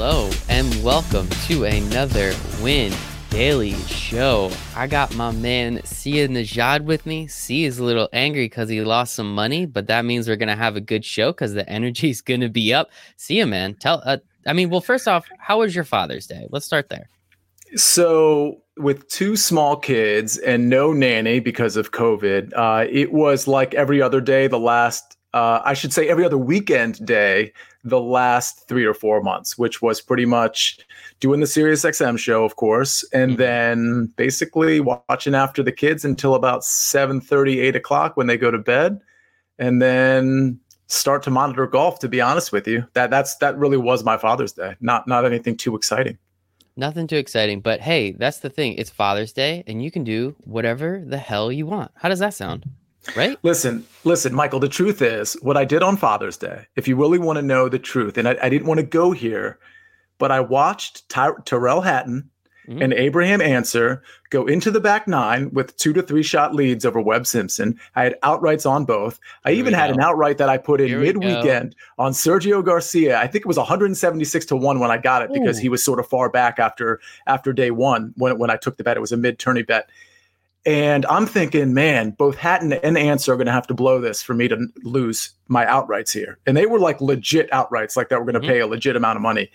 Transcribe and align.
Hello 0.00 0.30
and 0.48 0.84
welcome 0.84 1.28
to 1.48 1.64
another 1.64 2.32
Win 2.62 2.92
Daily 3.30 3.74
Show. 3.88 4.52
I 4.76 4.86
got 4.86 5.12
my 5.16 5.32
man 5.32 5.80
Sia 5.82 6.28
Nejad 6.28 6.82
with 6.84 7.04
me. 7.04 7.26
Sia 7.26 7.66
is 7.66 7.80
a 7.80 7.84
little 7.84 8.08
angry 8.12 8.44
because 8.44 8.68
he 8.68 8.80
lost 8.82 9.16
some 9.16 9.34
money, 9.34 9.66
but 9.66 9.88
that 9.88 10.04
means 10.04 10.28
we're 10.28 10.36
gonna 10.36 10.54
have 10.54 10.76
a 10.76 10.80
good 10.80 11.04
show 11.04 11.32
because 11.32 11.54
the 11.54 11.68
energy 11.68 12.10
is 12.10 12.20
gonna 12.20 12.48
be 12.48 12.72
up. 12.72 12.90
Sia, 13.16 13.44
man, 13.44 13.74
tell. 13.74 14.00
Uh, 14.04 14.18
I 14.46 14.52
mean, 14.52 14.70
well, 14.70 14.80
first 14.80 15.08
off, 15.08 15.26
how 15.40 15.58
was 15.58 15.74
your 15.74 15.82
Father's 15.82 16.28
Day? 16.28 16.46
Let's 16.50 16.64
start 16.64 16.90
there. 16.90 17.08
So, 17.74 18.62
with 18.76 19.08
two 19.08 19.34
small 19.34 19.76
kids 19.76 20.38
and 20.38 20.68
no 20.70 20.92
nanny 20.92 21.40
because 21.40 21.76
of 21.76 21.90
COVID, 21.90 22.52
uh, 22.54 22.86
it 22.88 23.12
was 23.12 23.48
like 23.48 23.74
every 23.74 24.00
other 24.00 24.20
day. 24.20 24.46
The 24.46 24.60
last 24.60 25.18
uh, 25.34 25.60
I 25.64 25.74
should 25.74 25.92
say 25.92 26.08
every 26.08 26.24
other 26.24 26.38
weekend 26.38 27.04
day 27.04 27.52
the 27.88 28.00
last 28.00 28.68
three 28.68 28.84
or 28.84 28.94
four 28.94 29.22
months, 29.22 29.58
which 29.58 29.82
was 29.82 30.00
pretty 30.00 30.24
much 30.26 30.78
doing 31.20 31.40
the 31.40 31.46
Sirius 31.46 31.84
XM 31.84 32.18
show, 32.18 32.44
of 32.44 32.56
course, 32.56 33.04
and 33.12 33.32
mm-hmm. 33.32 33.38
then 33.38 34.12
basically 34.16 34.80
watching 34.80 35.34
after 35.34 35.62
the 35.62 35.72
kids 35.72 36.04
until 36.04 36.34
about 36.34 36.64
7 36.64 37.20
30, 37.20 37.60
8 37.60 37.76
o'clock 37.76 38.16
when 38.16 38.26
they 38.26 38.36
go 38.36 38.50
to 38.50 38.58
bed. 38.58 39.00
And 39.58 39.82
then 39.82 40.60
start 40.88 41.22
to 41.22 41.30
monitor 41.30 41.66
golf, 41.66 41.98
to 42.00 42.08
be 42.08 42.20
honest 42.20 42.52
with 42.52 42.66
you. 42.66 42.84
That 42.94 43.10
that's 43.10 43.36
that 43.36 43.56
really 43.56 43.76
was 43.76 44.02
my 44.04 44.16
Father's 44.16 44.52
Day. 44.52 44.74
Not 44.80 45.06
not 45.06 45.24
anything 45.24 45.56
too 45.56 45.76
exciting. 45.76 46.18
Nothing 46.76 47.06
too 47.06 47.16
exciting, 47.16 47.60
but 47.60 47.80
hey, 47.80 48.12
that's 48.12 48.38
the 48.38 48.50
thing. 48.50 48.74
It's 48.74 48.90
Father's 48.90 49.32
Day, 49.32 49.64
and 49.66 49.82
you 49.82 49.90
can 49.90 50.04
do 50.04 50.36
whatever 50.44 51.02
the 51.04 51.18
hell 51.18 51.50
you 51.50 51.66
want. 51.66 51.90
How 51.94 52.08
does 52.08 52.20
that 52.20 52.34
sound? 52.34 52.68
Right? 53.16 53.38
Listen, 53.42 53.86
listen, 54.04 54.34
Michael. 54.34 54.60
The 54.60 54.68
truth 54.68 55.00
is, 55.02 55.34
what 55.40 55.56
I 55.56 55.64
did 55.64 55.82
on 55.82 55.96
Father's 55.96 56.36
Day. 56.36 56.66
If 56.76 56.88
you 56.88 56.96
really 56.96 57.18
want 57.18 57.36
to 57.38 57.42
know 57.42 57.68
the 57.68 57.78
truth, 57.78 58.18
and 58.18 58.28
I, 58.28 58.36
I 58.42 58.48
didn't 58.48 58.66
want 58.66 58.80
to 58.80 58.86
go 58.86 59.12
here, 59.12 59.58
but 60.18 60.30
I 60.30 60.40
watched 60.40 61.08
Ty- 61.08 61.40
Tyrrell 61.44 61.80
Hatton 61.80 62.30
mm-hmm. 62.68 62.82
and 62.82 62.92
Abraham 62.92 63.40
Ancer 63.40 64.02
go 64.30 64.46
into 64.46 64.70
the 64.70 64.80
back 64.80 65.08
nine 65.08 65.50
with 65.52 65.76
two 65.76 65.92
to 65.94 66.02
three 66.02 66.22
shot 66.22 66.54
leads 66.54 66.84
over 66.84 67.00
Webb 67.00 67.26
Simpson. 67.26 67.78
I 67.94 68.04
had 68.04 68.20
outrights 68.22 68.68
on 68.68 68.84
both. 68.84 69.18
I 69.44 69.50
here 69.50 69.60
even 69.60 69.72
had 69.72 69.90
an 69.90 70.00
outright 70.00 70.38
that 70.38 70.48
I 70.48 70.58
put 70.58 70.80
in 70.80 71.00
mid 71.00 71.18
weekend 71.18 71.74
on 71.98 72.12
Sergio 72.12 72.64
Garcia. 72.64 73.18
I 73.18 73.26
think 73.26 73.44
it 73.44 73.48
was 73.48 73.56
176 73.56 74.46
to 74.46 74.56
one 74.56 74.80
when 74.80 74.90
I 74.90 74.98
got 74.98 75.22
it 75.22 75.30
Ooh. 75.30 75.34
because 75.34 75.58
he 75.58 75.68
was 75.68 75.82
sort 75.82 75.98
of 75.98 76.06
far 76.06 76.28
back 76.28 76.58
after 76.58 77.00
after 77.26 77.52
day 77.52 77.70
one 77.70 78.12
when 78.16 78.38
when 78.38 78.50
I 78.50 78.56
took 78.56 78.76
the 78.76 78.84
bet. 78.84 78.96
It 78.96 79.00
was 79.00 79.12
a 79.12 79.16
mid 79.16 79.38
tourney 79.38 79.62
bet. 79.62 79.88
And 80.68 81.06
I'm 81.06 81.24
thinking, 81.24 81.72
man, 81.72 82.10
both 82.10 82.36
Hatton 82.36 82.74
and 82.74 82.98
Ancer 82.98 83.32
are 83.32 83.36
going 83.36 83.46
to 83.46 83.52
have 83.52 83.66
to 83.68 83.74
blow 83.74 84.02
this 84.02 84.20
for 84.20 84.34
me 84.34 84.48
to 84.48 84.66
lose 84.82 85.30
my 85.48 85.64
outrights 85.64 86.12
here. 86.12 86.38
And 86.46 86.54
they 86.54 86.66
were 86.66 86.78
like 86.78 87.00
legit 87.00 87.50
outrights, 87.52 87.96
like 87.96 88.10
that 88.10 88.18
were 88.18 88.26
going 88.26 88.34
to 88.34 88.40
mm-hmm. 88.40 88.50
pay 88.50 88.60
a 88.60 88.66
legit 88.66 88.94
amount 88.94 89.16
of 89.16 89.22
money. 89.22 89.50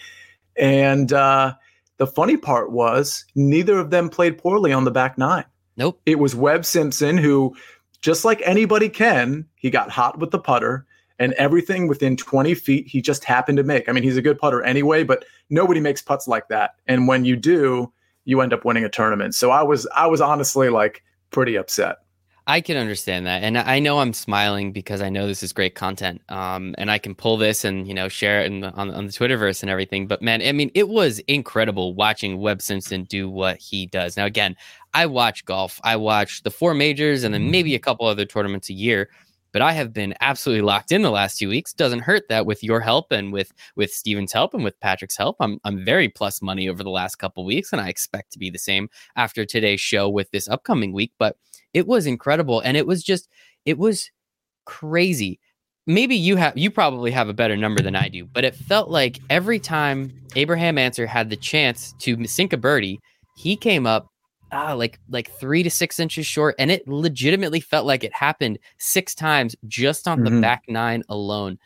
And 0.57 1.13
uh, 1.13 1.53
the 1.97 2.07
funny 2.07 2.35
part 2.35 2.71
was 2.71 3.25
neither 3.35 3.77
of 3.77 3.91
them 3.91 4.09
played 4.09 4.39
poorly 4.39 4.73
on 4.73 4.85
the 4.85 4.91
back 4.91 5.19
nine. 5.19 5.45
Nope. 5.77 6.01
It 6.07 6.17
was 6.17 6.35
Webb 6.35 6.65
Simpson 6.65 7.19
who, 7.19 7.55
just 8.01 8.25
like 8.25 8.41
anybody 8.43 8.89
can, 8.89 9.45
he 9.53 9.69
got 9.69 9.91
hot 9.91 10.17
with 10.17 10.31
the 10.31 10.39
putter 10.39 10.87
and 11.19 11.33
everything 11.33 11.87
within 11.87 12.17
20 12.17 12.55
feet 12.55 12.87
he 12.87 13.03
just 13.03 13.23
happened 13.23 13.57
to 13.57 13.63
make. 13.63 13.87
I 13.87 13.91
mean, 13.91 14.03
he's 14.03 14.17
a 14.17 14.21
good 14.23 14.39
putter 14.39 14.63
anyway, 14.63 15.03
but 15.03 15.25
nobody 15.51 15.79
makes 15.79 16.01
putts 16.01 16.27
like 16.27 16.47
that. 16.47 16.71
And 16.87 17.07
when 17.07 17.23
you 17.23 17.35
do, 17.35 17.93
you 18.25 18.41
end 18.41 18.53
up 18.53 18.65
winning 18.65 18.83
a 18.83 18.89
tournament. 18.89 19.35
So 19.35 19.51
I 19.51 19.63
was 19.63 19.87
I 19.95 20.07
was 20.07 20.21
honestly 20.21 20.69
like 20.69 21.03
pretty 21.31 21.55
upset. 21.55 21.97
I 22.45 22.59
can 22.59 22.75
understand 22.75 23.25
that, 23.25 23.41
and 23.41 23.57
I 23.57 23.79
know 23.79 23.99
I'm 23.99 24.11
smiling 24.11 24.73
because 24.73 25.01
I 25.01 25.09
know 25.09 25.27
this 25.27 25.43
is 25.43 25.53
great 25.53 25.75
content, 25.75 26.21
um, 26.27 26.75
and 26.77 26.91
I 26.91 26.97
can 26.97 27.15
pull 27.15 27.37
this 27.37 27.63
and 27.63 27.87
you 27.87 27.93
know 27.93 28.09
share 28.09 28.41
it 28.41 28.49
the, 28.49 28.69
on 28.73 28.91
on 28.91 29.05
the 29.05 29.13
Twitterverse 29.13 29.61
and 29.61 29.69
everything. 29.69 30.07
But 30.07 30.21
man, 30.21 30.41
I 30.41 30.51
mean, 30.51 30.69
it 30.73 30.89
was 30.89 31.19
incredible 31.19 31.93
watching 31.93 32.39
Webb 32.39 32.61
Simpson 32.61 33.05
do 33.05 33.29
what 33.29 33.57
he 33.59 33.85
does. 33.85 34.17
Now, 34.17 34.25
again, 34.25 34.57
I 34.93 35.05
watch 35.05 35.45
golf. 35.45 35.79
I 35.85 35.95
watch 35.95 36.43
the 36.43 36.51
four 36.51 36.73
majors 36.73 37.23
and 37.23 37.33
then 37.33 37.49
maybe 37.49 37.75
a 37.75 37.79
couple 37.79 38.05
other 38.07 38.25
tournaments 38.25 38.69
a 38.69 38.73
year 38.73 39.09
but 39.53 39.61
I 39.61 39.71
have 39.71 39.93
been 39.93 40.13
absolutely 40.19 40.63
locked 40.63 40.91
in 40.91 41.03
the 41.03 41.11
last 41.11 41.37
two 41.37 41.47
weeks. 41.47 41.71
Doesn't 41.71 41.99
hurt 41.99 42.23
that 42.27 42.45
with 42.45 42.63
your 42.63 42.81
help 42.81 43.11
and 43.11 43.31
with 43.31 43.53
with 43.77 43.93
Steven's 43.93 44.33
help 44.33 44.53
and 44.53 44.63
with 44.63 44.79
Patrick's 44.81 45.15
help, 45.15 45.37
I'm 45.39 45.59
I'm 45.63 45.85
very 45.85 46.09
plus 46.09 46.41
money 46.41 46.67
over 46.67 46.83
the 46.83 46.89
last 46.89 47.15
couple 47.15 47.45
weeks, 47.45 47.71
and 47.71 47.79
I 47.79 47.87
expect 47.87 48.33
to 48.33 48.39
be 48.39 48.49
the 48.49 48.59
same 48.59 48.89
after 49.15 49.45
today's 49.45 49.79
show 49.79 50.09
with 50.09 50.29
this 50.31 50.49
upcoming 50.49 50.91
week. 50.91 51.13
But 51.17 51.37
it 51.73 51.87
was 51.87 52.05
incredible, 52.05 52.59
and 52.59 52.75
it 52.75 52.87
was 52.87 53.03
just 53.03 53.29
it 53.65 53.77
was 53.77 54.11
crazy. 54.65 55.39
Maybe 55.85 56.15
you 56.15 56.35
have 56.37 56.57
you 56.57 56.71
probably 56.71 57.11
have 57.11 57.29
a 57.29 57.33
better 57.33 57.55
number 57.55 57.81
than 57.81 57.95
I 57.95 58.09
do, 58.09 58.25
but 58.25 58.43
it 58.43 58.55
felt 58.55 58.89
like 58.89 59.19
every 59.29 59.59
time 59.59 60.11
Abraham 60.35 60.77
Ancer 60.77 61.05
had 61.05 61.29
the 61.29 61.37
chance 61.37 61.93
to 61.99 62.25
sink 62.25 62.53
a 62.53 62.57
birdie, 62.57 62.99
he 63.35 63.55
came 63.55 63.85
up 63.85 64.12
ah, 64.53 64.73
like 64.73 64.99
like 65.09 65.31
three 65.31 65.63
to 65.63 65.69
six 65.69 65.99
inches 65.99 66.25
short, 66.25 66.55
and 66.59 66.71
it 66.71 66.87
legitimately 66.87 67.59
felt 67.59 67.85
like 67.85 68.03
it 68.03 68.13
happened 68.13 68.59
six 68.77 69.15
times 69.15 69.55
just 69.67 70.07
on 70.07 70.19
mm-hmm. 70.19 70.35
the 70.35 70.41
back 70.41 70.63
nine 70.67 71.03
alone. 71.09 71.57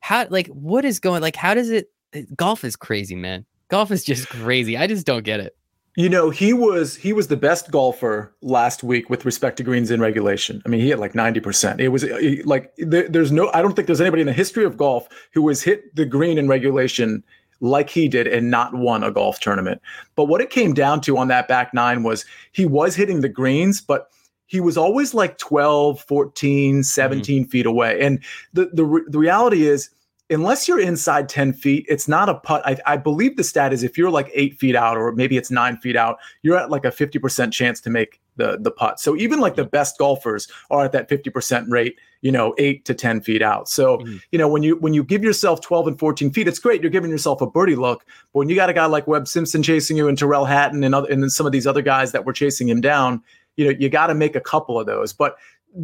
How 0.00 0.26
like 0.30 0.46
what 0.48 0.84
is 0.84 1.00
going 1.00 1.22
like? 1.22 1.36
How 1.36 1.54
does 1.54 1.70
it? 1.70 1.90
Golf 2.36 2.64
is 2.64 2.76
crazy, 2.76 3.14
man. 3.14 3.44
Golf 3.68 3.90
is 3.90 4.04
just 4.04 4.28
crazy. 4.28 4.76
I 4.76 4.86
just 4.86 5.06
don't 5.06 5.24
get 5.24 5.40
it. 5.40 5.56
You 5.96 6.08
know, 6.08 6.30
he 6.30 6.52
was 6.52 6.94
he 6.96 7.12
was 7.12 7.28
the 7.28 7.36
best 7.36 7.70
golfer 7.70 8.34
last 8.42 8.82
week 8.84 9.10
with 9.10 9.24
respect 9.24 9.56
to 9.56 9.64
greens 9.64 9.90
in 9.90 10.00
regulation. 10.00 10.62
I 10.64 10.68
mean, 10.68 10.80
he 10.80 10.88
had 10.88 11.00
like 11.00 11.14
90%. 11.14 11.80
It 11.80 11.88
was 11.88 12.04
like 12.44 12.72
there, 12.78 13.08
there's 13.08 13.32
no 13.32 13.50
I 13.52 13.60
don't 13.60 13.74
think 13.74 13.86
there's 13.86 14.00
anybody 14.00 14.22
in 14.22 14.26
the 14.26 14.32
history 14.32 14.64
of 14.64 14.76
golf 14.76 15.08
who 15.32 15.46
has 15.48 15.62
hit 15.62 15.94
the 15.96 16.06
green 16.06 16.38
in 16.38 16.46
regulation 16.46 17.24
like 17.60 17.90
he 17.90 18.08
did 18.08 18.26
and 18.26 18.50
not 18.50 18.74
won 18.74 19.02
a 19.02 19.10
golf 19.10 19.40
tournament. 19.40 19.80
But 20.16 20.24
what 20.24 20.40
it 20.40 20.50
came 20.50 20.74
down 20.74 21.00
to 21.02 21.18
on 21.18 21.28
that 21.28 21.48
back 21.48 21.72
nine 21.74 22.02
was 22.02 22.24
he 22.52 22.66
was 22.66 22.96
hitting 22.96 23.20
the 23.20 23.28
greens, 23.28 23.80
but 23.80 24.10
he 24.46 24.60
was 24.60 24.76
always 24.76 25.14
like 25.14 25.38
12, 25.38 26.00
14, 26.00 26.82
17 26.82 27.42
mm-hmm. 27.42 27.50
feet 27.50 27.66
away. 27.66 28.00
And 28.00 28.22
the, 28.52 28.66
the, 28.72 29.04
the 29.08 29.18
reality 29.18 29.66
is, 29.66 29.90
unless 30.28 30.66
you're 30.66 30.80
inside 30.80 31.28
10 31.28 31.52
feet, 31.52 31.86
it's 31.88 32.08
not 32.08 32.28
a 32.28 32.34
putt. 32.34 32.62
I, 32.66 32.76
I, 32.86 32.96
believe 32.96 33.36
the 33.36 33.44
stat 33.44 33.72
is 33.72 33.82
if 33.82 33.98
you're 33.98 34.10
like 34.10 34.30
eight 34.32 34.58
feet 34.58 34.76
out 34.76 34.96
or 34.96 35.12
maybe 35.12 35.36
it's 35.36 35.50
nine 35.50 35.76
feet 35.76 35.96
out, 35.96 36.18
you're 36.42 36.56
at 36.56 36.70
like 36.70 36.84
a 36.84 36.90
50% 36.90 37.52
chance 37.52 37.80
to 37.80 37.90
make 37.90 38.19
the, 38.36 38.58
the 38.60 38.70
putt. 38.70 39.00
So 39.00 39.16
even 39.16 39.40
like 39.40 39.56
the 39.56 39.64
best 39.64 39.98
golfers 39.98 40.48
are 40.70 40.84
at 40.84 40.92
that 40.92 41.08
50% 41.08 41.70
rate, 41.70 41.98
you 42.22 42.32
know, 42.32 42.54
eight 42.58 42.84
to 42.86 42.94
10 42.94 43.20
feet 43.20 43.42
out. 43.42 43.68
So, 43.68 43.98
mm-hmm. 43.98 44.16
you 44.32 44.38
know, 44.38 44.48
when 44.48 44.62
you 44.62 44.76
when 44.76 44.94
you 44.94 45.02
give 45.04 45.22
yourself 45.22 45.60
12 45.60 45.88
and 45.88 45.98
14 45.98 46.32
feet, 46.32 46.48
it's 46.48 46.58
great. 46.58 46.82
You're 46.82 46.90
giving 46.90 47.10
yourself 47.10 47.40
a 47.40 47.46
birdie 47.46 47.76
look. 47.76 48.04
But 48.32 48.40
when 48.40 48.48
you 48.48 48.54
got 48.54 48.70
a 48.70 48.74
guy 48.74 48.86
like 48.86 49.06
Webb 49.06 49.28
Simpson 49.28 49.62
chasing 49.62 49.96
you 49.96 50.08
and 50.08 50.18
Tyrrell 50.18 50.44
Hatton 50.44 50.84
and 50.84 50.94
other, 50.94 51.10
and 51.10 51.22
then 51.22 51.30
some 51.30 51.46
of 51.46 51.52
these 51.52 51.66
other 51.66 51.82
guys 51.82 52.12
that 52.12 52.24
were 52.24 52.32
chasing 52.32 52.68
him 52.68 52.80
down, 52.80 53.22
you 53.56 53.64
know, 53.64 53.76
you 53.78 53.88
got 53.88 54.08
to 54.08 54.14
make 54.14 54.36
a 54.36 54.40
couple 54.40 54.78
of 54.78 54.86
those. 54.86 55.12
But 55.12 55.36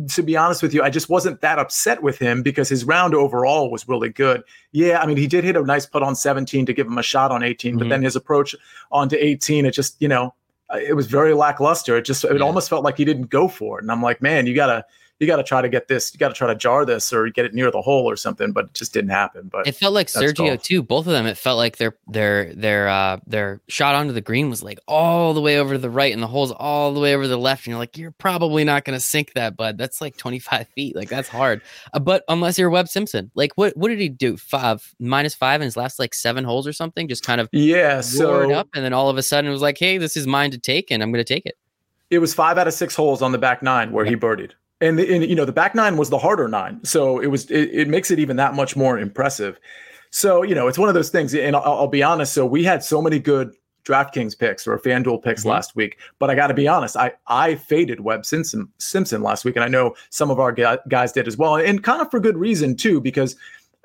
to 0.08 0.22
be 0.22 0.36
honest 0.36 0.62
with 0.62 0.74
you, 0.74 0.82
I 0.82 0.90
just 0.90 1.08
wasn't 1.08 1.40
that 1.42 1.58
upset 1.58 2.02
with 2.02 2.18
him 2.18 2.42
because 2.42 2.68
his 2.68 2.84
round 2.84 3.14
overall 3.14 3.70
was 3.70 3.88
really 3.88 4.08
good. 4.08 4.42
Yeah, 4.72 5.00
I 5.00 5.06
mean, 5.06 5.16
he 5.16 5.26
did 5.26 5.44
hit 5.44 5.56
a 5.56 5.62
nice 5.62 5.86
putt 5.86 6.02
on 6.02 6.16
17 6.16 6.66
to 6.66 6.72
give 6.72 6.86
him 6.86 6.98
a 6.98 7.02
shot 7.02 7.30
on 7.30 7.42
18, 7.42 7.72
mm-hmm. 7.72 7.78
but 7.78 7.88
then 7.88 8.02
his 8.02 8.16
approach 8.16 8.54
onto 8.90 9.16
18, 9.18 9.64
it 9.64 9.70
just, 9.70 9.96
you 10.00 10.08
know, 10.08 10.34
it 10.74 10.94
was 10.94 11.06
very 11.06 11.34
lackluster. 11.34 11.96
It 11.96 12.04
just, 12.04 12.24
it 12.24 12.36
yeah. 12.36 12.42
almost 12.42 12.68
felt 12.68 12.84
like 12.84 12.96
he 12.96 13.04
didn't 13.04 13.30
go 13.30 13.48
for 13.48 13.78
it. 13.78 13.82
And 13.82 13.92
I'm 13.92 14.02
like, 14.02 14.20
man, 14.20 14.46
you 14.46 14.54
got 14.54 14.66
to, 14.66 14.84
you 15.18 15.26
got 15.26 15.36
to 15.36 15.42
try 15.42 15.62
to 15.62 15.68
get 15.68 15.88
this, 15.88 16.12
you 16.12 16.18
got 16.18 16.28
to 16.28 16.34
try 16.34 16.46
to 16.46 16.54
jar 16.54 16.84
this 16.84 17.12
or 17.12 17.28
get 17.30 17.46
it 17.46 17.54
near 17.54 17.70
the 17.70 17.80
hole 17.80 18.08
or 18.08 18.16
something, 18.16 18.52
but 18.52 18.66
it 18.66 18.74
just 18.74 18.92
didn't 18.92 19.10
happen. 19.10 19.48
But 19.48 19.66
it 19.66 19.72
felt 19.72 19.94
like 19.94 20.08
Sergio 20.08 20.48
golf. 20.48 20.62
too. 20.62 20.82
Both 20.82 21.06
of 21.06 21.12
them, 21.12 21.26
it 21.26 21.38
felt 21.38 21.56
like 21.56 21.78
their 21.78 21.96
their 22.06 22.54
their 22.54 22.88
uh 22.88 23.18
their 23.26 23.62
shot 23.68 23.94
onto 23.94 24.12
the 24.12 24.20
green 24.20 24.50
was 24.50 24.62
like 24.62 24.78
all 24.86 25.32
the 25.32 25.40
way 25.40 25.58
over 25.58 25.74
to 25.74 25.78
the 25.78 25.88
right, 25.88 26.12
and 26.12 26.22
the 26.22 26.26
hole's 26.26 26.52
all 26.52 26.92
the 26.92 27.00
way 27.00 27.14
over 27.14 27.26
the 27.26 27.38
left. 27.38 27.66
And 27.66 27.72
you're 27.72 27.78
like, 27.78 27.96
you're 27.96 28.10
probably 28.10 28.64
not 28.64 28.84
going 28.84 28.96
to 28.96 29.04
sink 29.04 29.32
that, 29.34 29.56
bud. 29.56 29.78
That's 29.78 30.00
like 30.00 30.16
25 30.18 30.68
feet. 30.68 30.94
Like 30.94 31.08
that's 31.08 31.28
hard. 31.28 31.62
Uh, 31.94 31.98
but 31.98 32.22
unless 32.28 32.58
you're 32.58 32.70
Webb 32.70 32.88
Simpson, 32.88 33.30
like 33.34 33.52
what 33.56 33.74
what 33.76 33.88
did 33.88 34.00
he 34.00 34.10
do? 34.10 34.36
Five 34.36 34.94
minus 34.98 35.34
five 35.34 35.62
in 35.62 35.64
his 35.64 35.76
last 35.76 35.98
like 35.98 36.12
seven 36.12 36.44
holes 36.44 36.66
or 36.66 36.74
something. 36.74 37.08
Just 37.08 37.24
kind 37.24 37.40
of 37.40 37.48
yeah, 37.52 38.02
so 38.02 38.52
up, 38.52 38.68
and 38.74 38.84
then 38.84 38.92
all 38.92 39.08
of 39.08 39.16
a 39.16 39.22
sudden 39.22 39.48
it 39.48 39.52
was 39.52 39.62
like, 39.62 39.78
hey, 39.78 39.96
this 39.96 40.16
is 40.16 40.26
mine 40.26 40.50
to 40.50 40.58
take, 40.58 40.90
and 40.90 41.02
I'm 41.02 41.10
going 41.10 41.24
to 41.24 41.34
take 41.34 41.46
it. 41.46 41.56
It 42.10 42.18
was 42.18 42.34
five 42.34 42.58
out 42.58 42.68
of 42.68 42.74
six 42.74 42.94
holes 42.94 43.22
on 43.22 43.32
the 43.32 43.38
back 43.38 43.62
nine 43.62 43.90
where 43.90 44.04
he 44.04 44.14
birdied 44.14 44.52
and, 44.80 44.98
the, 44.98 45.14
and 45.14 45.24
you 45.24 45.34
know 45.34 45.44
the 45.44 45.52
back 45.52 45.74
nine 45.74 45.96
was 45.96 46.10
the 46.10 46.18
harder 46.18 46.48
nine 46.48 46.84
so 46.84 47.18
it 47.18 47.28
was 47.28 47.50
it, 47.50 47.70
it, 47.72 47.88
makes 47.88 48.10
it 48.10 48.18
even 48.18 48.36
that 48.36 48.54
much 48.54 48.76
more 48.76 48.98
impressive 48.98 49.58
so 50.10 50.42
you 50.42 50.54
know 50.54 50.68
it's 50.68 50.78
one 50.78 50.88
of 50.88 50.94
those 50.94 51.10
things 51.10 51.34
and 51.34 51.56
i'll, 51.56 51.62
I'll 51.62 51.88
be 51.88 52.02
honest 52.02 52.32
so 52.32 52.44
we 52.44 52.64
had 52.64 52.82
so 52.82 53.00
many 53.00 53.18
good 53.18 53.54
DraftKings 53.86 54.36
picks 54.36 54.66
or 54.66 54.78
FanDuel 54.78 55.22
picks 55.22 55.42
mm-hmm. 55.42 55.50
last 55.50 55.76
week. 55.76 55.98
But 56.18 56.28
I 56.28 56.34
got 56.34 56.48
to 56.48 56.54
be 56.54 56.68
honest, 56.68 56.96
I 56.96 57.12
I 57.28 57.54
faded 57.54 58.00
Webb 58.00 58.26
Simpson 58.26 58.68
Simpson 58.78 59.22
last 59.22 59.44
week, 59.44 59.56
and 59.56 59.64
I 59.64 59.68
know 59.68 59.94
some 60.10 60.30
of 60.30 60.40
our 60.40 60.52
guys 60.52 61.12
did 61.12 61.28
as 61.28 61.36
well, 61.36 61.56
and 61.56 61.82
kind 61.82 62.02
of 62.02 62.10
for 62.10 62.20
good 62.20 62.36
reason 62.36 62.76
too, 62.76 63.00
because 63.00 63.36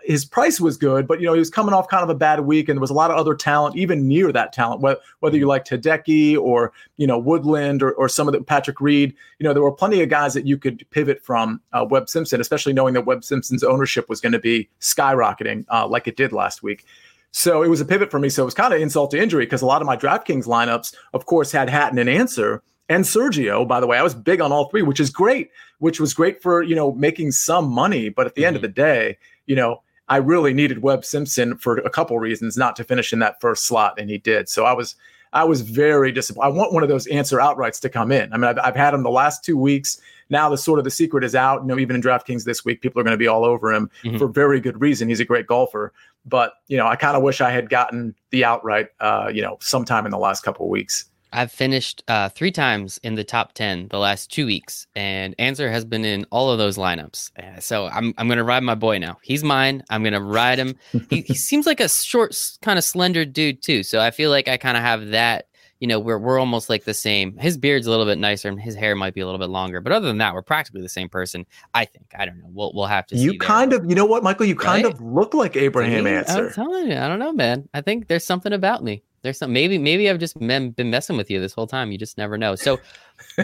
his 0.04 0.26
price 0.26 0.60
was 0.60 0.78
good, 0.78 1.08
but 1.08 1.20
you 1.20 1.26
know 1.26 1.34
he 1.34 1.40
was 1.40 1.50
coming 1.50 1.74
off 1.74 1.88
kind 1.88 2.04
of 2.04 2.10
a 2.10 2.16
bad 2.16 2.42
week, 2.42 2.70
and 2.70 2.78
there 2.78 2.82
was 2.82 2.90
a 2.90 2.96
lot 2.96 3.12
of 3.12 3.18
other 3.18 3.36
talent 3.36 3.76
even 3.76 4.08
near 4.08 4.32
that 4.32 4.54
talent. 4.54 4.82
Whether 5.20 5.38
you 5.38 5.48
like 5.48 5.66
Hideki 5.66 6.38
or 6.38 6.74
you 6.98 7.08
know 7.08 7.18
Woodland 7.18 7.84
or, 7.84 7.92
or 7.94 8.10
some 8.10 8.28
of 8.28 8.34
the 8.34 8.42
Patrick 8.42 8.82
Reed, 8.82 9.14
you 9.40 9.44
know 9.44 9.54
there 9.54 9.64
were 9.64 9.72
plenty 9.72 10.02
of 10.02 10.10
guys 10.10 10.34
that 10.34 10.46
you 10.46 10.58
could 10.58 10.86
pivot 10.92 11.24
from 11.24 11.62
uh, 11.74 11.86
Webb 11.90 12.10
Simpson, 12.10 12.42
especially 12.42 12.74
knowing 12.74 12.94
that 12.94 13.06
Webb 13.06 13.24
Simpson's 13.24 13.64
ownership 13.64 14.10
was 14.10 14.22
going 14.22 14.34
to 14.34 14.40
be 14.40 14.70
skyrocketing 14.80 15.66
uh, 15.72 15.88
like 15.88 16.08
it 16.08 16.16
did 16.16 16.32
last 16.32 16.64
week. 16.64 16.86
So 17.32 17.64
it 17.64 17.70
was 17.70 17.82
a 17.82 17.86
pivot 17.86 18.12
for 18.12 18.20
me. 18.20 18.30
So 18.30 18.44
it 18.44 18.46
was 18.46 18.54
kind 18.54 18.74
of 18.74 18.82
insult 18.82 19.12
to 19.12 19.22
injury 19.22 19.46
because 19.46 19.62
a 19.62 19.66
lot 19.66 19.82
of 19.82 19.86
my 19.86 19.96
DraftKings 19.96 20.46
lineups, 20.46 20.94
of 21.14 21.26
course, 21.26 21.52
had 21.52 21.70
Hatton 21.70 21.98
and 21.98 22.10
Ancer 22.10 22.62
and 22.90 23.06
Sergio. 23.06 23.66
By 23.66 23.80
the 23.80 23.88
way, 23.88 23.98
I 23.98 24.04
was 24.04 24.14
big 24.14 24.42
on 24.42 24.52
all 24.52 24.70
three, 24.70 24.82
which 24.82 25.00
is 25.00 25.10
great. 25.10 25.50
Which 25.80 26.00
was 26.00 26.14
great 26.14 26.42
for 26.42 26.62
you 26.62 26.76
know 26.76 26.92
making 26.92 27.32
some 27.32 27.70
money. 27.70 28.10
But 28.10 28.28
at 28.28 28.36
the 28.36 28.42
mm-hmm. 28.42 28.48
end 28.48 28.56
of 28.58 28.62
mm-hmm. 28.62 28.68
the 28.68 28.74
day, 28.74 29.18
you 29.48 29.56
know, 29.56 29.82
I 30.12 30.18
really 30.18 30.54
needed 30.54 30.82
Webb 30.82 31.06
Simpson 31.06 31.56
for 31.56 31.78
a 31.78 31.90
couple 31.90 32.20
reasons 32.20 32.58
not 32.58 32.76
to 32.76 32.84
finish 32.84 33.14
in 33.14 33.20
that 33.20 33.40
first 33.40 33.64
slot, 33.64 33.98
and 33.98 34.10
he 34.10 34.18
did. 34.18 34.50
So 34.50 34.66
I 34.66 34.74
was 34.74 34.96
I 35.32 35.46
was 35.46 35.62
very 35.62 36.12
disappointed. 36.12 36.48
I 36.48 36.50
want 36.50 36.74
one 36.74 36.84
of 36.84 36.90
those 36.90 37.08
Ancer 37.08 37.38
outrights 37.38 37.80
to 37.80 37.90
come 37.90 38.12
in. 38.12 38.32
I 38.34 38.36
mean, 38.36 38.44
I've, 38.44 38.60
I've 38.60 38.76
had 38.76 38.94
him 38.94 39.04
the 39.04 39.10
last 39.10 39.46
two 39.46 39.58
weeks. 39.58 40.02
Now 40.30 40.50
the 40.50 40.58
sort 40.58 40.80
of 40.80 40.84
the 40.84 40.92
secret 40.92 41.24
is 41.24 41.34
out. 41.34 41.62
You 41.62 41.68
know, 41.68 41.80
even 41.80 41.96
in 41.96 42.02
DraftKings 42.02 42.44
this 42.44 42.66
week, 42.66 42.82
people 42.82 43.00
are 43.00 43.06
going 43.06 43.14
to 43.14 43.18
be 43.18 43.28
all 43.28 43.46
over 43.46 43.72
him 43.72 43.90
mm-hmm. 44.04 44.18
for 44.18 44.28
very 44.28 44.60
good 44.60 44.82
reason. 44.82 45.08
He's 45.08 45.22
a 45.22 45.26
great 45.26 45.48
golfer, 45.48 45.94
but 46.26 46.56
you 46.68 46.76
know, 46.76 46.88
I 46.88 46.98
kind 46.98 47.16
of 47.16 47.24
wish 47.24 47.40
I 47.40 47.50
had 47.50 47.70
gotten 47.70 48.14
the 48.32 48.44
outright. 48.44 48.90
Uh, 49.00 49.32
you 49.34 49.42
know, 49.42 49.60
sometime 49.62 50.04
in 50.04 50.12
the 50.12 50.18
last 50.18 50.44
couple 50.44 50.66
of 50.66 50.70
weeks. 50.70 51.06
I've 51.34 51.52
finished 51.52 52.04
uh, 52.08 52.30
three 52.30 52.52
times 52.52 53.00
in 53.04 53.16
the 53.16 53.24
top 53.24 53.54
10 53.54 53.88
the 53.90 54.00
last 54.00 54.32
two 54.32 54.46
weeks, 54.46 54.88
and 54.96 55.34
Ancer 55.40 55.72
has 55.72 55.86
been 55.86 56.04
in 56.04 56.26
all 56.30 56.52
of 56.52 56.58
those 56.58 56.78
lineups. 56.78 57.32
Uh, 57.38 57.60
so 57.60 57.88
I'm, 57.88 58.14
I'm 58.18 58.28
going 58.28 58.38
to 58.38 58.44
ride 58.44 58.64
my 58.64 58.76
boy 58.76 58.98
now. 58.98 59.18
He's 59.22 59.44
mine. 59.44 59.84
I'm 59.90 60.04
going 60.04 60.14
to 60.14 60.22
ride 60.22 60.60
him. 60.60 60.76
he, 61.10 61.22
he 61.22 61.34
seems 61.36 61.66
like 61.66 61.80
a 61.80 61.90
short, 61.90 62.36
kind 62.62 62.78
of 62.78 62.84
slender 62.84 63.26
dude, 63.26 63.64
too. 63.64 63.84
So 63.84 64.00
I 64.00 64.12
feel 64.12 64.30
like 64.30 64.48
I 64.48 64.58
kind 64.58 64.78
of 64.78 64.84
have 64.84 65.10
that. 65.10 65.48
You 65.80 65.88
know, 65.88 66.00
we're, 66.00 66.20
we're 66.20 66.38
almost 66.38 66.70
like 66.70 66.84
the 66.84 66.94
same. 66.94 67.36
His 67.38 67.58
beard's 67.58 67.88
a 67.88 67.90
little 67.90 68.06
bit 68.06 68.20
nicer 68.20 68.48
and 68.48 68.62
his 68.62 68.76
hair 68.76 68.96
might 68.96 69.16
be 69.16 69.22
a 69.22 69.26
little 69.26 69.40
bit 69.40 69.50
longer. 69.50 69.82
But 69.82 69.94
other 69.94 70.06
than 70.06 70.20
that, 70.20 70.36
we're 70.36 70.44
practically 70.44 70.82
the 70.84 70.90
same 70.90 71.10
person. 71.10 71.44
I 71.74 71.86
think. 71.86 72.06
I 72.16 72.26
don't 72.26 72.38
know. 72.38 72.50
We'll, 72.50 72.72
we'll 72.76 72.86
have 72.86 73.08
to 73.08 73.16
You 73.16 73.40
kind 73.40 73.74
of, 73.74 73.90
you 73.90 73.96
know 73.96 74.06
what, 74.06 74.22
Michael? 74.22 74.46
You 74.46 74.54
kind 74.56 74.84
right? 74.84 74.94
of 74.94 75.02
look 75.02 75.34
like 75.34 75.56
Abraham 75.56 76.06
Ancer. 76.06 76.50
I'm 76.50 76.54
telling 76.54 76.92
you. 76.92 76.98
I 76.98 77.08
don't 77.08 77.18
know, 77.18 77.34
man. 77.34 77.68
I 77.74 77.82
think 77.82 78.10
there's 78.10 78.24
something 78.24 78.54
about 78.54 78.84
me. 78.84 79.02
There's 79.24 79.38
some 79.38 79.54
maybe 79.54 79.78
maybe 79.78 80.10
I've 80.10 80.20
just 80.20 80.38
been 80.40 80.74
messing 80.78 81.18
with 81.18 81.30
you 81.30 81.40
this 81.40 81.54
whole 81.54 81.68
time. 81.68 81.92
You 81.92 81.98
just 81.98 82.18
never 82.18 82.38
know. 82.38 82.56
So 82.56 82.80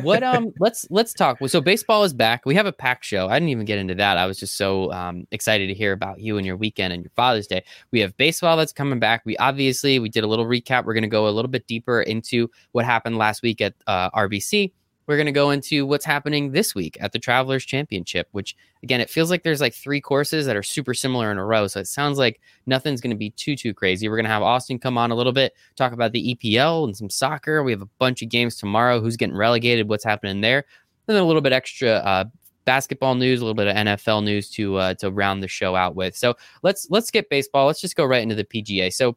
what 0.02 0.24
um 0.24 0.52
let's 0.60 0.88
let's 0.90 1.14
talk. 1.14 1.38
So 1.48 1.62
baseball 1.62 2.04
is 2.04 2.14
back. 2.14 2.46
We 2.46 2.56
have 2.56 2.66
a 2.66 2.72
pack 2.72 3.04
show. 3.04 3.28
I 3.28 3.38
didn't 3.38 3.50
even 3.50 3.66
get 3.66 3.78
into 3.78 3.96
that. 3.96 4.18
I 4.18 4.26
was 4.26 4.40
just 4.40 4.56
so 4.56 4.92
um, 4.92 5.28
excited 5.32 5.68
to 5.68 5.74
hear 5.74 5.94
about 5.94 6.20
you 6.20 6.38
and 6.38 6.46
your 6.46 6.58
weekend 6.58 6.94
and 6.94 7.04
your 7.04 7.12
Father's 7.16 7.48
Day. 7.48 7.64
We 7.92 8.00
have 8.00 8.16
baseball 8.18 8.58
that's 8.58 8.74
coming 8.74 9.00
back. 9.00 9.22
We 9.26 9.38
obviously 9.38 10.00
we 10.00 10.10
did 10.10 10.24
a 10.24 10.28
little 10.28 10.46
recap. 10.46 10.86
We're 10.86 10.94
going 10.94 11.04
to 11.04 11.08
go 11.08 11.28
a 11.28 11.30
little 11.30 11.52
bit 11.52 11.68
deeper 11.68 12.02
into 12.02 12.50
what 12.72 12.86
happened 12.86 13.18
last 13.18 13.44
week 13.44 13.62
at 13.62 13.76
uh, 13.86 14.10
RBC 14.12 14.72
we're 15.08 15.16
going 15.16 15.26
to 15.26 15.32
go 15.32 15.52
into 15.52 15.86
what's 15.86 16.06
happening 16.06 16.52
this 16.52 16.76
week 16.76 16.98
at 17.00 17.14
the 17.14 17.20
Travelers 17.20 17.66
Championship, 17.66 18.28
which 18.32 18.56
again, 18.84 19.00
it 19.00 19.10
feels 19.10 19.30
like 19.32 19.44
there's 19.44 19.62
like 19.62 19.74
three 19.74 20.02
courses 20.02 20.46
that 20.46 20.56
are 20.56 20.64
super 20.64 20.94
similar 20.94 21.32
in 21.32 21.38
a 21.38 21.46
row. 21.46 21.68
So 21.68 21.80
it 21.80 21.88
sounds 21.88 22.18
like 22.18 22.42
nothing's 22.66 23.02
going 23.02 23.12
to 23.12 23.18
be 23.18 23.30
too, 23.32 23.56
too 23.56 23.74
crazy. 23.74 24.10
We're 24.10 24.18
going 24.18 24.26
to 24.26 24.32
have 24.32 24.44
Austin 24.44 24.80
come 24.80 24.98
on 24.98 25.12
a 25.12 25.16
little 25.16 25.32
bit, 25.32 25.54
talk 25.76 25.94
about 25.94 26.12
the 26.12 26.36
EPL 26.36 26.84
and 26.84 26.96
some 26.96 27.10
soccer. 27.10 27.64
We 27.64 27.72
have 27.72 27.82
a 27.82 27.90
bunch 28.00 28.22
of 28.22 28.30
games 28.30 28.56
tomorrow. 28.56 29.00
Who's 29.00 29.18
getting 29.18 29.38
relegated? 29.38 29.88
What's 29.88 30.04
happening 30.04 30.42
there? 30.42 30.66
And 31.08 31.16
then 31.16 31.24
a 31.24 31.26
little 31.26 31.42
bit 31.42 31.54
extra 31.54 31.90
uh, 31.90 32.26
basketball 32.66 33.16
news, 33.16 33.40
a 33.40 33.46
little 33.46 33.56
bit 33.56 33.68
of 33.68 33.76
NFL 33.76 34.26
news 34.26 34.50
to 34.52 34.76
uh, 34.76 34.94
to 34.96 35.10
round 35.10 35.42
the 35.42 35.48
show 35.48 35.76
out 35.76 35.96
with. 35.96 36.18
So 36.18 36.36
let's 36.64 36.88
let's 36.90 37.10
get 37.10 37.30
baseball. 37.30 37.66
Let's 37.66 37.80
just 37.80 37.96
go 37.96 38.04
right 38.04 38.22
into 38.22 38.36
the 38.36 38.44
PGA. 38.44 38.94
So 38.94 39.16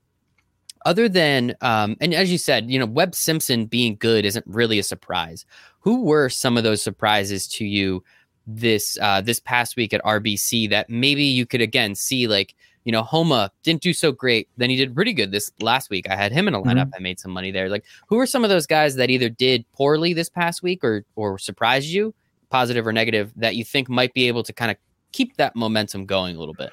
other 0.84 1.08
than 1.08 1.54
um, 1.60 1.96
and 2.00 2.14
as 2.14 2.30
you 2.30 2.38
said, 2.38 2.70
you 2.70 2.78
know, 2.78 2.86
Webb 2.86 3.14
Simpson 3.14 3.66
being 3.66 3.96
good 3.96 4.24
isn't 4.24 4.46
really 4.46 4.78
a 4.78 4.82
surprise. 4.82 5.44
Who 5.80 6.02
were 6.02 6.28
some 6.28 6.56
of 6.56 6.64
those 6.64 6.82
surprises 6.82 7.46
to 7.48 7.64
you 7.64 8.02
this 8.46 8.98
uh, 9.00 9.20
this 9.20 9.40
past 9.40 9.76
week 9.76 9.92
at 9.92 10.02
RBC 10.02 10.70
that 10.70 10.88
maybe 10.90 11.24
you 11.24 11.46
could 11.46 11.60
again 11.60 11.94
see 11.94 12.26
like 12.26 12.54
you 12.84 12.92
know 12.92 13.02
Homa 13.02 13.50
didn't 13.62 13.82
do 13.82 13.92
so 13.92 14.12
great, 14.12 14.48
then 14.56 14.70
he 14.70 14.76
did 14.76 14.94
pretty 14.94 15.12
good 15.12 15.32
this 15.32 15.50
last 15.60 15.90
week. 15.90 16.08
I 16.08 16.16
had 16.16 16.32
him 16.32 16.48
in 16.48 16.54
a 16.54 16.60
lineup. 16.60 16.86
Mm-hmm. 16.86 16.94
I 16.96 17.00
made 17.00 17.20
some 17.20 17.32
money 17.32 17.50
there. 17.50 17.68
Like 17.68 17.84
who 18.06 18.18
are 18.18 18.26
some 18.26 18.44
of 18.44 18.50
those 18.50 18.66
guys 18.66 18.96
that 18.96 19.10
either 19.10 19.28
did 19.28 19.64
poorly 19.72 20.12
this 20.12 20.28
past 20.28 20.62
week 20.62 20.82
or 20.82 21.04
or 21.16 21.38
surprised 21.38 21.88
you, 21.88 22.14
positive 22.48 22.86
or 22.86 22.92
negative, 22.92 23.32
that 23.36 23.56
you 23.56 23.64
think 23.64 23.88
might 23.88 24.14
be 24.14 24.28
able 24.28 24.42
to 24.44 24.52
kind 24.52 24.70
of 24.70 24.76
keep 25.12 25.36
that 25.36 25.56
momentum 25.56 26.06
going 26.06 26.36
a 26.36 26.38
little 26.38 26.54
bit? 26.54 26.72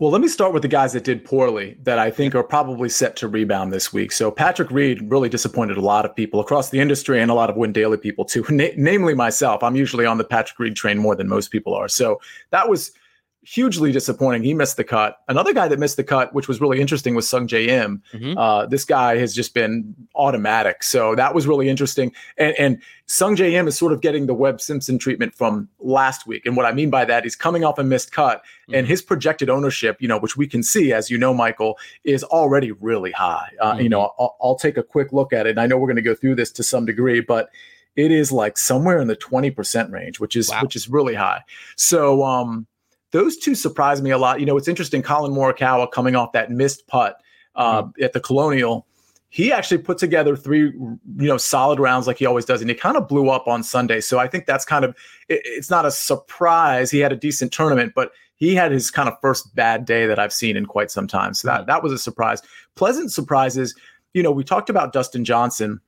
Well, 0.00 0.10
let 0.10 0.22
me 0.22 0.28
start 0.28 0.54
with 0.54 0.62
the 0.62 0.68
guys 0.68 0.94
that 0.94 1.04
did 1.04 1.26
poorly 1.26 1.76
that 1.82 1.98
I 1.98 2.10
think 2.10 2.34
are 2.34 2.42
probably 2.42 2.88
set 2.88 3.16
to 3.16 3.28
rebound 3.28 3.70
this 3.70 3.92
week. 3.92 4.12
So 4.12 4.30
Patrick 4.30 4.70
Reed 4.70 5.10
really 5.10 5.28
disappointed 5.28 5.76
a 5.76 5.82
lot 5.82 6.06
of 6.06 6.16
people 6.16 6.40
across 6.40 6.70
the 6.70 6.80
industry 6.80 7.20
and 7.20 7.30
a 7.30 7.34
lot 7.34 7.50
of 7.50 7.56
Win 7.56 7.70
Daily 7.70 7.98
people 7.98 8.24
too, 8.24 8.42
na- 8.50 8.72
namely 8.78 9.12
myself. 9.12 9.62
I'm 9.62 9.76
usually 9.76 10.06
on 10.06 10.16
the 10.16 10.24
Patrick 10.24 10.58
Reed 10.58 10.74
train 10.74 10.96
more 10.96 11.14
than 11.14 11.28
most 11.28 11.50
people 11.50 11.74
are. 11.74 11.86
So 11.86 12.18
that 12.48 12.66
was 12.66 12.92
hugely 13.42 13.90
disappointing. 13.90 14.42
He 14.42 14.52
missed 14.52 14.76
the 14.76 14.84
cut. 14.84 15.18
Another 15.28 15.54
guy 15.54 15.66
that 15.68 15.78
missed 15.78 15.96
the 15.96 16.04
cut, 16.04 16.34
which 16.34 16.46
was 16.46 16.60
really 16.60 16.80
interesting, 16.80 17.14
was 17.14 17.26
Sungjae 17.26 17.68
Im. 17.68 18.02
Mm-hmm. 18.12 18.36
Uh, 18.36 18.66
this 18.66 18.84
guy 18.84 19.16
has 19.16 19.34
just 19.34 19.54
been 19.54 19.94
automatic. 20.14 20.82
So 20.82 21.14
that 21.14 21.34
was 21.34 21.46
really 21.46 21.68
interesting. 21.68 22.12
And, 22.36 22.54
and 22.58 22.82
Sungjae 23.08 23.52
Im 23.52 23.66
is 23.66 23.78
sort 23.78 23.92
of 23.92 24.02
getting 24.02 24.26
the 24.26 24.34
Webb 24.34 24.60
Simpson 24.60 24.98
treatment 24.98 25.34
from 25.34 25.68
last 25.78 26.26
week. 26.26 26.44
And 26.44 26.56
what 26.56 26.66
I 26.66 26.72
mean 26.72 26.90
by 26.90 27.06
that, 27.06 27.24
he's 27.24 27.36
coming 27.36 27.64
off 27.64 27.78
a 27.78 27.84
missed 27.84 28.12
cut, 28.12 28.38
mm-hmm. 28.38 28.74
and 28.74 28.86
his 28.86 29.00
projected 29.00 29.48
ownership, 29.48 29.96
you 30.00 30.08
know, 30.08 30.18
which 30.18 30.36
we 30.36 30.46
can 30.46 30.62
see, 30.62 30.92
as 30.92 31.10
you 31.10 31.16
know, 31.16 31.32
Michael, 31.32 31.78
is 32.04 32.22
already 32.24 32.72
really 32.72 33.12
high. 33.12 33.50
Uh, 33.60 33.72
mm-hmm. 33.72 33.82
You 33.82 33.88
know, 33.88 34.12
I'll, 34.18 34.36
I'll 34.42 34.56
take 34.56 34.76
a 34.76 34.82
quick 34.82 35.12
look 35.12 35.32
at 35.32 35.46
it. 35.46 35.50
And 35.50 35.60
I 35.60 35.66
know 35.66 35.78
we're 35.78 35.88
going 35.88 35.96
to 35.96 36.02
go 36.02 36.14
through 36.14 36.34
this 36.34 36.52
to 36.52 36.62
some 36.62 36.84
degree, 36.84 37.20
but 37.20 37.48
it 37.96 38.12
is 38.12 38.30
like 38.30 38.58
somewhere 38.58 39.00
in 39.00 39.08
the 39.08 39.16
20% 39.16 39.90
range, 39.90 40.20
which 40.20 40.36
is 40.36 40.50
wow. 40.50 40.62
which 40.62 40.76
is 40.76 40.88
really 40.88 41.14
high. 41.14 41.42
So 41.76 42.22
um 42.22 42.66
those 43.12 43.36
two 43.36 43.54
surprised 43.54 44.02
me 44.02 44.10
a 44.10 44.18
lot. 44.18 44.40
You 44.40 44.46
know, 44.46 44.56
it's 44.56 44.68
interesting. 44.68 45.02
Collin 45.02 45.32
Morikawa 45.32 45.90
coming 45.90 46.16
off 46.16 46.32
that 46.32 46.50
missed 46.50 46.86
putt 46.86 47.20
uh, 47.54 47.82
mm-hmm. 47.82 48.02
at 48.02 48.12
the 48.12 48.20
Colonial, 48.20 48.86
he 49.28 49.52
actually 49.52 49.78
put 49.78 49.98
together 49.98 50.36
three, 50.36 50.72
you 50.72 50.98
know, 51.16 51.36
solid 51.36 51.78
rounds 51.78 52.06
like 52.06 52.18
he 52.18 52.26
always 52.26 52.44
does, 52.44 52.60
and 52.60 52.68
he 52.68 52.76
kind 52.76 52.96
of 52.96 53.08
blew 53.08 53.30
up 53.30 53.46
on 53.46 53.62
Sunday. 53.62 54.00
So 54.00 54.18
I 54.18 54.26
think 54.26 54.46
that's 54.46 54.64
kind 54.64 54.84
of 54.84 54.90
it, 55.28 55.40
it's 55.44 55.70
not 55.70 55.86
a 55.86 55.90
surprise. 55.90 56.90
He 56.90 56.98
had 56.98 57.12
a 57.12 57.16
decent 57.16 57.52
tournament, 57.52 57.92
but 57.94 58.12
he 58.36 58.54
had 58.54 58.72
his 58.72 58.90
kind 58.90 59.08
of 59.08 59.14
first 59.20 59.54
bad 59.54 59.84
day 59.84 60.06
that 60.06 60.18
I've 60.18 60.32
seen 60.32 60.56
in 60.56 60.66
quite 60.66 60.90
some 60.90 61.06
time. 61.06 61.34
So 61.34 61.48
that 61.48 61.60
mm-hmm. 61.60 61.70
that 61.70 61.82
was 61.82 61.92
a 61.92 61.98
surprise. 61.98 62.42
Pleasant 62.74 63.12
surprises. 63.12 63.74
You 64.14 64.22
know, 64.22 64.32
we 64.32 64.42
talked 64.42 64.70
about 64.70 64.92
Dustin 64.92 65.24
Johnson 65.24 65.80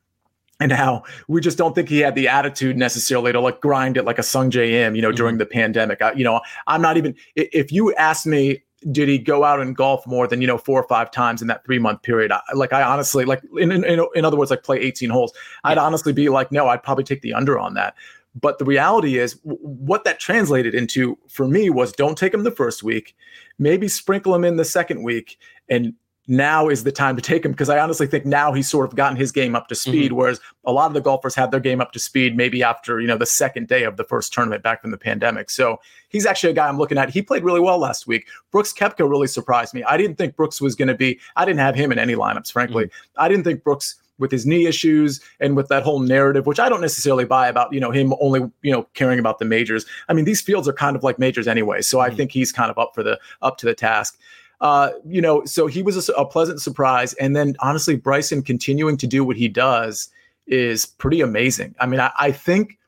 and 0.63 0.71
how 0.71 1.03
we 1.27 1.41
just 1.41 1.59
don't 1.59 1.75
think 1.75 1.89
he 1.89 1.99
had 1.99 2.15
the 2.15 2.29
attitude 2.29 2.77
necessarily 2.77 3.33
to 3.33 3.41
like 3.41 3.61
grind 3.61 3.97
it 3.97 4.05
like 4.05 4.19
a 4.19 4.23
Sungjae 4.23 4.71
Im, 4.71 4.95
you 4.95 5.03
know, 5.03 5.09
mm-hmm. 5.09 5.17
during 5.17 5.39
the 5.39 5.47
pandemic. 5.47 6.01
I, 6.01 6.13
you 6.13 6.23
know, 6.23 6.41
I'm 6.69 6.81
not 6.81 6.97
even 6.97 7.17
if 7.35 7.73
you 7.73 7.93
ask 7.95 8.27
me 8.27 8.63
did 8.91 9.09
he 9.09 9.17
go 9.17 9.45
out 9.45 9.61
and 9.61 9.77
golf 9.77 10.05
more 10.09 10.27
than 10.27 10.41
you 10.41 10.47
know 10.47 10.59
four 10.59 10.81
or 10.81 10.89
five 10.89 11.11
times 11.11 11.41
in 11.41 11.49
that 11.49 11.65
three 11.65 11.79
month 11.79 12.03
period? 12.03 12.33
I, 12.33 12.41
like 12.55 12.73
I 12.73 12.83
honestly 12.83 13.25
like 13.25 13.43
in, 13.59 13.73
in 13.73 14.07
in 14.15 14.25
other 14.25 14.37
words 14.37 14.51
like 14.51 14.63
play 14.63 14.79
18 14.79 15.11
holes. 15.11 15.33
I'd 15.65 15.79
honestly 15.79 16.13
be 16.13 16.29
like 16.29 16.53
no, 16.53 16.69
I'd 16.69 16.83
probably 16.83 17.05
take 17.05 17.23
the 17.23 17.35
under 17.35 17.59
on 17.59 17.75
that. 17.75 17.95
But 18.41 18.59
the 18.59 18.65
reality 18.65 19.19
is 19.19 19.39
what 19.43 20.05
that 20.05 20.19
translated 20.19 20.75
into 20.75 21.19
for 21.29 21.47
me 21.47 21.71
was 21.71 21.93
don't 21.93 22.17
take 22.17 22.33
him 22.33 22.45
the 22.45 22.51
first 22.51 22.83
week, 22.83 23.15
maybe 23.59 23.89
sprinkle 23.89 24.35
him 24.35 24.45
in 24.45 24.57
the 24.57 24.65
second 24.65 25.03
week 25.03 25.39
and 25.69 25.95
now 26.29 26.69
is 26.69 26.85
the 26.85 26.93
time 26.93 27.17
to 27.17 27.23
take 27.23 27.45
him 27.45 27.51
because 27.51 27.69
I 27.69 27.79
honestly 27.79 28.07
think 28.07 28.25
now 28.25 28.53
he's 28.53 28.69
sort 28.69 28.87
of 28.89 28.95
gotten 28.95 29.17
his 29.17 29.33
game 29.33 29.57
up 29.57 29.69
to 29.69 29.75
speed, 29.75 30.11
mm-hmm. 30.11 30.19
whereas 30.19 30.41
a 30.65 30.73
lot 30.73 30.87
of 30.87 30.95
the 30.95 31.01
golfers 31.01 31.35
had 31.35 31.51
their 31.51 31.61
game 31.61 31.81
up 31.81 31.93
to 31.93 31.99
speed 31.99 32.37
maybe 32.37 32.63
after 32.63 33.01
you 33.01 33.07
know 33.07 33.17
the 33.17 33.27
second 33.27 33.69
day 33.69 33.83
of 33.83 33.97
the 33.97 34.05
first 34.05 34.33
tournament 34.33 34.63
back 34.63 34.81
from 34.81 34.93
the 34.93 34.99
pandemic. 34.99 35.51
So 35.51 35.81
he's 36.09 36.27
actually 36.27 36.51
a 36.51 36.55
guy 36.55 36.69
I'm 36.69 36.79
looking 36.79 36.99
at. 36.99 37.11
He 37.11 37.23
played 37.23 37.43
really 37.43 37.61
well 37.61 37.79
last 37.79 38.07
week. 38.07 38.29
Brooks 38.53 38.73
Koepka 38.73 39.09
really 39.09 39.27
surprised 39.27 39.75
me. 39.75 39.83
I 39.83 39.97
didn't 39.97 40.17
think 40.17 40.37
Brooks 40.37 40.61
was 40.61 40.75
going 40.75 40.89
to 40.89 40.95
be. 40.95 41.19
I 41.37 41.45
didn't 41.45 41.61
have 41.61 41.75
him 41.75 41.91
in 41.91 41.99
any 41.99 42.15
lineups, 42.15 42.53
frankly. 42.53 42.85
Mm-hmm. 42.85 43.23
I 43.23 43.29
didn't 43.29 43.45
think 43.45 43.65
Brooks 43.65 43.97
with 44.19 44.31
his 44.31 44.47
knee 44.47 44.67
issues 44.67 45.21
and 45.41 45.57
with 45.57 45.69
that 45.69 45.83
whole 45.83 45.99
narrative, 45.99 46.47
which 46.47 46.61
I 46.61 46.69
don't 46.69 46.81
necessarily 46.81 47.25
buy 47.25 47.49
about, 47.49 47.73
you 47.73 47.81
know, 47.81 47.91
him 47.91 48.15
only, 48.21 48.41
you 48.63 48.71
know, 48.71 48.87
caring 48.95 49.19
about 49.19 49.39
the 49.39 49.45
majors. 49.45 49.85
I 50.09 50.13
mean, 50.13 50.25
these 50.25 50.41
fields 50.41 50.69
are 50.69 50.73
kind 50.73 50.95
of 50.97 51.03
like 51.03 51.19
majors 51.19 51.49
anyway. 51.49 51.83
So 51.83 51.99
mm-hmm. 51.99 52.13
I 52.13 52.15
think 52.15 52.31
he's 52.31 52.53
kind 52.53 52.71
of 52.71 52.79
up 52.79 52.93
for 52.95 53.03
the 53.03 53.19
up 53.43 53.59
to 53.59 53.67
the 53.67 53.75
task. 53.75 54.19
Uh, 54.63 54.93
you 55.05 55.21
know, 55.21 55.45
so 55.45 55.67
he 55.67 55.83
was 55.83 56.09
a, 56.09 56.13
a, 56.13 56.25
pleasant 56.25 56.63
surprise. 56.63 57.15
And 57.15 57.35
then 57.35 57.57
honestly, 57.59 57.97
Bryson 57.97 58.43
continuing 58.43 58.97
to 58.99 59.09
do 59.09 59.25
what 59.25 59.37
he 59.37 59.49
does 59.49 60.09
is 60.47 60.87
pretty 60.87 61.21
amazing. 61.21 61.75
I 61.81 61.87
mean, 61.87 61.99
I, 61.99 62.13
I 62.17 62.31
think 62.31 62.79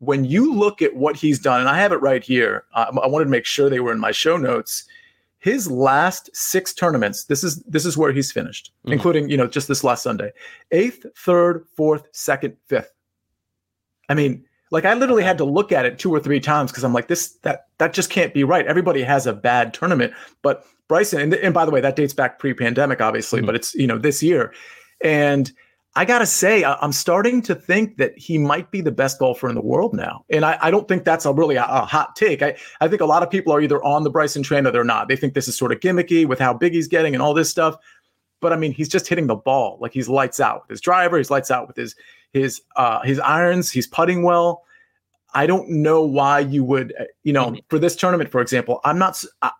when 0.00 0.24
you 0.24 0.52
look 0.52 0.82
at 0.82 0.96
what 0.96 1.14
he's 1.14 1.38
done, 1.38 1.60
and 1.60 1.68
I 1.68 1.78
have 1.78 1.92
it 1.92 2.02
right 2.02 2.24
here, 2.24 2.64
uh, 2.74 2.86
I 3.00 3.06
wanted 3.06 3.26
to 3.26 3.30
make 3.30 3.44
sure 3.44 3.70
they 3.70 3.78
were 3.78 3.92
in 3.92 4.00
my 4.00 4.10
show 4.10 4.36
notes. 4.36 4.84
His 5.38 5.70
last 5.70 6.28
six 6.34 6.74
tournaments, 6.74 7.24
this 7.24 7.44
is 7.44 7.62
this 7.62 7.86
is 7.86 7.96
where 7.96 8.12
he's 8.12 8.32
finished, 8.32 8.72
mm-hmm. 8.80 8.92
including 8.92 9.30
you 9.30 9.36
know 9.36 9.46
just 9.46 9.68
this 9.68 9.84
last 9.84 10.02
Sunday, 10.02 10.32
eighth, 10.72 11.06
third, 11.16 11.64
fourth, 11.76 12.08
second, 12.10 12.56
fifth. 12.66 12.92
I 14.08 14.14
mean, 14.14 14.44
like 14.72 14.84
I 14.84 14.94
literally 14.94 15.22
had 15.22 15.38
to 15.38 15.44
look 15.44 15.70
at 15.70 15.86
it 15.86 16.00
two 16.00 16.12
or 16.12 16.18
three 16.18 16.40
times 16.40 16.72
because 16.72 16.82
I'm 16.82 16.92
like, 16.92 17.06
this 17.06 17.34
that 17.42 17.68
that 17.78 17.92
just 17.92 18.10
can't 18.10 18.34
be 18.34 18.42
right. 18.42 18.66
Everybody 18.66 19.02
has 19.02 19.28
a 19.28 19.32
bad 19.32 19.72
tournament, 19.72 20.14
but 20.42 20.66
Bryson, 20.88 21.20
and, 21.20 21.34
and 21.34 21.54
by 21.54 21.64
the 21.64 21.70
way, 21.70 21.80
that 21.80 21.96
dates 21.96 22.14
back 22.14 22.38
pre-pandemic, 22.38 23.00
obviously, 23.00 23.40
mm-hmm. 23.40 23.46
but 23.46 23.54
it's 23.54 23.74
you 23.74 23.86
know 23.86 23.98
this 23.98 24.22
year, 24.22 24.52
and 25.02 25.50
I 25.94 26.06
gotta 26.06 26.26
say, 26.26 26.64
I'm 26.64 26.92
starting 26.92 27.42
to 27.42 27.54
think 27.54 27.98
that 27.98 28.16
he 28.16 28.38
might 28.38 28.70
be 28.70 28.80
the 28.80 28.90
best 28.90 29.18
golfer 29.18 29.48
in 29.48 29.54
the 29.54 29.62
world 29.62 29.92
now, 29.92 30.24
and 30.30 30.44
I, 30.44 30.58
I 30.62 30.70
don't 30.70 30.88
think 30.88 31.04
that's 31.04 31.26
a 31.26 31.32
really 31.32 31.56
a, 31.56 31.64
a, 31.64 31.84
hot 31.84 32.16
take. 32.16 32.42
I, 32.42 32.56
I 32.80 32.88
think 32.88 33.02
a 33.02 33.06
lot 33.06 33.22
of 33.22 33.30
people 33.30 33.52
are 33.52 33.60
either 33.60 33.82
on 33.84 34.02
the 34.02 34.10
Bryson 34.10 34.42
train 34.42 34.66
or 34.66 34.70
they're 34.70 34.84
not. 34.84 35.08
They 35.08 35.16
think 35.16 35.34
this 35.34 35.48
is 35.48 35.56
sort 35.56 35.70
of 35.70 35.80
gimmicky 35.80 36.26
with 36.26 36.38
how 36.38 36.54
big 36.54 36.72
he's 36.72 36.88
getting 36.88 37.14
and 37.14 37.22
all 37.22 37.34
this 37.34 37.50
stuff. 37.50 37.76
but 38.40 38.54
I 38.54 38.56
mean, 38.56 38.72
he's 38.72 38.88
just 38.88 39.06
hitting 39.06 39.26
the 39.26 39.34
ball 39.34 39.76
like 39.82 39.92
he's 39.92 40.08
lights 40.08 40.40
out 40.40 40.62
with 40.62 40.70
his 40.70 40.80
driver. 40.80 41.18
He's 41.18 41.30
lights 41.30 41.50
out 41.50 41.66
with 41.66 41.76
his 41.76 41.94
his 42.32 42.62
uh, 42.76 43.02
his 43.02 43.18
irons. 43.20 43.70
He's 43.70 43.86
putting 43.86 44.22
well. 44.22 44.64
I 45.34 45.46
don't 45.46 45.68
know 45.68 46.02
why 46.02 46.40
you 46.40 46.62
would, 46.64 46.94
uh, 46.98 47.04
you 47.22 47.32
know, 47.32 47.46
mm-hmm. 47.46 47.60
for 47.68 47.78
this 47.78 47.96
tournament, 47.96 48.30
for 48.30 48.40
example, 48.40 48.80
I'm 48.84 48.98
not. 48.98 49.22
I, 49.42 49.50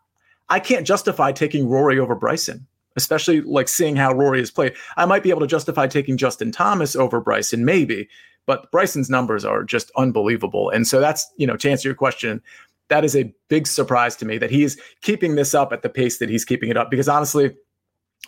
I 0.53 0.61
can't 0.61 0.87
justify 0.87 1.33
taking 1.33 1.67
Rory 1.67 1.99
over 1.99 2.15
Bryson, 2.15 2.67
especially 2.95 3.41
like 3.41 3.69
seeing 3.69 3.97
how 3.97 4.13
Rory 4.13 4.39
has 4.39 4.51
played. 4.51 4.75
I 4.99 5.07
might 5.07 5.23
be 5.23 5.31
able 5.31 5.41
to 5.41 5.47
justify 5.47 5.87
taking 5.87 6.19
Justin 6.19 6.53
Thomas 6.53 6.95
over 6.95 7.23
Bryson, 7.23 7.65
maybe, 7.65 8.07
but 8.45 8.71
Bryson's 8.71 9.09
numbers 9.09 9.47
are 9.47 9.65
just 9.65 9.91
unbelievable. 9.97 10.69
And 10.69 10.87
so 10.87 11.01
that's, 11.01 11.27
you 11.39 11.47
know, 11.47 11.57
to 11.57 11.71
answer 11.71 11.89
your 11.89 11.97
question, 11.97 12.43
that 12.91 13.03
is 13.03 13.17
a 13.17 13.33
big 13.49 13.67
surprise 13.67 14.15
to 14.17 14.27
me 14.27 14.37
that 14.37 14.51
he's 14.51 14.79
keeping 15.01 15.37
this 15.37 15.55
up 15.55 15.73
at 15.73 15.81
the 15.81 15.89
pace 15.89 16.19
that 16.19 16.29
he's 16.29 16.45
keeping 16.45 16.69
it 16.69 16.77
up. 16.77 16.91
Because 16.91 17.09
honestly, 17.09 17.57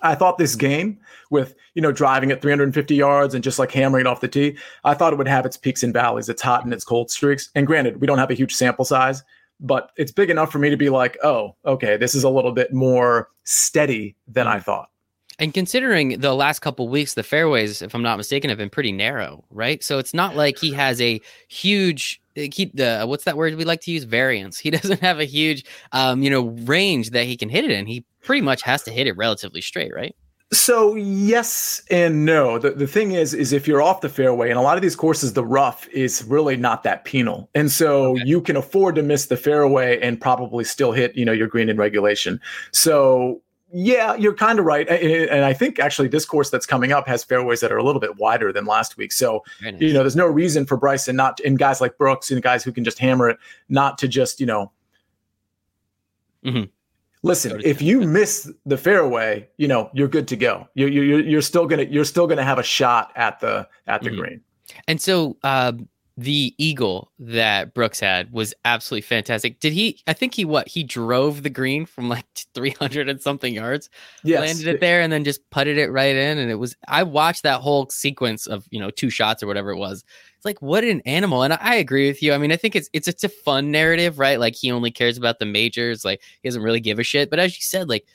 I 0.00 0.14
thought 0.14 0.38
this 0.38 0.57
game 0.57 0.99
with, 1.31 1.54
you 1.75 1.83
know, 1.83 1.93
driving 1.93 2.33
at 2.33 2.40
350 2.40 2.95
yards 2.95 3.35
and 3.35 3.45
just 3.45 3.59
like 3.59 3.71
hammering 3.71 4.07
off 4.07 4.23
the 4.23 4.28
tee, 4.28 4.57
I 4.83 4.95
thought 4.95 5.12
it 5.12 5.16
would 5.16 5.28
have 5.28 5.45
its 5.45 5.59
peaks 5.59 5.83
and 5.83 5.93
valleys, 5.93 6.31
its 6.31 6.40
hot 6.40 6.64
and 6.64 6.73
its 6.73 6.85
cold 6.85 7.11
streaks. 7.11 7.50
And 7.54 7.66
granted, 7.66 8.00
we 8.00 8.07
don't 8.07 8.16
have 8.16 8.31
a 8.31 8.35
huge 8.35 8.54
sample 8.54 8.87
size, 8.87 9.23
but 9.64 9.90
it's 9.97 10.12
big 10.12 10.30
enough 10.30 10.52
for 10.52 10.59
me 10.59 10.71
to 10.71 10.76
be 10.76 10.90
like, 10.90 11.18
oh, 11.25 11.56
okay, 11.64 11.97
this 11.97 12.14
is 12.14 12.23
a 12.23 12.28
little 12.28 12.52
bit 12.52 12.73
more 12.73 13.30
steady 13.44 14.14
than 14.28 14.47
I 14.47 14.61
thought. 14.61 14.90
And 15.38 15.52
considering 15.52 16.21
the 16.21 16.35
last 16.35 16.61
couple 16.61 16.88
weeks, 16.88 17.14
the 17.14 17.25
fairways, 17.25 17.83
if 17.83 17.94
I'm 17.94 18.02
not 18.02 18.18
mistaken, 18.18 18.50
have 18.50 18.59
been 18.59 18.71
pretty 18.71 18.92
narrow, 18.92 19.44
right? 19.50 19.83
So 19.83 19.99
it's 19.99 20.14
not 20.14 20.37
like 20.37 20.59
he 20.59 20.73
has 20.73 21.00
a 21.00 21.21
huge 21.49 22.21
he 22.37 22.71
the 22.75 23.04
what's 23.06 23.25
that 23.25 23.37
word 23.37 23.54
we 23.54 23.64
like 23.64 23.80
to 23.83 23.90
use 23.90 24.04
variance. 24.04 24.59
He 24.59 24.71
doesn't 24.78 25.00
have 25.00 25.18
a 25.18 25.25
huge 25.25 25.64
um, 25.92 26.23
you 26.23 26.30
know, 26.30 26.49
range 26.64 27.11
that 27.11 27.26
he 27.26 27.37
can 27.37 27.49
hit 27.49 27.64
it 27.64 27.71
in. 27.71 27.87
He 27.87 28.04
pretty 28.23 28.42
much 28.42 28.62
has 28.62 28.83
to 28.85 28.92
hit 28.92 29.06
it 29.06 29.16
relatively 29.16 29.61
straight, 29.61 29.92
right? 29.92 30.14
So 30.54 30.94
yes 30.94 31.82
and 31.90 32.25
no. 32.25 32.58
The 32.58 32.70
the 32.70 32.87
thing 32.87 33.12
is, 33.12 33.34
is 33.34 33.52
if 33.52 33.66
you're 33.66 33.82
off 33.82 34.00
the 34.00 34.08
fairway, 34.08 34.50
and 34.50 34.58
a 34.58 34.62
lot 34.62 34.76
of 34.76 34.82
these 34.82 34.94
courses, 34.94 35.32
the 35.32 35.44
rough 35.44 35.88
is 35.88 36.25
really 36.25 36.56
not 36.56 36.84
that 36.84 37.04
penal, 37.04 37.50
and 37.54 37.70
so 37.70 38.12
okay. 38.12 38.23
you 38.25 38.40
can 38.40 38.56
afford 38.56 38.94
to 38.94 39.02
miss 39.02 39.26
the 39.26 39.37
fairway 39.37 39.99
and 40.00 40.20
probably 40.20 40.64
still 40.64 40.92
hit, 40.92 41.14
you 41.16 41.25
know, 41.25 41.32
your 41.32 41.49
green 41.49 41.68
in 41.68 41.76
regulation. 41.76 42.40
So 42.70 43.42
yeah, 43.73 44.14
you're 44.14 44.34
kind 44.34 44.61
of 44.61 44.64
right, 44.64 44.88
and 44.88 45.44
I 45.44 45.52
think 45.52 45.80
actually 45.80 46.06
this 46.06 46.25
course 46.25 46.50
that's 46.50 46.66
coming 46.66 46.92
up 46.92 47.08
has 47.08 47.25
fairways 47.25 47.58
that 47.61 47.73
are 47.73 47.78
a 47.78 47.82
little 47.82 48.00
bit 48.00 48.16
wider 48.18 48.52
than 48.52 48.66
last 48.66 48.96
week. 48.96 49.11
So 49.11 49.42
nice. 49.61 49.75
you 49.80 49.92
know, 49.92 50.00
there's 50.00 50.14
no 50.14 50.26
reason 50.26 50.64
for 50.66 50.76
Bryson 50.76 51.16
not 51.16 51.40
and 51.40 51.58
guys 51.58 51.80
like 51.80 51.99
Brooks 51.99 52.30
and 52.30 52.40
guys 52.40 52.62
who 52.62 52.70
can 52.70 52.84
just 52.84 53.00
hammer 53.00 53.28
it, 53.28 53.38
not 53.68 53.99
to 53.99 54.08
just 54.08 54.38
you 54.38 54.46
know. 54.46 54.70
Mm-hmm. 56.44 56.64
Listen, 57.25 57.61
if 57.64 57.81
you 57.81 58.02
miss 58.02 58.52
the 58.66 58.76
fairway, 58.76 59.49
you 59.57 59.66
know 59.66 59.90
you're 59.95 60.09
good 60.09 60.28
to 60.28 60.37
go. 60.37 60.69
You're 60.75 60.90
you're 60.90 61.21
you're 61.21 61.43
still 61.43 61.66
gonna 61.66 61.85
you're 61.85 62.04
still 62.04 62.26
gonna 62.26 62.45
have 62.45 62.59
a 62.59 62.62
shot 62.62 63.12
at 63.16 63.40
the 63.40 63.66
at 63.87 64.02
the 64.02 64.11
mm-hmm. 64.11 64.19
green. 64.19 64.40
And 64.88 65.00
so, 65.00 65.37
uh, 65.43 65.73
the 66.16 66.54
eagle 66.59 67.11
that 67.18 67.75
Brooks 67.75 67.99
had 67.99 68.33
was 68.33 68.54
absolutely 68.64 69.02
fantastic. 69.02 69.59
Did 69.59 69.73
he? 69.73 70.00
I 70.06 70.12
think 70.12 70.35
he 70.35 70.44
what 70.44 70.68
he 70.68 70.85
drove 70.85 71.42
the 71.42 71.50
green 71.50 71.87
from 71.87 72.09
like 72.09 72.25
300 72.54 73.09
and 73.09 73.21
something 73.21 73.52
yards, 73.52 73.90
yes. 74.23 74.40
landed 74.40 74.68
it 74.68 74.80
there, 74.80 75.00
and 75.00 75.12
then 75.12 75.25
just 75.25 75.49
putted 75.50 75.76
it 75.76 75.90
right 75.90 76.14
in. 76.14 76.38
And 76.38 76.50
it 76.50 76.54
was 76.54 76.76
I 76.87 77.02
watched 77.02 77.42
that 77.42 77.61
whole 77.61 77.88
sequence 77.88 78.47
of 78.47 78.66
you 78.71 78.78
know 78.78 78.90
two 78.90 79.11
shots 79.11 79.42
or 79.42 79.49
whatever 79.49 79.71
it 79.71 79.76
was. 79.76 80.04
It's 80.37 80.44
like 80.44 80.62
what 80.62 80.85
an 80.85 81.00
animal. 81.00 81.42
And 81.42 81.54
I 81.54 81.75
agree 81.75 82.06
with 82.06 82.23
you. 82.23 82.33
I 82.33 82.38
mean, 82.38 82.52
I 82.52 82.56
think 82.56 82.76
it's 82.76 82.88
it's 82.92 83.09
it's 83.09 83.25
a 83.25 83.28
fun 83.28 83.73
narrative, 83.73 84.21
right? 84.21 84.38
Like 84.38 84.54
he 84.54 84.71
only 84.71 84.92
cares 84.92 85.18
about 85.18 85.40
the 85.40 85.47
majors. 85.47 86.04
Like 86.04 86.23
he 86.42 86.49
doesn't 86.49 86.62
really 86.62 86.80
give 86.80 87.00
a 87.00 87.04
shit. 87.04 87.28
But 87.28 87.40
as 87.40 87.56
you 87.56 87.62
said, 87.62 87.88
like 87.88 88.06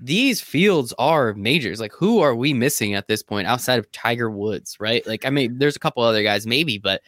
these 0.00 0.40
fields 0.40 0.94
are 0.98 1.34
majors. 1.34 1.78
Like, 1.78 1.92
who 1.92 2.20
are 2.20 2.34
we 2.34 2.54
missing 2.54 2.94
at 2.94 3.06
this 3.06 3.22
point 3.22 3.46
outside 3.46 3.78
of 3.78 3.90
Tiger 3.92 4.30
Woods, 4.30 4.78
right? 4.80 5.06
Like, 5.06 5.26
I 5.26 5.30
mean, 5.30 5.58
there's 5.58 5.76
a 5.76 5.80
couple 5.80 6.02
other 6.02 6.22
guys, 6.22 6.46
maybe, 6.46 6.78
but 6.78 7.02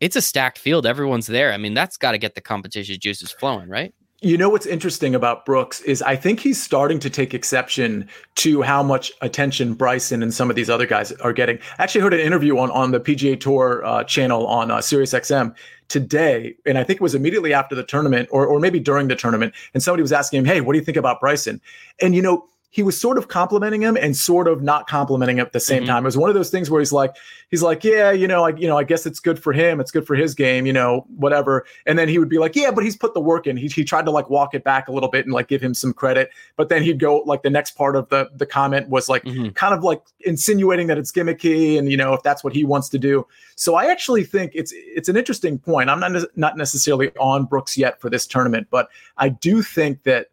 it's 0.00 0.16
a 0.16 0.22
stacked 0.22 0.58
field. 0.58 0.86
Everyone's 0.86 1.26
there. 1.26 1.52
I 1.52 1.56
mean, 1.56 1.74
that's 1.74 1.96
got 1.96 2.12
to 2.12 2.18
get 2.18 2.34
the 2.34 2.40
competition 2.40 2.96
juices 3.00 3.30
flowing, 3.30 3.68
right? 3.68 3.94
You 4.20 4.36
know 4.36 4.48
what's 4.48 4.66
interesting 4.66 5.14
about 5.14 5.46
Brooks 5.46 5.80
is 5.82 6.02
I 6.02 6.16
think 6.16 6.40
he's 6.40 6.60
starting 6.60 6.98
to 7.00 7.08
take 7.08 7.34
exception 7.34 8.08
to 8.36 8.62
how 8.62 8.82
much 8.82 9.12
attention 9.20 9.74
Bryson 9.74 10.24
and 10.24 10.34
some 10.34 10.50
of 10.50 10.56
these 10.56 10.68
other 10.68 10.86
guys 10.86 11.12
are 11.12 11.32
getting. 11.32 11.58
I 11.78 11.84
actually 11.84 12.00
heard 12.00 12.14
an 12.14 12.20
interview 12.20 12.58
on 12.58 12.72
on 12.72 12.90
the 12.90 12.98
PGA 12.98 13.38
Tour 13.38 13.84
uh, 13.84 14.02
channel 14.02 14.44
on 14.48 14.72
uh, 14.72 14.78
SiriusXM 14.78 15.54
today, 15.86 16.56
and 16.66 16.78
I 16.78 16.82
think 16.82 16.96
it 16.96 17.02
was 17.02 17.14
immediately 17.14 17.54
after 17.54 17.76
the 17.76 17.84
tournament, 17.84 18.28
or 18.32 18.44
or 18.44 18.58
maybe 18.58 18.80
during 18.80 19.06
the 19.06 19.14
tournament, 19.14 19.54
and 19.72 19.84
somebody 19.84 20.02
was 20.02 20.12
asking 20.12 20.40
him, 20.40 20.46
"Hey, 20.46 20.60
what 20.62 20.72
do 20.72 20.80
you 20.80 20.84
think 20.84 20.96
about 20.96 21.20
Bryson?" 21.20 21.60
And 22.02 22.12
you 22.12 22.20
know 22.20 22.48
he 22.70 22.82
was 22.82 23.00
sort 23.00 23.16
of 23.16 23.28
complimenting 23.28 23.80
him 23.80 23.96
and 23.96 24.14
sort 24.14 24.46
of 24.46 24.62
not 24.62 24.86
complimenting 24.86 25.38
him 25.38 25.46
at 25.46 25.52
the 25.52 25.60
same 25.60 25.82
mm-hmm. 25.82 25.90
time. 25.90 26.04
It 26.04 26.06
was 26.06 26.18
one 26.18 26.28
of 26.28 26.34
those 26.34 26.50
things 26.50 26.70
where 26.70 26.80
he's 26.80 26.92
like, 26.92 27.14
he's 27.50 27.62
like, 27.62 27.82
yeah, 27.82 28.10
you 28.10 28.28
know, 28.28 28.44
I, 28.44 28.50
you 28.50 28.68
know, 28.68 28.76
I 28.76 28.84
guess 28.84 29.06
it's 29.06 29.20
good 29.20 29.42
for 29.42 29.54
him. 29.54 29.80
It's 29.80 29.90
good 29.90 30.06
for 30.06 30.14
his 30.14 30.34
game, 30.34 30.66
you 30.66 30.72
know, 30.72 31.06
whatever. 31.16 31.64
And 31.86 31.98
then 31.98 32.08
he 32.08 32.18
would 32.18 32.28
be 32.28 32.38
like, 32.38 32.54
yeah, 32.54 32.70
but 32.70 32.84
he's 32.84 32.96
put 32.96 33.14
the 33.14 33.20
work 33.20 33.46
in. 33.46 33.56
He, 33.56 33.68
he 33.68 33.84
tried 33.84 34.04
to 34.04 34.10
like 34.10 34.28
walk 34.28 34.52
it 34.52 34.64
back 34.64 34.88
a 34.88 34.92
little 34.92 35.08
bit 35.08 35.24
and 35.24 35.32
like 35.32 35.48
give 35.48 35.62
him 35.62 35.72
some 35.72 35.94
credit. 35.94 36.30
But 36.56 36.68
then 36.68 36.82
he'd 36.82 36.98
go 36.98 37.18
like 37.20 37.42
the 37.42 37.50
next 37.50 37.70
part 37.72 37.96
of 37.96 38.08
the 38.10 38.28
the 38.36 38.46
comment 38.46 38.88
was 38.90 39.08
like 39.08 39.24
mm-hmm. 39.24 39.48
kind 39.50 39.72
of 39.72 39.82
like 39.82 40.02
insinuating 40.20 40.88
that 40.88 40.98
it's 40.98 41.10
gimmicky 41.10 41.78
and 41.78 41.90
you 41.90 41.96
know 41.96 42.12
if 42.12 42.22
that's 42.22 42.44
what 42.44 42.52
he 42.52 42.64
wants 42.64 42.90
to 42.90 42.98
do. 42.98 43.26
So 43.56 43.76
I 43.76 43.86
actually 43.86 44.24
think 44.24 44.52
it's 44.54 44.72
it's 44.74 45.08
an 45.08 45.16
interesting 45.16 45.58
point. 45.58 45.88
I'm 45.88 46.00
not 46.00 46.12
not 46.36 46.56
necessarily 46.58 47.10
on 47.18 47.46
Brooks 47.46 47.78
yet 47.78 47.98
for 48.00 48.10
this 48.10 48.26
tournament, 48.26 48.68
but 48.70 48.88
I 49.16 49.30
do 49.30 49.62
think 49.62 50.02
that 50.02 50.28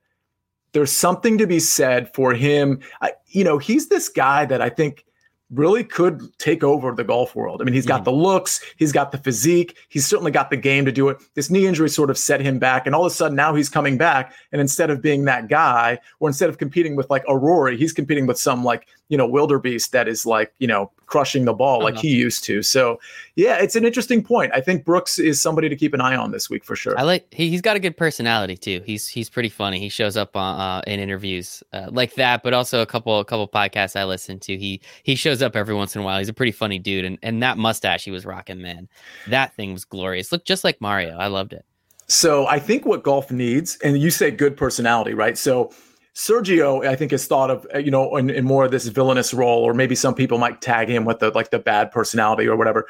there's 0.75 0.91
something 0.91 1.38
to 1.38 1.48
be 1.48 1.58
said 1.58 2.13
for 2.13 2.34
him. 2.34 2.82
I, 3.01 3.13
you 3.27 3.46
know, 3.46 3.58
he's 3.58 3.88
this 3.88 4.10
guy 4.10 4.44
that 4.44 4.62
I 4.62 4.70
think 4.70 5.05
really 5.50 5.86
could 5.86 6.22
take 6.38 6.65
over 6.65 6.91
the 6.91 7.03
golf 7.05 7.34
world. 7.34 7.62
I 7.62 7.63
mean, 7.63 7.74
he's 7.74 7.86
got 7.86 8.01
mm. 8.01 8.05
the 8.05 8.12
looks, 8.12 8.60
he's 8.75 8.91
got 8.91 9.13
the 9.13 9.17
physique, 9.17 9.77
he's 9.88 10.05
certainly 10.05 10.32
got 10.32 10.50
the 10.50 10.58
game 10.58 10.84
to 10.84 10.91
do 10.91 11.08
it. 11.08 11.17
This 11.34 11.50
knee 11.50 11.65
injury 11.65 11.88
sort 11.88 12.10
of 12.10 12.17
set 12.17 12.41
him 12.41 12.60
back, 12.60 12.86
and 12.86 12.94
all 12.94 13.05
of 13.05 13.12
a 13.13 13.15
sudden 13.15 13.38
now 13.38 13.55
he's 13.55 13.70
coming 13.70 13.98
back. 13.98 14.34
And 14.51 14.60
instead 14.60 14.89
of 14.89 15.01
being 15.01 15.24
that 15.25 15.48
guy, 15.48 15.98
or 16.20 16.27
instead 16.27 16.50
of 16.50 16.58
competing 16.58 16.98
with 16.98 17.10
like 17.10 17.24
a 17.29 17.38
Rory, 17.38 17.77
he's 17.77 17.94
competing 17.94 18.27
with 18.27 18.38
some 18.38 18.65
like 18.65 18.86
you 19.09 19.17
know 19.17 19.27
wildebeest 19.27 19.91
that 19.91 20.07
is 20.07 20.25
like 20.25 20.53
you 20.59 20.67
know 20.67 20.91
crushing 21.05 21.45
the 21.45 21.53
ball 21.53 21.83
like 21.83 21.93
uh-huh. 21.93 22.01
he 22.01 22.15
used 22.15 22.43
to. 22.43 22.63
So 22.63 23.00
yeah, 23.35 23.57
it's 23.57 23.75
an 23.75 23.85
interesting 23.85 24.24
point. 24.24 24.51
I 24.53 24.62
think 24.62 24.85
Brooks 24.85 25.19
is 25.19 25.41
somebody 25.41 25.69
to 25.69 25.75
keep 25.75 25.93
an 25.93 26.01
eye 26.01 26.15
on 26.15 26.31
this 26.31 26.50
week 26.50 26.63
for 26.63 26.75
sure. 26.75 26.97
I 26.97 27.03
like 27.03 27.31
he, 27.31 27.51
has 27.51 27.62
got 27.62 27.75
a 27.75 27.79
good 27.79 27.95
personality 27.95 28.57
too. 28.57 28.81
He's 28.85 29.07
he's 29.07 29.29
pretty 29.29 29.50
funny. 29.50 29.79
He 29.79 29.89
shows 29.89 30.17
up 30.17 30.35
uh, 30.35 30.39
uh, 30.39 30.81
in 30.88 31.00
interviews 31.00 31.63
uh, 31.74 31.89
like 31.91 32.15
that, 32.15 32.43
but 32.43 32.53
also 32.53 32.81
a 32.81 32.85
couple 32.85 33.19
a 33.19 33.25
couple 33.25 33.47
podcasts 33.47 33.95
I 34.00 34.05
listen 34.05 34.39
to. 34.41 34.57
He 34.57 34.81
he 35.03 35.15
shows 35.15 35.41
up 35.41 35.55
every 35.55 35.75
once 35.75 35.95
in 35.95 36.01
a 36.01 36.05
while. 36.05 36.17
He's 36.17 36.29
a 36.29 36.33
pretty 36.33 36.51
funny 36.51 36.79
dude, 36.79 37.05
and 37.05 37.19
and 37.21 37.41
that 37.43 37.57
mustache 37.57 38.03
he 38.03 38.12
was 38.12 38.25
rocking, 38.25 38.62
man, 38.62 38.88
that 39.27 39.55
thing 39.55 39.74
was 39.74 39.85
glorious. 39.85 40.31
Looked 40.31 40.47
just 40.47 40.63
like 40.63 40.81
Mario. 40.81 41.17
I 41.17 41.27
loved 41.27 41.53
it. 41.53 41.65
So 42.07 42.45
I 42.47 42.59
think 42.59 42.85
what 42.85 43.03
golf 43.03 43.31
needs, 43.31 43.77
and 43.83 43.97
you 43.97 44.12
say 44.12 44.29
good 44.29 44.55
personality, 44.55 45.13
right? 45.13 45.38
So 45.38 45.71
Sergio, 46.15 46.88
I 46.88 46.95
think, 46.95 47.12
is 47.12 47.27
thought 47.27 47.51
of 47.51 47.67
uh, 47.74 47.77
you 47.79 47.91
know 47.91 48.15
in, 48.15 48.29
in, 48.29 48.45
more 48.45 48.65
of 48.65 48.72
this 48.72 48.88
villainous 48.88 49.34
role, 49.34 49.63
or 49.63 49.74
maybe 49.74 49.95
some 49.95 50.15
people 50.15 50.38
might 50.38 50.62
tag 50.62 50.89
him 50.89 51.05
with 51.05 51.19
the 51.19 51.29
like 51.31 51.51
the 51.51 51.60
bad 51.60 51.91
personality 51.91 52.48
or 52.48 52.55
whatever. 52.55 52.88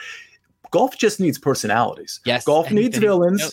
Golf 0.71 0.97
just 0.97 1.19
needs 1.19 1.37
personalities. 1.37 2.19
Yes, 2.25 2.45
golf 2.45 2.71
needs 2.71 2.97
villains. 2.97 3.41
Yep 3.41 3.51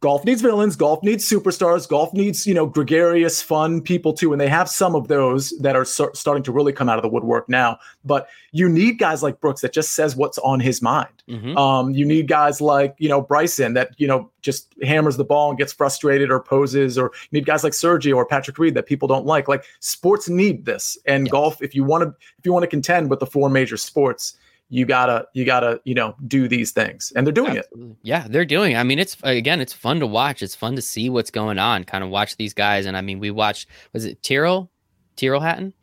golf 0.00 0.24
needs 0.24 0.40
villains 0.40 0.76
golf 0.76 1.02
needs 1.02 1.28
superstars 1.28 1.88
golf 1.88 2.12
needs 2.12 2.46
you 2.46 2.54
know 2.54 2.66
gregarious 2.66 3.40
fun 3.40 3.80
people 3.80 4.12
too 4.12 4.32
and 4.32 4.40
they 4.40 4.48
have 4.48 4.68
some 4.68 4.94
of 4.94 5.08
those 5.08 5.50
that 5.58 5.76
are 5.76 5.84
so- 5.84 6.10
starting 6.14 6.42
to 6.42 6.50
really 6.50 6.72
come 6.72 6.88
out 6.88 6.98
of 6.98 7.02
the 7.02 7.08
woodwork 7.08 7.48
now 7.48 7.78
but 8.04 8.28
you 8.52 8.68
need 8.68 8.98
guys 8.98 9.22
like 9.22 9.40
brooks 9.40 9.60
that 9.60 9.72
just 9.72 9.92
says 9.92 10.16
what's 10.16 10.38
on 10.38 10.58
his 10.58 10.82
mind 10.82 11.22
mm-hmm. 11.28 11.56
um, 11.56 11.90
you 11.90 12.04
need 12.04 12.26
guys 12.26 12.60
like 12.60 12.94
you 12.98 13.08
know 13.08 13.20
bryson 13.20 13.74
that 13.74 13.90
you 13.98 14.06
know 14.06 14.30
just 14.42 14.74
hammers 14.82 15.16
the 15.16 15.24
ball 15.24 15.50
and 15.50 15.58
gets 15.58 15.72
frustrated 15.72 16.30
or 16.30 16.40
poses 16.40 16.98
or 16.98 17.12
you 17.30 17.38
need 17.38 17.46
guys 17.46 17.62
like 17.62 17.74
sergio 17.74 18.16
or 18.16 18.24
patrick 18.24 18.58
reed 18.58 18.74
that 18.74 18.86
people 18.86 19.06
don't 19.06 19.26
like 19.26 19.48
like 19.48 19.64
sports 19.80 20.28
need 20.28 20.64
this 20.64 20.96
and 21.06 21.26
yes. 21.26 21.32
golf 21.32 21.62
if 21.62 21.74
you 21.74 21.84
want 21.84 22.02
to 22.02 22.08
if 22.38 22.46
you 22.46 22.52
want 22.52 22.62
to 22.62 22.68
contend 22.68 23.10
with 23.10 23.20
the 23.20 23.26
four 23.26 23.50
major 23.50 23.76
sports 23.76 24.36
you 24.70 24.86
gotta 24.86 25.26
you 25.34 25.44
gotta 25.44 25.80
you 25.84 25.94
know 25.94 26.14
do 26.26 26.48
these 26.48 26.70
things. 26.70 27.12
And 27.14 27.26
they're 27.26 27.32
doing 27.32 27.58
Absolutely. 27.58 27.90
it 27.90 27.96
yeah 28.02 28.26
they're 28.28 28.44
doing 28.44 28.72
it. 28.72 28.76
i 28.76 28.82
mean 28.82 28.98
it's 28.98 29.16
again 29.22 29.60
it's 29.60 29.72
fun 29.72 30.00
to 30.00 30.06
watch. 30.06 30.42
It's 30.42 30.54
fun 30.54 30.76
to 30.76 30.82
see 30.82 31.10
what's 31.10 31.30
going 31.30 31.58
on 31.58 31.84
kind 31.84 32.02
of 32.02 32.10
watch 32.10 32.36
these 32.36 32.54
guys. 32.54 32.86
And 32.86 32.96
i 32.96 33.00
mean 33.02 33.18
we 33.18 33.30
watched 33.30 33.68
was 33.92 34.04
it 34.06 34.22
tyrrell? 34.22 34.70
Tyrrell 35.16 35.40
hatton? 35.40 35.74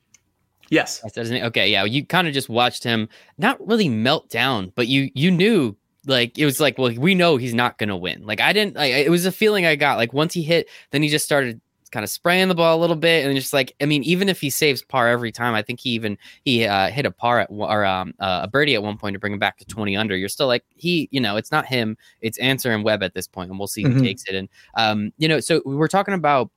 Yes. 0.70 1.02
Okay 1.18 1.70
yeah 1.70 1.84
you 1.84 2.06
kind 2.06 2.28
of 2.28 2.34
just 2.34 2.50
watched 2.50 2.84
him 2.84 3.10
not 3.38 3.66
really 3.66 3.90
melt 3.90 4.30
down 4.30 4.72
but 4.76 4.88
you 4.88 5.12
you 5.14 5.30
knew 5.30 5.76
like 6.06 6.38
it 6.38 6.46
was 6.46 6.60
like 6.62 6.78
well 6.78 6.94
we 6.94 7.14
know 7.14 7.36
he's 7.38 7.54
not 7.54 7.78
gonna 7.78 7.98
win. 7.98 8.26
Like 8.26 8.40
i 8.42 8.54
didn't 8.54 8.76
like 8.76 8.94
it 8.94 9.10
was 9.12 9.26
a 9.26 9.32
feeling 9.32 9.66
i 9.66 9.76
got 9.76 9.98
like 9.98 10.14
once 10.14 10.34
he 10.34 10.42
hit 10.42 10.70
then 10.92 11.04
he 11.04 11.10
just 11.10 11.26
started 11.26 11.60
kind 11.90 12.04
of 12.04 12.10
spraying 12.10 12.48
the 12.48 12.56
ball 12.56 12.78
a 12.78 12.82
little 12.82 12.96
bit 12.96 13.26
and 13.26 13.36
just 13.36 13.54
like 13.54 13.76
I 13.82 13.86
mean 13.86 14.04
even 14.04 14.30
if 14.30 14.40
he 14.42 14.50
saves 14.50 14.82
par 14.82 15.08
every 15.08 15.32
time 15.32 15.54
I 15.54 15.62
think 15.62 15.80
he 15.80 15.92
even 15.92 16.18
he 16.44 16.66
uh, 16.66 16.90
hit 16.90 17.06
a 17.06 17.12
par 17.12 17.40
at 17.40 17.50
or 17.50 17.86
um, 17.86 18.14
uh, 18.20 18.42
a 18.44 18.48
birdie 18.48 18.76
at 18.76 18.84
one 18.84 18.98
point 18.98 19.14
to 19.14 19.20
bring 19.20 19.34
him 19.34 19.40
back 19.40 19.58
to 19.58 19.66
20 19.66 19.96
under 19.96 20.16
you're 20.16 20.30
still 20.30 20.48
like 20.48 20.64
he 20.76 21.08
you 21.12 21.20
know 21.20 21.38
it's 21.38 21.52
not 21.52 21.66
him 21.66 21.98
it's 22.22 22.38
Ancer 22.40 22.72
and 22.72 22.84
Webb 22.84 23.04
at 23.04 23.14
this 23.14 23.28
point 23.28 23.50
and 23.50 23.60
we'll 23.60 23.68
see 23.68 23.84
who 23.84 23.90
mm-hmm. 23.90 24.04
takes 24.04 24.26
it 24.26 24.36
and 24.36 24.50
um 24.76 25.12
you 25.18 25.28
know 25.28 25.40
so 25.40 25.62
we 25.66 25.76
were 25.76 25.88
talking 25.88 26.14
about 26.14 26.52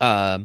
uh 0.00 0.38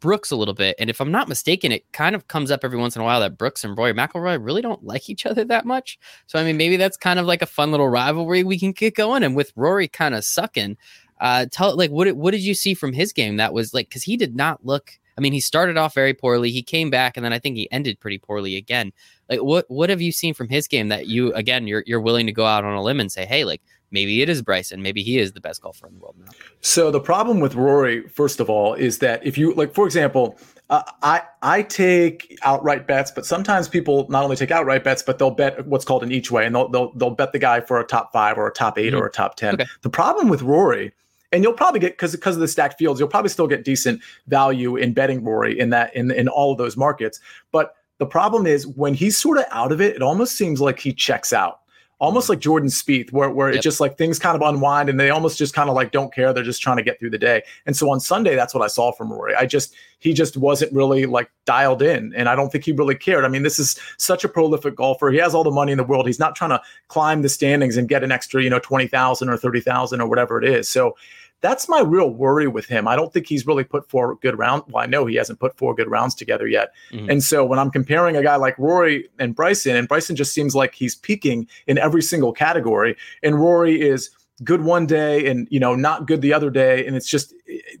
Brooks 0.00 0.30
a 0.30 0.36
little 0.36 0.54
bit. 0.54 0.76
And 0.78 0.90
if 0.90 1.00
I'm 1.00 1.10
not 1.10 1.28
mistaken, 1.28 1.72
it 1.72 1.90
kind 1.92 2.14
of 2.14 2.28
comes 2.28 2.50
up 2.50 2.60
every 2.64 2.78
once 2.78 2.96
in 2.96 3.02
a 3.02 3.04
while 3.04 3.20
that 3.20 3.36
Brooks 3.36 3.64
and 3.64 3.76
Rory 3.76 3.92
McIlroy 3.92 4.44
really 4.44 4.62
don't 4.62 4.84
like 4.84 5.08
each 5.08 5.26
other 5.26 5.44
that 5.44 5.66
much. 5.66 5.98
So 6.26 6.38
I 6.38 6.44
mean, 6.44 6.56
maybe 6.56 6.76
that's 6.76 6.96
kind 6.96 7.18
of 7.18 7.26
like 7.26 7.42
a 7.42 7.46
fun 7.46 7.70
little 7.70 7.88
rivalry 7.88 8.42
we 8.44 8.58
can 8.58 8.72
get 8.72 8.94
going. 8.94 9.22
And 9.22 9.36
with 9.36 9.52
Rory 9.56 9.88
kind 9.88 10.14
of 10.14 10.24
sucking, 10.24 10.76
uh, 11.22 11.46
tell 11.50 11.76
like 11.76 11.90
what 11.90 12.12
what 12.16 12.32
did 12.32 12.42
you 12.42 12.52
see 12.52 12.74
from 12.74 12.92
his 12.92 13.12
game 13.12 13.36
that 13.36 13.54
was 13.54 13.72
like 13.72 13.88
because 13.88 14.02
he 14.02 14.16
did 14.16 14.36
not 14.36 14.66
look. 14.66 14.98
I 15.16 15.20
mean, 15.20 15.32
he 15.34 15.40
started 15.40 15.76
off 15.76 15.94
very 15.94 16.14
poorly. 16.14 16.50
He 16.50 16.62
came 16.62 16.88
back, 16.90 17.16
and 17.16 17.24
then 17.24 17.34
I 17.34 17.38
think 17.38 17.56
he 17.56 17.70
ended 17.70 18.00
pretty 18.00 18.18
poorly 18.18 18.56
again. 18.56 18.92
Like, 19.28 19.40
what 19.40 19.66
what 19.70 19.88
have 19.88 20.00
you 20.00 20.10
seen 20.10 20.34
from 20.34 20.48
his 20.48 20.66
game 20.66 20.88
that 20.88 21.06
you 21.06 21.32
again 21.34 21.68
you're 21.68 21.84
you're 21.86 22.00
willing 22.00 22.26
to 22.26 22.32
go 22.32 22.44
out 22.44 22.64
on 22.64 22.74
a 22.74 22.82
limb 22.82 22.98
and 22.98 23.12
say, 23.12 23.24
hey, 23.24 23.44
like 23.44 23.62
maybe 23.92 24.20
it 24.20 24.28
is 24.28 24.42
Bryson, 24.42 24.82
maybe 24.82 25.02
he 25.02 25.18
is 25.18 25.30
the 25.32 25.40
best 25.40 25.62
golfer 25.62 25.86
in 25.86 25.94
the 25.94 26.00
world 26.00 26.16
now. 26.18 26.32
So 26.60 26.90
the 26.90 27.00
problem 27.00 27.38
with 27.38 27.54
Rory, 27.54 28.08
first 28.08 28.40
of 28.40 28.50
all, 28.50 28.74
is 28.74 28.98
that 28.98 29.24
if 29.24 29.38
you 29.38 29.54
like, 29.54 29.74
for 29.74 29.86
example, 29.86 30.36
uh, 30.70 30.82
I 31.02 31.22
I 31.42 31.62
take 31.62 32.36
outright 32.42 32.88
bets, 32.88 33.12
but 33.12 33.26
sometimes 33.26 33.68
people 33.68 34.08
not 34.08 34.24
only 34.24 34.34
take 34.34 34.50
outright 34.50 34.82
bets, 34.82 35.04
but 35.04 35.18
they'll 35.20 35.30
bet 35.30 35.68
what's 35.68 35.84
called 35.84 36.02
an 36.02 36.10
each 36.10 36.32
way, 36.32 36.46
and 36.46 36.54
they'll 36.54 36.68
they'll, 36.68 36.92
they'll 36.94 37.10
bet 37.10 37.30
the 37.30 37.38
guy 37.38 37.60
for 37.60 37.78
a 37.78 37.84
top 37.84 38.12
five 38.12 38.38
or 38.38 38.48
a 38.48 38.52
top 38.52 38.76
8 38.76 38.86
mm-hmm. 38.86 39.00
or 39.00 39.06
a 39.06 39.10
top 39.10 39.36
ten. 39.36 39.54
Okay. 39.54 39.66
The 39.82 39.90
problem 39.90 40.28
with 40.28 40.42
Rory 40.42 40.92
and 41.32 41.42
you'll 41.42 41.54
probably 41.54 41.80
get 41.80 41.92
because 41.92 42.12
because 42.12 42.36
of 42.36 42.40
the 42.40 42.48
stacked 42.48 42.78
fields, 42.78 43.00
you'll 43.00 43.08
probably 43.08 43.30
still 43.30 43.46
get 43.46 43.64
decent 43.64 44.00
value 44.26 44.76
in 44.76 44.92
betting 44.92 45.24
Rory 45.24 45.58
in 45.58 45.70
that 45.70 45.94
in 45.96 46.10
in 46.10 46.28
all 46.28 46.52
of 46.52 46.58
those 46.58 46.76
markets. 46.76 47.20
But 47.50 47.74
the 47.98 48.06
problem 48.06 48.46
is 48.46 48.66
when 48.66 48.94
he's 48.94 49.16
sort 49.16 49.38
of 49.38 49.44
out 49.52 49.70
of 49.70 49.80
it, 49.80 49.94
it 49.94 50.02
almost 50.02 50.36
seems 50.36 50.60
like 50.60 50.80
he 50.80 50.92
checks 50.92 51.32
out. 51.32 51.60
Almost 52.00 52.28
like 52.28 52.40
Jordan 52.40 52.68
Spieth, 52.68 53.12
where, 53.12 53.30
where 53.30 53.46
yep. 53.46 53.58
it's 53.58 53.62
just 53.62 53.78
like 53.78 53.96
things 53.96 54.18
kind 54.18 54.34
of 54.34 54.42
unwind 54.42 54.88
and 54.88 54.98
they 54.98 55.10
almost 55.10 55.38
just 55.38 55.54
kind 55.54 55.68
of 55.68 55.76
like 55.76 55.92
don't 55.92 56.12
care. 56.12 56.32
They're 56.32 56.42
just 56.42 56.60
trying 56.60 56.78
to 56.78 56.82
get 56.82 56.98
through 56.98 57.10
the 57.10 57.18
day. 57.18 57.44
And 57.64 57.76
so 57.76 57.88
on 57.90 58.00
Sunday, 58.00 58.34
that's 58.34 58.54
what 58.54 58.64
I 58.64 58.66
saw 58.66 58.90
from 58.90 59.12
Rory. 59.12 59.36
I 59.36 59.46
just, 59.46 59.76
he 60.00 60.12
just 60.12 60.36
wasn't 60.36 60.72
really 60.72 61.06
like 61.06 61.30
dialed 61.44 61.80
in. 61.80 62.12
And 62.16 62.28
I 62.28 62.34
don't 62.34 62.50
think 62.50 62.64
he 62.64 62.72
really 62.72 62.96
cared. 62.96 63.24
I 63.24 63.28
mean, 63.28 63.44
this 63.44 63.60
is 63.60 63.78
such 63.98 64.24
a 64.24 64.28
prolific 64.28 64.74
golfer. 64.74 65.12
He 65.12 65.18
has 65.18 65.32
all 65.32 65.44
the 65.44 65.52
money 65.52 65.70
in 65.70 65.78
the 65.78 65.84
world. 65.84 66.08
He's 66.08 66.18
not 66.18 66.34
trying 66.34 66.50
to 66.50 66.60
climb 66.88 67.22
the 67.22 67.28
standings 67.28 67.76
and 67.76 67.88
get 67.88 68.02
an 68.02 68.10
extra, 68.10 68.42
you 68.42 68.50
know, 68.50 68.58
20,000 68.58 69.28
or 69.28 69.36
30,000 69.36 70.00
or 70.00 70.08
whatever 70.08 70.42
it 70.42 70.48
is. 70.48 70.68
So 70.68 70.96
that's 71.42 71.68
my 71.68 71.80
real 71.80 72.08
worry 72.08 72.46
with 72.46 72.66
him. 72.66 72.88
I 72.88 72.96
don't 72.96 73.12
think 73.12 73.26
he's 73.26 73.46
really 73.46 73.64
put 73.64 73.90
four 73.90 74.14
good 74.16 74.38
rounds. 74.38 74.64
Well, 74.68 74.82
I 74.82 74.86
know 74.86 75.04
he 75.04 75.16
hasn't 75.16 75.40
put 75.40 75.58
four 75.58 75.74
good 75.74 75.90
rounds 75.90 76.14
together 76.14 76.46
yet. 76.46 76.72
Mm-hmm. 76.92 77.10
And 77.10 77.22
so 77.22 77.44
when 77.44 77.58
I'm 77.58 77.70
comparing 77.70 78.16
a 78.16 78.22
guy 78.22 78.36
like 78.36 78.58
Rory 78.58 79.08
and 79.18 79.34
Bryson, 79.34 79.76
and 79.76 79.88
Bryson 79.88 80.16
just 80.16 80.32
seems 80.32 80.54
like 80.54 80.74
he's 80.74 80.94
peaking 80.94 81.48
in 81.66 81.78
every 81.78 82.02
single 82.02 82.32
category, 82.32 82.96
and 83.22 83.38
Rory 83.38 83.80
is 83.80 84.10
good 84.44 84.62
one 84.62 84.86
day 84.86 85.28
and 85.28 85.46
you 85.50 85.60
know 85.60 85.74
not 85.74 86.06
good 86.06 86.20
the 86.20 86.32
other 86.32 86.50
day 86.50 86.84
and 86.86 86.96
it's 86.96 87.06
just 87.06 87.34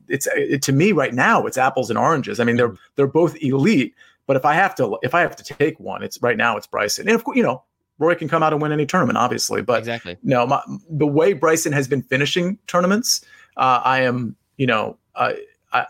it's 0.08 0.28
it, 0.36 0.62
to 0.62 0.72
me 0.72 0.92
right 0.92 1.14
now 1.14 1.44
it's 1.46 1.58
apples 1.58 1.90
and 1.90 1.98
oranges 1.98 2.38
i 2.38 2.44
mean 2.44 2.56
they're 2.56 2.68
mm-hmm. 2.68 2.92
they're 2.94 3.06
both 3.06 3.36
elite 3.42 3.94
but 4.26 4.36
if 4.36 4.44
i 4.44 4.54
have 4.54 4.74
to 4.74 4.96
if 5.02 5.14
i 5.14 5.20
have 5.20 5.34
to 5.34 5.42
take 5.42 5.80
one 5.80 6.02
it's 6.02 6.20
right 6.22 6.36
now 6.36 6.56
it's 6.56 6.66
bryson 6.66 7.08
and 7.08 7.14
of 7.14 7.24
course 7.24 7.36
you 7.36 7.42
know 7.42 7.64
rory 7.98 8.14
can 8.14 8.28
come 8.28 8.42
out 8.42 8.52
and 8.52 8.62
win 8.62 8.70
any 8.70 8.86
tournament 8.86 9.16
obviously 9.16 9.62
but 9.62 9.78
exactly 9.78 10.16
no 10.22 10.46
my, 10.46 10.62
the 10.90 11.06
way 11.06 11.32
bryson 11.32 11.72
has 11.72 11.88
been 11.88 12.02
finishing 12.02 12.58
tournaments 12.66 13.24
uh, 13.56 13.80
I 13.84 14.02
am, 14.02 14.36
you 14.56 14.66
know, 14.66 14.98
uh, 15.14 15.32
I 15.72 15.86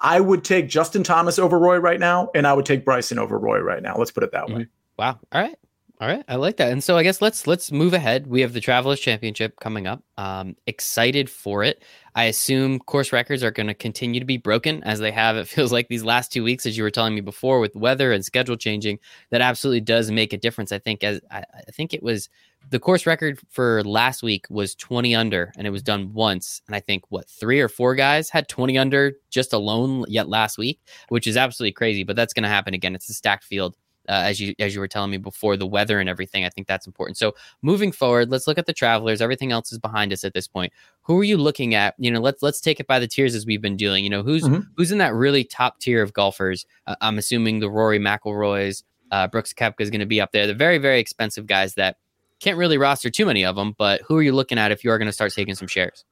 I 0.00 0.20
would 0.20 0.44
take 0.44 0.68
Justin 0.68 1.02
Thomas 1.02 1.38
over 1.38 1.58
Roy 1.58 1.78
right 1.78 2.00
now, 2.00 2.30
and 2.34 2.46
I 2.46 2.52
would 2.52 2.66
take 2.66 2.84
Bryson 2.84 3.18
over 3.18 3.38
Roy 3.38 3.60
right 3.60 3.82
now. 3.82 3.96
Let's 3.96 4.10
put 4.10 4.22
it 4.22 4.32
that 4.32 4.44
mm-hmm. 4.44 4.58
way. 4.58 4.66
Wow. 4.98 5.18
All 5.32 5.42
right. 5.42 5.56
All 6.00 6.08
right, 6.08 6.24
I 6.28 6.36
like 6.36 6.56
that. 6.56 6.72
And 6.72 6.82
so 6.82 6.96
I 6.96 7.02
guess 7.02 7.20
let's 7.20 7.46
let's 7.46 7.70
move 7.70 7.92
ahead. 7.92 8.26
We 8.26 8.40
have 8.40 8.54
the 8.54 8.60
Travelers 8.60 9.00
Championship 9.00 9.60
coming 9.60 9.86
up. 9.86 10.02
Um, 10.16 10.56
excited 10.66 11.28
for 11.28 11.62
it. 11.62 11.84
I 12.14 12.24
assume 12.24 12.78
course 12.80 13.12
records 13.12 13.42
are 13.42 13.50
going 13.50 13.66
to 13.66 13.74
continue 13.74 14.20
to 14.20 14.26
be 14.26 14.36
broken 14.36 14.82
as 14.84 14.98
they 14.98 15.12
have. 15.12 15.36
It 15.36 15.48
feels 15.48 15.72
like 15.72 15.88
these 15.88 16.04
last 16.04 16.32
two 16.32 16.42
weeks, 16.42 16.66
as 16.66 16.76
you 16.76 16.82
were 16.82 16.90
telling 16.90 17.14
me 17.14 17.20
before, 17.20 17.60
with 17.60 17.76
weather 17.76 18.12
and 18.12 18.24
schedule 18.24 18.56
changing, 18.56 18.98
that 19.30 19.40
absolutely 19.40 19.80
does 19.80 20.10
make 20.10 20.32
a 20.32 20.38
difference. 20.38 20.72
I 20.72 20.78
think 20.78 21.04
as 21.04 21.20
I, 21.30 21.44
I 21.54 21.70
think 21.70 21.94
it 21.94 22.02
was 22.02 22.28
the 22.70 22.78
course 22.78 23.06
record 23.06 23.40
for 23.48 23.82
last 23.84 24.22
week 24.22 24.46
was 24.50 24.74
20 24.74 25.14
under, 25.14 25.52
and 25.56 25.66
it 25.66 25.70
was 25.70 25.82
done 25.82 26.12
once. 26.12 26.62
And 26.66 26.76
I 26.76 26.80
think 26.80 27.04
what 27.08 27.28
three 27.28 27.60
or 27.60 27.68
four 27.68 27.94
guys 27.94 28.28
had 28.30 28.48
20 28.48 28.76
under 28.76 29.14
just 29.30 29.52
alone 29.52 30.04
yet 30.08 30.28
last 30.28 30.58
week, 30.58 30.80
which 31.08 31.26
is 31.26 31.36
absolutely 31.36 31.72
crazy. 31.72 32.04
But 32.04 32.16
that's 32.16 32.34
going 32.34 32.42
to 32.42 32.48
happen 32.48 32.74
again. 32.74 32.94
It's 32.94 33.08
a 33.08 33.14
stacked 33.14 33.44
field 33.44 33.76
uh, 34.10 34.24
as 34.24 34.40
you 34.40 34.54
as 34.58 34.74
you 34.74 34.80
were 34.80 34.88
telling 34.88 35.12
me 35.12 35.16
before 35.18 35.56
the 35.56 35.66
weather 35.66 36.00
and 36.00 36.08
everything. 36.08 36.44
I 36.44 36.48
think 36.48 36.66
that's 36.66 36.86
important. 36.86 37.16
So 37.16 37.34
moving 37.62 37.92
forward, 37.92 38.28
let's 38.28 38.48
look 38.48 38.58
at 38.58 38.66
the 38.66 38.72
travelers. 38.72 39.22
Everything 39.22 39.52
else 39.52 39.70
is 39.70 39.78
behind 39.78 40.12
us 40.12 40.24
at 40.24 40.34
this 40.34 40.48
point. 40.48 40.72
Who 41.02 41.18
are 41.20 41.24
you 41.24 41.36
looking 41.36 41.76
at? 41.76 41.94
You 41.96 42.10
know, 42.10 42.20
let's 42.20 42.42
let's 42.42 42.60
take 42.60 42.80
it 42.80 42.88
by 42.88 42.98
the 42.98 43.06
tiers 43.06 43.36
as 43.36 43.46
we've 43.46 43.62
been 43.62 43.76
doing. 43.76 44.02
You 44.02 44.10
know, 44.10 44.24
who's 44.24 44.42
mm-hmm. 44.42 44.62
who's 44.76 44.90
in 44.90 44.98
that 44.98 45.14
really 45.14 45.44
top 45.44 45.78
tier 45.78 46.02
of 46.02 46.12
golfers? 46.12 46.66
Uh, 46.88 46.96
I'm 47.00 47.18
assuming 47.18 47.60
the 47.60 47.70
Rory 47.70 48.00
McIlroys, 48.00 48.82
uh, 49.12 49.28
Brooks 49.28 49.52
Koepka 49.52 49.80
is 49.80 49.90
going 49.90 50.00
to 50.00 50.06
be 50.06 50.20
up 50.20 50.32
there. 50.32 50.48
The 50.48 50.54
very 50.54 50.78
very 50.78 50.98
expensive 50.98 51.46
guys 51.46 51.74
that 51.74 51.96
can't 52.40 52.58
really 52.58 52.78
roster 52.78 53.10
too 53.10 53.26
many 53.26 53.44
of 53.44 53.54
them. 53.54 53.76
But 53.78 54.00
who 54.02 54.16
are 54.16 54.22
you 54.22 54.32
looking 54.32 54.58
at 54.58 54.72
if 54.72 54.82
you 54.82 54.90
are 54.90 54.98
going 54.98 55.06
to 55.06 55.12
start 55.12 55.32
taking 55.32 55.54
some 55.54 55.68
shares? 55.68 56.04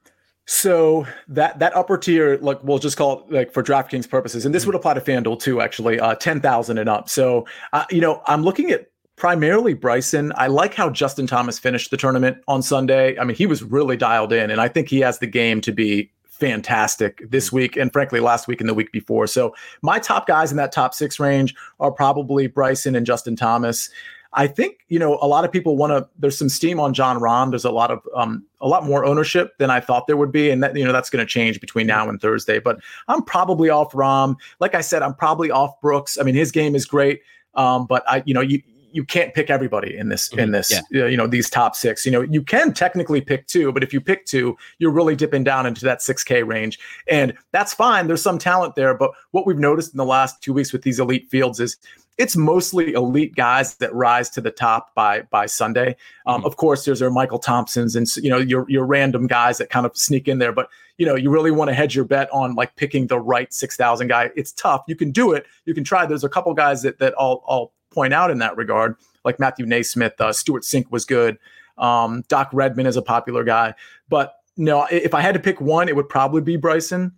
So 0.51 1.05
that 1.27 1.59
that 1.59 1.75
upper 1.75 1.95
tier, 1.95 2.39
like 2.41 2.63
we'll 2.63 2.79
just 2.79 2.97
call 2.97 3.19
it 3.19 3.31
like 3.31 3.53
for 3.53 3.61
DraftKings 3.61 4.09
purposes, 4.09 4.47
and 4.47 4.55
this 4.55 4.63
mm-hmm. 4.63 4.69
would 4.69 4.75
apply 4.77 4.95
to 4.95 4.99
FanDuel 4.99 5.39
too, 5.39 5.61
actually, 5.61 5.99
uh, 5.99 6.15
ten 6.15 6.41
thousand 6.41 6.79
and 6.79 6.89
up. 6.89 7.07
So 7.07 7.45
uh, 7.71 7.85
you 7.91 8.01
know, 8.01 8.23
I'm 8.25 8.41
looking 8.41 8.71
at 8.71 8.89
primarily 9.15 9.75
Bryson. 9.75 10.33
I 10.37 10.47
like 10.47 10.73
how 10.73 10.89
Justin 10.89 11.27
Thomas 11.27 11.59
finished 11.59 11.91
the 11.91 11.97
tournament 11.97 12.39
on 12.47 12.63
Sunday. 12.63 13.15
I 13.19 13.25
mean, 13.25 13.37
he 13.37 13.45
was 13.45 13.61
really 13.61 13.95
dialed 13.95 14.33
in, 14.33 14.49
and 14.49 14.59
I 14.59 14.69
think 14.69 14.89
he 14.89 15.01
has 15.01 15.19
the 15.19 15.27
game 15.27 15.61
to 15.61 15.71
be 15.71 16.09
fantastic 16.23 17.21
this 17.29 17.49
mm-hmm. 17.49 17.57
week 17.57 17.77
and 17.77 17.93
frankly 17.93 18.19
last 18.19 18.47
week 18.47 18.59
and 18.59 18.67
the 18.67 18.73
week 18.73 18.91
before. 18.91 19.27
So 19.27 19.53
my 19.83 19.99
top 19.99 20.25
guys 20.25 20.49
in 20.49 20.57
that 20.57 20.71
top 20.71 20.95
six 20.95 21.19
range 21.19 21.53
are 21.79 21.91
probably 21.91 22.47
Bryson 22.47 22.95
and 22.95 23.05
Justin 23.05 23.35
Thomas. 23.35 23.91
I 24.33 24.47
think 24.47 24.77
you 24.87 24.99
know 24.99 25.17
a 25.21 25.27
lot 25.27 25.43
of 25.43 25.51
people 25.51 25.75
want 25.75 25.91
to. 25.91 26.07
There's 26.17 26.37
some 26.37 26.49
steam 26.49 26.79
on 26.79 26.93
Jon 26.93 27.19
Rahm. 27.19 27.49
There's 27.49 27.65
a 27.65 27.71
lot 27.71 27.89
of 27.89 28.01
um, 28.15 28.45
a 28.61 28.67
lot 28.67 28.85
more 28.85 29.03
ownership 29.03 29.57
than 29.57 29.71
I 29.71 29.79
thought 29.79 30.05
there 30.07 30.17
would 30.17 30.31
be, 30.31 30.51
and 30.51 30.61
that 30.61 30.75
you 30.75 30.85
know 30.85 30.91
that's 30.91 31.09
going 31.09 31.25
to 31.25 31.29
change 31.29 31.59
between 31.59 31.87
now 31.87 32.07
and 32.07 32.21
Thursday. 32.21 32.59
But 32.59 32.79
I'm 33.07 33.23
probably 33.23 33.69
off 33.69 33.91
Rahm. 33.93 34.35
Like 34.59 34.75
I 34.75 34.81
said, 34.81 35.01
I'm 35.01 35.15
probably 35.15 35.49
off 35.49 35.79
Brooks. 35.81 36.17
I 36.19 36.23
mean, 36.23 36.35
his 36.35 36.51
game 36.51 36.75
is 36.75 36.85
great, 36.85 37.21
um, 37.55 37.87
but 37.87 38.03
I 38.07 38.21
you 38.25 38.33
know 38.33 38.41
you 38.41 38.61
you 38.91 39.03
can't 39.03 39.33
pick 39.33 39.49
everybody 39.49 39.95
in 39.95 40.09
this 40.09 40.29
mm-hmm. 40.29 40.39
in 40.39 40.51
this 40.51 40.71
yeah. 40.91 41.05
you 41.05 41.17
know 41.17 41.27
these 41.27 41.49
top 41.49 41.75
six 41.75 42.05
you 42.05 42.11
know 42.11 42.21
you 42.21 42.41
can 42.41 42.73
technically 42.73 43.21
pick 43.21 43.47
two 43.47 43.71
but 43.71 43.83
if 43.83 43.93
you 43.93 44.01
pick 44.01 44.25
two 44.25 44.57
you're 44.79 44.91
really 44.91 45.15
dipping 45.15 45.43
down 45.43 45.65
into 45.65 45.85
that 45.85 45.99
6k 45.99 46.45
range 46.45 46.79
and 47.07 47.33
that's 47.51 47.73
fine 47.73 48.07
there's 48.07 48.21
some 48.21 48.37
talent 48.37 48.75
there 48.75 48.93
but 48.93 49.11
what 49.31 49.45
we've 49.45 49.59
noticed 49.59 49.93
in 49.93 49.97
the 49.97 50.05
last 50.05 50.41
two 50.41 50.53
weeks 50.53 50.73
with 50.73 50.81
these 50.81 50.99
elite 50.99 51.29
fields 51.29 51.59
is 51.59 51.77
it's 52.19 52.35
mostly 52.35 52.91
elite 52.91 53.33
guys 53.33 53.75
that 53.75 53.95
rise 53.95 54.29
to 54.31 54.41
the 54.41 54.51
top 54.51 54.93
by 54.93 55.21
by 55.21 55.45
Sunday. 55.45 55.95
Um, 56.25 56.39
mm-hmm. 56.39 56.47
Of 56.47 56.57
course, 56.57 56.83
there's 56.83 57.01
our 57.01 57.09
Michael 57.09 57.39
Thompsons 57.39 57.95
and 57.95 58.05
you 58.17 58.29
know 58.29 58.37
your 58.37 58.69
your 58.69 58.85
random 58.85 59.25
guys 59.25 59.57
that 59.57 59.69
kind 59.69 59.85
of 59.85 59.97
sneak 59.97 60.27
in 60.27 60.37
there, 60.37 60.51
but 60.51 60.69
you 60.97 61.05
know 61.05 61.15
you 61.15 61.31
really 61.31 61.49
want 61.49 61.69
to 61.69 61.73
hedge 61.73 61.95
your 61.95 62.05
bet 62.05 62.29
on 62.31 62.55
like 62.55 62.75
picking 62.75 63.07
the 63.07 63.19
right 63.19 63.51
six 63.53 63.77
thousand 63.77 64.09
guy. 64.09 64.29
It's 64.35 64.51
tough. 64.51 64.83
You 64.87 64.97
can 64.97 65.11
do 65.11 65.31
it. 65.31 65.45
You 65.65 65.73
can 65.73 65.85
try. 65.85 66.05
There's 66.05 66.25
a 66.25 66.29
couple 66.29 66.53
guys 66.53 66.81
that 66.81 66.99
that 66.99 67.13
I'll 67.17 67.43
I'll 67.47 67.71
point 67.89 68.13
out 68.13 68.29
in 68.29 68.37
that 68.39 68.57
regard, 68.57 68.95
like 69.23 69.39
Matthew 69.39 69.65
NeSmith, 69.65 70.19
uh, 70.19 70.31
Stewart 70.33 70.63
Cink 70.63 70.91
was 70.91 71.05
good. 71.05 71.39
Um, 71.77 72.23
Doc 72.27 72.49
Redman 72.51 72.85
is 72.85 72.97
a 72.97 73.01
popular 73.01 73.45
guy, 73.45 73.73
but 74.09 74.35
no, 74.57 74.85
if 74.91 75.13
I 75.13 75.21
had 75.21 75.33
to 75.35 75.39
pick 75.39 75.61
one, 75.61 75.87
it 75.87 75.95
would 75.95 76.09
probably 76.09 76.41
be 76.41 76.57
Bryson. 76.57 77.13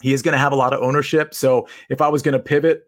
He 0.00 0.12
is 0.12 0.22
going 0.22 0.32
to 0.32 0.38
have 0.38 0.52
a 0.52 0.56
lot 0.56 0.72
of 0.72 0.80
ownership. 0.80 1.34
So 1.34 1.66
if 1.88 2.00
I 2.00 2.06
was 2.06 2.22
going 2.22 2.34
to 2.34 2.38
pivot, 2.38 2.86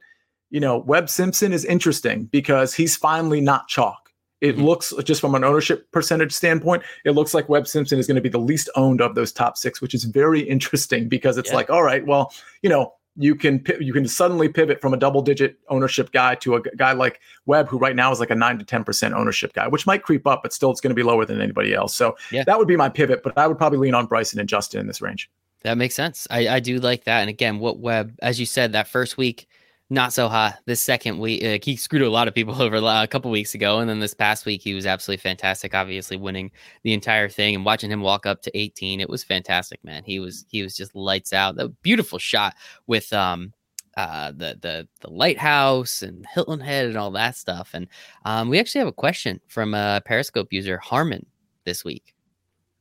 you 0.50 0.60
know, 0.60 0.78
Webb 0.78 1.08
Simpson 1.08 1.52
is 1.52 1.64
interesting 1.64 2.24
because 2.24 2.74
he's 2.74 2.96
finally 2.96 3.40
not 3.40 3.68
chalk. 3.68 4.10
It 4.40 4.56
mm-hmm. 4.56 4.64
looks 4.64 4.92
just 5.04 5.20
from 5.20 5.34
an 5.34 5.44
ownership 5.44 5.90
percentage 5.92 6.32
standpoint, 6.32 6.82
it 7.04 7.10
looks 7.12 7.34
like 7.34 7.48
Webb 7.48 7.66
Simpson 7.66 7.98
is 7.98 8.06
going 8.06 8.16
to 8.16 8.22
be 8.22 8.28
the 8.28 8.38
least 8.38 8.70
owned 8.74 9.00
of 9.00 9.14
those 9.14 9.32
top 9.32 9.56
six, 9.56 9.80
which 9.80 9.94
is 9.94 10.04
very 10.04 10.40
interesting 10.40 11.08
because 11.08 11.36
it's 11.36 11.50
yeah. 11.50 11.56
like, 11.56 11.70
all 11.70 11.82
right, 11.82 12.06
well, 12.06 12.32
you 12.62 12.70
know, 12.70 12.94
you 13.16 13.34
can 13.34 13.62
you 13.80 13.92
can 13.92 14.06
suddenly 14.08 14.48
pivot 14.48 14.80
from 14.80 14.94
a 14.94 14.96
double 14.96 15.20
digit 15.20 15.58
ownership 15.68 16.10
guy 16.12 16.36
to 16.36 16.54
a 16.54 16.62
guy 16.76 16.92
like 16.92 17.20
Webb, 17.44 17.68
who 17.68 17.76
right 17.76 17.96
now 17.96 18.10
is 18.12 18.20
like 18.20 18.30
a 18.30 18.34
nine 18.34 18.58
to 18.58 18.64
ten 18.64 18.82
percent 18.82 19.14
ownership 19.14 19.52
guy, 19.52 19.68
which 19.68 19.86
might 19.86 20.04
creep 20.04 20.26
up, 20.26 20.42
but 20.42 20.52
still 20.52 20.70
it's 20.70 20.80
going 20.80 20.90
to 20.90 20.94
be 20.94 21.02
lower 21.02 21.26
than 21.26 21.40
anybody 21.40 21.74
else. 21.74 21.94
So 21.94 22.16
yeah. 22.30 22.44
that 22.44 22.56
would 22.56 22.68
be 22.68 22.76
my 22.76 22.88
pivot, 22.88 23.22
but 23.22 23.36
I 23.36 23.46
would 23.46 23.58
probably 23.58 23.78
lean 23.78 23.94
on 23.94 24.06
Bryson 24.06 24.40
and 24.40 24.48
Justin 24.48 24.80
in 24.80 24.86
this 24.86 25.02
range. 25.02 25.28
That 25.62 25.76
makes 25.76 25.94
sense. 25.94 26.26
I, 26.30 26.48
I 26.48 26.60
do 26.60 26.78
like 26.78 27.04
that. 27.04 27.20
And 27.20 27.28
again, 27.28 27.58
what 27.58 27.78
Webb, 27.78 28.16
as 28.22 28.40
you 28.40 28.46
said, 28.46 28.72
that 28.72 28.88
first 28.88 29.18
week 29.18 29.46
not 29.90 30.12
so 30.12 30.28
hot. 30.28 30.58
This 30.66 30.80
second 30.80 31.18
week, 31.18 31.44
uh, 31.44 31.58
he 31.62 31.76
screwed 31.76 32.02
a 32.02 32.08
lot 32.08 32.28
of 32.28 32.34
people 32.34 32.54
over 32.62 32.76
a 32.76 33.06
couple 33.08 33.30
weeks 33.30 33.54
ago, 33.54 33.80
and 33.80 33.90
then 33.90 33.98
this 33.98 34.14
past 34.14 34.46
week 34.46 34.62
he 34.62 34.72
was 34.72 34.86
absolutely 34.86 35.20
fantastic. 35.20 35.74
Obviously, 35.74 36.16
winning 36.16 36.50
the 36.84 36.94
entire 36.94 37.28
thing 37.28 37.54
and 37.56 37.64
watching 37.64 37.90
him 37.90 38.00
walk 38.00 38.24
up 38.24 38.40
to 38.42 38.56
18, 38.56 39.00
it 39.00 39.10
was 39.10 39.24
fantastic, 39.24 39.82
man. 39.84 40.04
He 40.04 40.20
was 40.20 40.46
he 40.48 40.62
was 40.62 40.76
just 40.76 40.94
lights 40.94 41.32
out. 41.32 41.56
The 41.56 41.68
beautiful 41.82 42.18
shot 42.18 42.54
with 42.86 43.12
um 43.12 43.52
uh 43.96 44.30
the 44.30 44.56
the 44.62 44.88
the 45.00 45.10
lighthouse 45.10 46.02
and 46.02 46.24
Hilton 46.32 46.60
Head 46.60 46.86
and 46.86 46.96
all 46.96 47.10
that 47.12 47.36
stuff. 47.36 47.70
And 47.74 47.88
um, 48.24 48.48
we 48.48 48.60
actually 48.60 48.78
have 48.78 48.88
a 48.88 48.92
question 48.92 49.40
from 49.48 49.74
a 49.74 50.00
Periscope 50.04 50.52
user, 50.52 50.78
Harman, 50.78 51.26
this 51.64 51.84
week. 51.84 52.14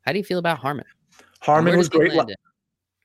How 0.01 0.11
do 0.11 0.19
you 0.19 0.23
feel 0.23 0.39
about 0.39 0.59
Harman? 0.59 0.85
Harman 1.41 1.77
was 1.77 1.89
great. 1.89 2.13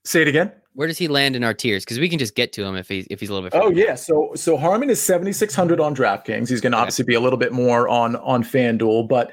Say 0.05 0.23
it 0.23 0.29
again. 0.29 0.53
Where 0.75 0.89
does 0.89 0.99
he 0.99 1.09
land 1.09 1.37
in 1.37 1.45
our 1.45 1.55
tiers? 1.55 1.85
Because 1.85 1.99
we 1.99 2.09
can 2.09 2.19
just 2.19 2.35
get 2.35 2.53
to 2.55 2.65
him 2.65 2.77
if 2.77 2.89
he's 2.89 3.07
if 3.09 3.21
he's 3.21 3.31
a 3.31 3.35
little 3.35 3.49
bit. 3.49 3.57
Oh 3.59 3.71
yeah, 3.71 3.95
so 3.95 4.33
so 4.35 4.57
Harman 4.57 4.91
is 4.91 5.01
seventy 5.01 5.33
six 5.33 5.55
hundred 5.55 5.81
on 5.81 5.95
DraftKings. 5.95 6.49
He's 6.49 6.61
going 6.61 6.73
to 6.73 6.79
okay. 6.79 6.83
obviously 6.83 7.05
be 7.05 7.15
a 7.15 7.21
little 7.21 7.39
bit 7.39 7.53
more 7.53 7.89
on 7.89 8.17
on 8.17 8.43
FanDuel, 8.43 9.09
but 9.09 9.33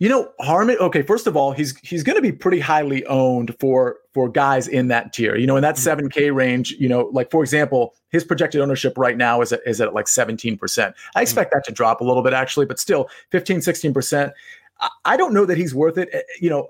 you 0.00 0.08
know 0.08 0.32
Harman. 0.40 0.76
Okay, 0.78 1.02
first 1.02 1.28
of 1.28 1.36
all, 1.36 1.52
he's 1.52 1.78
he's 1.78 2.02
going 2.02 2.16
to 2.16 2.22
be 2.22 2.32
pretty 2.32 2.58
highly 2.58 3.06
owned 3.06 3.54
for 3.60 3.98
for 4.12 4.28
guys 4.28 4.66
in 4.66 4.88
that 4.88 5.12
tier. 5.12 5.36
You 5.36 5.46
know, 5.46 5.56
in 5.56 5.62
that 5.62 5.76
mm-hmm. 5.76 5.82
seven 5.82 6.10
K 6.10 6.32
range. 6.32 6.72
You 6.72 6.88
know, 6.88 7.08
like 7.12 7.30
for 7.30 7.44
example, 7.44 7.94
his 8.10 8.24
projected 8.24 8.60
ownership 8.60 8.98
right 8.98 9.16
now 9.16 9.40
is 9.40 9.52
at, 9.52 9.60
is 9.64 9.80
at 9.80 9.94
like 9.94 10.08
seventeen 10.08 10.58
percent. 10.58 10.96
I 10.96 10.98
mm-hmm. 10.98 11.22
expect 11.22 11.52
mm-hmm. 11.52 11.58
that 11.58 11.64
to 11.66 11.72
drop 11.72 12.00
a 12.00 12.04
little 12.04 12.24
bit 12.24 12.32
actually, 12.32 12.66
but 12.66 12.80
still 12.80 13.08
15, 13.30 13.62
16 13.62 13.94
percent. 13.94 14.32
I 15.04 15.16
don't 15.16 15.32
know 15.32 15.46
that 15.46 15.56
he's 15.56 15.76
worth 15.76 15.96
it. 15.96 16.08
Eh, 16.12 16.22
you 16.40 16.50
know, 16.50 16.68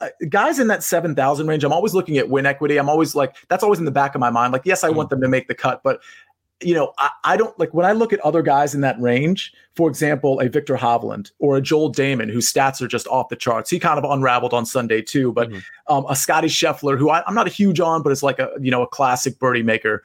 uh, 0.00 0.08
guys 0.28 0.58
in 0.58 0.68
that 0.68 0.82
7,000 0.82 1.46
range, 1.46 1.64
I'm 1.64 1.72
always 1.72 1.94
looking 1.94 2.18
at 2.18 2.28
win 2.28 2.46
equity. 2.46 2.76
I'm 2.76 2.88
always 2.88 3.14
like, 3.14 3.36
that's 3.48 3.62
always 3.62 3.78
in 3.78 3.84
the 3.84 3.90
back 3.90 4.14
of 4.14 4.20
my 4.20 4.30
mind. 4.30 4.52
Like, 4.52 4.62
yes, 4.64 4.84
I 4.84 4.90
mm 4.90 4.96
want 4.96 5.10
them 5.10 5.20
to 5.20 5.28
make 5.28 5.46
the 5.46 5.54
cut, 5.54 5.82
but 5.82 6.00
you 6.60 6.74
know, 6.74 6.92
I, 6.98 7.10
I, 7.24 7.36
don't 7.36 7.58
like 7.58 7.74
when 7.74 7.84
I 7.84 7.92
look 7.92 8.12
at 8.14 8.20
other 8.20 8.40
guys 8.40 8.74
in 8.74 8.80
that 8.80 8.98
range, 8.98 9.52
for 9.74 9.90
example, 9.90 10.40
a 10.40 10.48
Viktor 10.48 10.76
Hovland 10.76 11.30
or 11.38 11.56
a 11.56 11.60
Joel 11.60 11.92
Dahmen, 11.92 12.30
whose 12.30 12.50
stats 12.50 12.80
are 12.80 12.88
just 12.88 13.06
off 13.08 13.28
the 13.28 13.36
charts. 13.36 13.68
He 13.68 13.78
kind 13.78 14.02
of 14.02 14.10
unraveled 14.10 14.54
on 14.54 14.64
Sunday 14.64 15.02
too, 15.02 15.32
but 15.32 15.50
mm-hmm. 15.50 15.92
um, 15.92 16.06
a 16.08 16.16
Scotty 16.16 16.48
Scheffler, 16.48 16.98
who 16.98 17.10
I, 17.10 17.22
I'm 17.26 17.34
not 17.34 17.46
a 17.46 17.50
huge 17.50 17.78
on, 17.78 18.02
but 18.02 18.10
it's 18.10 18.22
like 18.22 18.38
a, 18.38 18.50
you 18.58 18.70
know, 18.70 18.82
a 18.82 18.86
classic 18.86 19.38
birdie 19.38 19.62
maker. 19.62 20.02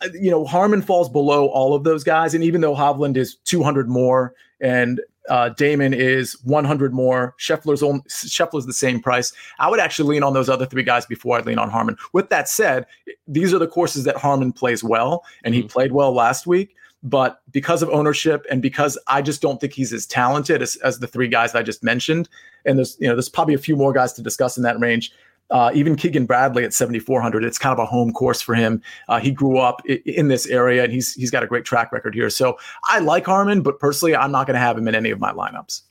Uh, 0.00 0.08
you 0.14 0.30
know, 0.30 0.46
Harman 0.46 0.80
falls 0.80 1.10
below 1.10 1.48
all 1.48 1.74
of 1.74 1.84
those 1.84 2.02
guys. 2.02 2.34
And 2.34 2.42
even 2.42 2.62
though 2.62 2.74
Hovland 2.74 3.18
is 3.18 3.36
200 3.44 3.88
more 3.88 4.34
and 4.60 5.02
uh, 5.28 5.50
Dahmen 5.50 5.94
is 5.94 6.36
100 6.44 6.92
more. 6.92 7.34
Scheffler's 7.38 7.82
only, 7.82 8.02
Scheffler's 8.08 8.66
the 8.66 8.72
same 8.72 9.00
price. 9.00 9.32
I 9.58 9.70
would 9.70 9.80
actually 9.80 10.10
lean 10.10 10.22
on 10.22 10.34
those 10.34 10.48
other 10.48 10.66
three 10.66 10.82
guys 10.82 11.06
before 11.06 11.38
I 11.38 11.40
lean 11.40 11.58
on 11.58 11.70
Harman. 11.70 11.96
With 12.12 12.28
that 12.30 12.48
said, 12.48 12.86
these 13.26 13.54
are 13.54 13.58
the 13.58 13.66
courses 13.66 14.04
that 14.04 14.16
Harman 14.16 14.52
plays 14.52 14.84
well, 14.84 15.24
and 15.44 15.54
he 15.54 15.60
mm-hmm. 15.60 15.68
played 15.68 15.92
well 15.92 16.12
last 16.12 16.46
week. 16.46 16.74
But 17.02 17.42
because 17.52 17.82
of 17.82 17.90
ownership 17.90 18.46
and 18.50 18.62
because 18.62 18.96
I 19.08 19.20
just 19.20 19.42
don't 19.42 19.60
think 19.60 19.74
he's 19.74 19.92
as 19.92 20.06
talented 20.06 20.62
as, 20.62 20.76
as 20.76 21.00
the 21.00 21.06
three 21.06 21.28
guys 21.28 21.54
I 21.54 21.62
just 21.62 21.82
mentioned, 21.82 22.30
and 22.64 22.78
there's 22.78 22.96
you 22.98 23.06
know 23.06 23.14
there's 23.14 23.28
probably 23.28 23.52
a 23.54 23.58
few 23.58 23.76
more 23.76 23.92
guys 23.92 24.14
to 24.14 24.22
discuss 24.22 24.56
in 24.56 24.62
that 24.62 24.80
range. 24.80 25.12
Uh, 25.54 25.70
even 25.72 25.94
Keegan 25.94 26.26
Bradley 26.26 26.64
at 26.64 26.74
7,400, 26.74 27.44
it's 27.44 27.58
kind 27.58 27.72
of 27.72 27.78
a 27.78 27.86
home 27.86 28.12
course 28.12 28.42
for 28.42 28.56
him. 28.56 28.82
Uh, 29.08 29.20
he 29.20 29.30
grew 29.30 29.58
up 29.58 29.80
I- 29.88 30.02
in 30.04 30.26
this 30.26 30.46
area 30.46 30.82
and 30.82 30.92
he's 30.92 31.14
he's 31.14 31.30
got 31.30 31.44
a 31.44 31.46
great 31.46 31.64
track 31.64 31.92
record 31.92 32.12
here. 32.12 32.28
So 32.28 32.58
I 32.88 32.98
like 32.98 33.24
Harman, 33.24 33.62
but 33.62 33.78
personally, 33.78 34.16
I'm 34.16 34.32
not 34.32 34.48
going 34.48 34.54
to 34.54 34.60
have 34.60 34.76
him 34.76 34.88
in 34.88 34.96
any 34.96 35.10
of 35.10 35.20
my 35.20 35.32
lineups. 35.32 35.82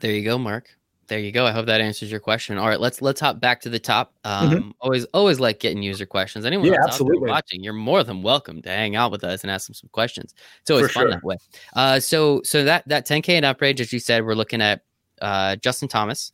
There 0.00 0.10
you 0.10 0.24
go, 0.24 0.38
Mark. 0.38 0.68
There 1.06 1.20
you 1.20 1.30
go. 1.30 1.46
I 1.46 1.52
hope 1.52 1.66
that 1.66 1.80
answers 1.80 2.10
your 2.10 2.18
question. 2.18 2.58
All 2.58 2.66
right, 2.66 2.80
let's 2.80 3.00
let's 3.00 3.20
hop 3.20 3.38
back 3.38 3.60
to 3.60 3.68
the 3.68 3.78
top. 3.78 4.12
Um, 4.24 4.50
mm-hmm. 4.50 4.70
Always 4.80 5.04
always 5.14 5.38
like 5.38 5.60
getting 5.60 5.82
user 5.84 6.06
questions. 6.06 6.44
Anyone 6.44 6.66
yeah, 6.66 6.78
absolutely. 6.82 7.30
watching, 7.30 7.62
you're 7.62 7.74
more 7.74 8.02
than 8.02 8.22
welcome 8.22 8.60
to 8.62 8.70
hang 8.70 8.96
out 8.96 9.12
with 9.12 9.22
us 9.22 9.42
and 9.42 9.50
ask 9.50 9.68
them 9.68 9.74
some 9.74 9.90
questions. 9.92 10.34
It's 10.62 10.70
always 10.70 10.86
For 10.86 10.92
fun 10.94 11.02
sure. 11.04 11.10
that 11.10 11.22
way. 11.22 11.36
Uh, 11.74 12.00
so 12.00 12.40
so 12.44 12.64
that 12.64 12.88
that 12.88 13.06
10k 13.06 13.28
and 13.30 13.44
upgrade, 13.44 13.80
as 13.80 13.92
you 13.92 14.00
said, 14.00 14.24
we're 14.24 14.34
looking 14.34 14.62
at 14.62 14.82
uh, 15.20 15.56
Justin 15.56 15.86
Thomas, 15.86 16.32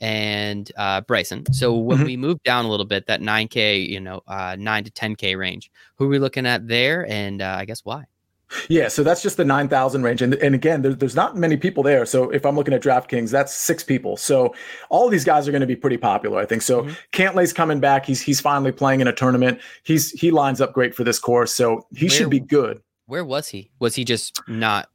and 0.00 0.70
uh, 0.76 1.00
Bryson. 1.02 1.44
So 1.52 1.74
when 1.74 1.98
mm-hmm. 1.98 2.06
we 2.06 2.16
move 2.16 2.42
down 2.42 2.64
a 2.64 2.70
little 2.70 2.86
bit, 2.86 3.06
that 3.06 3.20
9K, 3.20 3.88
you 3.88 4.00
know, 4.00 4.22
uh, 4.26 4.56
9 4.58 4.84
to 4.84 4.90
10K 4.90 5.38
range, 5.38 5.70
who 5.96 6.06
are 6.06 6.08
we 6.08 6.18
looking 6.18 6.46
at 6.46 6.68
there? 6.68 7.06
And 7.08 7.42
uh, 7.42 7.56
I 7.58 7.64
guess 7.64 7.84
why? 7.84 8.06
Yeah, 8.68 8.88
so 8.88 9.02
that's 9.02 9.22
just 9.22 9.36
the 9.36 9.44
9,000 9.44 10.02
range. 10.02 10.22
And, 10.22 10.34
and 10.34 10.54
again, 10.54 10.82
there, 10.82 10.94
there's 10.94 11.14
not 11.14 11.36
many 11.36 11.56
people 11.56 11.82
there. 11.82 12.06
So 12.06 12.30
if 12.30 12.46
I'm 12.46 12.56
looking 12.56 12.72
at 12.72 12.82
DraftKings, 12.82 13.30
that's 13.30 13.54
six 13.54 13.84
people. 13.84 14.16
So 14.16 14.54
all 14.88 15.08
these 15.08 15.24
guys 15.24 15.46
are 15.46 15.50
going 15.50 15.60
to 15.60 15.66
be 15.66 15.76
pretty 15.76 15.98
popular, 15.98 16.38
I 16.38 16.46
think. 16.46 16.62
So 16.62 16.82
mm-hmm. 16.82 16.92
Cantlay's 17.12 17.52
coming 17.52 17.80
back. 17.80 18.06
He's 18.06 18.22
he's 18.22 18.40
finally 18.40 18.72
playing 18.72 19.00
in 19.00 19.08
a 19.08 19.12
tournament. 19.12 19.60
He's 19.82 20.12
he 20.12 20.30
lines 20.30 20.60
up 20.60 20.72
great 20.72 20.94
for 20.94 21.04
this 21.04 21.18
course. 21.18 21.54
So 21.54 21.86
he 21.94 22.06
where, 22.06 22.10
should 22.10 22.30
be 22.30 22.40
good. 22.40 22.80
Where 23.06 23.24
was 23.24 23.48
he? 23.48 23.70
Was 23.80 23.94
he 23.94 24.04
just 24.04 24.40
not 24.48 24.88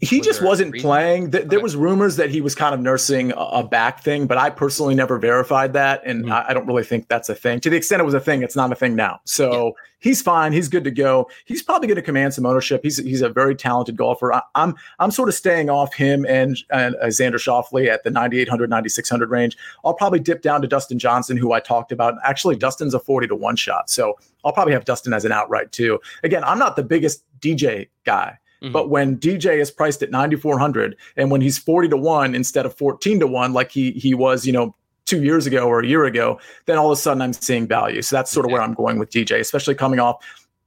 he 0.00 0.18
was 0.18 0.26
just 0.26 0.42
wasn't 0.42 0.74
playing. 0.76 1.30
There 1.30 1.60
was 1.60 1.74
rumors 1.74 2.16
that 2.16 2.28
he 2.28 2.42
was 2.42 2.54
kind 2.54 2.74
of 2.74 2.80
nursing 2.80 3.32
a, 3.34 3.64
back 3.64 4.02
thing, 4.02 4.26
but 4.26 4.36
I 4.36 4.50
personally 4.50 4.94
never 4.94 5.18
verified 5.18 5.72
that, 5.72 6.02
and 6.04 6.24
mm-hmm. 6.24 6.32
I, 6.32 6.50
I, 6.50 6.54
don't 6.54 6.66
really 6.66 6.84
think 6.84 7.08
that's 7.08 7.30
a 7.30 7.34
thing. 7.34 7.60
To 7.60 7.70
the 7.70 7.76
extent 7.76 8.02
it 8.02 8.04
was 8.04 8.12
a 8.12 8.20
thing, 8.20 8.42
it's 8.42 8.54
not 8.54 8.70
a 8.70 8.74
thing 8.74 8.94
now. 8.94 9.20
So 9.24 9.50
yeah. 9.50 9.70
he's 10.00 10.20
fine. 10.20 10.52
He's 10.52 10.68
good 10.68 10.84
to 10.84 10.90
go. 10.90 11.30
He's 11.46 11.62
probably 11.62 11.88
going 11.88 11.96
to 11.96 12.02
command 12.02 12.34
some 12.34 12.44
ownership. 12.44 12.82
He's 12.82 12.98
he's 12.98 13.22
a 13.22 13.30
very 13.30 13.56
talented 13.56 13.96
golfer. 13.96 14.34
I, 14.34 14.38
am 14.38 14.42
I'm, 14.54 14.74
I'm 14.98 15.10
sort 15.10 15.30
of 15.30 15.34
staying 15.34 15.70
off 15.70 15.94
him 15.94 16.26
and 16.26 16.58
and 16.70 16.94
uh, 16.96 17.06
Xander 17.06 17.36
Schauffele 17.36 17.88
at 17.88 18.04
the 18.04 18.10
9800 18.10 18.68
9600 18.68 19.30
range. 19.30 19.56
I'll 19.82 19.94
probably 19.94 20.20
dip 20.20 20.42
down 20.42 20.60
to 20.60 20.68
Dustin 20.68 20.98
Johnson, 20.98 21.38
who 21.38 21.52
I 21.52 21.60
talked 21.60 21.90
about. 21.90 22.14
Actually, 22.22 22.56
Dustin's 22.56 22.92
a 22.92 23.00
40 23.00 23.28
to 23.28 23.34
one 23.34 23.56
shot, 23.56 23.88
so 23.88 24.18
I'll 24.44 24.52
probably 24.52 24.74
have 24.74 24.84
Dustin 24.84 25.14
as 25.14 25.24
an 25.24 25.32
outright 25.32 25.72
too. 25.72 26.00
Again, 26.22 26.44
I'm 26.44 26.58
not 26.58 26.76
the 26.76 26.84
biggest 26.84 27.24
DJ 27.40 27.88
guy. 28.04 28.38
Mm-hmm. 28.62 28.72
But 28.72 28.88
when 28.88 29.18
DJ 29.18 29.58
is 29.58 29.70
priced 29.70 30.02
at 30.02 30.10
9400 30.10 30.96
and 31.16 31.30
when 31.30 31.40
he's 31.40 31.58
40 31.58 31.88
to 31.88 31.96
1 31.96 32.34
instead 32.34 32.66
of 32.66 32.74
14 32.76 33.20
to 33.20 33.26
1 33.26 33.52
like 33.52 33.70
he 33.70 33.92
he 33.92 34.14
was, 34.14 34.46
you 34.46 34.52
know, 34.52 34.74
2 35.06 35.22
years 35.22 35.46
ago 35.46 35.68
or 35.68 35.80
a 35.80 35.86
year 35.86 36.04
ago, 36.04 36.40
then 36.66 36.78
all 36.78 36.90
of 36.90 36.98
a 36.98 37.00
sudden 37.00 37.22
I'm 37.22 37.32
seeing 37.32 37.66
value. 37.66 38.02
So 38.02 38.16
that's 38.16 38.30
sort 38.30 38.46
of 38.46 38.52
where 38.52 38.62
I'm 38.62 38.74
going 38.74 38.98
with 38.98 39.10
DJ, 39.10 39.38
especially 39.40 39.74
coming 39.74 40.00
off 40.00 40.24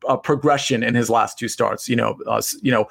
a 0.08 0.18
progression 0.18 0.84
in 0.84 0.96
his 0.96 1.10
last 1.10 1.38
two 1.38 1.48
starts, 1.48 1.90
you 1.90 1.96
know, 1.96 2.18
uh, 2.26 2.42
you 2.62 2.72
know, 2.72 2.88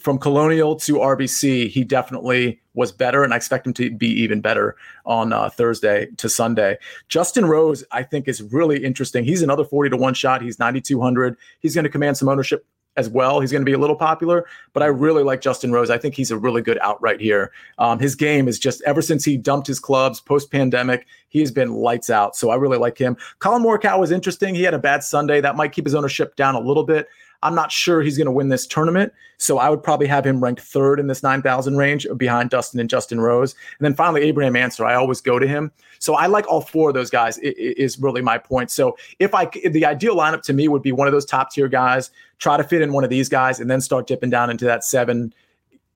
from 0.00 0.18
Colonial 0.18 0.76
to 0.76 0.94
RBC, 0.94 1.68
he 1.68 1.84
definitely 1.84 2.60
was 2.74 2.90
better, 2.90 3.22
and 3.22 3.34
I 3.34 3.36
expect 3.36 3.66
him 3.66 3.74
to 3.74 3.90
be 3.90 4.08
even 4.08 4.40
better 4.40 4.76
on 5.04 5.32
uh, 5.32 5.50
Thursday 5.50 6.08
to 6.16 6.28
Sunday. 6.28 6.78
Justin 7.08 7.44
Rose, 7.44 7.84
I 7.92 8.02
think, 8.02 8.26
is 8.26 8.42
really 8.42 8.82
interesting. 8.82 9.24
He's 9.24 9.42
another 9.42 9.64
40 9.64 9.90
to 9.90 9.96
1 9.96 10.14
shot. 10.14 10.42
He's 10.42 10.58
9,200. 10.58 11.36
He's 11.60 11.74
going 11.74 11.84
to 11.84 11.90
command 11.90 12.16
some 12.16 12.28
ownership 12.28 12.64
as 13.00 13.08
well. 13.08 13.40
He's 13.40 13.50
going 13.50 13.62
to 13.62 13.66
be 13.66 13.72
a 13.72 13.78
little 13.78 13.96
popular, 13.96 14.46
but 14.72 14.84
I 14.84 14.86
really 14.86 15.24
like 15.24 15.40
Justin 15.40 15.72
Rose. 15.72 15.90
I 15.90 15.98
think 15.98 16.14
he's 16.14 16.30
a 16.30 16.38
really 16.38 16.62
good 16.62 16.78
outright 16.80 17.20
here. 17.20 17.50
Um, 17.78 17.98
his 17.98 18.14
game 18.14 18.46
is 18.46 18.58
just 18.58 18.80
ever 18.82 19.02
since 19.02 19.24
he 19.24 19.36
dumped 19.36 19.66
his 19.66 19.80
clubs 19.80 20.20
post 20.20 20.52
pandemic, 20.52 21.06
he's 21.28 21.50
been 21.50 21.74
lights 21.74 22.10
out. 22.10 22.36
So 22.36 22.50
I 22.50 22.54
really 22.54 22.78
like 22.78 22.96
him. 22.96 23.16
Collin 23.40 23.62
Morikawa 23.62 23.98
was 23.98 24.12
interesting. 24.12 24.54
He 24.54 24.62
had 24.62 24.74
a 24.74 24.78
bad 24.78 25.02
Sunday 25.02 25.40
that 25.40 25.56
might 25.56 25.72
keep 25.72 25.86
his 25.86 25.94
ownership 25.96 26.36
down 26.36 26.54
a 26.54 26.60
little 26.60 26.84
bit. 26.84 27.08
I'm 27.42 27.54
not 27.54 27.72
sure 27.72 28.02
he's 28.02 28.16
going 28.16 28.26
to 28.26 28.32
win 28.32 28.48
this 28.48 28.66
tournament. 28.66 29.12
So 29.38 29.58
I 29.58 29.70
would 29.70 29.82
probably 29.82 30.06
have 30.06 30.26
him 30.26 30.42
ranked 30.42 30.60
third 30.60 31.00
in 31.00 31.06
this 31.06 31.22
9,000 31.22 31.76
range 31.76 32.06
behind 32.16 32.50
Dustin 32.50 32.78
and 32.78 32.90
Justin 32.90 33.20
Rose. 33.20 33.54
And 33.78 33.84
then 33.84 33.94
finally, 33.94 34.22
Abraham 34.22 34.56
Ancer. 34.56 34.84
I 34.84 34.94
always 34.94 35.20
go 35.20 35.38
to 35.38 35.46
him. 35.46 35.72
So 35.98 36.14
I 36.14 36.26
like 36.26 36.46
all 36.48 36.60
four 36.60 36.90
of 36.90 36.94
those 36.94 37.10
guys, 37.10 37.38
is 37.38 37.98
really 37.98 38.20
my 38.20 38.36
point. 38.36 38.70
So 38.70 38.96
if 39.18 39.34
I, 39.34 39.46
the 39.46 39.86
ideal 39.86 40.14
lineup 40.14 40.42
to 40.42 40.52
me 40.52 40.68
would 40.68 40.82
be 40.82 40.92
one 40.92 41.08
of 41.08 41.12
those 41.12 41.24
top 41.24 41.50
tier 41.52 41.68
guys, 41.68 42.10
try 42.38 42.56
to 42.56 42.64
fit 42.64 42.82
in 42.82 42.92
one 42.92 43.04
of 43.04 43.10
these 43.10 43.28
guys, 43.28 43.60
and 43.60 43.70
then 43.70 43.80
start 43.80 44.06
dipping 44.06 44.30
down 44.30 44.50
into 44.50 44.66
that 44.66 44.84
seven, 44.84 45.32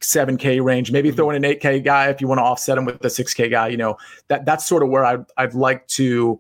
7k 0.01 0.63
range 0.63 0.93
maybe 0.93 1.09
mm-hmm. 1.09 1.17
throw 1.17 1.31
in 1.31 1.43
an 1.43 1.51
8k 1.51 1.83
guy 1.83 2.09
if 2.11 2.21
you 2.21 2.29
want 2.29 2.39
to 2.39 2.43
offset 2.43 2.77
him 2.77 2.85
with 2.85 3.01
the 3.01 3.09
6k 3.09 3.51
guy 3.51 3.69
you 3.69 3.77
know 3.79 3.97
that 4.29 4.45
that's 4.45 4.67
sort 4.67 4.83
of 4.83 4.91
where 4.91 5.03
I'd, 5.03 5.25
I'd 5.39 5.55
like 5.55 5.87
to 5.89 6.39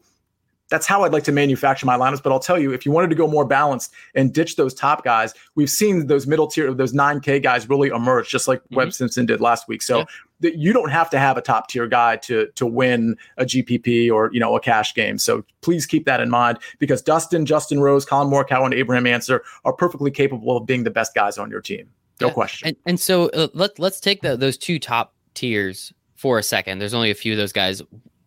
that's 0.74 0.86
how 0.86 1.04
I'd 1.04 1.12
like 1.12 1.22
to 1.22 1.32
manufacture 1.32 1.86
my 1.86 1.96
lineups. 1.96 2.20
But 2.20 2.32
I'll 2.32 2.40
tell 2.40 2.58
you, 2.58 2.72
if 2.72 2.84
you 2.84 2.90
wanted 2.90 3.08
to 3.10 3.14
go 3.14 3.28
more 3.28 3.44
balanced 3.44 3.92
and 4.16 4.34
ditch 4.34 4.56
those 4.56 4.74
top 4.74 5.04
guys, 5.04 5.32
we've 5.54 5.70
seen 5.70 6.08
those 6.08 6.26
middle 6.26 6.48
tier, 6.48 6.74
those 6.74 6.92
9K 6.92 7.40
guys 7.40 7.68
really 7.68 7.90
emerge, 7.90 8.28
just 8.28 8.48
like 8.48 8.58
mm-hmm. 8.64 8.74
Webb 8.74 8.92
Simpson 8.92 9.24
did 9.24 9.40
last 9.40 9.68
week. 9.68 9.82
So 9.82 9.98
yeah. 9.98 10.04
that 10.40 10.56
you 10.56 10.72
don't 10.72 10.90
have 10.90 11.08
to 11.10 11.18
have 11.20 11.36
a 11.36 11.40
top 11.40 11.68
tier 11.68 11.86
guy 11.86 12.16
to 12.16 12.48
to 12.56 12.66
win 12.66 13.16
a 13.36 13.44
GPP 13.44 14.10
or 14.10 14.30
you 14.32 14.40
know 14.40 14.56
a 14.56 14.60
cash 14.60 14.94
game. 14.94 15.16
So 15.16 15.44
please 15.60 15.86
keep 15.86 16.06
that 16.06 16.20
in 16.20 16.28
mind 16.28 16.58
because 16.80 17.02
Dustin, 17.02 17.46
Justin 17.46 17.78
Rose, 17.78 18.04
Collin 18.04 18.28
Morikawa, 18.28 18.64
and 18.64 18.74
Abraham 18.74 19.06
Ancer 19.06 19.44
are 19.64 19.72
perfectly 19.72 20.10
capable 20.10 20.56
of 20.56 20.66
being 20.66 20.82
the 20.82 20.90
best 20.90 21.14
guys 21.14 21.38
on 21.38 21.52
your 21.52 21.60
team. 21.60 21.88
No 22.20 22.26
yeah. 22.26 22.32
question. 22.32 22.68
And, 22.68 22.76
and 22.84 23.00
so 23.00 23.28
uh, 23.28 23.46
let 23.54 23.78
let's 23.78 24.00
take 24.00 24.22
the, 24.22 24.36
those 24.36 24.58
two 24.58 24.80
top 24.80 25.14
tiers 25.34 25.92
for 26.16 26.36
a 26.36 26.42
second. 26.42 26.80
There's 26.80 26.94
only 26.94 27.12
a 27.12 27.14
few 27.14 27.32
of 27.32 27.38
those 27.38 27.52
guys 27.52 27.80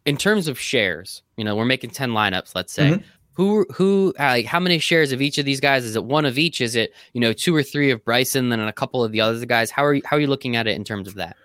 in 0.07 0.15
terms 0.15 0.47
of 0.47 0.57
shares, 0.57 1.21
you 1.35 1.43
know, 1.43 1.55
we're 1.55 1.65
making 1.65 1.91
10 1.91 2.11
lineups, 2.11 2.55
let's 2.55 2.73
say. 2.73 2.91
Mm-hmm. 2.91 3.03
Who 3.33 3.67
who 3.71 4.15
uh, 4.19 4.23
like 4.23 4.45
how 4.47 4.59
many 4.59 4.79
shares 4.79 5.11
of 5.11 5.21
each 5.21 5.37
of 5.37 5.45
these 5.45 5.59
guys? 5.59 5.85
Is 5.85 5.95
it 5.95 6.05
one 6.05 6.25
of 6.25 6.39
each? 6.39 6.59
Is 6.59 6.75
it, 6.75 6.91
you 7.13 7.21
know, 7.21 7.33
two 7.33 7.55
or 7.55 7.61
three 7.61 7.91
of 7.91 8.03
Bryson 8.03 8.49
then 8.49 8.59
a 8.59 8.73
couple 8.73 9.03
of 9.03 9.11
the 9.11 9.21
other 9.21 9.45
guys? 9.45 9.69
How 9.69 9.85
are 9.85 9.93
you 9.93 10.01
how 10.05 10.17
are 10.17 10.19
you 10.19 10.25
looking 10.25 10.55
at 10.55 10.65
it 10.65 10.75
in 10.75 10.83
terms 10.83 11.07
of 11.07 11.13
that? 11.15 11.35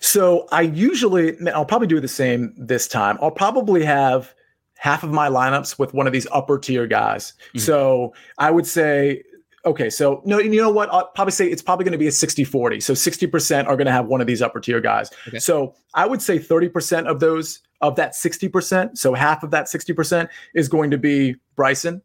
So 0.00 0.46
I 0.52 0.60
usually 0.60 1.34
I'll 1.52 1.64
probably 1.64 1.86
do 1.86 2.00
the 2.00 2.08
same 2.08 2.52
this 2.58 2.86
time. 2.86 3.16
I'll 3.22 3.30
probably 3.30 3.82
have 3.82 4.34
half 4.76 5.04
of 5.04 5.10
my 5.10 5.30
lineups 5.30 5.78
with 5.78 5.94
one 5.94 6.06
of 6.06 6.12
these 6.12 6.26
upper 6.32 6.58
tier 6.58 6.86
guys. 6.86 7.32
Mm-hmm. 7.32 7.60
So 7.60 8.12
I 8.36 8.50
would 8.50 8.66
say 8.66 9.22
Okay, 9.64 9.90
so 9.90 10.22
no, 10.24 10.40
you 10.40 10.60
know 10.60 10.70
what? 10.70 10.92
I'll 10.92 11.06
probably 11.08 11.30
say 11.32 11.46
it's 11.46 11.62
probably 11.62 11.84
going 11.84 11.92
to 11.92 11.98
be 11.98 12.08
a 12.08 12.12
60 12.12 12.42
40. 12.42 12.80
So 12.80 12.94
60% 12.94 13.66
are 13.66 13.76
going 13.76 13.86
to 13.86 13.92
have 13.92 14.06
one 14.06 14.20
of 14.20 14.26
these 14.26 14.42
upper 14.42 14.58
tier 14.58 14.80
guys. 14.80 15.10
Okay. 15.28 15.38
So 15.38 15.74
I 15.94 16.06
would 16.06 16.20
say 16.20 16.38
30% 16.38 17.06
of 17.06 17.20
those, 17.20 17.60
of 17.80 17.94
that 17.96 18.12
60%, 18.14 18.98
so 18.98 19.14
half 19.14 19.44
of 19.44 19.52
that 19.52 19.66
60% 19.66 20.28
is 20.54 20.68
going 20.68 20.90
to 20.90 20.98
be 20.98 21.36
Bryson, 21.54 22.02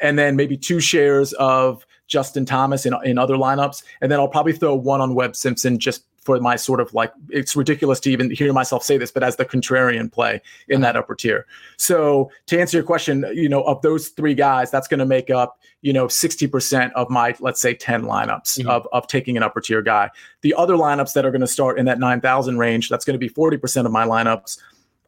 and 0.00 0.18
then 0.18 0.34
maybe 0.34 0.56
two 0.56 0.80
shares 0.80 1.34
of 1.34 1.86
Justin 2.06 2.46
Thomas 2.46 2.86
in, 2.86 2.94
in 3.04 3.18
other 3.18 3.36
lineups. 3.36 3.82
And 4.00 4.10
then 4.10 4.18
I'll 4.18 4.28
probably 4.28 4.52
throw 4.52 4.74
one 4.74 5.00
on 5.00 5.14
Webb 5.14 5.36
Simpson 5.36 5.78
just 5.78 6.04
for 6.24 6.40
my 6.40 6.56
sort 6.56 6.80
of 6.80 6.92
like 6.94 7.12
it's 7.28 7.54
ridiculous 7.54 8.00
to 8.00 8.10
even 8.10 8.30
hear 8.30 8.52
myself 8.52 8.82
say 8.82 8.98
this, 8.98 9.10
but 9.10 9.22
as 9.22 9.36
the 9.36 9.44
contrarian 9.44 10.10
play 10.10 10.40
in 10.68 10.80
that 10.80 10.96
upper 10.96 11.14
tier. 11.14 11.46
So 11.76 12.30
to 12.46 12.58
answer 12.58 12.78
your 12.78 12.84
question, 12.84 13.26
you 13.32 13.48
know, 13.48 13.62
of 13.62 13.80
those 13.82 14.08
three 14.08 14.34
guys, 14.34 14.70
that's 14.70 14.88
going 14.88 15.00
to 15.00 15.06
make 15.06 15.30
up 15.30 15.58
you 15.82 15.92
know 15.92 16.06
60% 16.06 16.92
of 16.92 17.10
my 17.10 17.34
let's 17.40 17.60
say 17.60 17.74
10 17.74 18.04
lineups 18.04 18.58
mm-hmm. 18.58 18.70
of, 18.70 18.88
of 18.92 19.06
taking 19.06 19.36
an 19.36 19.42
upper 19.42 19.60
tier 19.60 19.82
guy 19.82 20.10
the 20.40 20.54
other 20.54 20.76
lineups 20.76 21.12
that 21.12 21.26
are 21.26 21.30
going 21.30 21.42
to 21.42 21.46
start 21.46 21.78
in 21.78 21.84
that 21.84 21.98
9000 21.98 22.56
range 22.56 22.88
that's 22.88 23.04
going 23.04 23.12
to 23.12 23.18
be 23.18 23.28
40% 23.28 23.84
of 23.84 23.92
my 23.92 24.06
lineups 24.06 24.58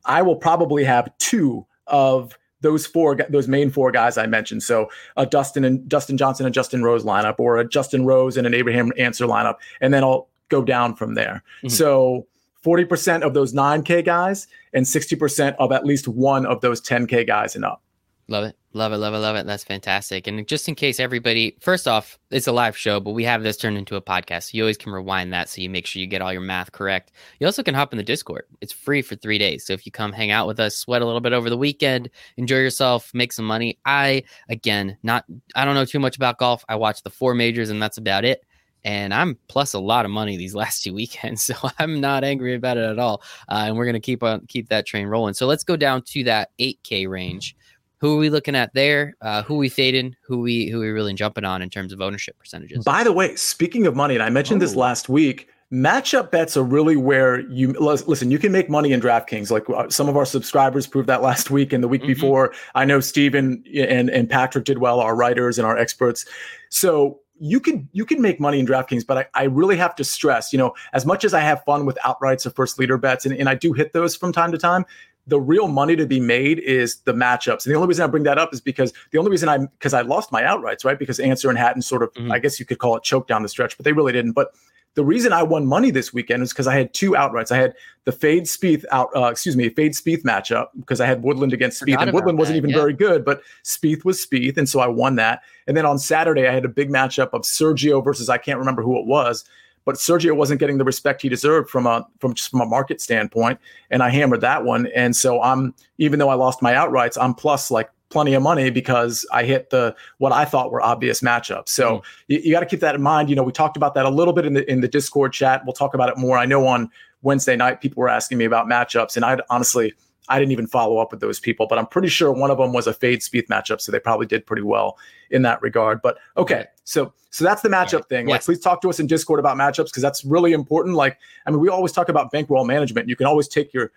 i 0.05 0.21
will 0.21 0.37
probably 0.37 0.85
have 0.85 1.11
two 1.17 1.67
of 1.87 2.37
those 2.61 2.87
four 2.87 3.17
those 3.29 3.49
main 3.49 3.71
four 3.71 3.91
guys 3.91 4.17
I 4.17 4.27
mentioned. 4.27 4.63
So 4.63 4.91
a 5.17 5.27
Dustin 5.27 5.65
and 5.65 5.89
Dustin 5.89 6.17
Johnson 6.17 6.47
and 6.47 6.55
Justin 6.55 6.83
Rose 6.83 7.05
lineup, 7.05 7.37
or 7.39 7.59
a 7.59 7.69
Justin 7.69 8.05
Rose 8.05 8.37
and 8.37 8.47
an 8.47 8.55
Abraham 8.55 8.93
Ancer 8.99 9.27
lineup, 9.27 9.57
and 9.81 9.93
then 9.93 10.03
I'll 10.03 10.29
go 10.49 10.63
down 10.63 10.95
from 10.95 11.15
there. 11.15 11.43
Mm-hmm. 11.59 11.69
So 11.69 12.27
40% 12.65 13.23
of 13.23 13.35
those 13.35 13.53
9K 13.55 14.05
guys 14.05 14.49
and 14.73 14.85
60% 14.85 15.55
of 15.59 15.73
at 15.73 15.87
least 15.87 16.09
one 16.09 16.47
of 16.47 16.61
those 16.61 16.81
10K 16.81 17.27
guys 17.27 17.55
and 17.55 17.65
up. 17.65 17.83
Love 18.29 18.43
it. 18.43 18.57
Love 18.73 18.93
it. 18.93 18.97
Love 18.97 19.15
it. 19.15 19.19
Love 19.19 19.37
it. 19.37 19.47
That's 19.47 19.63
fantastic. 19.63 20.27
And 20.27 20.47
just 20.49 20.69
in 20.69 20.75
case 20.75 20.99
everybody, 20.99 21.57
first 21.61 21.87
off, 21.87 22.19
it's 22.33 22.49
a 22.49 22.53
live 22.53 22.77
show, 22.77 22.99
but 22.99 23.13
we 23.13 23.23
have 23.23 23.45
this 23.45 23.57
turned 23.57 23.79
into 23.79 23.95
a 23.95 24.03
podcast. 24.03 24.51
So 24.51 24.51
you 24.55 24.65
always 24.65 24.77
can 24.77 24.93
rewind 24.93 25.33
that 25.33 25.49
so 25.49 25.61
you 25.61 25.71
make 25.71 25.87
sure 25.87 26.01
you 26.01 26.09
get 26.09 26.21
all 26.21 26.33
your 26.33 26.43
math 26.43 26.73
correct. 26.73 27.13
You 27.39 27.47
also 27.47 27.63
can 27.63 27.75
hop 27.75 27.93
in 27.93 27.99
the 27.99 28.03
Discord. 28.03 28.47
It's 28.61 28.73
free 28.73 29.01
for 29.01 29.15
three 29.15 29.39
days. 29.39 29.65
So 29.65 29.75
if 29.75 29.87
you 29.87 29.93
come 29.93 30.13
hang 30.13 30.33
out 30.33 30.49
with 30.49 30.59
us, 30.59 30.77
sweat 30.77 31.03
a 31.03 31.07
little 31.07 31.21
bit 31.21 31.33
over 31.33 31.49
the 31.49 31.57
weekend, 31.57 32.11
enjoy 32.37 32.57
yourself, 32.57 33.13
make 33.15 33.33
some 33.33 33.47
money. 33.47 33.79
I, 33.87 34.25
again, 34.49 34.99
not, 35.05 35.25
I 35.55 35.65
don't 35.65 35.77
know 35.77 35.85
too 35.85 36.01
much 36.01 36.17
about 36.17 36.39
golf. 36.39 36.65
I 36.69 36.75
watch 36.75 37.05
the 37.05 37.11
four 37.11 37.33
majors 37.33 37.71
and 37.71 37.81
that's 37.81 37.99
about 37.99 38.25
it 38.25 38.45
and 38.87 39.13
I'm 39.13 39.37
plus 39.49 39.75
a 39.75 39.81
lot 39.81 40.05
of 40.05 40.13
money 40.13 40.37
these 40.37 40.55
last 40.63 40.83
two 40.83 40.95
weekends, 40.95 41.45
so 41.45 41.55
I'm 41.79 42.01
not 42.01 42.25
angry 42.25 42.55
about 42.55 42.79
it 42.79 42.85
at 42.85 42.99
all. 42.99 43.23
Uh, 43.51 43.65
and 43.67 43.77
we're 43.77 43.85
gonna 43.85 44.01
keep 44.01 44.23
on 44.23 44.47
keep 44.47 44.71
that 44.71 44.87
train 44.87 45.09
rolling. 45.09 45.35
So 45.35 45.47
let's 45.47 45.65
go 45.65 45.77
down 45.77 46.03
to 46.03 46.25
that 46.25 46.51
8K 46.59 47.09
range. 47.09 47.55
Who 47.99 48.15
are 48.15 48.19
we 48.19 48.31
looking 48.31 48.55
at 48.55 48.73
there? 48.75 49.15
Uh, 49.21 49.43
who 49.43 49.57
we 49.57 49.69
fading? 49.69 50.15
Who 50.23 50.41
we 50.41 50.69
who 50.69 50.81
we 50.81 50.89
really 50.89 51.15
jumping 51.15 51.45
on 51.45 51.61
in 51.63 51.69
terms 51.69 51.93
of 51.93 52.01
ownership 52.01 52.39
percentages? 52.39 52.85
By 52.85 53.03
the 53.03 53.13
way, 53.13 53.35
speaking 53.37 53.87
of 53.87 53.97
money, 53.97 54.15
and 54.15 54.23
I 54.23 54.31
mentioned 54.31 54.63
oh. 54.63 54.67
this 54.67 54.77
last 54.77 55.09
week, 55.09 55.49
matchup 55.73 56.31
bets 56.31 56.57
are 56.57 56.63
really 56.63 56.97
where 56.97 57.41
you 57.49 57.73
listen. 57.73 58.31
You 58.31 58.39
can 58.39 58.53
make 58.53 58.69
money 58.69 58.93
in 58.93 59.01
DraftKings. 59.01 59.51
Like 59.51 59.69
uh, 59.71 59.89
some 59.89 60.11
of 60.11 60.17
our 60.17 60.27
subscribers 60.27 60.87
proved 60.87 61.09
that 61.09 61.23
last 61.23 61.51
week 61.59 61.73
and 61.73 61.83
the 61.83 61.89
week 61.89 62.03
mm-hmm. 62.03 62.13
before. 62.13 62.53
I 62.75 62.85
know 62.85 63.01
Steven 63.01 63.65
and 63.75 64.11
and 64.11 64.29
Patrick 64.29 64.67
did 64.67 64.79
well. 64.79 65.01
Our 65.01 65.17
writers 65.17 65.59
and 65.59 65.67
our 65.67 65.77
experts. 65.77 66.27
So 66.69 67.21
you 67.39 67.61
can 67.61 67.89
you 67.93 68.05
can 68.05 68.21
make 68.21 68.41
money 68.41 68.59
in 68.59 68.67
DraftKings, 68.67 69.07
but 69.07 69.19
I, 69.19 69.43
I 69.43 69.45
really 69.45 69.77
have 69.77 69.95
to 69.97 70.05
stress, 70.05 70.53
you 70.53 70.59
know, 70.59 70.75
as 70.93 71.05
much 71.05 71.25
as 71.25 71.35
I 71.35 71.41
have 71.41 71.63
fun 71.65 71.85
with 71.87 71.99
outrights 72.05 72.47
or 72.47 72.51
first 72.51 72.79
leader 72.79 72.97
bets, 72.99 73.27
and, 73.27 73.35
and 73.37 73.49
I 73.49 73.55
do 73.55 73.73
hit 73.73 73.93
those 73.93 74.17
from 74.17 74.33
time 74.33 74.53
to 74.53 74.59
time, 74.59 74.87
the 75.27 75.41
real 75.41 75.69
money 75.69 75.97
to 75.97 76.07
be 76.07 76.21
made 76.21 76.61
is 76.61 76.97
the 77.01 77.13
matchups. 77.13 77.67
And 77.67 77.75
the 77.75 77.77
only 77.77 77.89
reason 77.89 78.05
I 78.05 78.07
bring 78.07 78.23
that 78.25 78.39
up 78.39 78.55
is 78.55 78.61
because 78.61 78.93
the 79.11 79.19
only 79.19 79.31
reason 79.31 79.49
I 79.49 79.59
because 79.59 79.95
I 79.95 80.03
lost 80.03 80.31
my 80.31 80.43
outrights, 80.43 80.85
right? 80.85 80.99
Because 80.99 81.19
Ancer 81.19 81.49
and 81.49 81.59
Hatton 81.59 81.83
sort 81.83 82.03
of, 82.03 82.13
mm-hmm. 82.15 82.33
I 82.33 82.39
guess 82.39 82.61
you 82.61 82.67
could 82.67 82.79
call 82.79 82.97
it 82.97 83.03
choke 83.03 83.27
down 83.27 83.43
the 83.43 83.49
stretch, 83.49 83.77
but 83.77 83.85
they 83.85 83.93
really 83.93 84.13
didn't. 84.13 84.33
But 84.33 84.53
the 84.95 85.05
reason 85.05 85.33
I 85.33 85.43
won 85.43 85.67
money 85.67 85.91
this 85.91 86.15
weekend 86.15 86.43
is 86.43 86.53
because 86.53 86.67
I 86.67 86.75
had 86.75 86.95
two 86.95 87.11
outrights. 87.13 87.53
I 87.53 87.59
had 87.59 87.75
the 88.05 88.13
Fade 88.13 88.45
Spieth 88.45 88.85
out, 88.91 89.11
uh, 89.15 89.25
excuse 89.25 89.55
me, 89.55 89.69
Fade 89.69 89.93
Spieth 89.93 90.23
matchup 90.23 90.69
because 90.79 91.03
I 91.03 91.07
had 91.07 91.23
Woodland 91.23 91.53
against 91.53 91.83
Spieth, 91.83 92.01
and 92.01 92.13
Woodland 92.13 92.39
wasn't 92.39 92.57
even 92.57 92.71
yeah. 92.71 92.77
very 92.77 92.95
good, 92.95 93.25
but 93.25 93.43
Spieth 93.63 94.05
was 94.05 94.25
Spieth, 94.25 94.57
and 94.57 94.69
so 94.69 94.81
I 94.81 94.87
won 94.87 95.17
that. 95.17 95.43
And 95.67 95.77
then 95.77 95.85
on 95.85 95.99
Saturday, 95.99 96.49
I 96.49 96.53
had 96.53 96.65
a 96.65 96.69
big 96.69 96.89
matchup 96.89 97.31
of 97.35 97.43
Sergio 97.43 98.03
versus 98.03 98.31
I 98.31 98.39
can't 98.39 98.59
remember 98.59 98.83
who 98.83 98.99
it 98.99 99.07
was, 99.07 99.45
but 99.87 99.95
Sergio 99.95 100.37
wasn't 100.37 100.61
getting 100.61 100.77
the 100.77 100.85
respect 100.85 101.23
he 101.23 101.31
deserved 101.31 101.71
from 101.71 101.87
a 101.87 102.07
from 102.19 102.35
just 102.35 102.51
from 102.51 102.61
a 102.61 102.67
market 102.67 103.01
standpoint, 103.01 103.59
and 103.91 104.03
I 104.03 104.11
hammered 104.11 104.43
that 104.43 104.65
one. 104.65 104.89
And 104.89 105.17
so 105.17 105.41
I'm 105.41 105.75
even 105.97 106.19
though 106.19 106.29
I 106.29 106.35
lost 106.35 106.61
my 106.61 106.75
outrights, 106.75 107.17
I'm 107.19 107.33
plus 107.33 107.71
like 107.71 107.89
plenty 108.09 108.35
of 108.35 108.43
money 108.43 108.69
because 108.69 109.25
I 109.33 109.45
hit 109.45 109.71
the 109.71 109.95
what 110.19 110.33
I 110.33 110.45
thought 110.45 110.71
were 110.71 110.83
obvious 110.83 111.21
matchups. 111.21 111.69
So 111.71 111.99
mm. 111.99 112.03
you, 112.29 112.41
you 112.41 112.53
got 112.53 112.61
to 112.61 112.67
keep 112.67 112.81
that 112.81 112.95
in 112.95 113.03
mind. 113.03 113.31
You 113.31 113.37
know, 113.37 113.45
we 113.45 113.53
talked 113.53 113.77
about 113.77 113.95
that 113.95 114.05
a 114.05 114.11
little 114.11 114.35
bit 114.35 114.45
in 114.45 114.55
the 114.55 114.71
in 114.71 114.81
the 114.81 114.89
Discord 114.89 115.33
chat. 115.33 115.63
We'll 115.65 115.73
talk 115.73 115.95
about 115.95 116.09
it 116.11 116.19
more. 116.19 116.37
I 116.37 116.47
know 116.47 116.67
on 116.67 116.91
Wednesday 117.23 117.57
night 117.57 117.81
people 117.81 118.01
were 118.01 118.09
asking 118.09 118.39
me 118.39 118.45
about 118.45 118.67
matchups, 118.67 119.17
and 119.17 119.25
I 119.25 119.39
honestly 119.51 119.95
I 120.29 120.39
didn't 120.39 120.53
even 120.53 120.67
follow 120.67 120.99
up 120.99 121.11
with 121.11 121.21
those 121.21 121.39
people, 121.39 121.67
but 121.67 121.79
I'm 121.79 121.87
pretty 121.87 122.09
sure 122.09 122.33
one 122.33 122.51
of 122.51 122.59
them 122.59 122.73
was 122.73 122.87
a 122.87 122.95
fade 122.95 123.21
Spieth 123.21 123.47
matchup, 123.47 123.81
so 123.81 123.93
they 123.93 124.01
probably 124.01 124.27
did 124.27 124.47
pretty 124.47 124.63
well 124.63 124.99
in 125.31 125.43
that 125.43 125.63
regard. 125.63 126.03
But 126.03 126.19
okay, 126.37 126.67
so 126.85 127.13
so 127.31 127.45
that's 127.45 127.63
the 127.63 127.69
matchup 127.69 127.95
right. 127.95 128.09
thing. 128.09 128.29
Yes. 128.29 128.33
Like, 128.33 128.45
please 128.45 128.61
talk 128.61 128.81
to 128.83 128.89
us 128.89 128.99
in 128.99 129.07
Discord 129.07 129.39
about 129.39 129.57
matchups 129.57 129.87
because 129.87 130.03
that's 130.03 130.25
really 130.25 130.53
important. 130.53 130.97
Like, 130.97 131.19
I 131.47 131.51
mean, 131.51 131.61
we 131.61 131.69
always 131.69 131.93
talk 131.93 132.09
about 132.09 132.31
bankroll 132.31 132.65
management. 132.65 133.09
You 133.09 133.17
can 133.17 133.27
always 133.27 133.47
take 133.47 133.75
your, 133.75 133.93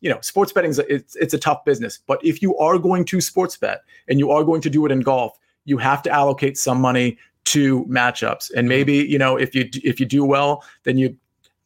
you 0.00 0.10
know, 0.10 0.18
sports 0.20 0.52
betting 0.52 0.70
is 0.70 0.78
it's 0.80 1.16
it's 1.16 1.34
a 1.34 1.38
tough 1.38 1.64
business, 1.64 1.98
but 2.06 2.24
if 2.24 2.42
you 2.42 2.56
are 2.58 2.78
going 2.78 3.04
to 3.06 3.20
sports 3.20 3.56
bet 3.56 3.82
and 4.08 4.18
you 4.18 4.30
are 4.30 4.44
going 4.44 4.60
to 4.62 4.70
do 4.70 4.84
it 4.86 4.92
in 4.92 5.00
golf, 5.00 5.38
you 5.64 5.78
have 5.78 6.02
to 6.02 6.10
allocate 6.10 6.58
some 6.58 6.80
money 6.80 7.18
to 7.44 7.84
matchups. 7.86 8.50
And 8.54 8.68
maybe 8.68 8.94
you 8.94 9.18
know 9.18 9.36
if 9.36 9.54
you 9.54 9.68
if 9.82 9.98
you 9.98 10.06
do 10.06 10.24
well, 10.24 10.64
then 10.84 10.98
you 10.98 11.16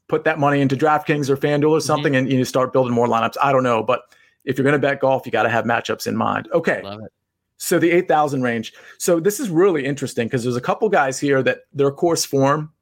put 0.08 0.24
that 0.24 0.38
money 0.38 0.60
into 0.60 0.76
DraftKings 0.76 1.28
or 1.28 1.36
FanDuel 1.36 1.70
or 1.70 1.78
mm-hmm. 1.78 1.80
something 1.80 2.12
mm-hmm. 2.12 2.26
and 2.26 2.32
you 2.32 2.44
start 2.44 2.72
building 2.72 2.92
more 2.92 3.06
lineups. 3.06 3.36
I 3.42 3.52
don't 3.52 3.62
know, 3.62 3.82
but 3.82 4.02
if 4.44 4.56
you're 4.56 4.64
going 4.64 4.80
to 4.80 4.86
bet 4.86 5.00
golf, 5.00 5.26
you 5.26 5.32
got 5.32 5.42
to 5.42 5.48
have 5.48 5.64
matchups 5.64 6.06
in 6.06 6.16
mind. 6.16 6.48
Okay. 6.52 6.82
So 7.58 7.78
the 7.78 7.90
8,000 7.90 8.42
range. 8.42 8.72
So 8.98 9.18
this 9.18 9.40
is 9.40 9.48
really 9.48 9.84
interesting 9.84 10.28
because 10.28 10.44
there's 10.44 10.56
a 10.56 10.60
couple 10.60 10.88
guys 10.88 11.18
here 11.18 11.42
that 11.42 11.60
their 11.72 11.90
course 11.90 12.24
form 12.24 12.72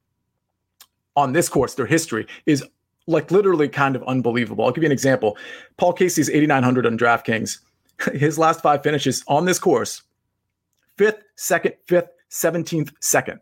on 1.15 1.33
this 1.33 1.49
course, 1.49 1.75
their 1.75 1.85
history 1.85 2.27
is 2.45 2.63
like 3.07 3.31
literally 3.31 3.69
kind 3.69 3.95
of 3.95 4.03
unbelievable. 4.03 4.65
I'll 4.65 4.71
give 4.71 4.83
you 4.83 4.87
an 4.87 4.91
example. 4.91 5.37
Paul 5.77 5.93
Casey's 5.93 6.29
8,900 6.29 6.85
on 6.85 6.97
DraftKings. 6.97 7.59
His 8.13 8.37
last 8.37 8.61
five 8.61 8.83
finishes 8.83 9.23
on 9.27 9.45
this 9.45 9.59
course, 9.59 10.01
fifth, 10.97 11.23
second, 11.35 11.75
fifth, 11.87 12.09
17th, 12.29 12.91
second. 12.99 13.39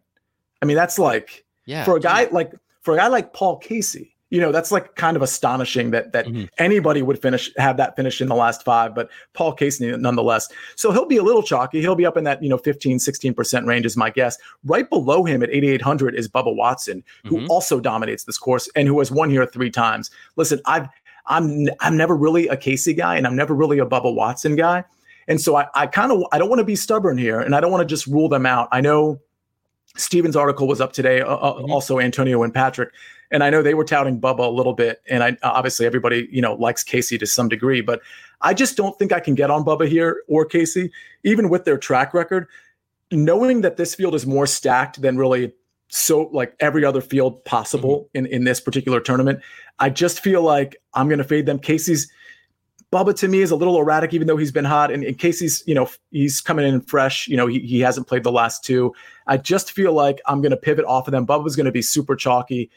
I 0.61 0.65
mean, 0.65 0.77
that's 0.77 0.99
like 0.99 1.45
yeah, 1.65 1.83
for 1.83 1.97
a 1.97 1.99
guy 1.99 2.27
like 2.31 2.53
for 2.83 2.93
a 2.93 2.97
guy 2.97 3.07
like 3.07 3.33
Paul 3.33 3.57
Casey, 3.57 4.13
you 4.29 4.41
know, 4.41 4.51
that's 4.51 4.71
like 4.71 4.95
kind 4.95 5.15
of 5.15 5.21
astonishing 5.21 5.91
that 5.91 6.11
that 6.13 6.25
mm-hmm. 6.25 6.45
anybody 6.57 7.03
would 7.03 7.21
finish 7.21 7.51
have 7.57 7.77
that 7.77 7.95
finish 7.95 8.19
in 8.19 8.27
the 8.27 8.35
last 8.35 8.63
five, 8.63 8.95
but 8.95 9.09
Paul 9.33 9.53
Casey 9.53 9.95
nonetheless. 9.95 10.49
So 10.75 10.91
he'll 10.91 11.05
be 11.05 11.17
a 11.17 11.23
little 11.23 11.43
chalky. 11.43 11.81
He'll 11.81 11.93
be 11.93 12.05
up 12.05 12.17
in 12.17 12.23
that, 12.23 12.41
you 12.41 12.49
know, 12.49 12.57
15, 12.57 12.97
16% 12.97 13.67
range 13.67 13.85
is 13.85 13.95
my 13.95 14.09
guess. 14.09 14.39
Right 14.63 14.89
below 14.89 15.23
him 15.23 15.43
at 15.43 15.51
8,800 15.51 16.15
is 16.15 16.27
Bubba 16.27 16.55
Watson, 16.55 17.03
who 17.25 17.37
mm-hmm. 17.37 17.51
also 17.51 17.79
dominates 17.79 18.23
this 18.23 18.39
course 18.39 18.67
and 18.75 18.87
who 18.87 18.97
has 18.97 19.11
won 19.11 19.29
here 19.29 19.45
three 19.45 19.69
times. 19.69 20.09
Listen, 20.35 20.59
I've 20.65 20.87
I'm 21.27 21.67
I'm 21.79 21.95
never 21.95 22.15
really 22.15 22.47
a 22.47 22.57
Casey 22.57 22.95
guy 22.95 23.17
and 23.17 23.27
I'm 23.27 23.35
never 23.35 23.53
really 23.53 23.77
a 23.77 23.85
Bubba 23.85 24.13
Watson 24.13 24.55
guy. 24.55 24.83
And 25.27 25.39
so 25.39 25.55
I, 25.55 25.67
I 25.75 25.85
kind 25.85 26.11
of 26.11 26.23
I 26.31 26.39
don't 26.39 26.49
want 26.49 26.59
to 26.59 26.65
be 26.65 26.75
stubborn 26.75 27.19
here 27.19 27.39
and 27.39 27.55
I 27.55 27.59
don't 27.59 27.71
want 27.71 27.87
to 27.87 27.93
just 27.93 28.07
rule 28.07 28.29
them 28.29 28.47
out. 28.47 28.67
I 28.71 28.81
know 28.81 29.21
Steven's 29.95 30.35
article 30.35 30.67
was 30.67 30.81
up 30.81 30.93
today, 30.93 31.21
uh, 31.21 31.35
uh, 31.35 31.53
mm-hmm. 31.53 31.71
also 31.71 31.99
Antonio 31.99 32.43
and 32.43 32.53
Patrick, 32.53 32.93
and 33.31 33.43
I 33.43 33.49
know 33.49 33.61
they 33.61 33.73
were 33.73 33.85
touting 33.85 34.19
Bubba 34.19 34.39
a 34.39 34.51
little 34.51 34.73
bit, 34.73 35.01
and 35.07 35.23
I 35.23 35.37
obviously 35.43 35.85
everybody 35.85 36.27
you 36.31 36.41
know 36.41 36.55
likes 36.55 36.83
Casey 36.83 37.17
to 37.17 37.25
some 37.27 37.47
degree, 37.47 37.81
but 37.81 38.01
I 38.41 38.53
just 38.53 38.75
don't 38.75 38.97
think 38.97 39.11
I 39.11 39.19
can 39.19 39.35
get 39.35 39.51
on 39.51 39.63
Bubba 39.63 39.87
here 39.87 40.23
or 40.27 40.45
Casey, 40.45 40.91
even 41.23 41.49
with 41.49 41.65
their 41.65 41.77
track 41.77 42.13
record, 42.13 42.47
knowing 43.11 43.61
that 43.61 43.77
this 43.77 43.93
field 43.93 44.15
is 44.15 44.25
more 44.25 44.47
stacked 44.47 45.01
than 45.01 45.17
really 45.17 45.53
so 45.89 46.23
like 46.33 46.55
every 46.59 46.83
other 46.83 47.01
field 47.01 47.43
possible 47.45 48.09
mm-hmm. 48.15 48.25
in 48.25 48.33
in 48.33 48.43
this 48.45 48.59
particular 48.59 48.99
tournament. 48.99 49.41
I 49.79 49.89
just 49.89 50.21
feel 50.21 50.41
like 50.41 50.75
I'm 50.95 51.07
going 51.07 51.19
to 51.19 51.23
fade 51.23 51.45
them. 51.45 51.59
Casey's 51.59 52.11
Bubba 52.93 53.15
to 53.15 53.27
me 53.27 53.41
is 53.41 53.49
a 53.49 53.55
little 53.55 53.77
erratic, 53.79 54.13
even 54.13 54.27
though 54.27 54.37
he's 54.37 54.51
been 54.51 54.65
hot. 54.65 54.91
And 54.91 55.03
in 55.03 55.15
case 55.15 55.39
he's, 55.39 55.63
you 55.65 55.73
know, 55.73 55.89
he's 56.11 56.39
coming 56.39 56.65
in 56.65 56.79
fresh, 56.81 57.27
you 57.27 57.35
know, 57.35 57.47
he, 57.47 57.59
he 57.59 57.79
hasn't 57.79 58.07
played 58.07 58.23
the 58.23 58.31
last 58.31 58.63
two. 58.63 58.93
I 59.25 59.37
just 59.37 59.71
feel 59.71 59.93
like 59.93 60.21
I'm 60.27 60.41
going 60.41 60.51
to 60.51 60.57
pivot 60.57 60.85
off 60.85 61.07
of 61.07 61.11
them. 61.11 61.25
Bubba's 61.25 61.55
going 61.55 61.65
to 61.65 61.71
be 61.71 61.81
super 61.81 62.15
chalky. 62.15 62.69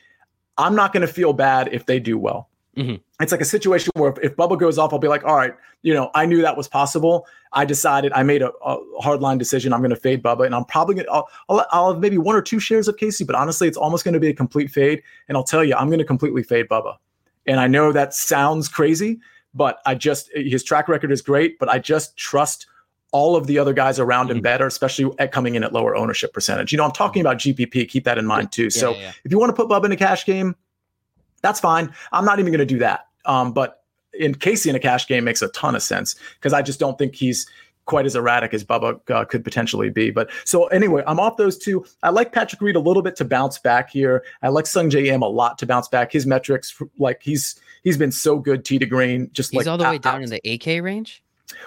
I'm 0.57 0.75
not 0.75 0.95
going 0.95 1.07
to 1.07 1.13
feel 1.13 1.35
bad 1.35 1.69
if 1.71 1.85
they 1.85 2.01
do 2.01 2.17
well. 2.17 2.49
Mm-hmm. 2.77 2.97
It's 3.23 3.33
like 3.33 3.41
a 3.41 3.47
situation 3.47 3.91
where 3.95 4.11
if, 4.11 4.19
if, 4.23 4.37
Bubba 4.37 4.59
goes 4.59 4.79
off, 4.79 4.93
I'll 4.93 4.99
be 4.99 5.09
like, 5.09 5.25
all 5.25 5.37
right, 5.37 5.55
you 5.83 5.93
know, 5.93 6.11
I 6.15 6.27
knew 6.27 6.43
that 6.43 6.57
was 6.57 6.69
possible. 6.69 7.27
I 7.53 7.65
decided 7.65 8.13
I 8.13 8.23
made 8.23 8.43
a, 8.43 8.53
a 8.65 8.79
hard 9.01 9.21
line 9.21 9.39
decision. 9.39 9.73
I'm 9.73 9.81
going 9.81 9.91
to 9.91 9.97
fade 9.97 10.23
Bubba, 10.23 10.45
and 10.45 10.55
I'm 10.55 10.65
probably 10.65 10.95
going 10.97 11.07
to, 11.07 11.13
I'll, 11.13 11.29
I'll, 11.49 11.67
I'll, 11.73 11.93
have 11.93 12.03
maybe 12.03 12.19
one 12.19 12.37
or 12.37 12.43
two 12.43 12.61
shares 12.61 12.87
of 12.89 12.97
Casey, 12.99 13.25
but 13.25 13.35
honestly, 13.35 13.67
it's 13.69 13.79
almost 13.79 14.05
going 14.05 14.15
to 14.15 14.21
be 14.21 14.29
a 14.29 14.35
complete 14.35 14.71
fade. 14.71 15.03
And 15.29 15.37
I'll 15.39 15.45
tell 15.45 15.65
you, 15.65 15.75
I'm 15.75 15.89
going 15.89 15.99
to 15.99 16.05
completely 16.05 16.43
fade 16.43 16.69
Bubba. 16.69 16.97
And 17.47 17.61
I 17.61 17.67
know 17.67 17.93
that 17.93 18.13
sounds 18.13 18.69
crazy, 18.69 19.21
but 19.57 19.81
I 19.87 19.95
just 19.95 20.31
his 20.35 20.63
track 20.63 20.89
record 20.89 21.11
is 21.11 21.23
great, 21.23 21.59
but 21.59 21.69
I 21.69 21.79
just 21.79 22.17
trust 22.17 22.67
all 23.13 23.37
of 23.37 23.47
the 23.47 23.59
other 23.59 23.73
guys 23.73 23.99
around 23.99 24.31
him 24.31 24.37
mm-hmm. 24.37 24.43
better, 24.43 24.67
especially 24.67 25.11
at 25.19 25.33
coming 25.33 25.55
in 25.55 25.65
at 25.65 25.73
lower 25.73 25.97
ownership 25.97 26.33
percentage. 26.33 26.73
You 26.73 26.79
know, 26.79 26.85
I'm 26.85 26.93
talking 26.93 27.21
about 27.21 27.39
GPP. 27.39 27.89
Keep 27.89 28.05
that 28.05 28.19
in 28.19 28.27
mind 28.27 28.53
too. 28.53 28.71
so 28.71 28.93
yeah, 28.93 29.01
yeah. 29.01 29.13
if 29.25 29.33
you 29.33 29.39
want 29.39 29.51
to 29.51 29.55
put 29.55 29.69
Bub 29.69 29.85
in 29.85 29.93
a 29.93 29.97
cash 29.97 30.27
game, 30.27 30.55
that's 31.43 31.61
fine. 31.61 31.93
I'm 32.13 32.25
not 32.25 32.39
even 32.39 32.53
going 32.53 32.59
to 32.59 32.67
do 32.67 32.79
that. 32.79 33.07
Um, 33.25 33.53
but 33.53 33.85
in 34.19 34.35
Casey 34.35 34.71
in 34.71 34.77
a 34.77 34.81
cash 34.81 35.07
game 35.07 35.25
makes 35.25 35.43
a 35.43 35.49
ton 35.49 35.75
of 35.75 35.83
sense 35.83 36.17
because 36.35 36.53
I 36.53 36.63
just 36.63 36.81
don't 36.81 36.99
think 36.99 37.15
he's 37.15 37.47
quite 37.87 38.05
as 38.05 38.17
erratic 38.17 38.53
as 38.53 38.65
Bubba 38.65 38.99
uh, 39.11 39.25
could 39.25 39.45
potentially 39.45 39.91
be. 39.91 40.11
But 40.11 40.29
so 40.45 40.67
anyway, 40.67 41.03
I'm 41.07 41.21
off 41.21 41.37
those 41.37 41.57
two. 41.57 41.85
I 42.03 42.11
like 42.11 42.33
Patrick 42.33 42.61
Reed 42.61 42.77
a 42.77 42.81
little 42.81 43.03
bit 43.03 43.17
to 43.17 43.25
bounce 43.25 43.59
back 43.59 43.91
here. 43.91 44.25
I 44.43 44.49
like 44.49 44.65
Sungjae 44.65 45.07
Im 45.07 45.23
a 45.23 45.29
lot 45.29 45.59
to 45.59 45.67
bounce 45.67 45.89
back. 45.89 46.13
His 46.13 46.27
metrics, 46.27 46.81
like 46.99 47.23
he's 47.23 47.59
he's 47.87 47.97
been 47.97 48.13
so 48.13 48.39
good 48.39 48.65
tee 48.65 48.79
to 48.79 48.87
green. 48.87 49.31
Just 49.33 49.53
he's 49.53 49.59
like 49.59 49.67
all 49.69 49.79
the 49.79 49.85
way 49.85 49.99
down 49.99 50.23
in 50.23 50.29
the 50.29 50.41
AK 50.45 50.83
range. 50.83 51.23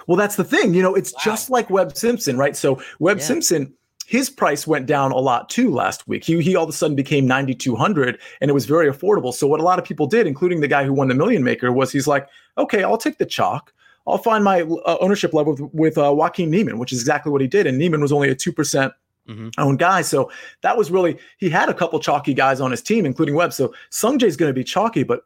Well, 0.06 0.16
that's 0.18 0.36
the 0.36 0.44
thing. 0.44 0.74
You 0.74 0.82
know, 0.82 0.94
it's 0.94 1.14
wow. 1.14 1.20
just 1.24 1.48
like 1.48 1.70
Webb 1.70 1.96
Simpson, 1.96 2.36
right? 2.36 2.54
So 2.54 2.80
Webb 2.98 3.18
yeah. 3.18 3.24
Simpson 3.24 3.74
his 4.10 4.28
price 4.28 4.66
went 4.66 4.86
down 4.86 5.12
a 5.12 5.18
lot 5.18 5.48
too 5.48 5.70
last 5.70 6.08
week. 6.08 6.24
He, 6.24 6.42
he 6.42 6.56
all 6.56 6.64
of 6.64 6.68
a 6.68 6.72
sudden 6.72 6.96
became 6.96 7.28
9,200 7.28 8.18
and 8.40 8.50
it 8.50 8.52
was 8.52 8.66
very 8.66 8.90
affordable. 8.90 9.32
So 9.32 9.46
what 9.46 9.60
a 9.60 9.62
lot 9.62 9.78
of 9.78 9.84
people 9.84 10.08
did, 10.08 10.26
including 10.26 10.60
the 10.60 10.66
guy 10.66 10.82
who 10.82 10.92
won 10.92 11.06
the 11.06 11.14
million 11.14 11.44
maker 11.44 11.70
was 11.70 11.92
he's 11.92 12.08
like, 12.08 12.26
okay, 12.58 12.82
I'll 12.82 12.98
take 12.98 13.18
the 13.18 13.24
chalk. 13.24 13.72
I'll 14.08 14.18
find 14.18 14.42
my 14.42 14.62
uh, 14.62 14.96
ownership 15.00 15.32
level 15.32 15.52
with, 15.52 15.72
with 15.72 15.96
uh, 15.96 16.12
Joaquin 16.12 16.50
Niemann, 16.50 16.78
which 16.78 16.92
is 16.92 16.98
exactly 16.98 17.30
what 17.30 17.40
he 17.40 17.46
did. 17.46 17.68
And 17.68 17.78
Niemann 17.78 18.00
was 18.00 18.10
only 18.10 18.30
a 18.30 18.34
2% 18.34 18.92
mm-hmm. 19.28 19.48
owned 19.58 19.78
guy. 19.78 20.02
So 20.02 20.32
that 20.62 20.76
was 20.76 20.90
really, 20.90 21.16
he 21.38 21.48
had 21.48 21.68
a 21.68 21.74
couple 21.74 22.00
chalky 22.00 22.34
guys 22.34 22.60
on 22.60 22.72
his 22.72 22.82
team, 22.82 23.06
including 23.06 23.36
Webb. 23.36 23.52
So 23.52 23.72
Sungjae 23.92 24.24
is 24.24 24.36
going 24.36 24.50
to 24.50 24.54
be 24.54 24.64
chalky, 24.64 25.04
but 25.04 25.22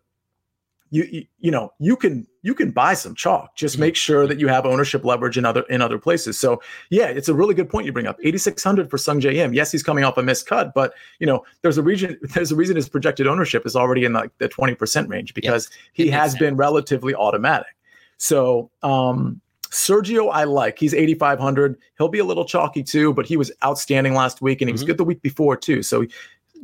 you, 0.94 1.08
you, 1.10 1.26
you 1.40 1.50
know 1.50 1.72
you 1.80 1.96
can 1.96 2.24
you 2.42 2.54
can 2.54 2.70
buy 2.70 2.94
some 2.94 3.16
chalk 3.16 3.56
just 3.56 3.78
make 3.78 3.96
sure 3.96 4.28
that 4.28 4.38
you 4.38 4.46
have 4.46 4.64
ownership 4.64 5.04
leverage 5.04 5.36
in 5.36 5.44
other 5.44 5.62
in 5.62 5.82
other 5.82 5.98
places 5.98 6.38
so 6.38 6.62
yeah 6.88 7.06
it's 7.06 7.28
a 7.28 7.34
really 7.34 7.52
good 7.52 7.68
point 7.68 7.84
you 7.84 7.92
bring 7.92 8.06
up 8.06 8.16
8600 8.22 8.88
for 8.88 8.96
Sungjae 8.96 9.34
Im. 9.34 9.52
yes 9.52 9.72
he's 9.72 9.82
coming 9.82 10.04
off 10.04 10.16
a 10.18 10.22
missed 10.22 10.46
cut 10.46 10.72
but 10.72 10.94
you 11.18 11.26
know 11.26 11.44
there's 11.62 11.78
a 11.78 11.82
region 11.82 12.16
there's 12.34 12.52
a 12.52 12.56
reason 12.56 12.76
his 12.76 12.88
projected 12.88 13.26
ownership 13.26 13.66
is 13.66 13.74
already 13.74 14.04
in 14.04 14.12
like 14.12 14.30
the 14.38 14.48
20% 14.48 15.08
range 15.08 15.34
because 15.34 15.68
yes, 15.68 15.78
he 15.94 16.08
has 16.08 16.30
sense. 16.30 16.40
been 16.40 16.56
relatively 16.56 17.14
automatic 17.14 17.74
so 18.16 18.70
um 18.82 19.40
Sergio, 19.70 20.30
I 20.32 20.44
like. 20.44 20.78
He's 20.78 20.94
8,500. 20.94 21.76
He'll 21.98 22.06
be 22.06 22.20
a 22.20 22.24
little 22.24 22.44
chalky 22.44 22.84
too, 22.84 23.12
but 23.12 23.26
he 23.26 23.36
was 23.36 23.50
outstanding 23.64 24.14
last 24.14 24.40
week 24.40 24.62
and 24.62 24.68
he 24.68 24.72
mm-hmm. 24.72 24.74
was 24.74 24.84
good 24.84 24.98
the 24.98 25.04
week 25.04 25.20
before 25.20 25.56
too. 25.56 25.82
So 25.82 26.06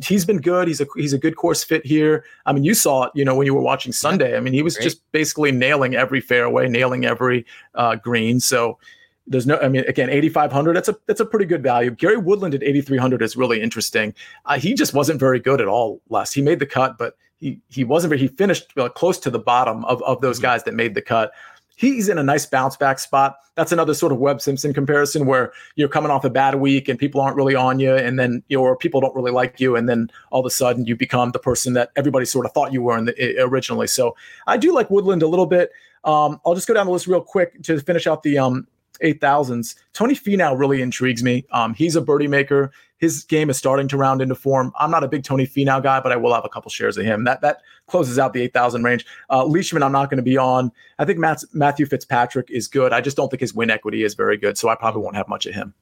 he's 0.02 0.24
been 0.24 0.40
good. 0.40 0.68
He's 0.68 0.80
a 0.80 0.86
he's 0.96 1.12
a 1.12 1.18
good 1.18 1.36
course 1.36 1.62
fit 1.62 1.84
here. 1.84 2.24
I 2.46 2.52
mean, 2.52 2.64
you 2.64 2.74
saw 2.74 3.04
it, 3.04 3.12
you 3.14 3.24
know, 3.24 3.34
when 3.34 3.46
you 3.46 3.54
were 3.54 3.60
watching 3.60 3.92
Sunday. 3.92 4.36
I 4.36 4.40
mean, 4.40 4.52
he 4.52 4.62
was 4.62 4.76
Great. 4.76 4.84
just 4.84 5.12
basically 5.12 5.52
nailing 5.52 5.94
every 5.94 6.20
fairway, 6.20 6.68
nailing 6.68 7.04
every 7.04 7.46
uh, 7.74 7.96
green. 7.96 8.40
So 8.40 8.78
there's 9.26 9.46
no, 9.46 9.58
I 9.58 9.68
mean, 9.68 9.84
again, 9.86 10.10
8,500. 10.10 10.74
That's 10.74 10.88
a 10.88 10.96
that's 11.06 11.20
a 11.20 11.26
pretty 11.26 11.46
good 11.46 11.62
value. 11.62 11.90
Gary 11.90 12.16
Woodland 12.16 12.54
at 12.54 12.62
8,300 12.62 13.22
is 13.22 13.36
really 13.36 13.60
interesting. 13.60 14.14
Uh, 14.46 14.58
he 14.58 14.74
just 14.74 14.94
wasn't 14.94 15.20
very 15.20 15.38
good 15.38 15.60
at 15.60 15.68
all 15.68 16.00
last. 16.08 16.34
He 16.34 16.42
made 16.42 16.58
the 16.58 16.66
cut, 16.66 16.98
but 16.98 17.16
he 17.36 17.60
he 17.68 17.84
wasn't 17.84 18.10
very. 18.10 18.20
He 18.20 18.28
finished 18.28 18.72
uh, 18.76 18.88
close 18.88 19.18
to 19.20 19.30
the 19.30 19.38
bottom 19.38 19.84
of 19.84 20.02
of 20.02 20.20
those 20.20 20.38
mm-hmm. 20.38 20.46
guys 20.46 20.64
that 20.64 20.74
made 20.74 20.94
the 20.94 21.02
cut 21.02 21.32
he's 21.80 22.10
in 22.10 22.18
a 22.18 22.22
nice 22.22 22.44
bounce 22.44 22.76
back 22.76 22.98
spot. 22.98 23.38
That's 23.54 23.72
another 23.72 23.94
sort 23.94 24.12
of 24.12 24.18
Webb 24.18 24.42
Simpson 24.42 24.74
comparison 24.74 25.24
where 25.24 25.50
you're 25.76 25.88
coming 25.88 26.10
off 26.10 26.26
a 26.26 26.30
bad 26.30 26.56
week 26.56 26.88
and 26.88 26.98
people 26.98 27.22
aren't 27.22 27.36
really 27.36 27.54
on 27.54 27.80
you, 27.80 27.94
and 27.94 28.18
then 28.18 28.42
you 28.48 28.58
know, 28.58 28.64
or 28.64 28.76
people 28.76 29.00
don't 29.00 29.14
really 29.16 29.32
like 29.32 29.58
you, 29.58 29.76
and 29.76 29.88
then 29.88 30.10
all 30.30 30.40
of 30.40 30.46
a 30.46 30.50
sudden 30.50 30.84
you 30.84 30.94
become 30.94 31.30
the 31.30 31.38
person 31.38 31.72
that 31.72 31.90
everybody 31.96 32.26
sort 32.26 32.44
of 32.44 32.52
thought 32.52 32.72
you 32.72 32.82
were 32.82 33.02
the, 33.02 33.40
originally. 33.40 33.86
So 33.86 34.14
I 34.46 34.58
do 34.58 34.74
like 34.74 34.90
Woodland 34.90 35.22
a 35.22 35.26
little 35.26 35.46
bit. 35.46 35.70
Um, 36.04 36.38
I'll 36.44 36.54
just 36.54 36.68
go 36.68 36.74
down 36.74 36.84
the 36.84 36.92
list 36.92 37.06
real 37.06 37.22
quick 37.22 37.62
to 37.62 37.80
finish 37.80 38.06
out 38.06 38.22
the 38.22 38.38
um, 38.38 38.66
8000s. 39.02 39.74
Tony 39.94 40.14
Finau 40.14 40.58
really 40.58 40.82
intrigues 40.82 41.22
me. 41.22 41.46
Um, 41.50 41.72
he's 41.72 41.96
a 41.96 42.02
birdie 42.02 42.28
maker. 42.28 42.72
His 43.00 43.24
game 43.24 43.50
is 43.50 43.56
starting 43.56 43.88
to 43.88 43.96
round 43.96 44.20
into 44.20 44.34
form. 44.34 44.72
I'm 44.78 44.90
not 44.90 45.02
a 45.02 45.08
big 45.08 45.24
Tony 45.24 45.46
Finau 45.46 45.82
guy, 45.82 46.00
but 46.00 46.12
I 46.12 46.16
will 46.16 46.34
have 46.34 46.44
a 46.44 46.48
couple 46.48 46.70
shares 46.70 46.96
of 46.96 47.04
him. 47.04 47.24
That 47.24 47.40
that 47.40 47.62
closes 47.86 48.18
out 48.18 48.34
the 48.34 48.42
8,000 48.42 48.84
range. 48.84 49.06
Uh, 49.30 49.44
Leishman, 49.44 49.82
I'm 49.82 49.92
not 49.92 50.10
going 50.10 50.18
to 50.18 50.22
be 50.22 50.36
on. 50.36 50.70
I 50.98 51.04
think 51.04 51.18
Matt, 51.18 51.42
Matthew 51.52 51.86
Fitzpatrick 51.86 52.50
is 52.50 52.68
good. 52.68 52.92
I 52.92 53.00
just 53.00 53.16
don't 53.16 53.28
think 53.30 53.40
his 53.40 53.54
win 53.54 53.70
equity 53.70 54.04
is 54.04 54.14
very 54.14 54.36
good, 54.36 54.58
so 54.58 54.68
I 54.68 54.74
probably 54.74 55.02
won't 55.02 55.16
have 55.16 55.28
much 55.28 55.46
of 55.46 55.54
him. 55.54 55.74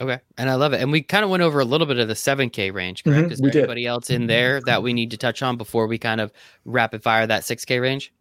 Okay, 0.00 0.18
and 0.36 0.50
I 0.50 0.56
love 0.56 0.72
it. 0.72 0.80
And 0.80 0.90
we 0.90 1.02
kind 1.02 1.24
of 1.24 1.30
went 1.30 1.44
over 1.44 1.60
a 1.60 1.64
little 1.64 1.86
bit 1.86 1.98
of 1.98 2.08
the 2.08 2.14
7K 2.14 2.72
range, 2.72 3.04
correct? 3.04 3.26
Mm-hmm, 3.26 3.32
is 3.32 3.40
there 3.40 3.62
anybody 3.62 3.86
else 3.86 4.10
in 4.10 4.26
there 4.26 4.60
that 4.62 4.82
we 4.82 4.92
need 4.92 5.12
to 5.12 5.16
touch 5.16 5.40
on 5.40 5.56
before 5.56 5.86
we 5.86 5.98
kind 5.98 6.20
of 6.20 6.32
rapid 6.64 7.02
fire 7.04 7.26
that 7.26 7.42
6K 7.42 7.80
range? 7.80 8.12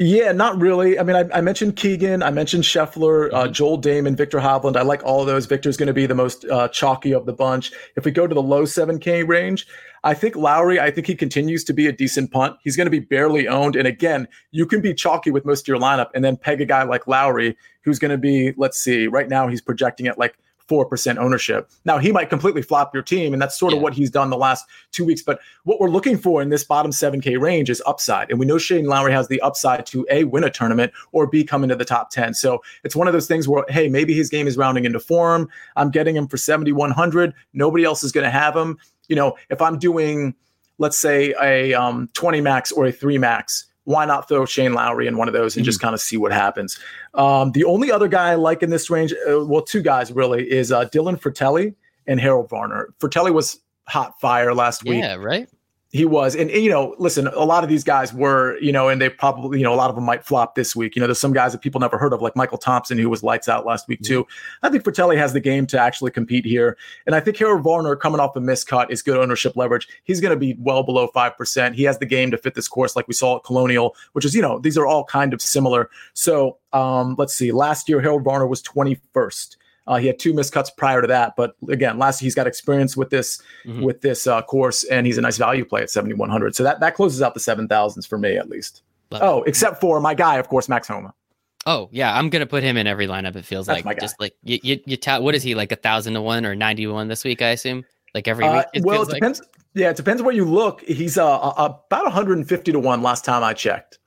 Yeah, 0.00 0.30
not 0.30 0.60
really. 0.60 0.96
I 0.96 1.02
mean, 1.02 1.16
I, 1.16 1.38
I 1.38 1.40
mentioned 1.40 1.74
Keegan, 1.74 2.22
I 2.22 2.30
mentioned 2.30 2.62
Scheffler, 2.62 3.32
uh, 3.32 3.44
mm-hmm. 3.44 3.52
Joel 3.52 3.80
Dahmen, 3.80 4.16
Viktor 4.16 4.38
Hovland. 4.38 4.76
I 4.76 4.82
like 4.82 5.02
all 5.02 5.22
of 5.22 5.26
those. 5.26 5.46
Viktor's 5.46 5.76
going 5.76 5.88
to 5.88 5.92
be 5.92 6.06
the 6.06 6.14
most 6.14 6.44
uh, 6.44 6.68
chalky 6.68 7.12
of 7.12 7.26
the 7.26 7.32
bunch. 7.32 7.72
If 7.96 8.04
we 8.04 8.12
go 8.12 8.24
to 8.28 8.32
the 8.32 8.42
low 8.42 8.62
7K 8.62 9.26
range, 9.26 9.66
I 10.04 10.14
think 10.14 10.36
Lowry, 10.36 10.78
I 10.78 10.92
think 10.92 11.08
he 11.08 11.16
continues 11.16 11.64
to 11.64 11.72
be 11.72 11.88
a 11.88 11.92
decent 11.92 12.30
punt. 12.30 12.56
He's 12.62 12.76
going 12.76 12.86
to 12.86 12.92
be 12.92 13.00
barely 13.00 13.48
owned. 13.48 13.74
And 13.74 13.88
again, 13.88 14.28
you 14.52 14.66
can 14.66 14.80
be 14.80 14.94
chalky 14.94 15.32
with 15.32 15.44
most 15.44 15.62
of 15.62 15.68
your 15.68 15.80
lineup 15.80 16.10
and 16.14 16.24
then 16.24 16.36
peg 16.36 16.60
a 16.60 16.64
guy 16.64 16.84
like 16.84 17.08
Lowry, 17.08 17.56
who's 17.82 17.98
going 17.98 18.12
to 18.12 18.18
be, 18.18 18.54
let's 18.56 18.78
see, 18.78 19.08
right 19.08 19.28
now 19.28 19.48
he's 19.48 19.60
projecting 19.60 20.06
at 20.06 20.16
like 20.16 20.38
4% 20.68 21.16
ownership. 21.16 21.70
Now, 21.84 21.98
he 21.98 22.12
might 22.12 22.30
completely 22.30 22.62
flop 22.62 22.94
your 22.94 23.02
team, 23.02 23.32
and 23.32 23.40
that's 23.40 23.58
sort 23.58 23.72
of 23.72 23.80
what 23.80 23.94
he's 23.94 24.10
done 24.10 24.30
the 24.30 24.36
last 24.36 24.66
two 24.92 25.04
weeks. 25.04 25.22
But 25.22 25.40
what 25.64 25.80
we're 25.80 25.90
looking 25.90 26.18
for 26.18 26.42
in 26.42 26.50
this 26.50 26.64
bottom 26.64 26.92
7K 26.92 27.40
range 27.40 27.70
is 27.70 27.82
upside. 27.86 28.30
And 28.30 28.38
we 28.38 28.46
know 28.46 28.58
Shane 28.58 28.86
Lowry 28.86 29.12
has 29.12 29.28
the 29.28 29.40
upside 29.40 29.86
to 29.86 30.06
A, 30.10 30.24
win 30.24 30.44
a 30.44 30.50
tournament, 30.50 30.92
or 31.12 31.26
B, 31.26 31.44
come 31.44 31.62
into 31.62 31.76
the 31.76 31.84
top 31.84 32.10
10. 32.10 32.34
So 32.34 32.62
it's 32.84 32.94
one 32.94 33.06
of 33.06 33.12
those 33.12 33.26
things 33.26 33.48
where, 33.48 33.64
hey, 33.68 33.88
maybe 33.88 34.14
his 34.14 34.28
game 34.28 34.46
is 34.46 34.56
rounding 34.56 34.84
into 34.84 35.00
form. 35.00 35.48
I'm 35.76 35.90
getting 35.90 36.14
him 36.14 36.28
for 36.28 36.36
7,100. 36.36 37.34
Nobody 37.52 37.84
else 37.84 38.02
is 38.02 38.12
going 38.12 38.24
to 38.24 38.30
have 38.30 38.56
him. 38.56 38.78
You 39.08 39.16
know, 39.16 39.36
if 39.50 39.62
I'm 39.62 39.78
doing, 39.78 40.34
let's 40.78 40.98
say, 40.98 41.34
a 41.40 41.74
um, 41.74 42.08
20 42.14 42.40
max 42.40 42.70
or 42.70 42.86
a 42.86 42.92
3 42.92 43.18
max, 43.18 43.68
why 43.88 44.04
not 44.04 44.28
throw 44.28 44.44
Shane 44.44 44.74
Lowry 44.74 45.06
in 45.06 45.16
one 45.16 45.28
of 45.28 45.34
those 45.34 45.56
and 45.56 45.62
mm-hmm. 45.62 45.68
just 45.68 45.80
kind 45.80 45.94
of 45.94 46.00
see 46.02 46.18
what 46.18 46.30
happens? 46.30 46.78
Um, 47.18 47.50
the 47.52 47.64
only 47.64 47.90
other 47.90 48.08
guy 48.08 48.30
I 48.30 48.34
like 48.36 48.62
in 48.62 48.70
this 48.70 48.88
range, 48.88 49.12
uh, 49.28 49.44
well, 49.44 49.60
two 49.60 49.82
guys 49.82 50.12
really, 50.12 50.50
is 50.50 50.70
uh, 50.72 50.84
Dylan 50.86 51.20
Frittelli 51.20 51.74
and 52.06 52.20
Harold 52.20 52.48
Varner. 52.48 52.94
Frittelli 53.00 53.34
was 53.34 53.60
hot 53.88 54.18
fire 54.20 54.54
last 54.54 54.84
week. 54.84 55.02
Yeah, 55.02 55.16
right. 55.16 55.48
He 55.90 56.04
was, 56.04 56.34
and, 56.34 56.50
and, 56.50 56.62
you 56.62 56.68
know, 56.68 56.94
listen, 56.98 57.28
a 57.28 57.44
lot 57.44 57.64
of 57.64 57.70
these 57.70 57.82
guys 57.82 58.12
were, 58.12 58.58
you 58.60 58.72
know, 58.72 58.88
and 58.88 59.00
they 59.00 59.08
probably, 59.08 59.58
you 59.58 59.64
know, 59.64 59.72
a 59.72 59.76
lot 59.76 59.88
of 59.88 59.96
them 59.96 60.04
might 60.04 60.22
flop 60.22 60.54
this 60.54 60.76
week. 60.76 60.94
You 60.94 61.00
know, 61.00 61.06
there's 61.06 61.18
some 61.18 61.32
guys 61.32 61.52
that 61.52 61.62
people 61.62 61.80
never 61.80 61.96
heard 61.96 62.12
of, 62.12 62.20
like 62.20 62.36
Michael 62.36 62.58
Thompson, 62.58 62.98
who 62.98 63.08
was 63.08 63.22
lights 63.22 63.48
out 63.48 63.64
last 63.64 63.88
week 63.88 64.02
too. 64.02 64.26
I 64.62 64.68
think 64.68 64.84
Frittelli 64.84 65.16
has 65.16 65.32
the 65.32 65.40
game 65.40 65.66
to 65.68 65.80
actually 65.80 66.10
compete 66.10 66.44
here, 66.44 66.76
and 67.06 67.14
I 67.14 67.20
think 67.20 67.38
Harold 67.38 67.62
Varner 67.62 67.96
coming 67.96 68.20
off 68.20 68.36
a 68.36 68.40
miscut 68.40 68.90
is 68.90 69.00
good 69.00 69.16
ownership 69.16 69.56
leverage. 69.56 69.88
He's 70.04 70.20
going 70.20 70.32
to 70.32 70.38
be 70.38 70.56
well 70.58 70.82
below 70.82 71.06
five 71.06 71.38
percent. 71.38 71.74
He 71.74 71.84
has 71.84 71.98
the 71.98 72.06
game 72.06 72.30
to 72.32 72.36
fit 72.36 72.54
this 72.54 72.68
course, 72.68 72.94
like 72.94 73.08
we 73.08 73.14
saw 73.14 73.36
at 73.36 73.44
Colonial, 73.44 73.96
which 74.12 74.26
is, 74.26 74.34
you 74.34 74.42
know, 74.42 74.58
these 74.58 74.76
are 74.76 74.86
all 74.86 75.04
kind 75.04 75.32
of 75.32 75.40
similar. 75.40 75.88
So 76.12 76.58
um, 76.74 77.14
let's 77.16 77.34
see, 77.34 77.50
last 77.50 77.88
year 77.88 78.00
Harold 78.02 78.24
Varner 78.24 78.46
was 78.46 78.62
21st. 78.62 79.56
Uh, 79.88 79.96
he 79.96 80.06
had 80.06 80.18
two 80.18 80.34
miscuts 80.34 80.68
prior 80.76 81.00
to 81.00 81.08
that, 81.08 81.34
but 81.34 81.56
again, 81.70 81.98
last 81.98 82.20
he's 82.20 82.34
got 82.34 82.46
experience 82.46 82.94
with 82.94 83.08
this 83.08 83.40
mm-hmm. 83.64 83.82
with 83.82 84.02
this 84.02 84.26
uh, 84.26 84.42
course, 84.42 84.84
and 84.84 85.06
he's 85.06 85.16
a 85.16 85.20
nice 85.22 85.38
value 85.38 85.64
play 85.64 85.80
at 85.80 85.88
seventy 85.88 86.14
one 86.14 86.28
hundred. 86.28 86.54
So 86.54 86.62
that 86.62 86.78
that 86.80 86.94
closes 86.94 87.22
out 87.22 87.32
the 87.32 87.40
seven 87.40 87.66
thousands 87.66 88.04
for 88.04 88.18
me 88.18 88.36
at 88.36 88.50
least. 88.50 88.82
Love 89.10 89.22
oh, 89.22 89.42
it. 89.42 89.48
except 89.48 89.80
for 89.80 89.98
my 89.98 90.12
guy, 90.12 90.36
of 90.36 90.48
course, 90.48 90.68
Max 90.68 90.86
Homa. 90.88 91.14
Oh 91.64 91.88
yeah, 91.90 92.14
I'm 92.14 92.28
gonna 92.28 92.46
put 92.46 92.62
him 92.62 92.76
in 92.76 92.86
every 92.86 93.06
lineup. 93.06 93.34
It 93.34 93.46
feels 93.46 93.66
That's 93.66 93.84
like 93.84 93.98
just 93.98 94.20
like 94.20 94.34
you 94.42 94.58
you, 94.62 94.78
you 94.84 94.96
ta- 94.98 95.20
what 95.20 95.34
is 95.34 95.42
he 95.42 95.54
like 95.54 95.72
a 95.72 95.76
thousand 95.76 96.14
to 96.14 96.20
one 96.20 96.44
or 96.44 96.54
ninety 96.54 96.86
one 96.86 97.08
this 97.08 97.24
week? 97.24 97.40
I 97.40 97.48
assume 97.48 97.84
like 98.14 98.28
every 98.28 98.44
uh, 98.44 98.58
week. 98.58 98.66
It 98.74 98.84
well, 98.84 99.02
it 99.02 99.10
depends. 99.10 99.40
Like. 99.40 99.48
Yeah, 99.74 99.90
it 99.90 99.96
depends 99.96 100.22
where 100.22 100.34
you 100.34 100.44
look. 100.44 100.80
He's 100.82 101.18
uh, 101.18 101.52
about 101.56 102.04
150 102.04 102.72
to 102.72 102.78
one 102.80 103.02
last 103.02 103.24
time 103.24 103.44
I 103.44 103.52
checked. 103.52 103.97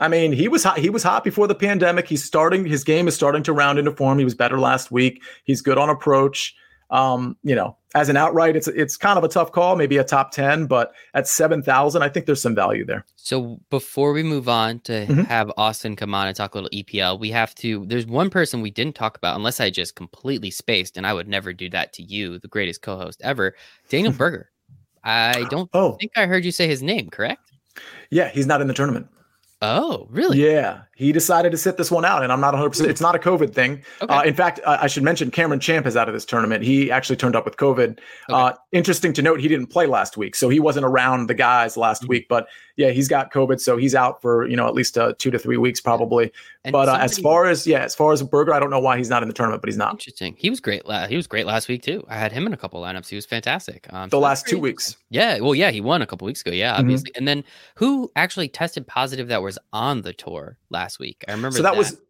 I 0.00 0.08
mean, 0.08 0.32
he 0.32 0.48
was 0.48 0.62
hot. 0.62 0.78
He 0.78 0.90
was 0.90 1.02
hot 1.02 1.24
before 1.24 1.46
the 1.46 1.54
pandemic. 1.54 2.06
He's 2.08 2.24
starting. 2.24 2.64
His 2.64 2.84
game 2.84 3.08
is 3.08 3.14
starting 3.14 3.42
to 3.44 3.52
round 3.52 3.78
into 3.78 3.90
form. 3.90 4.18
He 4.18 4.24
was 4.24 4.34
better 4.34 4.58
last 4.58 4.90
week. 4.90 5.22
He's 5.44 5.60
good 5.60 5.78
on 5.78 5.90
approach. 5.90 6.54
Um, 6.90 7.36
you 7.42 7.54
know, 7.54 7.76
as 7.94 8.08
an 8.08 8.16
outright, 8.16 8.56
it's 8.56 8.68
it's 8.68 8.96
kind 8.96 9.18
of 9.18 9.24
a 9.24 9.28
tough 9.28 9.52
call. 9.52 9.76
Maybe 9.76 9.98
a 9.98 10.04
top 10.04 10.30
ten, 10.30 10.66
but 10.66 10.92
at 11.14 11.26
seven 11.26 11.62
thousand, 11.62 12.02
I 12.02 12.08
think 12.08 12.26
there's 12.26 12.40
some 12.40 12.54
value 12.54 12.84
there. 12.84 13.04
So 13.16 13.60
before 13.70 14.12
we 14.12 14.22
move 14.22 14.48
on 14.48 14.80
to 14.80 14.92
mm-hmm. 15.06 15.22
have 15.22 15.52
Austin 15.56 15.96
come 15.96 16.14
on 16.14 16.28
and 16.28 16.36
talk 16.36 16.54
a 16.54 16.58
little 16.58 16.70
EPL, 16.70 17.18
we 17.18 17.30
have 17.30 17.54
to. 17.56 17.84
There's 17.86 18.06
one 18.06 18.30
person 18.30 18.62
we 18.62 18.70
didn't 18.70 18.94
talk 18.94 19.16
about, 19.18 19.36
unless 19.36 19.60
I 19.60 19.68
just 19.68 19.96
completely 19.96 20.50
spaced, 20.50 20.96
and 20.96 21.06
I 21.06 21.12
would 21.12 21.28
never 21.28 21.52
do 21.52 21.68
that 21.70 21.92
to 21.94 22.02
you, 22.02 22.38
the 22.38 22.48
greatest 22.48 22.82
co-host 22.82 23.20
ever, 23.22 23.54
Daniel 23.88 24.12
Berger. 24.16 24.50
I 25.04 25.44
don't 25.50 25.68
oh. 25.74 25.96
think 26.00 26.12
I 26.16 26.26
heard 26.26 26.44
you 26.44 26.52
say 26.52 26.68
his 26.68 26.82
name. 26.82 27.10
Correct? 27.10 27.52
Yeah, 28.10 28.28
he's 28.28 28.46
not 28.46 28.60
in 28.60 28.66
the 28.66 28.74
tournament. 28.74 29.08
Oh, 29.60 30.06
really? 30.08 30.40
Yeah, 30.40 30.82
he 30.94 31.10
decided 31.10 31.50
to 31.50 31.58
sit 31.58 31.76
this 31.76 31.90
one 31.90 32.04
out, 32.04 32.22
and 32.22 32.32
I'm 32.32 32.40
not 32.40 32.54
100. 32.54 32.70
percent 32.70 32.90
It's 32.90 33.00
not 33.00 33.16
a 33.16 33.18
COVID 33.18 33.52
thing. 33.52 33.82
Okay. 34.00 34.14
Uh, 34.14 34.22
in 34.22 34.34
fact, 34.34 34.60
uh, 34.64 34.78
I 34.80 34.86
should 34.86 35.02
mention 35.02 35.32
Cameron 35.32 35.58
Champ 35.58 35.84
is 35.84 35.96
out 35.96 36.08
of 36.08 36.14
this 36.14 36.24
tournament. 36.24 36.62
He 36.62 36.92
actually 36.92 37.16
turned 37.16 37.34
up 37.34 37.44
with 37.44 37.56
COVID. 37.56 37.90
Okay. 37.90 37.98
Uh, 38.28 38.52
interesting 38.70 39.12
to 39.14 39.22
note, 39.22 39.40
he 39.40 39.48
didn't 39.48 39.66
play 39.66 39.86
last 39.86 40.16
week, 40.16 40.36
so 40.36 40.48
he 40.48 40.60
wasn't 40.60 40.86
around 40.86 41.26
the 41.26 41.34
guys 41.34 41.76
last 41.76 42.02
mm-hmm. 42.02 42.10
week. 42.10 42.26
But 42.28 42.46
yeah, 42.78 42.90
he's 42.90 43.08
got 43.08 43.32
COVID, 43.32 43.60
so 43.60 43.76
he's 43.76 43.96
out 43.96 44.22
for 44.22 44.46
you 44.46 44.56
know 44.56 44.68
at 44.68 44.72
least 44.72 44.96
uh, 44.96 45.12
two 45.18 45.32
to 45.32 45.38
three 45.38 45.56
weeks 45.56 45.80
probably. 45.80 46.32
And 46.64 46.72
but 46.72 46.86
somebody, 46.86 47.02
uh, 47.02 47.04
as 47.04 47.18
far 47.18 47.46
as 47.46 47.66
yeah, 47.66 47.80
as 47.80 47.92
far 47.92 48.12
as 48.12 48.22
Berger, 48.22 48.54
I 48.54 48.60
don't 48.60 48.70
know 48.70 48.78
why 48.78 48.96
he's 48.96 49.10
not 49.10 49.20
in 49.20 49.28
the 49.28 49.34
tournament, 49.34 49.60
but 49.60 49.68
he's 49.68 49.76
not. 49.76 49.94
Interesting. 49.94 50.36
He 50.38 50.48
was 50.48 50.60
great. 50.60 50.86
La- 50.86 51.08
he 51.08 51.16
was 51.16 51.26
great 51.26 51.44
last 51.44 51.66
week 51.66 51.82
too. 51.82 52.04
I 52.08 52.14
had 52.14 52.30
him 52.30 52.46
in 52.46 52.52
a 52.52 52.56
couple 52.56 52.80
lineups. 52.80 53.08
He 53.08 53.16
was 53.16 53.26
fantastic. 53.26 53.92
Um, 53.92 54.10
the 54.10 54.16
so 54.16 54.20
last 54.20 54.46
two 54.46 54.60
weeks. 54.60 54.96
Yeah. 55.10 55.40
Well, 55.40 55.56
yeah, 55.56 55.72
he 55.72 55.80
won 55.80 56.02
a 56.02 56.06
couple 56.06 56.24
weeks 56.26 56.40
ago. 56.40 56.52
Yeah, 56.52 56.70
mm-hmm. 56.70 56.80
obviously. 56.80 57.10
Mm-hmm. 57.10 57.18
And 57.18 57.28
then 57.28 57.44
who 57.74 58.12
actually 58.14 58.48
tested 58.48 58.86
positive 58.86 59.26
that 59.26 59.42
was 59.42 59.58
on 59.72 60.02
the 60.02 60.12
tour 60.12 60.56
last 60.70 61.00
week? 61.00 61.24
I 61.26 61.32
remember. 61.32 61.56
So 61.56 61.64
that, 61.64 61.72
that. 61.72 61.78
was, 61.78 62.00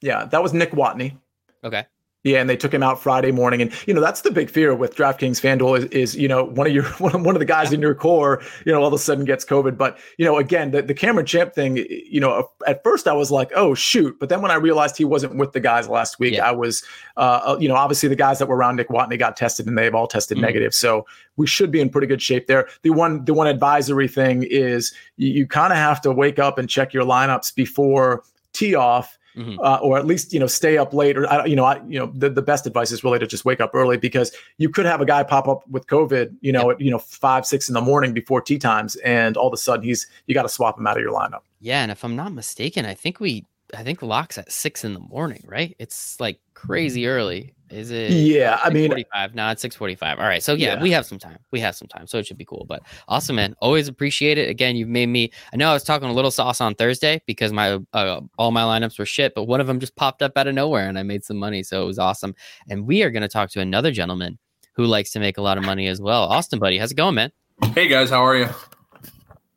yeah, 0.00 0.24
that 0.24 0.42
was 0.42 0.54
Nick 0.54 0.70
Watney. 0.70 1.18
Okay. 1.62 1.84
Yeah, 2.24 2.40
and 2.40 2.48
they 2.48 2.56
took 2.56 2.72
him 2.72 2.82
out 2.82 3.02
Friday 3.02 3.32
morning, 3.32 3.60
and 3.60 3.70
you 3.86 3.92
know 3.92 4.00
that's 4.00 4.22
the 4.22 4.30
big 4.30 4.48
fear 4.48 4.74
with 4.74 4.96
DraftKings 4.96 5.42
FanDuel 5.42 5.78
is, 5.78 5.84
is 5.86 6.16
you 6.16 6.26
know 6.26 6.44
one 6.44 6.66
of 6.66 6.72
your 6.72 6.84
one 6.98 7.36
of 7.36 7.38
the 7.38 7.44
guys 7.44 7.70
in 7.70 7.82
your 7.82 7.94
core, 7.94 8.42
you 8.64 8.72
know, 8.72 8.80
all 8.80 8.86
of 8.86 8.94
a 8.94 8.98
sudden 8.98 9.26
gets 9.26 9.44
COVID. 9.44 9.76
But 9.76 9.98
you 10.16 10.24
know, 10.24 10.38
again, 10.38 10.70
the, 10.70 10.80
the 10.80 10.94
Cameron 10.94 11.26
Champ 11.26 11.52
thing, 11.52 11.76
you 11.76 12.20
know, 12.20 12.48
at 12.66 12.82
first 12.82 13.06
I 13.06 13.12
was 13.12 13.30
like, 13.30 13.52
oh 13.54 13.74
shoot, 13.74 14.18
but 14.18 14.30
then 14.30 14.40
when 14.40 14.50
I 14.50 14.54
realized 14.54 14.96
he 14.96 15.04
wasn't 15.04 15.36
with 15.36 15.52
the 15.52 15.60
guys 15.60 15.86
last 15.86 16.18
week, 16.18 16.34
yeah. 16.34 16.48
I 16.48 16.52
was, 16.52 16.82
uh, 17.18 17.40
uh, 17.44 17.58
you 17.60 17.68
know, 17.68 17.76
obviously 17.76 18.08
the 18.08 18.16
guys 18.16 18.38
that 18.38 18.48
were 18.48 18.56
around 18.56 18.76
Nick 18.76 18.88
Watney 18.88 19.18
got 19.18 19.36
tested 19.36 19.66
and 19.66 19.76
they've 19.76 19.94
all 19.94 20.06
tested 20.06 20.38
mm-hmm. 20.38 20.46
negative, 20.46 20.72
so 20.72 21.04
we 21.36 21.46
should 21.46 21.70
be 21.70 21.80
in 21.80 21.90
pretty 21.90 22.06
good 22.06 22.22
shape 22.22 22.46
there. 22.46 22.68
The 22.80 22.90
one 22.90 23.26
the 23.26 23.34
one 23.34 23.48
advisory 23.48 24.08
thing 24.08 24.44
is 24.44 24.94
you, 25.18 25.28
you 25.28 25.46
kind 25.46 25.74
of 25.74 25.78
have 25.78 26.00
to 26.00 26.10
wake 26.10 26.38
up 26.38 26.56
and 26.56 26.70
check 26.70 26.94
your 26.94 27.04
lineups 27.04 27.54
before 27.54 28.22
tee 28.54 28.74
off 28.74 29.18
mm-hmm. 29.36 29.58
uh, 29.60 29.78
or 29.78 29.98
at 29.98 30.06
least 30.06 30.32
you 30.32 30.40
know 30.40 30.46
stay 30.46 30.78
up 30.78 30.92
late. 30.92 31.16
Or 31.16 31.46
you 31.46 31.56
know, 31.56 31.64
I, 31.64 31.82
you 31.86 31.98
know, 31.98 32.10
the, 32.14 32.30
the 32.30 32.42
best 32.42 32.66
advice 32.66 32.90
is 32.90 33.04
really 33.04 33.18
to 33.18 33.26
just 33.26 33.44
wake 33.44 33.60
up 33.60 33.70
early 33.74 33.96
because 33.96 34.32
you 34.58 34.68
could 34.68 34.86
have 34.86 35.00
a 35.00 35.06
guy 35.06 35.22
pop 35.22 35.48
up 35.48 35.66
with 35.68 35.86
COVID, 35.86 36.34
you 36.40 36.52
know, 36.52 36.70
yep. 36.70 36.76
at 36.76 36.80
you 36.80 36.90
know 36.90 36.98
five 36.98 37.46
six 37.46 37.68
in 37.68 37.74
the 37.74 37.80
morning 37.80 38.12
before 38.12 38.40
tee 38.40 38.58
times, 38.58 38.96
and 38.96 39.36
all 39.36 39.46
of 39.46 39.52
a 39.52 39.58
sudden 39.58 39.84
he's 39.84 40.06
you 40.26 40.34
got 40.34 40.42
to 40.42 40.48
swap 40.48 40.78
him 40.78 40.86
out 40.86 40.96
of 40.96 41.02
your 41.02 41.12
lineup. 41.12 41.42
Yeah, 41.60 41.82
and 41.82 41.90
if 41.90 42.04
I'm 42.04 42.16
not 42.16 42.32
mistaken, 42.32 42.84
I 42.84 42.94
think 42.94 43.20
we 43.20 43.46
I 43.76 43.82
think 43.82 44.02
locks 44.02 44.36
at 44.36 44.50
six 44.52 44.84
in 44.84 44.94
the 44.94 45.00
morning, 45.00 45.42
right? 45.46 45.74
It's 45.78 46.20
like 46.20 46.40
crazy 46.54 47.06
early. 47.06 47.54
Is 47.70 47.90
it? 47.90 48.10
Yeah, 48.12 48.60
I 48.62 48.70
mean, 48.70 48.88
forty-five. 48.88 49.34
No, 49.34 49.48
it's 49.50 49.62
six 49.62 49.74
forty-five. 49.74 50.18
All 50.18 50.26
right, 50.26 50.42
so 50.42 50.52
yeah, 50.54 50.74
yeah, 50.74 50.82
we 50.82 50.90
have 50.90 51.06
some 51.06 51.18
time. 51.18 51.38
We 51.50 51.60
have 51.60 51.74
some 51.74 51.88
time, 51.88 52.06
so 52.06 52.18
it 52.18 52.26
should 52.26 52.36
be 52.36 52.44
cool. 52.44 52.66
But 52.68 52.82
awesome, 53.08 53.36
man. 53.36 53.56
Always 53.60 53.88
appreciate 53.88 54.38
it. 54.38 54.48
Again, 54.48 54.76
you've 54.76 54.88
made 54.88 55.06
me. 55.06 55.32
I 55.52 55.56
know 55.56 55.70
I 55.70 55.72
was 55.72 55.82
talking 55.82 56.08
a 56.08 56.12
little 56.12 56.30
sauce 56.30 56.60
on 56.60 56.74
Thursday 56.74 57.22
because 57.26 57.52
my 57.52 57.80
uh, 57.92 58.20
all 58.38 58.50
my 58.50 58.62
lineups 58.62 58.98
were 58.98 59.06
shit, 59.06 59.34
but 59.34 59.44
one 59.44 59.60
of 59.60 59.66
them 59.66 59.80
just 59.80 59.96
popped 59.96 60.22
up 60.22 60.36
out 60.36 60.46
of 60.46 60.54
nowhere, 60.54 60.88
and 60.88 60.98
I 60.98 61.02
made 61.02 61.24
some 61.24 61.38
money, 61.38 61.62
so 61.62 61.82
it 61.82 61.86
was 61.86 61.98
awesome. 61.98 62.34
And 62.68 62.86
we 62.86 63.02
are 63.02 63.10
going 63.10 63.22
to 63.22 63.28
talk 63.28 63.50
to 63.50 63.60
another 63.60 63.90
gentleman 63.90 64.38
who 64.74 64.84
likes 64.84 65.10
to 65.12 65.20
make 65.20 65.38
a 65.38 65.42
lot 65.42 65.56
of 65.56 65.64
money 65.64 65.88
as 65.88 66.00
well. 66.00 66.24
Austin, 66.24 66.58
buddy, 66.58 66.78
how's 66.78 66.92
it 66.92 66.96
going, 66.96 67.14
man? 67.14 67.32
Hey 67.74 67.88
guys, 67.88 68.10
how 68.10 68.24
are 68.24 68.36
you, 68.36 68.48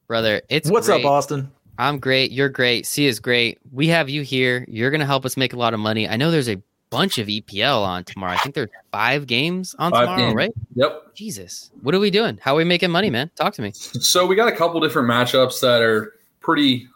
brother? 0.08 0.42
It's 0.50 0.72
what's 0.72 0.88
great. 0.88 1.06
up, 1.06 1.12
Austin. 1.12 1.52
I'm 1.78 2.00
great. 2.00 2.32
You're 2.32 2.50
great. 2.50 2.86
C 2.86 3.06
is 3.06 3.20
great. 3.20 3.60
We 3.72 3.88
have 3.88 4.10
you 4.10 4.22
here. 4.22 4.66
You're 4.68 4.90
going 4.90 5.00
to 5.00 5.06
help 5.06 5.26
us 5.26 5.38
make 5.38 5.54
a 5.54 5.58
lot 5.58 5.74
of 5.74 5.80
money. 5.80 6.08
I 6.08 6.16
know 6.16 6.32
there's 6.32 6.50
a 6.50 6.62
bunch 6.90 7.18
of 7.18 7.28
EPL 7.28 7.84
on 7.84 8.04
tomorrow. 8.04 8.34
I 8.34 8.38
think 8.38 8.56
there's 8.56 8.70
five 8.92 9.28
games 9.28 9.76
on 9.78 9.92
five 9.92 10.04
tomorrow, 10.04 10.20
games. 10.20 10.36
right? 10.36 10.52
Yep. 10.76 11.16
Jesus. 11.16 11.72
What 11.82 11.94
are 11.94 12.00
we 12.00 12.10
doing? 12.10 12.40
How 12.42 12.54
are 12.54 12.58
we 12.58 12.64
making 12.64 12.92
money, 12.92 13.10
man? 13.10 13.30
Talk 13.36 13.54
to 13.56 13.62
me. 13.62 13.72
So 13.74 14.26
we 14.26 14.36
got 14.36 14.48
a 14.48 14.56
couple 14.56 14.80
different 14.80 15.10
matchups 15.10 15.60
that 15.62 15.82
are 15.82 16.16
pretty 16.40 16.88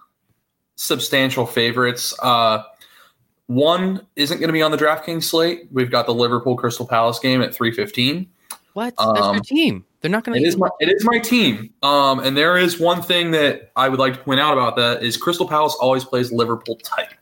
substantial 0.76 1.46
favorites. 1.46 2.14
Uh, 2.22 2.64
one 3.48 4.08
isn't 4.16 4.38
going 4.38 4.48
to 4.48 4.54
be 4.54 4.62
on 4.62 4.72
the 4.72 4.78
DraftKings 4.78 5.24
slate. 5.24 5.68
We've 5.72 5.92
got 5.92 6.06
the 6.06 6.14
Liverpool 6.14 6.56
Crystal 6.56 6.88
Palace 6.88 7.20
game 7.20 7.42
at 7.42 7.54
315. 7.54 8.30
What? 8.74 8.96
That's 8.98 9.22
um, 9.22 9.36
your 9.36 9.44
team. 9.44 9.86
They're 10.02 10.10
not 10.10 10.24
going 10.24 10.40
to. 10.40 10.44
It 10.44 10.48
is 10.48 10.58
my. 10.58 10.70
It 10.80 10.90
is 10.90 11.06
my 11.06 11.20
team. 11.20 11.74
Um, 11.84 12.20
and 12.20 12.36
there 12.36 12.58
is 12.58 12.80
one 12.80 13.02
thing 13.02 13.32
that 13.32 13.72
I 13.76 13.88
would 13.88 14.00
like 14.00 14.14
to 14.14 14.20
point 14.20 14.40
out 14.40 14.54
about 14.54 14.76
that 14.78 15.04
is 15.04 15.16
Crystal 15.16 15.48
Palace 15.48 15.76
always 15.80 16.04
plays 16.04 16.32
Liverpool 16.32 16.78
tight. 16.78 17.14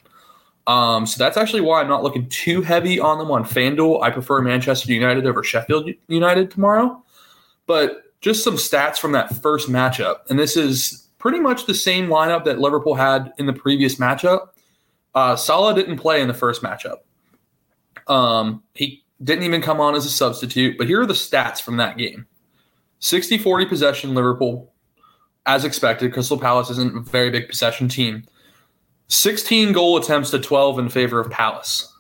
Um, 0.65 1.05
so 1.05 1.21
that's 1.21 1.35
actually 1.35 1.61
why 1.61 1.81
I'm 1.81 1.89
not 1.89 2.03
looking 2.03 2.29
too 2.29 2.61
heavy 2.61 2.99
on 2.99 3.17
them 3.17 3.31
on 3.31 3.43
FanDuel. 3.43 4.01
I 4.01 4.11
prefer 4.11 4.41
Manchester 4.41 4.93
United 4.93 5.25
over 5.25 5.43
Sheffield 5.43 5.89
United 6.07 6.51
tomorrow. 6.51 7.03
But 7.65 8.03
just 8.21 8.43
some 8.43 8.55
stats 8.55 8.97
from 8.97 9.11
that 9.11 9.35
first 9.41 9.69
matchup, 9.69 10.29
and 10.29 10.39
this 10.39 10.55
is 10.55 11.07
pretty 11.17 11.39
much 11.39 11.65
the 11.65 11.73
same 11.73 12.07
lineup 12.07 12.45
that 12.45 12.59
Liverpool 12.59 12.95
had 12.95 13.33
in 13.37 13.45
the 13.45 13.53
previous 13.53 13.95
matchup. 13.95 14.49
Uh, 15.13 15.35
Salah 15.35 15.75
didn't 15.75 15.97
play 15.97 16.21
in 16.21 16.27
the 16.27 16.33
first 16.33 16.61
matchup. 16.61 16.97
Um, 18.07 18.63
he 18.73 19.03
didn't 19.21 19.43
even 19.43 19.61
come 19.61 19.81
on 19.81 19.95
as 19.95 20.05
a 20.05 20.09
substitute, 20.09 20.77
but 20.77 20.87
here 20.87 21.01
are 21.01 21.05
the 21.05 21.13
stats 21.13 21.61
from 21.61 21.77
that 21.77 21.97
game 21.97 22.25
60 22.99 23.37
40 23.37 23.65
possession, 23.65 24.13
Liverpool, 24.13 24.71
as 25.45 25.65
expected. 25.65 26.13
Crystal 26.13 26.37
Palace 26.37 26.69
isn't 26.69 26.95
a 26.95 26.99
very 26.99 27.29
big 27.29 27.47
possession 27.47 27.87
team. 27.87 28.23
16 29.07 29.73
goal 29.73 29.97
attempts 29.97 30.29
to 30.31 30.39
12 30.39 30.79
in 30.79 30.89
favor 30.89 31.19
of 31.19 31.31
Palace. 31.31 31.91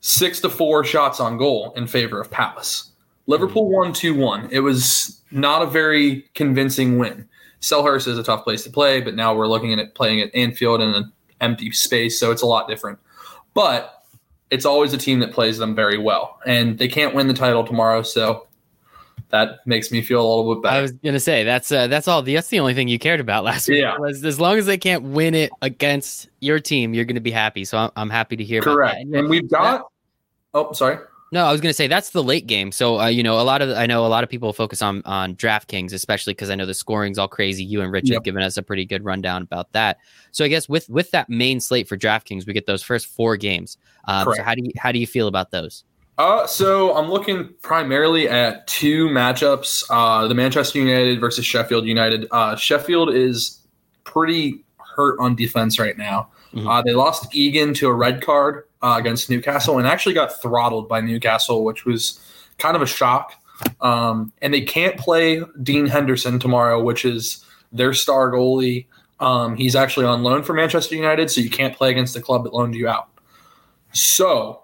Six 0.00 0.40
to 0.40 0.50
four 0.50 0.84
shots 0.84 1.18
on 1.18 1.38
goal 1.38 1.72
in 1.76 1.86
favor 1.86 2.20
of 2.20 2.30
Palace. 2.30 2.90
Liverpool 3.26 3.70
won 3.70 3.92
2 3.92 4.14
1. 4.14 4.50
It 4.52 4.60
was 4.60 5.22
not 5.30 5.62
a 5.62 5.66
very 5.66 6.28
convincing 6.34 6.98
win. 6.98 7.26
Selhurst 7.62 8.06
is 8.06 8.18
a 8.18 8.22
tough 8.22 8.44
place 8.44 8.62
to 8.64 8.70
play, 8.70 9.00
but 9.00 9.14
now 9.14 9.34
we're 9.34 9.46
looking 9.46 9.72
at 9.72 9.78
it 9.78 9.94
playing 9.94 10.20
at 10.20 10.34
Anfield 10.34 10.82
in 10.82 10.90
an 10.90 11.10
empty 11.40 11.70
space, 11.72 12.20
so 12.20 12.30
it's 12.30 12.42
a 12.42 12.46
lot 12.46 12.68
different. 12.68 12.98
But 13.54 14.02
it's 14.50 14.66
always 14.66 14.92
a 14.92 14.98
team 14.98 15.20
that 15.20 15.32
plays 15.32 15.56
them 15.56 15.74
very 15.74 15.96
well. 15.96 16.38
And 16.44 16.78
they 16.78 16.88
can't 16.88 17.14
win 17.14 17.28
the 17.28 17.34
title 17.34 17.64
tomorrow, 17.64 18.02
so 18.02 18.46
that 19.30 19.58
makes 19.66 19.90
me 19.90 20.02
feel 20.02 20.20
a 20.20 20.26
little 20.26 20.54
bit 20.54 20.62
better. 20.62 20.76
I 20.76 20.80
was 20.82 20.92
gonna 20.92 21.20
say 21.20 21.44
that's 21.44 21.70
uh, 21.72 21.86
that's 21.86 22.08
all. 22.08 22.22
That's 22.22 22.48
the 22.48 22.60
only 22.60 22.74
thing 22.74 22.88
you 22.88 22.98
cared 22.98 23.20
about 23.20 23.44
last 23.44 23.68
week. 23.68 23.80
Yeah. 23.80 23.96
Was 23.98 24.24
as 24.24 24.40
long 24.40 24.58
as 24.58 24.66
they 24.66 24.78
can't 24.78 25.02
win 25.02 25.34
it 25.34 25.50
against 25.62 26.28
your 26.40 26.60
team, 26.60 26.94
you're 26.94 27.04
gonna 27.04 27.20
be 27.20 27.30
happy. 27.30 27.64
So 27.64 27.78
I'm, 27.78 27.90
I'm 27.96 28.10
happy 28.10 28.36
to 28.36 28.44
hear. 28.44 28.62
Correct. 28.62 28.96
And, 28.96 29.14
and, 29.14 29.28
we've 29.28 29.50
got. 29.50 29.78
That, 29.78 29.84
oh, 30.54 30.72
sorry. 30.72 30.98
No, 31.34 31.46
I 31.46 31.50
was 31.50 31.60
going 31.60 31.70
to 31.70 31.74
say 31.76 31.88
that's 31.88 32.10
the 32.10 32.22
late 32.22 32.46
game. 32.46 32.70
So, 32.70 33.00
uh, 33.00 33.08
you 33.08 33.24
know, 33.24 33.40
a 33.40 33.42
lot 33.42 33.60
of 33.60 33.70
I 33.70 33.86
know 33.86 34.06
a 34.06 34.08
lot 34.08 34.22
of 34.22 34.30
people 34.30 34.52
focus 34.52 34.80
on 34.80 35.02
on 35.04 35.34
DraftKings, 35.34 35.92
especially 35.92 36.32
because 36.32 36.48
I 36.48 36.54
know 36.54 36.64
the 36.64 36.74
scoring's 36.74 37.18
all 37.18 37.26
crazy. 37.26 37.64
You 37.64 37.80
and 37.80 37.90
Rich 37.90 38.08
yep. 38.08 38.18
have 38.18 38.22
given 38.22 38.40
us 38.40 38.56
a 38.56 38.62
pretty 38.62 38.84
good 38.84 39.04
rundown 39.04 39.42
about 39.42 39.72
that. 39.72 39.98
So, 40.30 40.44
I 40.44 40.48
guess 40.48 40.68
with 40.68 40.88
with 40.88 41.10
that 41.10 41.28
main 41.28 41.58
slate 41.58 41.88
for 41.88 41.96
DraftKings, 41.96 42.46
we 42.46 42.52
get 42.52 42.66
those 42.66 42.84
first 42.84 43.06
four 43.06 43.36
games. 43.36 43.78
Um, 44.06 44.32
so, 44.32 44.44
how 44.44 44.54
do 44.54 44.62
you 44.62 44.70
how 44.78 44.92
do 44.92 45.00
you 45.00 45.08
feel 45.08 45.26
about 45.26 45.50
those? 45.50 45.82
Uh, 46.16 46.46
so 46.46 46.96
I'm 46.96 47.10
looking 47.10 47.52
primarily 47.62 48.28
at 48.28 48.66
two 48.66 49.08
matchups: 49.08 49.84
uh, 49.90 50.28
the 50.28 50.34
Manchester 50.34 50.78
United 50.78 51.20
versus 51.20 51.44
Sheffield 51.44 51.86
United. 51.86 52.26
Uh, 52.30 52.56
Sheffield 52.56 53.12
is 53.12 53.60
pretty 54.04 54.64
hurt 54.78 55.18
on 55.18 55.34
defense 55.34 55.78
right 55.78 55.98
now. 55.98 56.28
Mm-hmm. 56.54 56.68
Uh, 56.68 56.82
they 56.82 56.92
lost 56.92 57.34
Egan 57.34 57.74
to 57.74 57.88
a 57.88 57.92
red 57.92 58.22
card 58.22 58.64
uh, 58.80 58.94
against 58.98 59.28
Newcastle 59.28 59.78
and 59.78 59.88
actually 59.88 60.14
got 60.14 60.40
throttled 60.40 60.88
by 60.88 61.00
Newcastle, 61.00 61.64
which 61.64 61.84
was 61.84 62.20
kind 62.58 62.76
of 62.76 62.82
a 62.82 62.86
shock. 62.86 63.32
Um, 63.80 64.32
and 64.40 64.54
they 64.54 64.60
can't 64.60 64.96
play 64.96 65.42
Dean 65.62 65.86
Henderson 65.86 66.38
tomorrow, 66.38 66.82
which 66.82 67.04
is 67.04 67.44
their 67.72 67.92
star 67.92 68.30
goalie. 68.30 68.86
Um, 69.18 69.56
he's 69.56 69.74
actually 69.74 70.06
on 70.06 70.22
loan 70.22 70.44
for 70.44 70.52
Manchester 70.52 70.94
United, 70.94 71.30
so 71.30 71.40
you 71.40 71.50
can't 71.50 71.76
play 71.76 71.90
against 71.90 72.14
the 72.14 72.20
club 72.20 72.44
that 72.44 72.54
loaned 72.54 72.76
you 72.76 72.86
out. 72.86 73.08
So. 73.92 74.60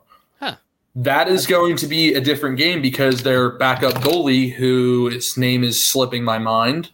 That 0.95 1.29
is 1.29 1.47
going 1.47 1.77
to 1.77 1.87
be 1.87 2.15
a 2.15 2.21
different 2.21 2.57
game 2.57 2.83
because 2.83 3.23
their 3.23 3.51
backup 3.51 3.95
goalie, 3.95 4.53
who 4.53 5.09
its 5.09 5.37
name 5.37 5.63
is 5.63 5.89
slipping 5.89 6.25
my 6.25 6.39
mind, 6.39 6.91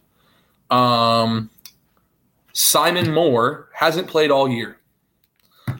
um, 0.69 1.49
Simon 2.53 3.13
Moore, 3.13 3.69
hasn't 3.73 4.07
played 4.07 4.31
all 4.31 4.49
year. 4.49 4.77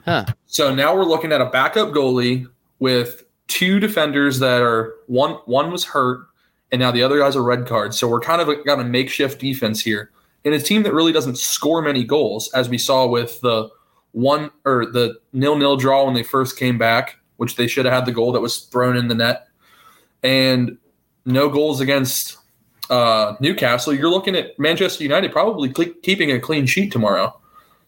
Huh. 0.04 0.26
So 0.46 0.74
now 0.74 0.94
we're 0.94 1.04
looking 1.04 1.32
at 1.32 1.40
a 1.40 1.46
backup 1.46 1.90
goalie 1.90 2.46
with 2.78 3.24
two 3.46 3.80
defenders 3.80 4.38
that 4.38 4.62
are 4.62 4.94
one 5.06 5.32
one 5.46 5.70
was 5.70 5.84
hurt 5.84 6.28
and 6.70 6.80
now 6.80 6.90
the 6.90 7.02
other 7.02 7.18
guy's 7.18 7.36
a 7.36 7.40
red 7.40 7.66
card. 7.66 7.94
So 7.94 8.08
we're 8.08 8.20
kind 8.20 8.40
of 8.40 8.64
got 8.64 8.80
a 8.80 8.84
makeshift 8.84 9.40
defense 9.40 9.80
here. 9.80 10.10
In 10.44 10.52
a 10.52 10.60
team 10.60 10.82
that 10.84 10.94
really 10.94 11.12
doesn't 11.12 11.38
score 11.38 11.82
many 11.82 12.04
goals, 12.04 12.50
as 12.52 12.68
we 12.68 12.78
saw 12.78 13.06
with 13.06 13.40
the 13.40 13.68
one 14.12 14.50
or 14.64 14.86
the 14.86 15.18
nil 15.32 15.56
nil 15.56 15.76
draw 15.76 16.04
when 16.04 16.14
they 16.14 16.22
first 16.22 16.58
came 16.58 16.78
back, 16.78 17.16
which 17.38 17.56
they 17.56 17.66
should 17.66 17.86
have 17.86 17.94
had 17.94 18.06
the 18.06 18.12
goal 18.12 18.30
that 18.32 18.40
was 18.40 18.58
thrown 18.66 18.96
in 18.96 19.08
the 19.08 19.14
net, 19.14 19.48
and 20.22 20.78
no 21.24 21.48
goals 21.48 21.80
against 21.80 22.36
uh, 22.90 23.34
Newcastle. 23.40 23.92
You're 23.92 24.10
looking 24.10 24.36
at 24.36 24.58
Manchester 24.58 25.02
United 25.02 25.32
probably 25.32 25.72
keeping 26.02 26.30
a 26.30 26.38
clean 26.38 26.66
sheet 26.66 26.92
tomorrow. 26.92 27.38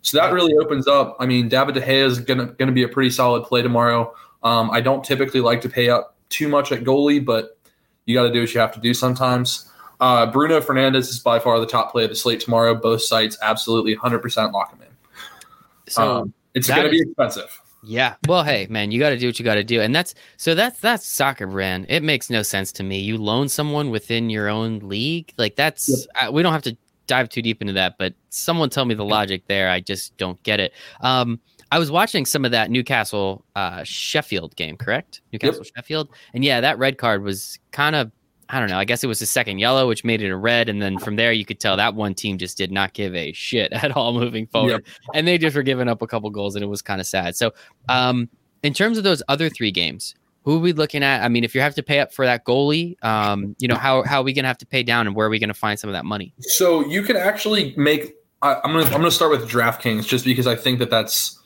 So 0.03 0.19
that 0.19 0.33
really 0.33 0.55
opens 0.55 0.89
up. 0.89 1.17
I 1.21 1.27
mean, 1.27 1.49
David 1.49 1.75
De 1.75 1.81
Gea 1.81 2.05
is 2.07 2.19
gonna 2.19 2.47
gonna 2.47 2.73
be 2.73 2.83
a 2.83 2.89
pretty 2.89 3.11
solid 3.11 3.45
play 3.45 3.63
tomorrow. 3.63 4.15
Um, 4.43 4.71
I 4.71 4.81
don't 4.81 5.05
typically 5.05 5.41
like 5.41 5.61
to 5.61 5.69
pay 5.69 5.91
up 5.91 6.17
too 6.31 6.49
much 6.49 6.73
at 6.73 6.85
goalie, 6.85 7.23
but 7.23 7.59
you 8.07 8.15
got 8.15 8.23
to 8.23 8.33
do 8.33 8.41
what 8.41 8.55
you 8.55 8.61
have 8.61 8.73
to 8.73 8.81
do 8.81 8.95
sometimes. 8.95 9.71
Uh, 10.01 10.27
Bruno 10.27 10.61
Fernandes 10.61 11.11
is 11.11 11.21
by 11.21 11.39
far 11.39 11.61
the 11.61 11.67
top 11.67 11.93
play 11.93 12.05
of 12.05 12.11
the 12.11 12.17
slate 12.17 12.41
tomorrow. 12.41 12.75
Both 12.75 13.03
sites 13.03 13.37
absolutely 13.43 13.95
100% 13.95 14.53
lock 14.53 14.73
him 14.73 14.81
in. 14.83 15.93
So 15.93 16.19
um, 16.19 16.35
it's 16.55 16.69
going 16.69 16.85
to 16.85 16.91
be 16.91 17.03
expensive. 17.03 17.60
Yeah. 17.83 18.17
Well, 18.29 18.45
hey, 18.45 18.67
man, 18.69 18.91
you 18.91 19.01
got 19.01 19.11
to 19.11 19.19
do 19.19 19.27
what 19.27 19.39
you 19.39 19.45
got 19.45 19.55
to 19.55 19.65
do, 19.65 19.81
and 19.81 19.95
that's 19.95 20.15
so 20.37 20.55
that's 20.55 20.81
that's 20.81 21.07
soccer 21.07 21.47
brand. 21.47 21.87
It 21.89 22.03
makes 22.03 22.29
no 22.29 22.43
sense 22.43 22.73
to 22.73 22.83
me. 22.83 23.01
You 23.01 23.17
loan 23.17 23.49
someone 23.49 23.91
within 23.91 24.29
your 24.29 24.49
own 24.49 24.81
league, 24.81 25.33
like 25.39 25.57
that's 25.57 25.89
yep. 25.89 26.29
uh, 26.29 26.33
we 26.33 26.43
don't 26.43 26.53
have 26.53 26.63
to 26.63 26.77
dive 27.07 27.29
too 27.29 27.43
deep 27.43 27.61
into 27.61 27.73
that, 27.73 27.97
but 27.99 28.15
someone 28.29 28.71
tell 28.71 28.85
me 28.85 28.95
the 28.95 29.05
logic 29.05 29.47
there. 29.47 29.71
I 29.71 29.81
just 29.81 30.17
don't 30.17 30.41
get 30.43 30.61
it. 30.61 30.73
Um, 31.01 31.41
I 31.73 31.79
was 31.79 31.91
watching 31.91 32.27
some 32.27 32.45
of 32.45 32.51
that 32.51 32.71
Newcastle 32.71 33.45
uh, 33.57 33.83
Sheffield 33.85 34.57
game, 34.57 34.77
correct? 34.77 35.23
Newcastle 35.33 35.65
yep. 35.65 35.73
Sheffield, 35.77 36.09
and 36.35 36.45
yeah, 36.45 36.61
that 36.61 36.79
red 36.79 36.99
card 36.99 37.23
was 37.23 37.59
kind 37.73 37.97
of 37.97 38.13
I 38.53 38.59
don't 38.59 38.69
know. 38.69 38.79
I 38.79 38.85
guess 38.85 39.05
it 39.05 39.07
was 39.07 39.21
the 39.21 39.27
second 39.27 39.59
yellow, 39.59 39.87
which 39.87 40.05
made 40.05 40.23
it 40.23 40.31
a 40.31 40.37
red, 40.37 40.69
and 40.69 40.83
then 40.83 40.99
from 40.99 41.17
there 41.17 41.33
you 41.33 41.45
could 41.45 41.61
tell 41.61 41.77
that 41.77 41.95
one 41.95 42.15
team 42.15 42.37
just 42.37 42.59
did 42.59 42.73
not 42.73 42.95
give 42.95 43.15
a 43.15 43.33
shit 43.33 43.73
at 43.73 43.97
all 43.97 44.13
moving 44.13 44.47
forward, 44.47 44.85
yep. 44.85 45.15
and 45.15 45.27
they 45.27 45.39
just 45.39 45.55
were 45.55 45.63
giving 45.63 45.89
up 45.89 46.03
a 46.03 46.07
couple 46.07 46.29
goals, 46.31 46.57
and 46.57 46.65
it 46.65 46.69
was 46.69 46.83
kind 46.83 47.01
of 47.01 47.07
sad. 47.07 47.37
So, 47.37 47.53
um, 47.89 48.29
in 48.63 48.75
terms 48.75 48.99
of 48.99 49.05
those 49.05 49.23
other 49.29 49.49
three 49.49 49.71
games, 49.71 50.15
who 50.45 50.57
are 50.57 50.61
we 50.61 50.73
looking 50.73 51.03
at? 51.03 51.23
I 51.23 51.29
mean, 51.29 51.45
if 51.45 51.55
you 51.55 51.61
have 51.61 51.75
to 51.77 51.83
pay 51.83 52.01
up 52.01 52.13
for 52.13 52.25
that 52.25 52.45
goalie, 52.45 53.03
um, 53.05 53.55
you 53.59 53.69
know, 53.69 53.77
how 53.77 54.03
how 54.03 54.21
are 54.21 54.25
we 54.25 54.33
gonna 54.33 54.49
have 54.49 54.59
to 54.59 54.67
pay 54.67 54.83
down, 54.83 55.07
and 55.07 55.15
where 55.15 55.27
are 55.27 55.31
we 55.31 55.39
gonna 55.39 55.55
find 55.55 55.79
some 55.79 55.89
of 55.89 55.95
that 55.95 56.05
money? 56.05 56.35
So 56.41 56.85
you 56.87 57.03
can 57.03 57.17
actually 57.17 57.75
make. 57.77 58.15
I, 58.43 58.55
I'm 58.65 58.73
gonna 58.73 58.87
I'm 58.87 58.93
gonna 58.93 59.11
start 59.11 59.31
with 59.31 59.49
DraftKings 59.49 60.07
just 60.07 60.25
because 60.25 60.47
I 60.47 60.57
think 60.57 60.79
that 60.79 60.91
that's 60.91 61.39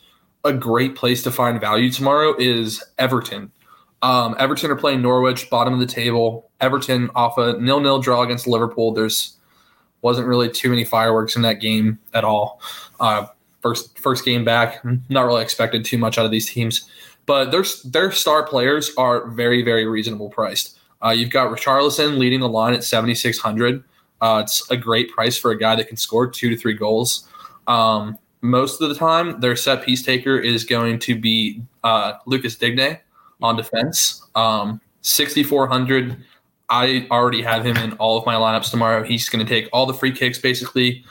a 0.43 0.53
great 0.53 0.95
place 0.95 1.23
to 1.23 1.31
find 1.31 1.59
value 1.59 1.91
tomorrow. 1.91 2.35
Is 2.39 2.83
Everton. 2.97 3.51
Um, 4.05 4.35
Everton 4.37 4.69
are 4.69 4.75
playing 4.75 5.01
Norwich, 5.01 5.49
bottom 5.49 5.73
of 5.73 5.79
the 5.79 5.87
table. 5.87 6.51
Everton 6.61 7.09
off 7.15 7.39
a 7.39 7.57
nil 7.59 7.79
nil 7.79 7.99
draw 7.99 8.21
against 8.21 8.45
Liverpool. 8.45 8.93
There's 8.93 9.35
wasn't 10.03 10.27
really 10.27 10.47
too 10.47 10.69
many 10.69 10.85
fireworks 10.85 11.35
in 11.35 11.41
that 11.41 11.59
game 11.59 11.97
at 12.13 12.23
all. 12.23 12.61
Uh, 12.99 13.25
first 13.63 13.97
first 13.97 14.23
game 14.23 14.45
back, 14.45 14.85
not 15.09 15.25
really 15.25 15.41
expected 15.41 15.83
too 15.83 15.97
much 15.97 16.19
out 16.19 16.25
of 16.25 16.29
these 16.29 16.47
teams, 16.47 16.87
but 17.25 17.49
their 17.49 17.65
their 17.83 18.11
star 18.11 18.43
players 18.43 18.91
are 18.95 19.27
very 19.31 19.63
very 19.63 19.87
reasonable 19.87 20.29
priced. 20.29 20.77
Uh, 21.03 21.09
you've 21.09 21.31
got 21.31 21.51
Richarlison 21.51 22.19
leading 22.19 22.41
the 22.41 22.49
line 22.49 22.75
at 22.75 22.83
seventy 22.83 23.15
six 23.15 23.39
hundred. 23.39 23.83
Uh, 24.21 24.41
it's 24.43 24.69
a 24.69 24.77
great 24.77 25.09
price 25.09 25.35
for 25.35 25.49
a 25.49 25.57
guy 25.57 25.75
that 25.75 25.87
can 25.87 25.97
score 25.97 26.27
two 26.27 26.51
to 26.51 26.55
three 26.55 26.75
goals. 26.75 27.27
Um, 27.65 28.19
most 28.41 28.83
of 28.83 28.89
the 28.89 28.95
time, 28.95 29.39
their 29.39 29.55
set 29.55 29.83
piece 29.83 30.03
taker 30.03 30.37
is 30.37 30.63
going 30.63 30.99
to 30.99 31.19
be 31.19 31.63
uh, 31.83 32.19
Lucas 32.27 32.55
Digne 32.55 32.99
on 33.41 33.55
defense. 33.55 34.23
Um, 34.35 34.81
6,400. 35.01 36.17
I 36.69 37.07
already 37.11 37.41
have 37.43 37.65
him 37.65 37.77
in 37.77 37.93
all 37.93 38.17
of 38.17 38.25
my 38.25 38.35
lineups 38.35 38.71
tomorrow. 38.71 39.03
He's 39.03 39.29
going 39.29 39.45
to 39.45 39.49
take 39.49 39.69
all 39.71 39.85
the 39.85 39.93
free 39.93 40.11
kicks, 40.11 40.39
basically, 40.39 41.05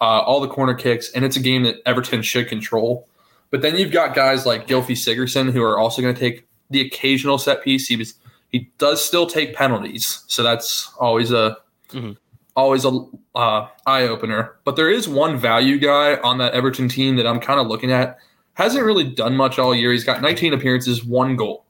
uh, 0.00 0.20
all 0.20 0.40
the 0.40 0.48
corner 0.48 0.74
kicks, 0.74 1.10
and 1.12 1.24
it's 1.24 1.36
a 1.36 1.40
game 1.40 1.64
that 1.64 1.76
Everton 1.84 2.22
should 2.22 2.48
control. 2.48 3.08
But 3.50 3.62
then 3.62 3.76
you've 3.76 3.90
got 3.90 4.14
guys 4.14 4.46
like 4.46 4.68
Gylfi 4.68 4.92
Sigurdsson 4.92 5.50
who 5.50 5.62
are 5.62 5.78
also 5.78 6.00
going 6.00 6.14
to 6.14 6.20
take 6.20 6.46
the 6.70 6.80
occasional 6.80 7.38
set 7.38 7.62
piece. 7.62 7.88
He 7.88 7.96
was 7.96 8.14
he 8.50 8.70
does 8.78 9.04
still 9.04 9.26
take 9.26 9.54
penalties, 9.54 10.24
so 10.28 10.44
that's 10.44 10.92
always 10.98 11.32
a 11.32 11.56
mm-hmm. 11.88 12.12
always 12.56 12.84
a 12.84 13.04
uh, 13.34 13.66
eye 13.86 14.02
opener. 14.02 14.56
But 14.64 14.76
there 14.76 14.90
is 14.90 15.08
one 15.08 15.36
value 15.36 15.78
guy 15.78 16.16
on 16.20 16.38
that 16.38 16.52
Everton 16.52 16.88
team 16.88 17.16
that 17.16 17.26
I'm 17.26 17.40
kind 17.40 17.58
of 17.58 17.66
looking 17.66 17.90
at. 17.90 18.18
Hasn't 18.54 18.84
really 18.84 19.04
done 19.04 19.36
much 19.36 19.58
all 19.58 19.74
year. 19.74 19.90
He's 19.90 20.04
got 20.04 20.22
19 20.22 20.52
appearances, 20.52 21.04
one 21.04 21.34
goal 21.34 21.64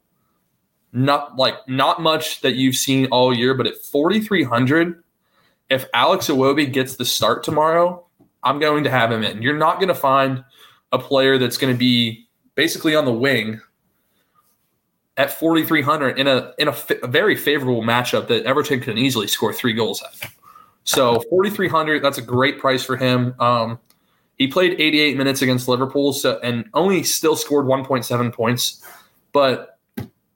not 0.93 1.37
like 1.37 1.57
not 1.69 2.03
much 2.03 2.41
that 2.41 2.55
you've 2.55 2.77
seen 2.77 3.07
all 3.07 3.35
year, 3.35 3.55
but 3.55 3.67
at 3.67 3.77
4,300, 3.77 5.03
if 5.69 5.87
Alex 5.95 6.29
Iwobi 6.29 6.73
gets 6.73 6.97
the 6.97 7.05
start 7.05 7.45
tomorrow, 7.45 8.05
I'm 8.43 8.59
going 8.59 8.85
to 8.85 8.91
have 8.91 9.13
him 9.13 9.23
in. 9.23 9.43
You're 9.43 9.57
not 9.57 9.77
going 9.77 9.89
to 9.89 9.95
find 9.95 10.45
a 10.93 10.99
player 10.99 11.39
that's 11.39 11.57
going 11.57 11.73
to 11.73 11.79
be 11.79 12.27
basically 12.55 12.95
on 12.97 13.05
the 13.05 13.13
wing 13.13 13.61
at 15.17 15.31
4,300 15.31 16.19
in 16.19 16.27
a 16.27 16.53
in 16.59 16.69
a, 16.69 16.75
a 17.03 17.07
very 17.07 17.37
favorable 17.37 17.83
matchup 17.83 18.27
that 18.29 18.45
Everton 18.45 18.81
can 18.81 18.99
easily 18.99 19.27
score 19.27 19.53
three 19.53 19.73
goals 19.73 20.03
at. 20.03 20.31
So 20.85 21.21
4,300, 21.29 22.03
that's 22.03 22.19
a 22.19 22.23
great 22.23 22.59
price 22.59 22.83
for 22.83 22.97
him. 22.97 23.35
Um, 23.39 23.79
he 24.39 24.49
played 24.49 24.81
88 24.81 25.19
minutes 25.19 25.43
against 25.43 25.69
Liverpool, 25.69 26.15
so 26.15 26.41
and 26.43 26.65
only 26.73 27.03
still 27.03 27.37
scored 27.37 27.67
1.7 27.67 28.33
points, 28.33 28.83
but 29.33 29.70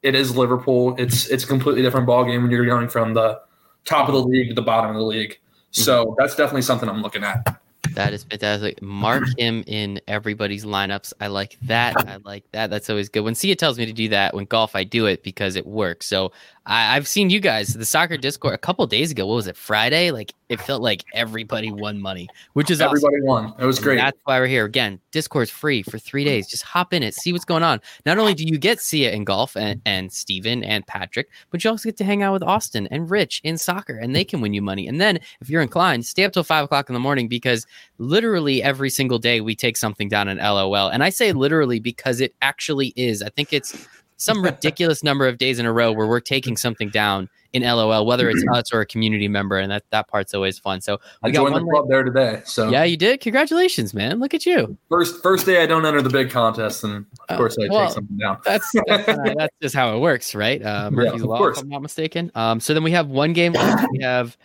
it 0.05 0.15
is 0.15 0.37
Liverpool. 0.37 0.95
It's 0.99 1.27
it's 1.29 1.45
a 1.45 1.47
completely 1.47 1.83
different 1.83 2.07
ballgame 2.07 2.43
when 2.43 2.51
you're 2.51 2.67
going 2.67 2.89
from 2.89 3.15
the 3.15 3.41
top 3.85 4.07
of 4.09 4.15
the 4.15 4.23
league 4.23 4.49
to 4.49 4.55
the 4.55 4.63
bottom 4.63 4.91
of 4.91 4.97
the 4.97 5.03
league. 5.03 5.41
So 5.71 6.05
mm-hmm. 6.05 6.15
that's 6.19 6.37
definitely 6.37 6.63
something 6.63 6.89
I'm 6.89 7.03
looking 7.03 7.25
at. 7.25 7.59
That 7.95 8.13
is 8.13 8.25
fantastic. 8.25 8.83
Mark 8.83 9.25
him 9.39 9.65
in 9.67 10.01
everybody's 10.09 10.65
lineups. 10.65 11.13
I 11.21 11.29
like 11.29 11.57
that. 11.63 11.97
I 12.09 12.19
like 12.25 12.45
that. 12.53 12.71
That's 12.71 12.91
always 12.91 13.09
good. 13.09 13.21
When 13.21 13.35
Sia 13.35 13.57
tells 13.57 13.79
me 13.79 13.87
to 13.87 13.93
do 13.93 14.09
that, 14.11 14.35
when 14.35 14.45
golf, 14.45 14.77
I 14.77 14.85
do 14.85 15.07
it 15.07 15.23
because 15.23 15.57
it 15.57 15.67
works. 15.67 16.07
So 16.07 16.33
I, 16.67 16.95
have 16.95 17.07
seen 17.07 17.31
you 17.31 17.41
guys, 17.41 17.69
the 17.69 17.85
soccer 17.85 18.17
Discord, 18.17 18.55
a 18.55 18.59
couple 18.59 18.87
days 18.87 19.11
ago. 19.11 19.27
What 19.27 19.35
was 19.35 19.47
it, 19.47 19.57
Friday? 19.57 20.11
Like 20.11 20.33
it 20.49 20.61
felt 20.61 20.83
like 20.83 21.05
everybody 21.13 21.71
won 21.71 22.01
money, 22.01 22.29
which 22.55 22.71
is 22.71 22.81
everybody 22.81 23.17
awesome. 23.17 23.27
won. 23.27 23.55
It 23.59 23.67
was 23.67 23.79
and 23.79 23.85
great. 23.85 23.97
That's 23.97 24.19
why 24.25 24.41
we're 24.41 24.47
here 24.47 24.65
again. 24.65 25.01
Discord's 25.11 25.51
free 25.51 25.83
for 25.83 25.99
three 25.99 26.25
days. 26.25 26.47
Just 26.47 26.63
hop 26.63 26.95
in 26.95 27.03
it, 27.03 27.15
see 27.15 27.33
what's 27.33 27.45
going 27.45 27.63
on. 27.63 27.81
Not 28.07 28.19
only 28.19 28.35
do 28.35 28.45
you 28.45 28.57
get 28.57 28.81
Sia 28.81 29.13
in 29.13 29.25
golf 29.25 29.57
and 29.57 29.81
and 29.85 30.11
Steven 30.13 30.65
and 30.65 30.87
Patrick, 30.87 31.29
but 31.51 31.63
you 31.63 31.71
also 31.71 31.89
get 31.89 31.99
to 31.99 32.05
hang 32.05 32.23
out 32.23 32.33
with 32.33 32.43
Austin 32.43 32.89
and 32.91 33.11
Rich 33.11 33.43
in 33.45 33.59
soccer, 33.59 33.99
and 33.99 34.17
they 34.17 34.25
can 34.25 34.41
win 34.41 34.55
you 34.55 34.63
money. 34.63 34.89
And 34.89 35.01
then 35.01 35.19
if 35.41 35.51
you're 35.51 35.63
inclined, 35.63 36.07
stay 36.07 36.25
up 36.25 36.33
till 36.33 36.45
five 36.45 36.65
o'clock 36.65 36.89
in 36.89 36.95
the 36.95 37.01
morning 37.01 37.29
because 37.29 37.67
literally 37.99 38.63
every 38.63 38.91
single 38.91 39.19
day 39.19 39.41
we 39.41 39.55
take 39.55 39.77
something 39.77 40.09
down 40.09 40.29
in 40.29 40.39
LOL. 40.39 40.89
And 40.89 41.03
I 41.03 41.11
say 41.11 41.33
literally 41.33 41.81
because 41.81 42.21
it 42.21 42.35
actually 42.43 42.93
is. 42.97 43.23
I 43.23 43.29
think 43.29 43.53
it's 43.53 43.87
some 44.17 44.43
ridiculous 44.45 45.03
number 45.03 45.27
of 45.27 45.39
days 45.39 45.59
in 45.59 45.67
a 45.67 45.73
row 45.73 45.93
where 45.93 46.07
we're 46.07 46.21
taking 46.21 46.57
something 46.57 46.89
down 46.89 47.29
in 47.55 47.63
LOL, 47.63 48.05
whether 48.05 48.29
it's 48.29 48.45
us 48.53 48.73
or 48.73 48.81
a 48.81 48.87
community 48.87 49.29
member, 49.29 49.57
and 49.59 49.71
that 49.71 49.85
that 49.91 50.09
part's 50.09 50.35
always 50.35 50.59
fun. 50.59 50.81
So 50.81 50.99
I 51.23 51.31
joined 51.31 51.55
the 51.55 51.61
club 51.61 51.87
there 51.89 52.03
today. 52.03 52.43
So 52.45 52.69
yeah, 52.69 52.83
you 52.83 52.97
did. 52.97 53.21
Congratulations, 53.21 53.95
man! 53.95 54.19
Look 54.19 54.35
at 54.35 54.45
you. 54.45 54.77
First 54.89 55.23
first 55.23 55.47
day 55.47 55.63
I 55.63 55.67
don't 55.67 55.87
enter 55.87 56.03
the 56.03 56.11
big 56.11 56.31
contest, 56.31 56.83
and 56.83 56.97
of 56.97 57.05
uh, 57.29 57.37
course 57.37 57.57
I 57.57 57.69
well, 57.71 57.87
take 57.87 57.95
something 57.95 58.17
down. 58.17 58.39
That's 58.45 58.73
that's, 58.87 59.09
uh, 59.09 59.35
that's, 59.39 59.55
just 59.63 59.75
how 59.75 59.97
it 59.97 60.01
works, 60.01 60.35
right? 60.35 60.61
Uh, 60.61 60.91
Murphy's 60.91 61.21
yeah, 61.21 61.29
law, 61.29 61.39
course. 61.39 61.59
if 61.59 61.63
I'm 61.63 61.69
not 61.69 61.83
mistaken. 61.83 62.33
Um, 62.35 62.59
so 62.59 62.75
then 62.75 62.83
we 62.83 62.91
have 62.91 63.07
one 63.07 63.33
game. 63.33 63.53
We 63.93 64.03
have 64.03 64.37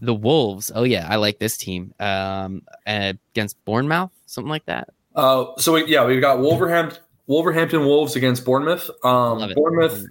the 0.00 0.14
Wolves. 0.14 0.70
Oh 0.74 0.84
yeah, 0.84 1.06
I 1.10 1.16
like 1.16 1.38
this 1.38 1.56
team. 1.56 1.94
Um, 2.00 2.62
against 2.86 3.62
Bournemouth, 3.64 4.10
something 4.26 4.50
like 4.50 4.66
that. 4.66 4.88
Uh, 5.14 5.46
so 5.58 5.72
we, 5.72 5.86
yeah, 5.86 6.04
we've 6.04 6.20
got 6.20 6.40
Wolverhampton 6.40 7.00
Wolverhampton 7.26 7.80
Wolves 7.80 8.16
against 8.16 8.44
Bournemouth. 8.44 8.88
Um, 9.04 9.52
Bournemouth, 9.54 10.06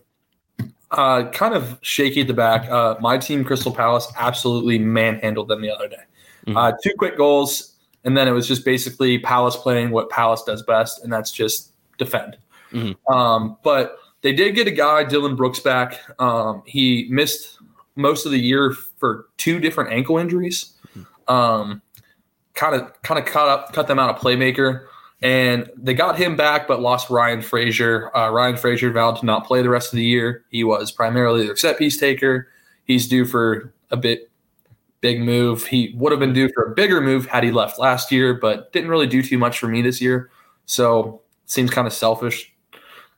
uh, 0.92 1.30
kind 1.30 1.54
of 1.54 1.78
shaky 1.82 2.22
at 2.22 2.28
the 2.28 2.34
back. 2.34 2.70
Uh, 2.70 2.96
my 3.00 3.18
team, 3.18 3.44
Crystal 3.44 3.72
Palace, 3.72 4.12
absolutely 4.18 4.78
manhandled 4.80 5.48
them 5.48 5.62
the 5.62 5.72
other 5.72 5.88
day. 5.88 6.04
Mm-hmm. 6.46 6.58
Uh, 6.58 6.72
two 6.84 6.92
quick 6.98 7.18
goals, 7.18 7.76
and 8.04 8.18
then 8.18 8.28
it 8.28 8.32
was 8.32 8.48
just 8.48 8.66
basically 8.66 9.18
Palace 9.20 9.56
playing 9.56 9.92
what 9.92 10.10
Palace 10.10 10.44
does 10.44 10.62
best, 10.64 11.04
and 11.04 11.12
that's 11.12 11.32
just 11.32 11.72
defend. 11.98 12.38
Mm-hmm. 12.72 13.14
Um, 13.14 13.58
but 13.64 13.98
they 14.22 14.34
did 14.34 14.56
get 14.56 14.68
a 14.68 14.72
guy, 14.72 15.06
Dylan 15.06 15.38
Brooks, 15.38 15.60
back. 15.60 16.02
Um, 16.20 16.64
he 16.66 17.08
missed 17.10 17.55
most 17.96 18.26
of 18.26 18.32
the 18.32 18.40
year 18.40 18.72
for 18.72 19.28
two 19.38 19.60
different 19.60 19.92
ankle 19.92 20.18
injuries. 20.18 20.74
Kind 21.28 21.82
of, 22.74 23.02
kind 23.02 23.20
of 23.20 23.26
cut 23.26 23.50
up, 23.50 23.74
cut 23.74 23.88
them 23.88 24.00
out 24.00 24.10
of 24.10 24.22
playmaker 24.22 24.88
and 25.22 25.70
they 25.76 25.94
got 25.94 26.18
him 26.18 26.36
back, 26.36 26.68
but 26.68 26.82
lost 26.82 27.10
Ryan 27.10 27.42
Fraser. 27.42 28.16
Uh, 28.16 28.30
Ryan 28.30 28.58
Fraser 28.58 28.92
vowed 28.92 29.18
to 29.18 29.26
not 29.26 29.46
play 29.46 29.62
the 29.62 29.70
rest 29.70 29.94
of 29.94 29.98
the 29.98 30.06
year. 30.06 30.46
He 30.50 30.64
was 30.64 30.92
primarily 30.92 31.46
their 31.46 31.56
set 31.56 31.78
piece 31.78 31.98
taker. 31.98 32.48
He's 32.84 33.08
due 33.08 33.26
for 33.26 33.74
a 33.92 33.98
bit 33.98 34.30
big 35.02 35.22
move. 35.22 35.66
He 35.66 35.94
would 35.98 36.12
have 36.12 36.20
been 36.20 36.34
due 36.34 36.50
for 36.54 36.66
a 36.66 36.76
bigger 36.76 37.02
move 37.02 37.26
had 37.26 37.44
he 37.44 37.52
left 37.52 37.80
last 37.80 38.12
year, 38.12 38.34
but 38.34 38.72
didn't 38.72 38.90
really 38.90 39.08
do 39.08 39.24
too 39.24 39.38
much 39.38 39.58
for 39.58 39.68
me 39.68 39.82
this 39.82 40.02
year. 40.02 40.30
So 40.66 41.22
seems 41.46 41.72
kind 41.72 41.88
of 41.88 41.94
selfish 41.94 42.54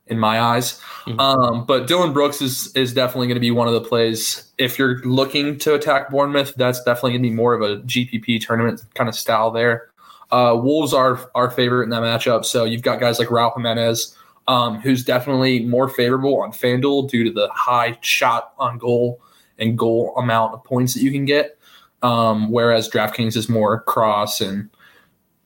in 0.10 0.20
my 0.20 0.40
eyes. 0.42 0.80
Mm-hmm. 1.06 1.20
Um, 1.20 1.66
but 1.66 1.88
Dylan 1.88 2.14
Brooks 2.14 2.42
is 2.42 2.76
is 2.76 2.94
definitely 2.94 3.28
going 3.28 3.36
to 3.36 3.42
be 3.42 3.52
one 3.52 3.68
of 3.68 3.74
the 3.74 3.82
plays. 3.82 4.52
If 4.58 4.78
you're 4.78 5.00
looking 5.00 5.58
to 5.60 5.74
attack 5.74 6.10
Bournemouth, 6.10 6.54
that's 6.56 6.84
definitely 6.84 7.12
going 7.12 7.24
to 7.24 7.30
be 7.30 7.36
more 7.36 7.54
of 7.54 7.62
a 7.62 7.78
GPP 7.84 8.46
tournament 8.46 8.84
kind 8.94 9.10
of 9.10 9.16
style 9.16 9.52
there. 9.52 9.90
Uh, 10.32 10.60
Wolves 10.62 10.94
are 10.94 11.30
our 11.36 11.50
favorite 11.50 11.86
in 11.86 11.90
that 11.92 12.02
matchup. 12.02 12.44
So 12.46 12.66
you've 12.66 12.82
got 12.82 13.00
guys 13.00 13.20
like 13.20 13.30
Raul 13.30 13.54
Jimenez, 13.54 14.16
um, 14.48 14.80
who's 14.80 15.04
definitely 15.04 15.64
more 15.66 15.88
favorable 15.88 16.42
on 16.42 16.52
FanDuel 16.52 17.10
due 17.10 17.24
to 17.24 17.32
the 17.32 17.50
high 17.54 17.98
shot 18.02 18.54
on 18.58 18.78
goal 18.78 19.22
and 19.58 19.78
goal 19.78 20.14
amount 20.18 20.54
of 20.54 20.64
points 20.64 20.94
that 20.94 21.02
you 21.02 21.12
can 21.12 21.26
get. 21.26 21.58
Um, 22.04 22.52
whereas 22.52 22.90
DraftKings 22.90 23.36
is 23.36 23.50
more 23.50 23.82
cross 23.82 24.42
and 24.42 24.70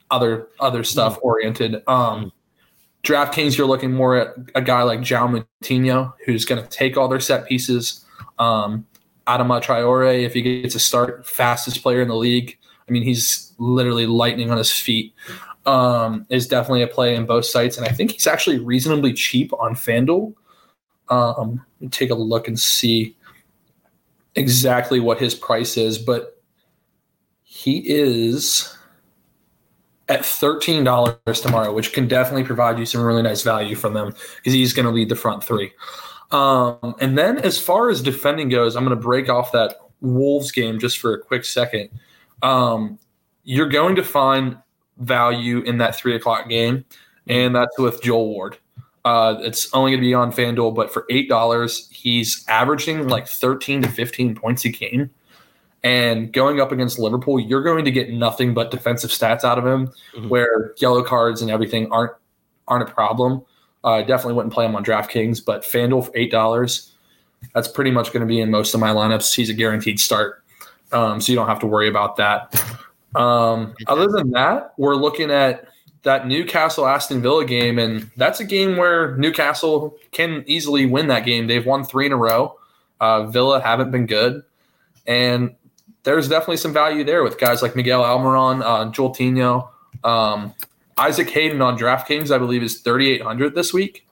other 0.09 0.47
other 0.59 0.83
stuff 0.83 1.15
mm-hmm. 1.15 1.25
oriented. 1.25 1.83
Um, 1.87 2.31
DraftKings, 3.03 3.57
you're 3.57 3.67
looking 3.67 3.91
more 3.91 4.15
at 4.15 4.35
a 4.53 4.61
guy 4.61 4.83
like 4.83 4.99
João 4.99 5.43
Moutinho, 5.63 6.13
who's 6.25 6.45
going 6.45 6.61
to 6.61 6.69
take 6.69 6.97
all 6.97 7.07
their 7.07 7.19
set 7.19 7.47
pieces. 7.47 8.05
Um, 8.37 8.85
Adama 9.27 9.61
Traore, 9.61 10.23
if 10.23 10.33
he 10.33 10.41
gets 10.41 10.75
a 10.75 10.79
start, 10.79 11.25
fastest 11.25 11.81
player 11.81 12.01
in 12.01 12.07
the 12.07 12.15
league. 12.15 12.57
I 12.87 12.91
mean, 12.91 13.03
he's 13.03 13.53
literally 13.57 14.05
lightning 14.05 14.51
on 14.51 14.57
his 14.57 14.71
feet. 14.71 15.13
Um, 15.65 16.25
is 16.29 16.47
definitely 16.47 16.81
a 16.81 16.87
play 16.87 17.15
in 17.15 17.27
both 17.27 17.45
sites, 17.45 17.77
and 17.77 17.85
I 17.85 17.91
think 17.91 18.11
he's 18.11 18.25
actually 18.25 18.57
reasonably 18.57 19.13
cheap 19.13 19.53
on 19.53 19.75
FanDuel. 19.75 20.33
Um, 21.09 21.63
take 21.91 22.09
a 22.09 22.15
look 22.15 22.47
and 22.47 22.59
see 22.59 23.15
exactly 24.35 24.99
what 24.99 25.19
his 25.19 25.35
price 25.35 25.77
is, 25.77 25.99
but 25.99 26.41
he 27.43 27.79
is 27.87 28.75
at 30.09 30.25
thirteen 30.25 30.83
dollars 30.83 31.41
tomorrow, 31.41 31.73
which 31.73 31.93
can 31.93 32.07
definitely 32.07 32.43
provide 32.43 32.77
you 32.79 32.85
some 32.85 33.01
really 33.01 33.21
nice 33.21 33.43
value 33.43 33.75
from 33.75 33.93
them 33.93 34.13
because 34.37 34.53
he's 34.53 34.73
going 34.73 34.85
to 34.85 34.91
lead 34.91 35.09
the 35.09 35.15
front 35.15 35.43
three. 35.43 35.71
Um, 36.31 36.95
and 36.99 37.17
then 37.17 37.39
as 37.39 37.59
far 37.59 37.89
as 37.89 38.01
defending 38.01 38.49
goes, 38.49 38.75
I'm 38.75 38.85
going 38.85 38.97
to 38.97 39.01
break 39.01 39.29
off 39.29 39.51
that 39.51 39.75
Wolves 40.01 40.51
game 40.51 40.79
just 40.79 40.97
for 40.97 41.13
a 41.13 41.19
quick 41.19 41.45
second 41.45 41.89
um, 42.41 42.99
you're 43.43 43.69
going 43.69 43.95
to 43.95 44.03
find 44.03 44.57
value 44.97 45.59
in 45.61 45.77
that 45.79 45.95
three 45.95 46.15
o'clock 46.15 46.49
game, 46.49 46.85
and 47.27 47.55
that's 47.55 47.77
with 47.77 48.01
Joel 48.01 48.29
Ward. 48.29 48.57
Uh, 49.03 49.37
it's 49.39 49.73
only 49.73 49.91
going 49.91 50.01
to 50.01 50.05
be 50.05 50.13
on 50.13 50.31
FanDuel, 50.31 50.75
but 50.75 50.93
for 50.93 51.05
eight 51.09 51.27
dollars, 51.27 51.89
he's 51.91 52.45
averaging 52.47 53.07
like 53.07 53.27
thirteen 53.27 53.81
to 53.81 53.89
fifteen 53.89 54.35
points 54.35 54.65
a 54.65 54.69
game. 54.69 55.09
And 55.83 56.31
going 56.31 56.59
up 56.61 56.71
against 56.71 56.99
Liverpool, 56.99 57.39
you're 57.39 57.63
going 57.63 57.85
to 57.85 57.91
get 57.91 58.11
nothing 58.11 58.53
but 58.53 58.69
defensive 58.69 59.09
stats 59.09 59.43
out 59.43 59.57
of 59.57 59.65
him, 59.65 59.91
Mhm. 60.15 60.29
where 60.29 60.73
yellow 60.77 61.01
cards 61.03 61.41
and 61.41 61.49
everything 61.49 61.91
aren't 61.91 62.11
aren't 62.67 62.87
a 62.87 62.91
problem. 62.93 63.41
Uh, 63.83 63.93
I 63.93 64.01
definitely 64.03 64.35
wouldn't 64.35 64.53
play 64.53 64.63
him 64.65 64.75
on 64.75 64.85
DraftKings, 64.85 65.43
but 65.43 65.63
FanDuel 65.63 66.05
for 66.05 66.11
eight 66.13 66.29
dollars, 66.31 66.91
that's 67.55 67.67
pretty 67.67 67.89
much 67.91 68.13
going 68.13 68.21
to 68.21 68.27
be 68.27 68.39
in 68.39 68.51
most 68.51 68.73
of 68.75 68.79
my 68.79 68.91
lineups. 68.91 69.33
He's 69.35 69.49
a 69.49 69.53
guaranteed 69.53 69.99
start, 69.99 70.43
um, 70.91 71.19
so 71.19 71.31
you 71.31 71.35
don't 71.35 71.47
have 71.47 71.59
to 71.59 71.67
worry 71.67 71.87
about 71.87 72.15
that. 72.17 72.53
Um, 73.13 73.73
other 73.87 74.07
than 74.07 74.31
that, 74.31 74.71
we're 74.77 74.95
looking 74.95 75.31
at 75.31 75.65
that 76.03 76.27
Newcastle 76.27 76.87
Aston 76.87 77.21
Villa 77.21 77.43
game, 77.43 77.77
and 77.77 78.09
that's 78.15 78.39
a 78.39 78.45
game 78.45 78.77
where 78.77 79.17
Newcastle 79.17 79.97
can 80.13 80.45
easily 80.47 80.85
win 80.85 81.07
that 81.07 81.25
game. 81.25 81.47
They've 81.47 81.65
won 81.65 81.83
three 81.83 82.05
in 82.05 82.13
a 82.13 82.15
row. 82.15 82.55
Uh, 83.01 83.23
Villa 83.25 83.59
haven't 83.59 83.91
been 83.91 84.05
good, 84.05 84.43
and 85.05 85.53
there's 86.03 86.27
definitely 86.27 86.57
some 86.57 86.73
value 86.73 87.03
there 87.03 87.23
with 87.23 87.39
guys 87.39 87.61
like 87.61 87.75
Miguel 87.75 88.03
Almiron, 88.03 88.61
uh, 88.61 88.91
Joelinton, 88.91 89.67
um, 90.03 90.53
Isaac 90.97 91.29
Hayden 91.29 91.61
on 91.61 91.77
DraftKings. 91.77 92.31
I 92.31 92.37
believe 92.37 92.63
is 92.63 92.79
3,800 92.79 93.55
this 93.55 93.73
week, 93.73 94.07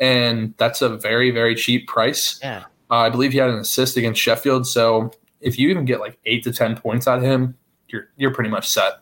and 0.00 0.54
that's 0.56 0.82
a 0.82 0.96
very 0.96 1.30
very 1.30 1.54
cheap 1.54 1.86
price. 1.86 2.38
Yeah. 2.42 2.64
Uh, 2.90 2.96
I 2.96 3.10
believe 3.10 3.32
he 3.32 3.38
had 3.38 3.50
an 3.50 3.58
assist 3.58 3.96
against 3.96 4.20
Sheffield, 4.20 4.66
so 4.66 5.10
if 5.40 5.58
you 5.58 5.68
even 5.70 5.84
get 5.84 6.00
like 6.00 6.18
eight 6.24 6.44
to 6.44 6.52
ten 6.52 6.76
points 6.76 7.08
out 7.08 7.18
of 7.18 7.24
him, 7.24 7.56
you're 7.88 8.08
you're 8.16 8.32
pretty 8.32 8.50
much 8.50 8.68
set. 8.68 8.94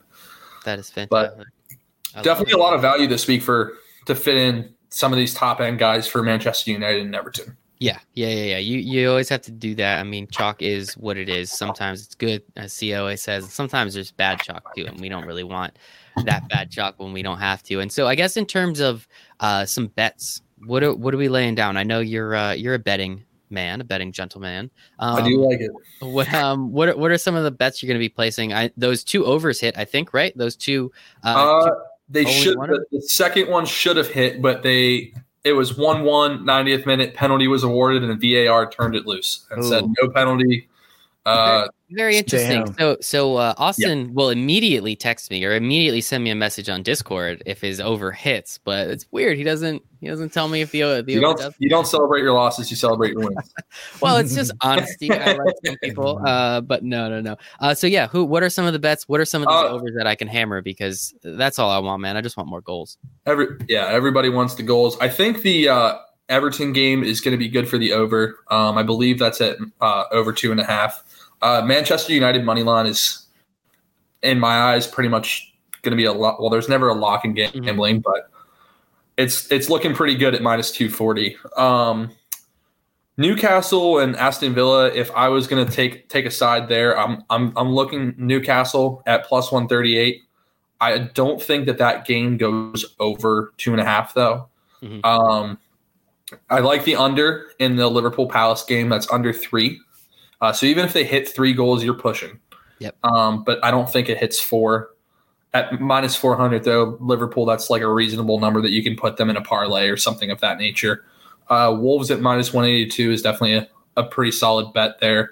That 0.64 0.78
is 0.78 0.88
fantastic. 0.90 1.10
But 1.10 1.46
Definitely 2.22 2.52
a 2.52 2.58
lot 2.58 2.74
of 2.74 2.80
value 2.80 3.06
this 3.06 3.26
week 3.26 3.42
for 3.42 3.74
to 4.06 4.14
fit 4.14 4.36
in 4.36 4.72
some 4.90 5.12
of 5.12 5.18
these 5.18 5.34
top 5.34 5.60
end 5.60 5.78
guys 5.78 6.06
for 6.06 6.22
Manchester 6.22 6.70
United 6.70 7.02
and 7.02 7.14
Everton. 7.14 7.56
Yeah, 7.84 7.98
yeah, 8.14 8.28
yeah, 8.28 8.44
yeah. 8.44 8.58
You 8.58 8.78
you 8.78 9.10
always 9.10 9.28
have 9.28 9.42
to 9.42 9.50
do 9.50 9.74
that. 9.74 10.00
I 10.00 10.04
mean, 10.04 10.26
chalk 10.28 10.62
is 10.62 10.96
what 10.96 11.18
it 11.18 11.28
is. 11.28 11.52
Sometimes 11.52 12.02
it's 12.02 12.14
good, 12.14 12.42
as 12.56 12.74
COA 12.80 13.14
says. 13.18 13.52
Sometimes 13.52 13.92
there's 13.92 14.10
bad 14.10 14.40
chalk 14.40 14.74
too, 14.74 14.86
and 14.86 14.98
we 14.98 15.10
don't 15.10 15.26
really 15.26 15.44
want 15.44 15.78
that 16.24 16.48
bad 16.48 16.70
chalk 16.70 16.94
when 16.96 17.12
we 17.12 17.22
don't 17.22 17.40
have 17.40 17.62
to. 17.64 17.80
And 17.80 17.92
so, 17.92 18.06
I 18.06 18.14
guess 18.14 18.38
in 18.38 18.46
terms 18.46 18.80
of 18.80 19.06
uh, 19.40 19.66
some 19.66 19.88
bets, 19.88 20.40
what 20.64 20.82
are, 20.82 20.94
what 20.94 21.12
are 21.12 21.18
we 21.18 21.28
laying 21.28 21.54
down? 21.54 21.76
I 21.76 21.82
know 21.82 22.00
you're 22.00 22.34
uh, 22.34 22.52
you're 22.54 22.72
a 22.72 22.78
betting 22.78 23.22
man, 23.50 23.82
a 23.82 23.84
betting 23.84 24.12
gentleman. 24.12 24.70
Um, 24.98 25.16
I 25.16 25.28
do 25.28 25.46
like 25.46 25.60
it. 25.60 25.70
What 26.00 26.32
um 26.32 26.72
what 26.72 26.88
are, 26.88 26.96
what 26.96 27.10
are 27.10 27.18
some 27.18 27.34
of 27.34 27.44
the 27.44 27.50
bets 27.50 27.82
you're 27.82 27.88
going 27.88 28.00
to 28.00 28.02
be 28.02 28.08
placing? 28.08 28.54
I 28.54 28.70
those 28.78 29.04
two 29.04 29.26
overs 29.26 29.60
hit, 29.60 29.76
I 29.76 29.84
think, 29.84 30.14
right? 30.14 30.32
Those 30.38 30.56
two. 30.56 30.90
Uh, 31.22 31.66
Uh, 31.66 31.70
they 32.08 32.24
should 32.24 32.56
the, 32.58 32.84
the 32.92 33.02
second 33.02 33.50
one 33.50 33.66
should 33.66 33.98
have 33.98 34.08
hit, 34.08 34.40
but 34.40 34.62
they 34.62 35.12
it 35.44 35.52
was 35.52 35.74
1-1, 35.74 36.42
90th 36.42 36.86
minute 36.86 37.14
penalty 37.14 37.46
was 37.48 37.62
awarded 37.62 38.02
and 38.02 38.20
the 38.20 38.46
VAR 38.46 38.68
turned 38.70 38.96
it 38.96 39.06
loose 39.06 39.46
and 39.50 39.62
said 39.64 39.84
no 40.00 40.08
penalty. 40.08 40.66
Uh, 41.26 41.68
Very 41.90 42.18
interesting. 42.18 42.64
Damn. 42.64 42.74
So, 42.74 42.96
so 43.00 43.36
uh, 43.36 43.54
Austin 43.56 44.12
will 44.12 44.28
immediately 44.28 44.94
text 44.94 45.30
me 45.30 45.44
or 45.44 45.54
immediately 45.54 46.00
send 46.02 46.22
me 46.22 46.28
a 46.30 46.34
message 46.34 46.68
on 46.68 46.82
Discord 46.82 47.42
if 47.46 47.60
his 47.62 47.80
over 47.80 48.12
hits. 48.12 48.58
But 48.58 48.88
it's 48.88 49.06
weird. 49.10 49.38
He 49.38 49.44
doesn't. 49.44 49.82
He 50.00 50.08
doesn't 50.08 50.34
tell 50.34 50.48
me 50.48 50.60
if 50.60 50.70
the 50.70 51.02
the 51.02 51.12
you 51.12 51.18
over 51.18 51.28
don't 51.28 51.38
does. 51.38 51.54
you 51.58 51.70
don't 51.70 51.86
celebrate 51.86 52.20
your 52.20 52.34
losses, 52.34 52.70
you 52.70 52.76
celebrate 52.76 53.12
your 53.12 53.20
wins. 53.20 53.54
Well, 54.02 54.18
it's 54.18 54.34
just 54.34 54.52
honesty. 54.60 55.10
I 55.10 55.32
like 55.32 55.54
some 55.64 55.76
people. 55.82 56.20
Uh, 56.26 56.60
but 56.60 56.82
no, 56.82 57.08
no, 57.08 57.20
no. 57.20 57.36
Uh, 57.60 57.74
so 57.74 57.86
yeah, 57.86 58.06
who? 58.08 58.24
What 58.24 58.42
are 58.42 58.50
some 58.50 58.66
of 58.66 58.72
the 58.72 58.78
bets? 58.78 59.08
What 59.08 59.20
are 59.20 59.24
some 59.24 59.42
of 59.42 59.48
these 59.48 59.54
Uh, 59.56 59.68
overs 59.74 59.92
that 59.96 60.06
I 60.06 60.14
can 60.14 60.28
hammer? 60.28 60.60
Because 60.60 61.14
that's 61.22 61.58
all 61.58 61.70
I 61.70 61.78
want, 61.78 62.02
man. 62.02 62.16
I 62.16 62.20
just 62.20 62.36
want 62.36 62.48
more 62.50 62.60
goals. 62.60 62.98
Every 63.24 63.46
yeah, 63.68 63.86
everybody 63.88 64.28
wants 64.28 64.56
the 64.56 64.62
goals. 64.62 64.98
I 65.00 65.08
think 65.08 65.42
the 65.42 65.68
uh, 65.68 65.98
Everton 66.28 66.72
game 66.72 67.04
is 67.04 67.20
going 67.20 67.32
to 67.32 67.38
be 67.38 67.48
good 67.48 67.68
for 67.68 67.76
the 67.78 67.92
over. 67.92 68.38
Um, 68.50 68.78
I 68.78 68.82
believe 68.82 69.18
that's 69.18 69.40
at 69.40 69.56
uh, 69.80 70.04
over 70.10 70.32
two 70.32 70.50
and 70.50 70.60
a 70.60 70.64
half. 70.64 71.03
Uh, 71.44 71.60
Manchester 71.62 72.12
United 72.14 72.42
money 72.44 72.62
line 72.62 72.86
is, 72.86 73.26
in 74.22 74.40
my 74.40 74.72
eyes, 74.72 74.86
pretty 74.86 75.10
much 75.10 75.52
going 75.82 75.90
to 75.92 75.96
be 75.96 76.06
a 76.06 76.12
lot. 76.12 76.40
Well, 76.40 76.48
there's 76.48 76.68
never 76.70 76.88
a 76.88 76.94
lock 76.94 77.24
in 77.26 77.34
Mhm. 77.34 77.64
gambling, 77.64 78.00
but 78.00 78.30
it's 79.18 79.50
it's 79.52 79.68
looking 79.68 79.94
pretty 79.94 80.14
good 80.16 80.34
at 80.34 80.42
minus 80.42 80.72
two 80.72 80.88
forty. 80.88 81.36
Um, 81.56 82.10
Newcastle 83.16 83.98
and 83.98 84.16
Aston 84.16 84.54
Villa. 84.54 84.88
If 84.92 85.10
I 85.12 85.28
was 85.28 85.46
going 85.46 85.64
to 85.64 85.70
take 85.70 86.08
take 86.08 86.26
a 86.26 86.30
side 86.30 86.68
there, 86.68 86.98
I'm 86.98 87.22
I'm 87.30 87.52
I'm 87.56 87.68
looking 87.72 88.14
Newcastle 88.16 89.02
at 89.06 89.24
plus 89.26 89.52
one 89.52 89.68
thirty 89.68 89.96
eight. 89.98 90.22
I 90.80 90.98
don't 90.98 91.40
think 91.40 91.66
that 91.66 91.78
that 91.78 92.06
game 92.06 92.36
goes 92.38 92.84
over 92.98 93.52
two 93.58 93.72
and 93.72 93.80
a 93.80 93.84
half 93.84 94.14
though. 94.14 94.48
Mhm. 94.82 95.04
Um, 95.04 95.58
I 96.50 96.58
like 96.60 96.84
the 96.84 96.96
under 96.96 97.52
in 97.58 97.76
the 97.76 97.88
Liverpool 97.88 98.26
Palace 98.28 98.64
game. 98.64 98.88
That's 98.88 99.10
under 99.12 99.32
three. 99.32 99.78
Uh, 100.44 100.52
so 100.52 100.66
even 100.66 100.84
if 100.84 100.92
they 100.92 101.04
hit 101.04 101.26
three 101.26 101.54
goals, 101.54 101.82
you're 101.82 101.94
pushing. 101.94 102.38
Yep. 102.78 102.96
Um, 103.02 103.44
but 103.44 103.64
I 103.64 103.70
don't 103.70 103.90
think 103.90 104.10
it 104.10 104.18
hits 104.18 104.38
four. 104.38 104.90
At 105.54 105.80
minus 105.80 106.16
400, 106.16 106.64
though, 106.64 106.98
Liverpool, 107.00 107.46
that's 107.46 107.70
like 107.70 107.80
a 107.80 107.90
reasonable 107.90 108.38
number 108.40 108.60
that 108.60 108.70
you 108.70 108.82
can 108.82 108.94
put 108.94 109.16
them 109.16 109.30
in 109.30 109.38
a 109.38 109.40
parlay 109.40 109.88
or 109.88 109.96
something 109.96 110.30
of 110.30 110.40
that 110.40 110.58
nature. 110.58 111.02
Uh, 111.48 111.74
Wolves 111.78 112.10
at 112.10 112.20
minus 112.20 112.52
182 112.52 113.10
is 113.10 113.22
definitely 113.22 113.54
a, 113.54 113.68
a 113.96 114.04
pretty 114.04 114.32
solid 114.32 114.74
bet 114.74 115.00
there. 115.00 115.30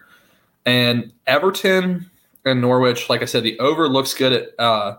And 0.65 1.13
Everton 1.27 2.11
and 2.47 2.63
Norwich, 2.63 3.11
like 3.11 3.21
I 3.21 3.27
said, 3.27 3.43
the 3.43 3.59
over 3.59 3.91
looks 3.91 4.15
good 4.15 4.33
at 4.33 4.59
uh, 4.59 4.97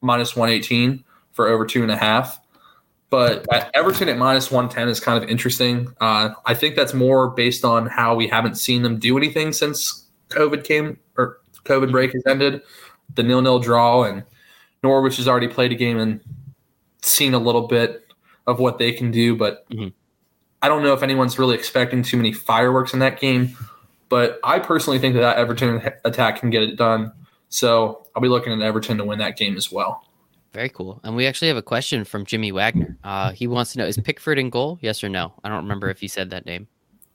minus 0.00 0.36
118 0.36 1.02
for 1.32 1.48
over 1.48 1.66
two 1.66 1.82
and 1.82 1.90
a 1.90 1.96
half. 1.96 2.38
But 3.10 3.46
at 3.52 3.70
Everton 3.74 4.08
at 4.08 4.18
minus 4.18 4.50
110 4.50 4.88
is 4.88 5.00
kind 5.00 5.22
of 5.22 5.30
interesting. 5.30 5.88
Uh, 6.00 6.30
I 6.44 6.54
think 6.54 6.76
that's 6.76 6.92
more 6.92 7.30
based 7.30 7.64
on 7.64 7.86
how 7.86 8.14
we 8.14 8.28
haven't 8.28 8.56
seen 8.56 8.82
them 8.82 8.98
do 8.98 9.16
anything 9.16 9.52
since 9.52 10.06
COVID 10.28 10.62
came 10.64 10.98
or 11.16 11.40
COVID 11.64 11.90
break 11.90 12.12
has 12.12 12.22
ended. 12.26 12.60
The 13.14 13.22
nil 13.22 13.40
nil 13.40 13.58
draw 13.60 14.02
and 14.02 14.24
Norwich 14.82 15.16
has 15.16 15.26
already 15.26 15.48
played 15.48 15.72
a 15.72 15.74
game 15.74 15.98
and 15.98 16.20
seen 17.00 17.32
a 17.32 17.38
little 17.38 17.66
bit 17.66 18.06
of 18.46 18.58
what 18.58 18.78
they 18.78 18.92
can 18.92 19.10
do, 19.10 19.34
but 19.34 19.68
Mhm. 19.70 19.92
I 20.60 20.68
don't 20.68 20.82
know 20.82 20.92
if 20.92 21.02
anyone's 21.02 21.38
really 21.38 21.54
expecting 21.54 22.02
too 22.02 22.16
many 22.16 22.32
fireworks 22.32 22.92
in 22.92 23.00
that 23.00 23.20
game. 23.20 23.56
But 24.10 24.40
I 24.42 24.58
personally 24.58 24.98
think 24.98 25.14
that 25.14 25.20
that 25.20 25.36
Everton 25.36 25.82
attack 26.04 26.40
can 26.40 26.50
get 26.50 26.62
it 26.62 26.76
done. 26.76 27.12
So 27.50 28.06
I'll 28.14 28.22
be 28.22 28.28
looking 28.28 28.52
at 28.52 28.60
Everton 28.60 28.96
to 28.98 29.04
win 29.04 29.18
that 29.18 29.36
game 29.36 29.56
as 29.56 29.70
well. 29.70 30.02
Very 30.52 30.68
cool. 30.70 31.00
And 31.04 31.14
we 31.14 31.26
actually 31.26 31.48
have 31.48 31.56
a 31.56 31.62
question 31.62 32.04
from 32.04 32.24
Jimmy 32.24 32.52
Wagner. 32.52 32.96
Uh, 33.04 33.32
he 33.32 33.46
wants 33.46 33.72
to 33.72 33.78
know: 33.78 33.86
Is 33.86 33.98
Pickford 33.98 34.38
in 34.38 34.50
goal? 34.50 34.78
Yes 34.80 35.04
or 35.04 35.08
no? 35.08 35.32
I 35.44 35.48
don't 35.48 35.62
remember 35.62 35.90
if 35.90 36.02
you 36.02 36.08
said 36.08 36.30
that 36.30 36.46
name. 36.46 36.66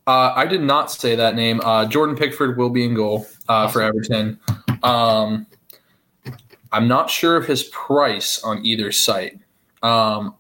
Uh, 0.05 0.33
I 0.35 0.45
did 0.45 0.61
not 0.61 0.91
say 0.91 1.15
that 1.15 1.35
name. 1.35 1.61
Uh, 1.63 1.85
Jordan 1.85 2.15
Pickford 2.15 2.57
will 2.57 2.69
be 2.69 2.83
in 2.85 2.93
goal 2.93 3.25
uh, 3.49 3.67
for 3.69 3.81
Everton. 3.81 4.37
Um, 4.83 5.47
I'm 6.71 6.87
not 6.87 7.09
sure 7.09 7.37
of 7.37 7.45
his 7.45 7.63
price 7.65 8.43
on 8.43 8.65
either 8.65 8.91
site. 8.91 9.39
Um, 9.81 10.35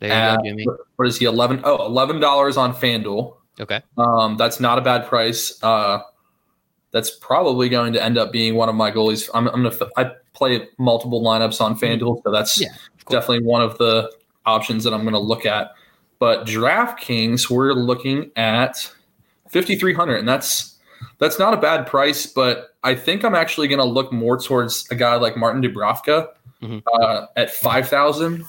There 0.00 0.08
you 0.08 0.14
at- 0.14 0.36
go, 0.38 0.42
Jimmy. 0.44 0.66
what 0.96 1.08
is 1.08 1.18
he? 1.18 1.26
Eleven? 1.26 1.60
Oh, 1.64 1.86
eleven 1.86 2.20
dollars 2.20 2.56
on 2.56 2.74
FanDuel. 2.74 3.34
Okay. 3.60 3.80
Um, 3.98 4.36
that's 4.36 4.58
not 4.60 4.78
a 4.78 4.80
bad 4.80 5.06
price. 5.06 5.62
Uh, 5.62 6.00
that's 6.92 7.10
probably 7.10 7.68
going 7.68 7.92
to 7.92 8.02
end 8.02 8.18
up 8.18 8.32
being 8.32 8.54
one 8.54 8.68
of 8.68 8.74
my 8.74 8.90
goalies. 8.90 9.28
I'm, 9.34 9.46
I'm 9.48 9.62
gonna. 9.62 9.90
I 9.96 10.12
play 10.32 10.68
multiple 10.78 11.22
lineups 11.22 11.60
on 11.60 11.78
FanDuel, 11.78 12.22
so 12.24 12.30
that's 12.30 12.60
Yeah, 12.60 12.68
definitely 13.08 13.44
one 13.44 13.62
of 13.62 13.76
the 13.78 14.10
options 14.46 14.84
that 14.84 14.92
I'm 14.94 15.02
going 15.02 15.12
to 15.14 15.18
look 15.20 15.46
at. 15.46 15.72
But 16.18 16.46
DraftKings, 16.46 17.48
we're 17.50 17.72
looking 17.72 18.30
at 18.36 18.90
5,300, 19.50 20.16
and 20.16 20.28
that's 20.28 20.78
that's 21.18 21.38
not 21.38 21.54
a 21.54 21.56
bad 21.56 21.86
price. 21.86 22.26
But 22.26 22.74
I 22.82 22.94
think 22.94 23.24
I'm 23.24 23.34
actually 23.34 23.68
going 23.68 23.78
to 23.78 23.84
look 23.84 24.12
more 24.12 24.38
towards 24.38 24.86
a 24.90 24.94
guy 24.94 25.14
like 25.16 25.36
Martin 25.36 25.62
Dubravka 25.62 26.28
Mhm. 26.62 26.82
uh, 26.92 27.26
at 27.36 27.50
5,000. 27.50 28.44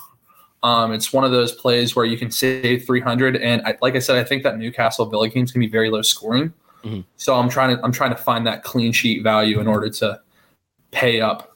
Um, 0.64 0.92
it's 0.94 1.12
one 1.14 1.24
of 1.24 1.32
those 1.32 1.54
plays 1.54 1.96
where 1.96 2.06
you 2.06 2.18
can 2.18 2.30
save 2.30 2.86
300, 2.86 3.36
and 3.38 3.62
I, 3.66 3.78
like 3.82 3.96
I 3.96 4.00
said, 4.00 4.18
I 4.18 4.24
think 4.24 4.44
that 4.44 4.58
Newcastle 4.58 5.06
Villa 5.08 5.28
game 5.30 5.44
is 5.46 5.52
going 5.52 5.62
to 5.62 5.68
be 5.68 5.72
very 5.72 5.90
low 5.90 6.02
scoring. 6.02 6.54
Mhm. 6.84 7.06
So 7.18 7.36
I'm 7.36 7.50
trying 7.50 7.76
to 7.78 7.84
I'm 7.84 7.92
trying 7.92 8.12
to 8.12 8.18
find 8.18 8.46
that 8.48 8.64
clean 8.64 8.92
sheet 8.92 9.24
value 9.24 9.60
in 9.60 9.68
order 9.68 9.90
to 9.90 10.20
pay 10.92 11.22
up 11.22 11.56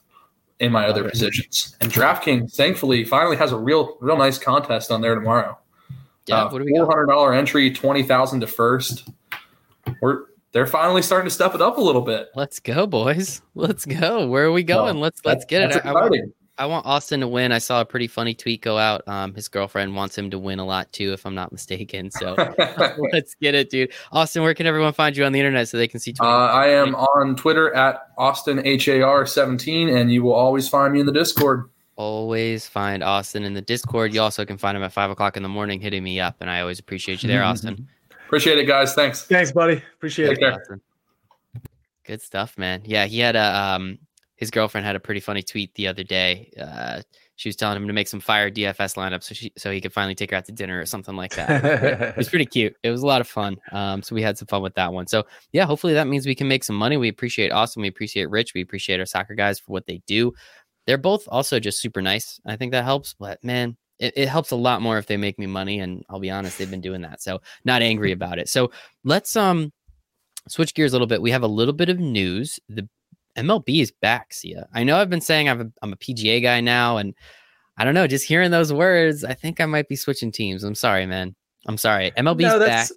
in 0.59 0.71
my 0.71 0.87
other 0.87 1.01
Okay. 1.01 1.09
positions. 1.09 1.75
And 1.81 1.91
DraftKings, 1.91 2.55
thankfully, 2.55 3.03
finally 3.03 3.35
has 3.37 3.51
a 3.51 3.57
real, 3.57 3.97
real 3.99 4.17
nice 4.17 4.37
contest 4.37 4.89
on 4.91 5.01
there 5.01 5.13
tomorrow. 5.15 5.57
Yeah. 6.27 6.43
Uh, 6.45 6.49
what 6.51 6.59
do 6.59 6.65
we 6.65 6.71
Four 6.77 6.87
hundred 6.87 7.07
dollar 7.07 7.33
entry, 7.33 7.71
twenty 7.71 8.03
thousand 8.03 8.39
to 8.41 8.47
first. 8.47 9.07
We're 10.01 10.23
they're 10.53 10.65
finally 10.65 11.01
starting 11.01 11.27
to 11.27 11.33
step 11.33 11.53
it 11.53 11.61
up 11.61 11.77
a 11.77 11.81
little 11.81 12.01
bit. 12.01 12.29
Let's 12.35 12.59
go, 12.59 12.87
boys. 12.87 13.41
Let's 13.55 13.85
go. 13.85 14.25
Where 14.27 14.45
are 14.45 14.51
we 14.51 14.63
going? 14.63 14.99
let's 15.01 15.19
let's 15.25 15.43
get 15.45 15.75
it. 15.75 15.85
I, 15.85 16.09
I 16.57 16.65
want, 16.65 16.85
exciting. 16.85 16.87
I 16.87 16.91
want 16.91 16.95
Austin 16.95 17.19
to 17.21 17.27
win. 17.27 17.51
I 17.51 17.57
saw 17.57 17.81
a 17.81 17.85
pretty 17.85 18.07
funny 18.07 18.33
tweet 18.33 18.61
go 18.61 18.77
out. 18.77 19.07
Um, 19.07 19.33
his 19.33 19.47
girlfriend 19.47 19.95
wants 19.95 20.17
him 20.17 20.29
to 20.31 20.39
win 20.39 20.59
a 20.59 20.65
lot 20.65 20.91
too, 20.91 21.13
if 21.13 21.25
I'm 21.25 21.35
not 21.35 21.51
mistaken. 21.51 22.11
So 22.11 22.35
let's 23.11 23.35
get 23.35 23.55
it, 23.55 23.69
dude. 23.69 23.91
Austin, 24.11 24.43
where 24.43 24.53
can 24.53 24.65
everyone 24.65 24.93
find 24.93 25.15
you 25.15 25.25
on 25.25 25.31
the 25.31 25.39
internet 25.39 25.67
so 25.67 25.77
they 25.77 25.87
can 25.87 25.99
see? 25.99 26.13
Uh, 26.19 26.25
I 26.25 26.67
am 26.67 26.95
on 26.95 27.35
Twitter 27.35 27.73
at 27.73 28.09
Austin 28.17 28.63
Har 28.65 29.25
seventeen, 29.25 29.89
and 29.89 30.11
you 30.11 30.23
will 30.23 30.33
always 30.33 30.67
find 30.69 30.93
me 30.93 30.99
in 30.99 31.05
the 31.05 31.11
Discord. 31.11 31.69
always 31.95 32.67
find 32.67 33.03
Austin 33.03 33.43
in 33.43 33.53
the 33.53 33.61
Discord. 33.61 34.13
You 34.13 34.21
also 34.21 34.45
can 34.45 34.57
find 34.57 34.77
him 34.77 34.83
at 34.83 34.93
five 34.93 35.09
o'clock 35.09 35.37
in 35.37 35.43
the 35.43 35.49
morning 35.49 35.79
hitting 35.81 36.03
me 36.03 36.19
up, 36.19 36.37
and 36.41 36.49
I 36.49 36.61
always 36.61 36.79
appreciate 36.79 37.23
you 37.23 37.27
there, 37.27 37.43
Austin. 37.43 37.87
Appreciate 38.27 38.57
it, 38.57 38.65
guys. 38.65 38.93
Thanks. 38.93 39.23
Thanks, 39.23 39.51
buddy. 39.51 39.81
Appreciate 39.95 40.29
Take 40.29 40.37
it. 40.37 40.59
care. 40.67 40.79
Good 42.05 42.21
stuff, 42.21 42.57
man. 42.57 42.81
Yeah, 42.85 43.05
he 43.05 43.19
had 43.19 43.35
a 43.35 43.55
um 43.55 43.99
his 44.35 44.51
girlfriend 44.51 44.85
had 44.85 44.95
a 44.95 44.99
pretty 44.99 45.19
funny 45.19 45.41
tweet 45.41 45.73
the 45.75 45.87
other 45.87 46.03
day. 46.03 46.51
Uh 46.59 47.01
she 47.37 47.49
was 47.49 47.55
telling 47.55 47.75
him 47.75 47.87
to 47.87 47.93
make 47.93 48.07
some 48.07 48.19
fire 48.21 48.49
DFS 48.49 48.95
lineups 48.95 49.23
so 49.23 49.33
she 49.33 49.51
so 49.57 49.71
he 49.71 49.81
could 49.81 49.93
finally 49.93 50.15
take 50.15 50.31
her 50.31 50.37
out 50.37 50.45
to 50.45 50.51
dinner 50.51 50.79
or 50.79 50.85
something 50.85 51.15
like 51.15 51.35
that. 51.35 51.63
it 52.11 52.17
was 52.17 52.29
pretty 52.35 52.45
cute. 52.45 52.75
It 52.83 52.91
was 52.91 53.01
a 53.01 53.07
lot 53.07 53.21
of 53.21 53.27
fun. 53.27 53.57
Um, 53.71 54.01
so 54.01 54.15
we 54.15 54.21
had 54.21 54.37
some 54.37 54.47
fun 54.47 54.61
with 54.61 54.75
that 54.75 54.93
one. 54.93 55.07
So 55.07 55.25
yeah, 55.51 55.65
hopefully 55.65 55.93
that 55.93 56.07
means 56.07 56.25
we 56.25 56.35
can 56.35 56.47
make 56.47 56.63
some 56.63 56.77
money. 56.77 56.97
We 56.97 57.09
appreciate 57.09 57.51
Austin. 57.51 57.81
We 57.81 57.89
appreciate 57.89 58.29
Rich. 58.29 58.53
We 58.53 58.61
appreciate 58.61 58.99
our 58.99 59.05
soccer 59.05 59.35
guys 59.35 59.59
for 59.59 59.73
what 59.73 59.85
they 59.85 60.01
do. 60.07 60.33
They're 60.87 60.97
both 60.97 61.27
also 61.27 61.59
just 61.59 61.81
super 61.81 62.01
nice. 62.01 62.39
I 62.45 62.55
think 62.55 62.71
that 62.71 62.85
helps. 62.85 63.15
But 63.19 63.43
man, 63.43 63.75
it, 63.99 64.13
it 64.15 64.29
helps 64.29 64.51
a 64.51 64.55
lot 64.55 64.81
more 64.81 64.97
if 64.97 65.07
they 65.07 65.17
make 65.17 65.37
me 65.37 65.45
money. 65.45 65.79
And 65.79 66.05
I'll 66.09 66.19
be 66.19 66.31
honest, 66.31 66.57
they've 66.57 66.69
been 66.69 66.81
doing 66.81 67.01
that. 67.01 67.21
So 67.21 67.41
not 67.65 67.81
angry 67.81 68.11
about 68.13 68.39
it. 68.39 68.47
So 68.47 68.71
let's 69.03 69.35
um 69.35 69.73
switch 70.47 70.73
gears 70.73 70.93
a 70.93 70.95
little 70.95 71.07
bit. 71.07 71.21
We 71.21 71.31
have 71.31 71.43
a 71.43 71.47
little 71.47 71.73
bit 71.73 71.89
of 71.89 71.99
news. 71.99 72.59
The 72.69 72.87
MLB 73.37 73.81
is 73.81 73.91
back, 73.91 74.33
Sia. 74.33 74.67
I 74.73 74.83
know 74.83 74.97
I've 74.97 75.09
been 75.09 75.21
saying 75.21 75.49
I'm 75.49 75.61
a, 75.61 75.65
I'm 75.81 75.93
a 75.93 75.97
PGA 75.97 76.41
guy 76.41 76.61
now, 76.61 76.97
and 76.97 77.13
I 77.77 77.83
don't 77.83 77.93
know, 77.93 78.07
just 78.07 78.25
hearing 78.25 78.51
those 78.51 78.71
words, 78.71 79.23
I 79.23 79.33
think 79.33 79.59
I 79.59 79.65
might 79.65 79.89
be 79.89 79.95
switching 79.95 80.31
teams. 80.31 80.63
I'm 80.63 80.75
sorry, 80.75 81.05
man. 81.05 81.35
I'm 81.67 81.77
sorry. 81.77 82.11
MLB's 82.11 82.41
No, 82.43 82.59
back. 82.59 82.59
that's- 82.59 82.91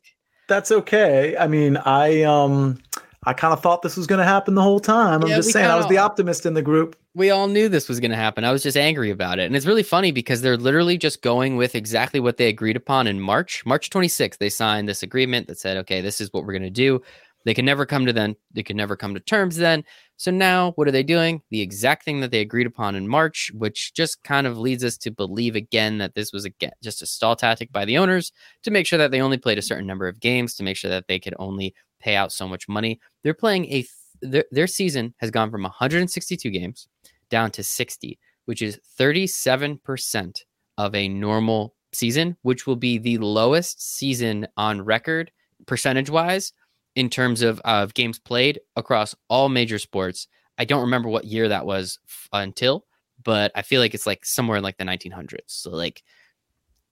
That's 0.49 0.72
okay. 0.72 1.36
I 1.36 1.47
mean, 1.47 1.76
I 1.76 2.22
um 2.22 2.78
I 3.24 3.32
kind 3.34 3.53
of 3.53 3.61
thought 3.61 3.82
this 3.82 3.97
was 3.97 4.07
going 4.07 4.20
to 4.20 4.24
happen 4.24 4.55
the 4.55 4.62
whole 4.62 4.78
time. 4.80 5.22
I'm 5.22 5.28
Yeah, 5.28 5.36
just 5.36 5.51
saying 5.51 5.66
I 5.66 5.74
was 5.76 5.89
the 5.89 5.99
optimist 5.99 6.47
in 6.47 6.55
the 6.55 6.62
group. 6.62 6.97
we 7.14 7.30
all 7.30 7.49
knew 7.49 7.68
this 7.68 7.89
was 7.89 7.99
going 8.01 8.12
to 8.12 8.16
happen. 8.16 8.45
I 8.45 8.53
was 8.53 8.62
just 8.62 8.76
angry 8.76 9.11
about 9.11 9.39
it. 9.41 9.47
And 9.47 9.57
it's 9.57 9.66
really 9.66 9.82
funny 9.82 10.12
because 10.12 10.41
they're 10.41 10.57
literally 10.57 10.97
just 10.97 11.20
going 11.20 11.57
with 11.57 11.74
exactly 11.74 12.20
what 12.20 12.36
they 12.36 12.49
agreed 12.49 12.76
upon 12.76 13.07
in 13.09 13.20
March. 13.20 13.66
March 13.66 13.91
26th, 13.91 14.39
they 14.39 14.49
signed 14.49 14.89
this 14.89 15.03
agreement 15.03 15.49
that 15.49 15.59
said, 15.59 15.76
okay, 15.78 16.01
this 16.01 16.20
is 16.20 16.32
what 16.32 16.45
we're 16.47 16.53
going 16.53 16.62
to 16.62 16.70
do. 16.70 17.03
They 17.45 17.55
can 17.55 17.64
never 17.66 17.84
come 17.84 18.07
to 18.07 18.12
then, 18.12 18.36
they 18.53 18.62
can 18.62 18.76
never 18.76 18.97
come 18.97 19.12
to 19.14 19.20
terms 19.20 19.57
then. 19.57 19.84
So 20.18 20.32
now 20.32 20.72
what 20.72 20.88
are 20.88 20.92
they 20.92 21.04
doing? 21.04 21.42
The 21.50 21.60
exact 21.60 22.04
thing 22.04 22.20
that 22.20 22.32
they 22.32 22.40
agreed 22.40 22.66
upon 22.66 22.96
in 22.96 23.06
March, 23.06 23.52
which 23.54 23.94
just 23.94 24.22
kind 24.24 24.48
of 24.48 24.58
leads 24.58 24.82
us 24.82 24.98
to 24.98 25.12
believe 25.12 25.54
again 25.54 25.98
that 25.98 26.16
this 26.16 26.32
was 26.32 26.44
again 26.44 26.72
just 26.82 27.02
a 27.02 27.06
stall 27.06 27.36
tactic 27.36 27.70
by 27.70 27.84
the 27.84 27.98
owners 27.98 28.32
to 28.64 28.72
make 28.72 28.84
sure 28.84 28.98
that 28.98 29.12
they 29.12 29.20
only 29.20 29.38
played 29.38 29.58
a 29.58 29.62
certain 29.62 29.86
number 29.86 30.08
of 30.08 30.18
games, 30.18 30.54
to 30.56 30.64
make 30.64 30.76
sure 30.76 30.90
that 30.90 31.06
they 31.06 31.20
could 31.20 31.34
only 31.38 31.72
pay 32.00 32.16
out 32.16 32.32
so 32.32 32.48
much 32.48 32.68
money. 32.68 32.98
They're 33.22 33.32
playing 33.32 33.66
a 33.66 33.82
th- 33.82 33.88
their, 34.20 34.44
their 34.50 34.66
season 34.66 35.14
has 35.18 35.30
gone 35.30 35.52
from 35.52 35.62
162 35.62 36.50
games 36.50 36.88
down 37.30 37.52
to 37.52 37.62
60, 37.62 38.18
which 38.46 38.60
is 38.60 38.80
37% 38.98 40.42
of 40.78 40.94
a 40.96 41.08
normal 41.08 41.76
season, 41.92 42.36
which 42.42 42.66
will 42.66 42.76
be 42.76 42.98
the 42.98 43.18
lowest 43.18 43.80
season 43.80 44.48
on 44.56 44.82
record 44.82 45.30
percentage 45.66 46.10
wise 46.10 46.52
in 46.99 47.09
terms 47.09 47.42
of, 47.42 47.61
of 47.61 47.94
games 47.94 48.18
played 48.18 48.59
across 48.74 49.14
all 49.28 49.49
major 49.49 49.78
sports. 49.78 50.26
I 50.59 50.64
don't 50.64 50.80
remember 50.80 51.09
what 51.09 51.24
year 51.24 51.49
that 51.49 51.64
was 51.64 52.01
f- 52.09 52.28
until, 52.32 52.86
but 53.22 53.53
I 53.55 53.62
feel 53.62 53.80
like 53.80 53.94
it's 53.94 54.05
like 54.05 54.26
somewhere 54.26 54.57
in 54.57 54.64
like 54.64 54.78
the 54.78 54.84
1900s. 54.84 55.42
So 55.46 55.70
like, 55.70 56.03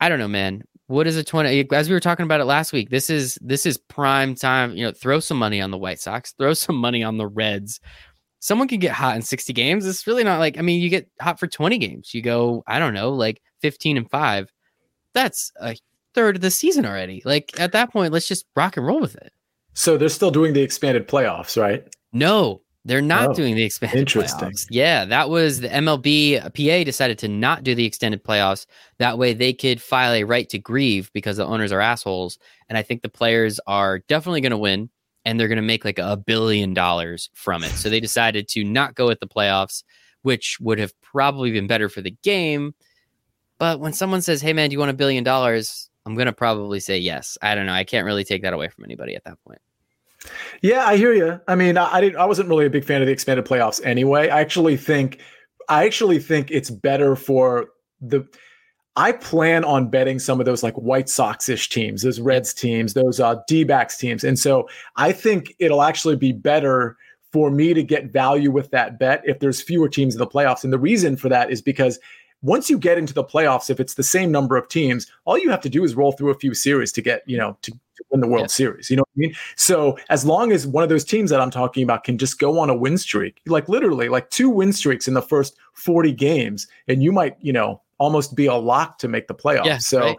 I 0.00 0.08
don't 0.08 0.20
know, 0.20 0.28
man. 0.28 0.62
What 0.86 1.08
is 1.08 1.16
a 1.16 1.24
20? 1.24 1.72
As 1.72 1.88
we 1.88 1.94
were 1.94 2.00
talking 2.00 2.22
about 2.22 2.40
it 2.40 2.44
last 2.44 2.72
week, 2.72 2.88
this 2.88 3.10
is 3.10 3.36
this 3.42 3.66
is 3.66 3.78
prime 3.78 4.36
time. 4.36 4.76
You 4.76 4.86
know, 4.86 4.92
throw 4.92 5.18
some 5.18 5.38
money 5.38 5.60
on 5.60 5.72
the 5.72 5.78
White 5.78 5.98
Sox, 5.98 6.34
throw 6.38 6.54
some 6.54 6.76
money 6.76 7.02
on 7.02 7.16
the 7.16 7.26
Reds. 7.26 7.80
Someone 8.38 8.68
can 8.68 8.78
get 8.78 8.92
hot 8.92 9.16
in 9.16 9.22
60 9.22 9.52
games. 9.54 9.84
It's 9.84 10.06
really 10.06 10.22
not 10.22 10.38
like 10.38 10.56
I 10.56 10.62
mean, 10.62 10.80
you 10.80 10.88
get 10.88 11.10
hot 11.20 11.40
for 11.40 11.48
20 11.48 11.78
games. 11.78 12.14
You 12.14 12.22
go, 12.22 12.62
I 12.68 12.78
don't 12.78 12.94
know, 12.94 13.10
like 13.10 13.42
15 13.62 13.96
and 13.96 14.08
five. 14.08 14.52
That's 15.14 15.50
a 15.60 15.76
third 16.14 16.36
of 16.36 16.42
the 16.42 16.52
season 16.52 16.86
already. 16.86 17.22
Like 17.24 17.58
at 17.58 17.72
that 17.72 17.92
point, 17.92 18.12
let's 18.12 18.28
just 18.28 18.46
rock 18.54 18.76
and 18.76 18.86
roll 18.86 19.00
with 19.00 19.16
it. 19.16 19.32
So 19.76 19.98
they're 19.98 20.08
still 20.08 20.30
doing 20.30 20.54
the 20.54 20.62
expanded 20.62 21.06
playoffs, 21.06 21.60
right? 21.60 21.86
No, 22.10 22.62
they're 22.86 23.02
not 23.02 23.30
Oh, 23.30 23.34
doing 23.34 23.54
the 23.56 23.62
expanded 23.62 23.98
interesting. 23.98 24.48
playoffs. 24.48 24.66
Yeah, 24.70 25.04
that 25.04 25.28
was 25.28 25.60
the 25.60 25.68
MLB 25.68 26.42
uh, 26.42 26.48
PA 26.48 26.82
decided 26.82 27.18
to 27.18 27.28
not 27.28 27.62
do 27.62 27.74
the 27.74 27.84
extended 27.84 28.24
playoffs. 28.24 28.64
That 28.98 29.18
way 29.18 29.34
they 29.34 29.52
could 29.52 29.82
file 29.82 30.14
a 30.14 30.24
right 30.24 30.48
to 30.48 30.58
grieve 30.58 31.10
because 31.12 31.36
the 31.36 31.44
owners 31.44 31.72
are 31.72 31.80
assholes. 31.82 32.38
And 32.70 32.78
I 32.78 32.82
think 32.82 33.02
the 33.02 33.10
players 33.10 33.60
are 33.66 33.98
definitely 34.08 34.40
going 34.40 34.52
to 34.52 34.56
win 34.56 34.88
and 35.26 35.38
they're 35.38 35.48
going 35.48 35.56
to 35.56 35.62
make 35.62 35.84
like 35.84 35.98
a 35.98 36.16
billion 36.16 36.72
dollars 36.72 37.28
from 37.34 37.62
it. 37.62 37.70
So 37.72 37.90
they 37.90 38.00
decided 38.00 38.48
to 38.48 38.64
not 38.64 38.94
go 38.94 39.06
with 39.06 39.20
the 39.20 39.28
playoffs, 39.28 39.82
which 40.22 40.56
would 40.60 40.78
have 40.78 40.98
probably 41.02 41.50
been 41.52 41.66
better 41.66 41.90
for 41.90 42.00
the 42.00 42.16
game. 42.22 42.74
But 43.58 43.78
when 43.80 43.92
someone 43.92 44.22
says, 44.22 44.40
"Hey 44.40 44.52
man, 44.54 44.70
do 44.70 44.74
you 44.74 44.78
want 44.78 44.90
a 44.90 44.94
billion 44.94 45.22
dollars?" 45.22 45.90
I'm 46.06 46.14
going 46.14 46.26
to 46.26 46.32
probably 46.32 46.78
say 46.78 46.98
yes. 46.98 47.36
I 47.42 47.56
don't 47.56 47.66
know. 47.66 47.72
I 47.72 47.82
can't 47.82 48.04
really 48.06 48.22
take 48.22 48.42
that 48.42 48.52
away 48.52 48.68
from 48.68 48.84
anybody 48.84 49.16
at 49.16 49.24
that 49.24 49.42
point. 49.44 49.58
Yeah, 50.62 50.84
I 50.84 50.96
hear 50.96 51.12
you. 51.12 51.40
I 51.46 51.54
mean, 51.54 51.76
I, 51.76 51.94
I 51.94 52.00
didn't. 52.00 52.16
I 52.16 52.24
wasn't 52.24 52.48
really 52.48 52.66
a 52.66 52.70
big 52.70 52.84
fan 52.84 53.00
of 53.02 53.06
the 53.06 53.12
expanded 53.12 53.44
playoffs 53.44 53.84
anyway. 53.84 54.28
I 54.28 54.40
actually 54.40 54.76
think, 54.76 55.20
I 55.68 55.84
actually 55.84 56.18
think 56.18 56.50
it's 56.50 56.70
better 56.70 57.16
for 57.16 57.68
the. 58.00 58.26
I 58.98 59.12
plan 59.12 59.62
on 59.62 59.90
betting 59.90 60.18
some 60.18 60.40
of 60.40 60.46
those 60.46 60.62
like 60.62 60.74
White 60.74 61.10
Sox-ish 61.10 61.68
teams, 61.68 62.00
those 62.00 62.18
Reds 62.18 62.54
teams, 62.54 62.94
those 62.94 63.20
uh, 63.20 63.36
D-backs 63.46 63.98
teams, 63.98 64.24
and 64.24 64.38
so 64.38 64.68
I 64.96 65.12
think 65.12 65.54
it'll 65.58 65.82
actually 65.82 66.16
be 66.16 66.32
better 66.32 66.96
for 67.30 67.50
me 67.50 67.74
to 67.74 67.82
get 67.82 68.10
value 68.10 68.50
with 68.50 68.70
that 68.70 68.98
bet 68.98 69.20
if 69.26 69.38
there's 69.38 69.60
fewer 69.60 69.90
teams 69.90 70.14
in 70.14 70.18
the 70.18 70.26
playoffs. 70.26 70.64
And 70.64 70.72
the 70.72 70.78
reason 70.78 71.16
for 71.16 71.28
that 71.28 71.50
is 71.50 71.60
because 71.60 71.98
once 72.46 72.70
you 72.70 72.78
get 72.78 72.96
into 72.96 73.12
the 73.12 73.24
playoffs, 73.24 73.68
if 73.70 73.80
it's 73.80 73.94
the 73.94 74.02
same 74.02 74.30
number 74.30 74.56
of 74.56 74.68
teams, 74.68 75.06
all 75.24 75.36
you 75.36 75.50
have 75.50 75.60
to 75.60 75.68
do 75.68 75.82
is 75.84 75.94
roll 75.96 76.12
through 76.12 76.30
a 76.30 76.34
few 76.38 76.54
series 76.54 76.92
to 76.92 77.02
get, 77.02 77.22
you 77.26 77.36
know, 77.36 77.56
to, 77.62 77.72
to 77.72 78.04
win 78.10 78.20
the 78.20 78.28
World 78.28 78.44
Yeah. 78.44 78.46
Series. 78.48 78.88
You 78.88 78.96
know 78.96 79.02
what 79.02 79.08
I 79.16 79.18
mean? 79.18 79.34
So 79.56 79.98
as 80.10 80.24
long 80.24 80.52
as 80.52 80.66
one 80.66 80.84
of 80.84 80.88
those 80.88 81.04
teams 81.04 81.30
that 81.30 81.40
I'm 81.40 81.50
talking 81.50 81.82
about 81.82 82.04
can 82.04 82.18
just 82.18 82.38
go 82.38 82.58
on 82.60 82.70
a 82.70 82.74
win 82.74 82.98
streak, 82.98 83.40
like 83.46 83.68
literally 83.68 84.08
like 84.08 84.30
two 84.30 84.48
win 84.48 84.72
streaks 84.72 85.08
in 85.08 85.14
the 85.14 85.22
first 85.22 85.56
40 85.74 86.12
games, 86.12 86.68
and 86.86 87.02
you 87.02 87.10
might, 87.10 87.36
you 87.40 87.52
know, 87.52 87.82
almost 87.98 88.36
be 88.36 88.46
a 88.46 88.54
lock 88.54 88.98
to 88.98 89.08
make 89.08 89.26
the 89.26 89.34
playoffs. 89.34 89.64
Yeah, 89.66 89.78
so 89.78 90.00
right. 90.00 90.16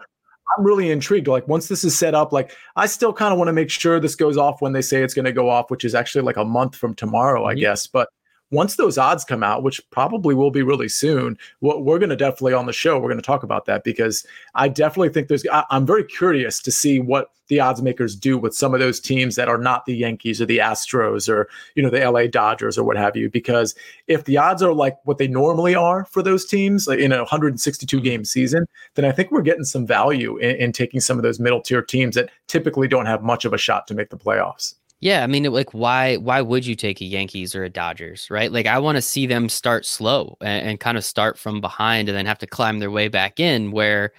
I'm 0.58 0.64
really 0.64 0.90
intrigued. 0.90 1.28
Like 1.28 1.46
once 1.48 1.68
this 1.68 1.82
is 1.84 1.96
set 1.98 2.14
up, 2.14 2.32
like 2.32 2.50
I 2.76 2.86
still 2.86 3.12
kind 3.12 3.32
of 3.32 3.38
want 3.38 3.48
to 3.48 3.52
make 3.52 3.70
sure 3.70 4.00
this 4.00 4.14
goes 4.16 4.36
off 4.36 4.60
when 4.60 4.72
they 4.72 4.82
say 4.82 5.02
it's 5.02 5.14
going 5.14 5.24
to 5.26 5.32
go 5.32 5.48
off, 5.48 5.70
which 5.70 5.84
is 5.84 5.94
actually 5.94 6.22
like 6.22 6.36
a 6.36 6.44
month 6.44 6.74
from 6.76 6.94
tomorrow, 6.94 7.44
I 7.46 7.54
Mhm. 7.54 7.60
guess. 7.60 7.86
But 7.86 8.08
once 8.50 8.76
those 8.76 8.96
odds 8.96 9.24
come 9.24 9.42
out, 9.42 9.62
which 9.62 9.80
probably 9.90 10.34
will 10.34 10.50
be 10.50 10.62
really 10.62 10.88
soon, 10.88 11.36
what 11.60 11.84
we're 11.84 11.98
going 11.98 12.10
to 12.10 12.16
definitely 12.16 12.54
on 12.54 12.66
the 12.66 12.72
show, 12.72 12.98
we're 12.98 13.08
going 13.08 13.20
to 13.20 13.22
talk 13.22 13.42
about 13.42 13.66
that 13.66 13.84
because 13.84 14.26
I 14.54 14.68
definitely 14.68 15.10
think 15.10 15.28
there's. 15.28 15.46
I, 15.52 15.64
I'm 15.70 15.86
very 15.86 16.04
curious 16.04 16.60
to 16.62 16.70
see 16.70 16.98
what 16.98 17.30
the 17.48 17.60
odds 17.60 17.82
makers 17.82 18.14
do 18.14 18.38
with 18.38 18.54
some 18.54 18.74
of 18.74 18.80
those 18.80 19.00
teams 19.00 19.34
that 19.36 19.48
are 19.48 19.58
not 19.58 19.86
the 19.86 19.94
Yankees 19.94 20.40
or 20.40 20.46
the 20.46 20.58
Astros 20.58 21.28
or 21.28 21.48
you 21.74 21.82
know 21.82 21.90
the 21.90 22.10
LA 22.10 22.26
Dodgers 22.26 22.78
or 22.78 22.84
what 22.84 22.96
have 22.96 23.16
you. 23.16 23.28
Because 23.28 23.74
if 24.06 24.24
the 24.24 24.38
odds 24.38 24.62
are 24.62 24.72
like 24.72 24.96
what 25.04 25.18
they 25.18 25.28
normally 25.28 25.74
are 25.74 26.04
for 26.06 26.22
those 26.22 26.46
teams, 26.46 26.86
like 26.86 27.00
in 27.00 27.12
a 27.12 27.18
162 27.18 28.00
game 28.00 28.24
season, 28.24 28.66
then 28.94 29.04
I 29.04 29.12
think 29.12 29.30
we're 29.30 29.42
getting 29.42 29.64
some 29.64 29.86
value 29.86 30.36
in, 30.38 30.56
in 30.56 30.72
taking 30.72 31.00
some 31.00 31.18
of 31.18 31.22
those 31.22 31.40
middle 31.40 31.60
tier 31.60 31.82
teams 31.82 32.14
that 32.14 32.30
typically 32.46 32.88
don't 32.88 33.06
have 33.06 33.22
much 33.22 33.44
of 33.44 33.52
a 33.52 33.58
shot 33.58 33.86
to 33.88 33.94
make 33.94 34.10
the 34.10 34.18
playoffs. 34.18 34.74
Yeah, 35.00 35.22
I 35.22 35.28
mean, 35.28 35.44
like, 35.44 35.72
why 35.72 36.16
why 36.16 36.40
would 36.40 36.66
you 36.66 36.74
take 36.74 37.00
a 37.00 37.04
Yankees 37.04 37.54
or 37.54 37.62
a 37.62 37.70
Dodgers, 37.70 38.28
right? 38.30 38.50
Like, 38.50 38.66
I 38.66 38.78
want 38.80 38.96
to 38.96 39.02
see 39.02 39.26
them 39.26 39.48
start 39.48 39.86
slow 39.86 40.36
and, 40.40 40.70
and 40.70 40.80
kind 40.80 40.98
of 40.98 41.04
start 41.04 41.38
from 41.38 41.60
behind 41.60 42.08
and 42.08 42.18
then 42.18 42.26
have 42.26 42.38
to 42.38 42.46
climb 42.48 42.80
their 42.80 42.90
way 42.90 43.06
back 43.06 43.38
in. 43.38 43.70
Where, 43.70 44.12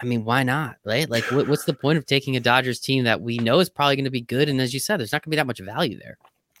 I 0.00 0.04
mean, 0.06 0.24
why 0.24 0.44
not, 0.44 0.76
right? 0.84 1.08
Like, 1.10 1.30
what, 1.30 1.48
what's 1.48 1.64
the 1.64 1.74
point 1.74 1.98
of 1.98 2.06
taking 2.06 2.36
a 2.36 2.40
Dodgers 2.40 2.80
team 2.80 3.04
that 3.04 3.22
we 3.22 3.38
know 3.38 3.60
is 3.60 3.70
probably 3.70 3.96
going 3.96 4.04
to 4.04 4.10
be 4.10 4.20
good? 4.20 4.48
And 4.48 4.60
as 4.60 4.72
you 4.74 4.80
said, 4.80 5.00
there's 5.00 5.12
not 5.12 5.22
going 5.22 5.30
to 5.32 5.36
be 5.36 5.36
that 5.36 5.46
much 5.46 5.60
value 5.60 5.98
there. 5.98 6.18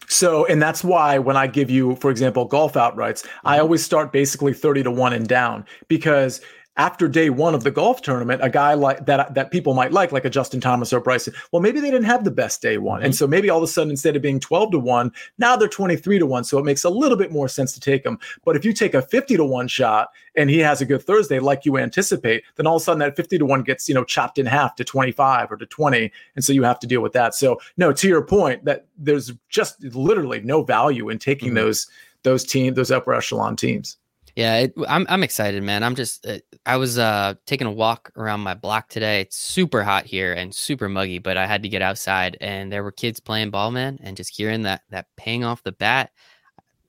So, 0.08 0.44
and 0.46 0.60
that's 0.60 0.84
why 0.84 1.18
when 1.18 1.36
I 1.36 1.46
give 1.46 1.70
you, 1.70 1.96
for 1.96 2.10
example, 2.10 2.44
golf 2.44 2.74
outrights, 2.74 3.26
I 3.44 3.56
Mhm. 3.58 3.60
always 3.62 3.84
start 3.84 4.12
basically 4.12 4.52
30 4.52 4.82
to 4.82 4.90
1 4.90 5.12
and 5.12 5.26
down 5.26 5.64
because 5.88 6.40
after 6.76 7.08
day 7.08 7.30
one 7.30 7.54
of 7.54 7.62
the 7.62 7.70
golf 7.70 8.02
tournament, 8.02 8.42
a 8.42 8.50
guy 8.50 8.74
like 8.74 9.06
that 9.06 9.34
that 9.34 9.50
people 9.50 9.74
might 9.74 9.92
like, 9.92 10.10
like 10.10 10.24
a 10.24 10.30
Justin 10.30 10.60
Thomas 10.60 10.92
or 10.92 11.00
Bryson, 11.00 11.32
well, 11.52 11.62
maybe 11.62 11.80
they 11.80 11.90
didn't 11.90 12.06
have 12.06 12.24
the 12.24 12.30
best 12.30 12.60
day 12.60 12.78
one. 12.78 13.02
And 13.02 13.14
so 13.14 13.26
maybe 13.26 13.48
all 13.48 13.58
of 13.58 13.64
a 13.64 13.68
sudden, 13.68 13.90
instead 13.90 14.16
of 14.16 14.22
being 14.22 14.40
12 14.40 14.72
to 14.72 14.78
1, 14.78 15.12
now 15.38 15.56
they're 15.56 15.68
23 15.68 16.18
to 16.18 16.26
1. 16.26 16.44
So 16.44 16.58
it 16.58 16.64
makes 16.64 16.82
a 16.84 16.90
little 16.90 17.16
bit 17.16 17.30
more 17.30 17.48
sense 17.48 17.72
to 17.74 17.80
take 17.80 18.02
them. 18.02 18.18
But 18.44 18.56
if 18.56 18.64
you 18.64 18.72
take 18.72 18.94
a 18.94 19.02
50 19.02 19.36
to 19.36 19.44
1 19.44 19.68
shot 19.68 20.08
and 20.36 20.50
he 20.50 20.58
has 20.58 20.80
a 20.80 20.86
good 20.86 21.02
Thursday, 21.02 21.38
like 21.38 21.64
you 21.64 21.78
anticipate, 21.78 22.42
then 22.56 22.66
all 22.66 22.76
of 22.76 22.82
a 22.82 22.84
sudden 22.84 22.98
that 23.00 23.16
50 23.16 23.38
to 23.38 23.46
1 23.46 23.62
gets, 23.62 23.88
you 23.88 23.94
know, 23.94 24.04
chopped 24.04 24.38
in 24.38 24.46
half 24.46 24.74
to 24.76 24.84
25 24.84 25.52
or 25.52 25.56
to 25.56 25.66
20. 25.66 26.10
And 26.34 26.44
so 26.44 26.52
you 26.52 26.64
have 26.64 26.80
to 26.80 26.86
deal 26.86 27.00
with 27.02 27.12
that. 27.12 27.34
So 27.34 27.60
no, 27.76 27.92
to 27.92 28.08
your 28.08 28.22
point, 28.22 28.64
that 28.64 28.86
there's 28.98 29.32
just 29.48 29.82
literally 29.82 30.40
no 30.40 30.62
value 30.64 31.08
in 31.08 31.18
taking 31.18 31.52
Mhm. 31.52 31.56
those 31.56 31.86
those 32.24 32.42
team 32.42 32.72
those 32.72 32.90
upper 32.90 33.12
echelon 33.12 33.54
teams. 33.54 33.98
Yeah, 34.36 34.56
it, 34.58 34.74
I'm 34.88 35.06
I'm 35.08 35.22
excited, 35.22 35.62
man. 35.62 35.84
I'm 35.84 35.94
just 35.94 36.26
uh, 36.26 36.38
I 36.66 36.76
was 36.76 36.98
uh 36.98 37.34
taking 37.46 37.68
a 37.68 37.72
walk 37.72 38.10
around 38.16 38.40
my 38.40 38.54
block 38.54 38.88
today. 38.88 39.20
It's 39.20 39.36
super 39.36 39.84
hot 39.84 40.06
here 40.06 40.32
and 40.32 40.52
super 40.52 40.88
muggy, 40.88 41.18
but 41.18 41.36
I 41.36 41.46
had 41.46 41.62
to 41.62 41.68
get 41.68 41.82
outside, 41.82 42.36
and 42.40 42.72
there 42.72 42.82
were 42.82 42.90
kids 42.90 43.20
playing 43.20 43.50
ball, 43.50 43.70
man, 43.70 43.98
and 44.02 44.16
just 44.16 44.36
hearing 44.36 44.62
that 44.62 44.82
that 44.90 45.06
paying 45.16 45.44
off 45.44 45.62
the 45.62 45.72
bat. 45.72 46.10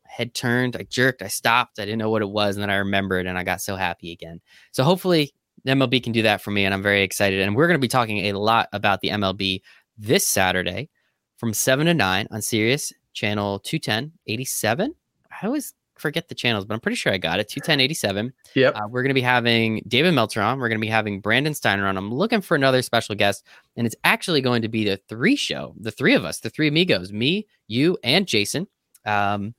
head 0.06 0.34
turned, 0.34 0.76
I 0.78 0.84
jerked, 0.90 1.22
I 1.22 1.28
stopped, 1.28 1.80
I 1.80 1.86
didn't 1.86 2.00
know 2.00 2.10
what 2.10 2.22
it 2.22 2.30
was, 2.30 2.56
and 2.56 2.64
then 2.64 2.70
I 2.70 2.78
remembered, 2.78 3.28
and 3.28 3.38
I 3.38 3.44
got 3.44 3.62
so 3.62 3.76
happy 3.76 4.12
again. 4.12 4.42
So 4.72 4.84
hopefully, 4.84 5.34
MLB 5.68 6.04
can 6.04 6.14
do 6.14 6.24
that 6.24 6.42
for 6.42 6.52
me, 6.52 6.66
and 6.66 6.74
I'm 6.74 6.84
very 6.84 7.04
excited. 7.04 7.42
And 7.42 7.56
we're 7.56 7.68
going 7.68 7.80
to 7.80 7.82
be 7.82 7.88
talking 7.88 8.26
a 8.28 8.34
lot 8.34 8.70
about 8.74 9.02
the 9.02 9.10
MLB 9.10 9.62
this 9.98 10.26
Saturday 10.28 10.90
from 11.38 11.54
seven 11.54 11.86
to 11.88 11.94
nine 11.94 12.28
on 12.32 12.42
Sirius 12.42 12.94
channel 13.14 13.60
210 13.60 14.14
87. 14.28 14.96
I 15.32 15.46
always 15.46 15.74
forget 15.98 16.28
the 16.28 16.36
channels, 16.36 16.66
but 16.66 16.74
I'm 16.74 16.80
pretty 16.80 16.96
sure 16.96 17.14
I 17.14 17.18
got 17.18 17.40
it. 17.40 17.50
21087. 17.50 18.34
Yep. 18.56 18.76
Uh, 18.76 18.82
we're 18.90 19.02
going 19.02 19.10
to 19.10 19.16
be 19.16 19.22
having 19.22 19.82
David 19.88 20.14
Meltzer 20.14 20.42
on. 20.42 20.60
We're 20.60 20.70
going 20.70 20.80
to 20.80 20.86
be 20.86 20.92
having 20.92 21.22
Brandon 21.22 21.54
Steiner 21.54 21.88
on. 21.88 21.98
I'm 21.98 22.14
looking 22.14 22.42
for 22.42 22.56
another 22.56 22.82
special 22.82 23.16
guest, 23.16 23.46
and 23.76 23.86
it's 23.88 23.96
actually 24.04 24.42
going 24.42 24.62
to 24.62 24.70
be 24.70 24.86
the 24.86 24.98
three 25.10 25.36
show, 25.36 25.74
the 25.80 25.92
three 25.92 26.16
of 26.16 26.26
us, 26.26 26.40
the 26.40 26.50
three 26.50 26.68
amigos, 26.68 27.12
me, 27.12 27.48
you, 27.68 27.98
and 28.04 28.28
Jason. 28.28 28.68
Um, 29.06 29.56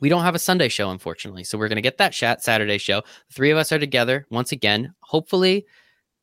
we 0.00 0.08
don't 0.08 0.22
have 0.22 0.34
a 0.34 0.38
Sunday 0.38 0.68
show, 0.68 0.90
unfortunately. 0.90 1.44
So 1.44 1.58
we're 1.58 1.68
going 1.68 1.76
to 1.76 1.82
get 1.82 1.98
that 1.98 2.12
chat 2.12 2.42
Saturday 2.42 2.78
show. 2.78 3.02
The 3.28 3.34
three 3.34 3.50
of 3.50 3.58
us 3.58 3.70
are 3.70 3.78
together 3.78 4.26
once 4.30 4.52
again. 4.52 4.94
Hopefully, 5.00 5.66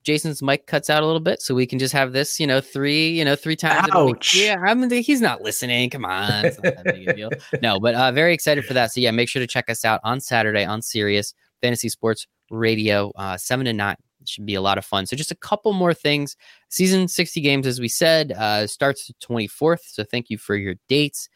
Jason's 0.08 0.42
mic 0.42 0.68
cuts 0.68 0.90
out 0.90 1.04
a 1.04 1.06
little 1.06 1.20
bit, 1.20 1.42
so 1.42 1.54
we 1.54 1.66
can 1.66 1.80
just 1.80 1.92
have 1.92 2.14
this, 2.14 2.40
you 2.40 2.48
know, 2.48 2.62
three, 2.62 3.10
you 3.10 3.26
know, 3.26 3.36
three 3.36 3.58
times. 3.58 3.90
Ouch. 3.92 4.38
Yeah, 4.38 4.56
I'm. 4.66 4.90
He's 4.90 5.20
not 5.20 5.42
listening. 5.42 5.90
Come 5.90 6.06
on, 6.06 6.46
it's 6.46 6.64
not 6.64 6.76
that 6.76 6.86
big 6.86 7.10
a 7.10 7.14
deal. 7.14 7.30
No, 7.62 7.78
but 7.78 7.94
uh, 7.94 8.14
very 8.14 8.34
excited 8.34 8.64
for 8.64 8.74
that. 8.74 8.94
So 8.94 9.02
yeah, 9.02 9.12
make 9.12 9.28
sure 9.28 9.42
to 9.42 9.48
check 9.48 9.70
us 9.70 9.84
out 9.84 10.00
on 10.06 10.22
Saturday 10.22 10.64
on 10.64 10.82
Sirius 10.82 11.34
Fantasy 11.62 11.90
Sports 11.90 12.26
Radio, 12.50 13.12
uh, 13.18 13.36
seven 13.36 13.66
to 13.66 13.74
nine. 13.74 13.98
It 14.22 14.30
should 14.30 14.46
be 14.46 14.56
a 14.56 14.62
lot 14.62 14.78
of 14.78 14.86
fun. 14.86 15.06
So 15.08 15.18
just 15.18 15.32
a 15.32 15.36
couple 15.36 15.74
more 15.74 15.94
things. 15.94 16.38
Season 16.70 17.10
60 17.10 17.42
games, 17.42 17.68
as 17.68 17.82
we 17.82 17.90
said, 17.90 18.32
uh, 18.32 18.66
starts 18.66 19.08
the 19.08 19.14
24th. 19.16 19.82
So 19.84 20.06
thank 20.06 20.30
you 20.30 20.38
for 20.38 20.56
your 20.56 20.76
dates. 20.88 21.28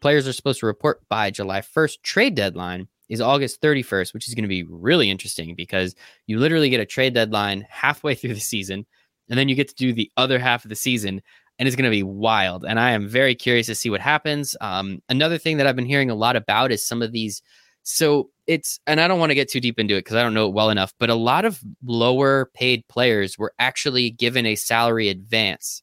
Players 0.00 0.28
are 0.28 0.32
supposed 0.32 0.60
to 0.60 0.66
report 0.66 1.00
by 1.08 1.32
July 1.32 1.62
1st. 1.62 2.02
Trade 2.04 2.36
deadline 2.36 2.86
is 3.10 3.20
August 3.20 3.60
31st, 3.60 4.14
which 4.14 4.28
is 4.28 4.34
going 4.34 4.44
to 4.44 4.48
be 4.48 4.62
really 4.62 5.10
interesting 5.10 5.54
because 5.54 5.94
you 6.26 6.38
literally 6.38 6.70
get 6.70 6.80
a 6.80 6.86
trade 6.86 7.12
deadline 7.12 7.66
halfway 7.68 8.14
through 8.16 8.34
the 8.34 8.40
season, 8.40 8.86
and 9.28 9.38
then 9.38 9.48
you 9.48 9.54
get 9.54 9.68
to 9.68 9.74
do 9.74 9.92
the 9.92 10.10
other 10.16 10.38
half 10.38 10.64
of 10.64 10.70
the 10.70 10.76
season, 10.76 11.20
and 11.58 11.66
it's 11.66 11.76
going 11.76 11.84
to 11.84 11.94
be 11.94 12.02
wild. 12.02 12.64
And 12.64 12.80
I 12.80 12.92
am 12.92 13.06
very 13.06 13.34
curious 13.34 13.66
to 13.66 13.74
see 13.74 13.90
what 13.90 14.00
happens. 14.00 14.56
Um, 14.62 15.02
another 15.10 15.36
thing 15.36 15.58
that 15.58 15.66
I've 15.66 15.76
been 15.76 15.84
hearing 15.84 16.08
a 16.08 16.14
lot 16.14 16.36
about 16.36 16.72
is 16.72 16.86
some 16.86 17.02
of 17.02 17.12
these. 17.12 17.42
So 17.82 18.30
it's, 18.46 18.80
and 18.86 19.00
I 19.00 19.08
don't 19.08 19.18
want 19.18 19.30
to 19.30 19.34
get 19.34 19.50
too 19.50 19.60
deep 19.60 19.78
into 19.78 19.94
it 19.94 20.00
because 20.00 20.16
I 20.16 20.22
don't 20.22 20.34
know 20.34 20.46
it 20.46 20.54
well 20.54 20.70
enough, 20.70 20.94
but 20.98 21.10
a 21.10 21.14
lot 21.14 21.44
of 21.44 21.60
lower 21.84 22.50
paid 22.54 22.86
players 22.88 23.38
were 23.38 23.52
actually 23.58 24.10
given 24.10 24.46
a 24.46 24.54
salary 24.54 25.08
advance 25.08 25.82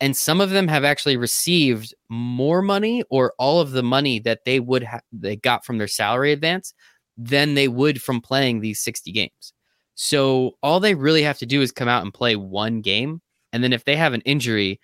and 0.00 0.16
some 0.16 0.40
of 0.40 0.50
them 0.50 0.68
have 0.68 0.84
actually 0.84 1.16
received 1.16 1.94
more 2.08 2.62
money 2.62 3.02
or 3.10 3.34
all 3.38 3.60
of 3.60 3.72
the 3.72 3.82
money 3.82 4.18
that 4.20 4.44
they 4.44 4.60
would 4.60 4.82
have 4.82 5.02
they 5.12 5.36
got 5.36 5.64
from 5.64 5.78
their 5.78 5.88
salary 5.88 6.32
advance 6.32 6.72
than 7.16 7.54
they 7.54 7.68
would 7.68 8.00
from 8.00 8.20
playing 8.20 8.60
these 8.60 8.80
60 8.80 9.10
games. 9.12 9.52
So 9.94 10.52
all 10.62 10.78
they 10.78 10.94
really 10.94 11.22
have 11.22 11.38
to 11.38 11.46
do 11.46 11.60
is 11.60 11.72
come 11.72 11.88
out 11.88 12.04
and 12.04 12.14
play 12.14 12.36
one 12.36 12.80
game 12.80 13.20
and 13.52 13.64
then 13.64 13.72
if 13.72 13.84
they 13.84 13.96
have 13.96 14.12
an 14.12 14.20
injury 14.22 14.80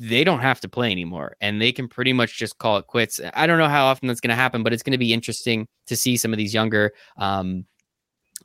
they 0.00 0.24
don't 0.24 0.40
have 0.40 0.60
to 0.60 0.68
play 0.68 0.90
anymore 0.90 1.36
and 1.42 1.60
they 1.60 1.72
can 1.72 1.86
pretty 1.86 2.14
much 2.14 2.38
just 2.38 2.56
call 2.56 2.78
it 2.78 2.86
quits. 2.86 3.20
I 3.34 3.46
don't 3.46 3.58
know 3.58 3.68
how 3.68 3.84
often 3.84 4.08
that's 4.08 4.20
going 4.20 4.30
to 4.30 4.34
happen, 4.34 4.62
but 4.62 4.72
it's 4.72 4.82
going 4.82 4.92
to 4.92 4.98
be 4.98 5.12
interesting 5.12 5.68
to 5.88 5.96
see 5.96 6.16
some 6.16 6.32
of 6.32 6.38
these 6.38 6.54
younger 6.54 6.92
um, 7.18 7.66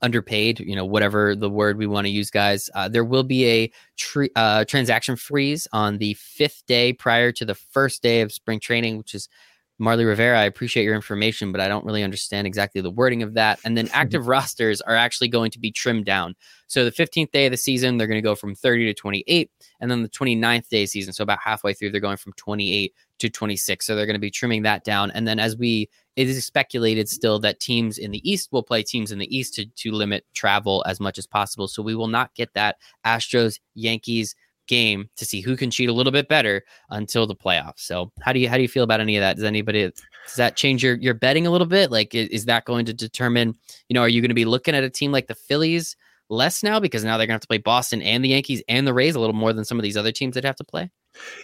underpaid, 0.01 0.59
you 0.59 0.75
know, 0.75 0.85
whatever 0.85 1.35
the 1.35 1.49
word 1.49 1.77
we 1.77 1.87
want 1.87 2.05
to 2.05 2.11
use, 2.11 2.29
guys. 2.29 2.69
Uh, 2.75 2.87
there 2.87 3.05
will 3.05 3.23
be 3.23 3.45
a 3.45 3.71
tr- 3.97 4.25
uh, 4.35 4.65
transaction 4.65 5.15
freeze 5.15 5.67
on 5.71 5.97
the 5.97 6.13
fifth 6.15 6.63
day 6.67 6.93
prior 6.93 7.31
to 7.31 7.45
the 7.45 7.55
first 7.55 8.01
day 8.01 8.21
of 8.21 8.31
spring 8.31 8.59
training, 8.59 8.97
which 8.97 9.15
is 9.15 9.29
Marly 9.77 10.05
Rivera. 10.05 10.39
I 10.39 10.43
appreciate 10.45 10.83
your 10.83 10.95
information, 10.95 11.51
but 11.51 11.59
I 11.59 11.67
don't 11.67 11.85
really 11.85 12.03
understand 12.03 12.47
exactly 12.47 12.81
the 12.81 12.91
wording 12.91 13.23
of 13.23 13.33
that. 13.33 13.59
And 13.65 13.77
then 13.77 13.89
active 13.93 14.27
rosters 14.27 14.81
are 14.81 14.95
actually 14.95 15.27
going 15.27 15.51
to 15.51 15.59
be 15.59 15.71
trimmed 15.71 16.05
down. 16.05 16.35
So 16.67 16.85
the 16.85 16.91
15th 16.91 17.31
day 17.31 17.45
of 17.45 17.51
the 17.51 17.57
season, 17.57 17.97
they're 17.97 18.07
going 18.07 18.17
to 18.17 18.27
go 18.27 18.35
from 18.35 18.55
30 18.55 18.85
to 18.85 18.93
28. 18.93 19.51
And 19.81 19.91
then 19.91 20.01
the 20.01 20.09
29th 20.09 20.69
day 20.69 20.85
season, 20.85 21.13
so 21.13 21.23
about 21.23 21.39
halfway 21.43 21.73
through, 21.73 21.91
they're 21.91 22.01
going 22.01 22.17
from 22.17 22.33
28 22.33 22.93
to 23.19 23.29
26. 23.29 23.85
So 23.85 23.95
they're 23.95 24.05
going 24.05 24.15
to 24.15 24.19
be 24.19 24.31
trimming 24.31 24.63
that 24.63 24.83
down. 24.83 25.11
And 25.11 25.27
then 25.27 25.39
as 25.39 25.57
we, 25.57 25.89
it 26.15 26.29
is 26.29 26.43
speculated 26.45 27.09
still 27.09 27.39
that 27.39 27.59
teams 27.59 27.97
in 27.97 28.11
the 28.11 28.29
East 28.29 28.51
will 28.51 28.63
play 28.63 28.81
teams 28.81 29.11
in 29.11 29.19
the 29.19 29.35
East 29.35 29.55
to, 29.55 29.65
to 29.65 29.91
limit 29.91 30.25
travel 30.33 30.83
as 30.87 30.99
much 30.99 31.17
as 31.17 31.27
possible. 31.27 31.67
So 31.67 31.83
we 31.83 31.95
will 31.95 32.07
not 32.07 32.33
get 32.33 32.53
that 32.53 32.77
Astros 33.05 33.59
Yankees 33.73 34.35
game 34.67 35.09
to 35.15 35.25
see 35.25 35.41
who 35.41 35.55
can 35.55 35.71
cheat 35.71 35.89
a 35.89 35.93
little 35.93 36.11
bit 36.11 36.27
better 36.27 36.63
until 36.89 37.27
the 37.27 37.35
playoffs. 37.35 37.79
So 37.79 38.11
how 38.21 38.33
do 38.33 38.39
you 38.39 38.49
how 38.49 38.55
do 38.55 38.61
you 38.61 38.67
feel 38.67 38.83
about 38.83 38.99
any 38.99 39.17
of 39.17 39.21
that? 39.21 39.35
Does 39.35 39.45
anybody 39.45 39.83
does 39.83 40.35
that 40.35 40.55
change 40.55 40.83
your 40.83 40.95
your 40.95 41.13
betting 41.13 41.47
a 41.47 41.51
little 41.51 41.67
bit? 41.67 41.91
Like 41.91 42.15
is, 42.15 42.29
is 42.29 42.45
that 42.45 42.65
going 42.65 42.85
to 42.85 42.93
determine, 42.93 43.55
you 43.89 43.93
know, 43.93 44.01
are 44.01 44.09
you 44.09 44.21
going 44.21 44.29
to 44.29 44.35
be 44.35 44.45
looking 44.45 44.75
at 44.75 44.83
a 44.83 44.89
team 44.89 45.11
like 45.11 45.27
the 45.27 45.35
Phillies 45.35 45.95
less 46.29 46.63
now 46.63 46.79
because 46.79 47.03
now 47.03 47.17
they're 47.17 47.27
going 47.27 47.33
to 47.33 47.35
have 47.35 47.41
to 47.41 47.47
play 47.47 47.57
Boston 47.57 48.01
and 48.01 48.23
the 48.23 48.29
Yankees 48.29 48.63
and 48.67 48.87
the 48.87 48.93
Rays 48.93 49.15
a 49.15 49.19
little 49.19 49.35
more 49.35 49.53
than 49.53 49.65
some 49.65 49.77
of 49.77 49.83
these 49.83 49.97
other 49.97 50.11
teams 50.11 50.35
that 50.35 50.43
have 50.43 50.55
to 50.55 50.63
play? 50.63 50.89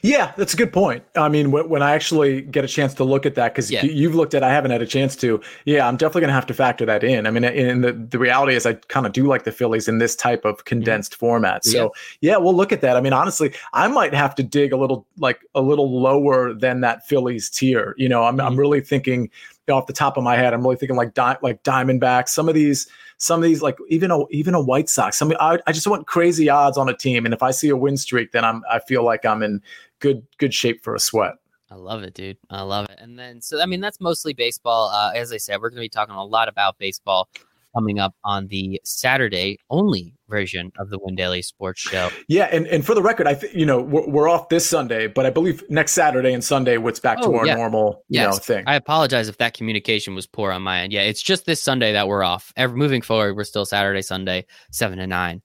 Yeah, 0.02 0.34
that's 0.38 0.54
a 0.54 0.58
good 0.58 0.74
point. 0.74 1.04
I 1.16 1.30
mean, 1.30 1.52
when 1.52 1.82
I 1.82 1.94
actually 1.94 2.42
get 2.42 2.64
a 2.64 2.68
chance 2.68 2.94
to 2.96 3.04
look 3.04 3.26
at 3.26 3.36
that, 3.36 3.54
because 3.54 3.70
yeah. 3.70 3.84
you've 3.84 4.16
looked 4.16 4.34
at, 4.34 4.44
I 4.44 4.50
haven't 4.50 4.72
had 4.72 4.82
a 4.82 4.86
chance 4.86 5.16
to. 5.18 5.42
Yeah, 5.66 5.88
I'm 5.88 5.98
definitely 5.98 6.22
going 6.22 6.30
to 6.30 6.36
have 6.36 6.46
to 6.48 6.54
factor 6.54 6.86
that 6.86 7.04
in. 7.04 7.28
I 7.28 7.32
mean, 7.32 7.44
and 7.44 7.84
the, 7.84 7.94
the 7.94 8.20
reality 8.20 8.56
is, 8.56 8.66
I 8.66 8.74
kind 8.74 9.06
of 9.06 9.14
do 9.14 9.28
like 9.28 9.44
the 9.44 9.52
Phillies 9.52 9.88
in 9.88 10.00
this 10.00 10.16
type 10.16 10.46
of 10.46 10.66
condensed 10.66 11.14
mm-hmm. 11.14 11.20
format. 11.20 11.66
So 11.66 11.94
yeah. 12.22 12.32
yeah, 12.32 12.38
we'll 12.38 12.56
look 12.56 12.72
at 12.72 12.82
that. 12.82 12.98
I 12.98 13.02
mean, 13.02 13.14
honestly, 13.14 13.54
I 13.74 13.88
might 13.88 14.14
have 14.14 14.36
to 14.36 14.44
dig 14.44 14.74
a 14.74 14.78
little, 14.78 15.06
like 15.18 15.42
a 15.56 15.62
little 15.62 16.02
lower 16.02 16.54
than 16.54 16.82
that 16.82 17.08
Phillies 17.08 17.50
tier. 17.50 17.96
You 17.98 18.10
know, 18.10 18.24
I'm 18.24 18.38
mm-hmm. 18.38 18.48
I'm 18.48 18.58
really 18.58 18.82
thinking 18.82 19.30
off 19.72 19.88
the 19.88 19.94
top 19.94 20.18
of 20.18 20.24
my 20.24 20.36
head, 20.36 20.54
I'm 20.54 20.62
really 20.62 20.76
thinking 20.76 20.96
like 20.96 21.14
di- 21.14 21.38
like 21.42 21.64
Diamondbacks. 21.64 22.30
Some 22.30 22.48
of 22.50 22.56
these 22.56 22.88
some 23.18 23.40
of 23.40 23.44
these 23.44 23.62
like 23.62 23.78
even 23.90 24.12
a 24.12 24.28
even 24.30 24.54
a 24.54 24.62
White 24.62 24.90
Sox. 24.90 25.18
Some 25.18 25.34
I, 25.40 25.60
I 25.68 25.72
just 25.72 25.88
want 25.88 26.08
crazy 26.08 26.50
odds 26.50 26.78
on 26.78 26.90
a 26.90 26.96
team, 26.96 27.26
and 27.26 27.34
if 27.34 27.44
I 27.44 27.52
see 27.52 27.70
a 27.70 27.78
win 27.78 27.98
streak, 27.98 28.32
then 28.32 28.44
I'm 28.44 28.64
I 28.70 28.80
feel 28.80 29.04
like 29.04 29.26
I'm 29.26 29.44
in 29.44 29.62
good 30.00 30.26
good 30.38 30.54
shape 30.54 30.84
for 30.84 30.96
a 30.96 31.00
sweat. 31.00 31.34
I 31.70 31.76
love 31.76 32.04
it, 32.04 32.14
dude. 32.14 32.38
I 32.50 32.64
love 32.64 32.90
it. 32.90 33.00
And 33.00 33.18
then 33.18 33.42
so 33.42 33.62
I 33.62 33.66
mean 33.66 33.80
that's 33.80 34.02
mostly 34.02 34.34
baseball. 34.34 34.90
Uh, 34.90 35.12
as 35.16 35.32
I 35.32 35.38
said, 35.38 35.62
we're 35.62 35.70
going 35.70 35.78
to 35.78 35.86
be 35.86 35.90
talking 35.90 36.16
a 36.16 36.24
lot 36.24 36.50
about 36.50 36.78
baseball 36.78 37.30
coming 37.76 38.00
up 38.00 38.14
on 38.24 38.48
the 38.48 38.80
Saturday 38.84 39.58
only 39.70 40.14
version 40.30 40.72
of 40.78 40.90
the 40.90 40.98
Win 41.00 41.16
Daily 41.16 41.42
Sports 41.42 41.82
Show. 41.82 42.10
Yeah, 42.28 42.46
and, 42.52 42.66
and 42.68 42.86
for 42.86 42.96
the 42.96 43.02
record, 43.02 43.28
I 43.28 43.36
think 43.36 43.54
you 43.54 43.66
know 43.66 43.82
we're, 43.82 44.08
we're, 44.08 44.30
off 44.30 44.50
this 44.50 44.66
Sunday, 44.66 45.08
but 45.08 45.26
I 45.26 45.30
believe 45.30 45.64
next 45.70 45.92
Saturday 45.92 46.34
and 46.34 46.44
Sunday, 46.44 46.78
what's 46.78 47.00
back 47.00 47.18
oh, 47.22 47.32
to 47.32 47.38
our 47.38 47.46
yeah. 47.46 47.56
normal 47.56 48.04
you 48.08 48.22
know 48.22 48.32
thing. 48.34 48.64
I 48.68 48.76
apologize 48.76 49.28
if 49.28 49.38
that 49.38 49.54
communication 49.54 50.16
was 50.16 50.26
poor 50.28 50.52
on 50.52 50.62
my 50.62 50.82
end. 50.82 50.94
Yeah, 50.94 51.02
it's 51.02 51.22
just 51.22 51.46
this 51.46 51.62
Sunday 51.62 51.92
that 51.94 52.08
we're 52.08 52.24
off. 52.24 52.54
Ever 52.56 52.76
moving 52.76 53.02
forward, 53.02 53.36
we're 53.36 53.44
still 53.44 53.66
Saturday, 53.66 54.02
Sunday, 54.02 54.46
seven 54.72 54.98
to 55.00 55.08
nine. 55.08 55.42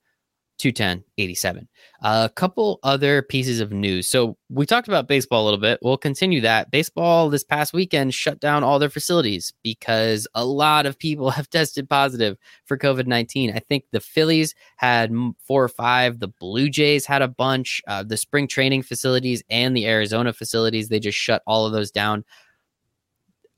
210 0.58 1.04
87. 1.18 1.68
A 2.02 2.30
couple 2.34 2.78
other 2.82 3.22
pieces 3.22 3.60
of 3.60 3.72
news. 3.72 4.08
So, 4.08 4.36
we 4.48 4.64
talked 4.64 4.88
about 4.88 5.08
baseball 5.08 5.42
a 5.42 5.46
little 5.46 5.60
bit. 5.60 5.78
We'll 5.82 5.96
continue 5.96 6.40
that. 6.42 6.70
Baseball 6.70 7.30
this 7.30 7.44
past 7.44 7.72
weekend 7.72 8.14
shut 8.14 8.38
down 8.38 8.62
all 8.62 8.78
their 8.78 8.90
facilities 8.90 9.52
because 9.62 10.28
a 10.34 10.44
lot 10.44 10.86
of 10.86 10.98
people 10.98 11.30
have 11.36 11.50
tested 11.50 11.88
positive 11.88 12.36
for 12.64 12.78
COVID 12.78 13.06
19. 13.06 13.52
I 13.54 13.60
think 13.60 13.84
the 13.92 14.00
Phillies 14.00 14.54
had 14.76 15.12
four 15.42 15.64
or 15.64 15.68
five, 15.68 16.20
the 16.20 16.28
Blue 16.28 16.68
Jays 16.68 17.06
had 17.06 17.22
a 17.22 17.28
bunch, 17.28 17.82
uh, 17.88 18.02
the 18.02 18.16
spring 18.16 18.48
training 18.48 18.82
facilities 18.82 19.42
and 19.50 19.76
the 19.76 19.86
Arizona 19.86 20.32
facilities, 20.32 20.88
they 20.88 21.00
just 21.00 21.18
shut 21.18 21.42
all 21.46 21.66
of 21.66 21.72
those 21.72 21.90
down. 21.90 22.24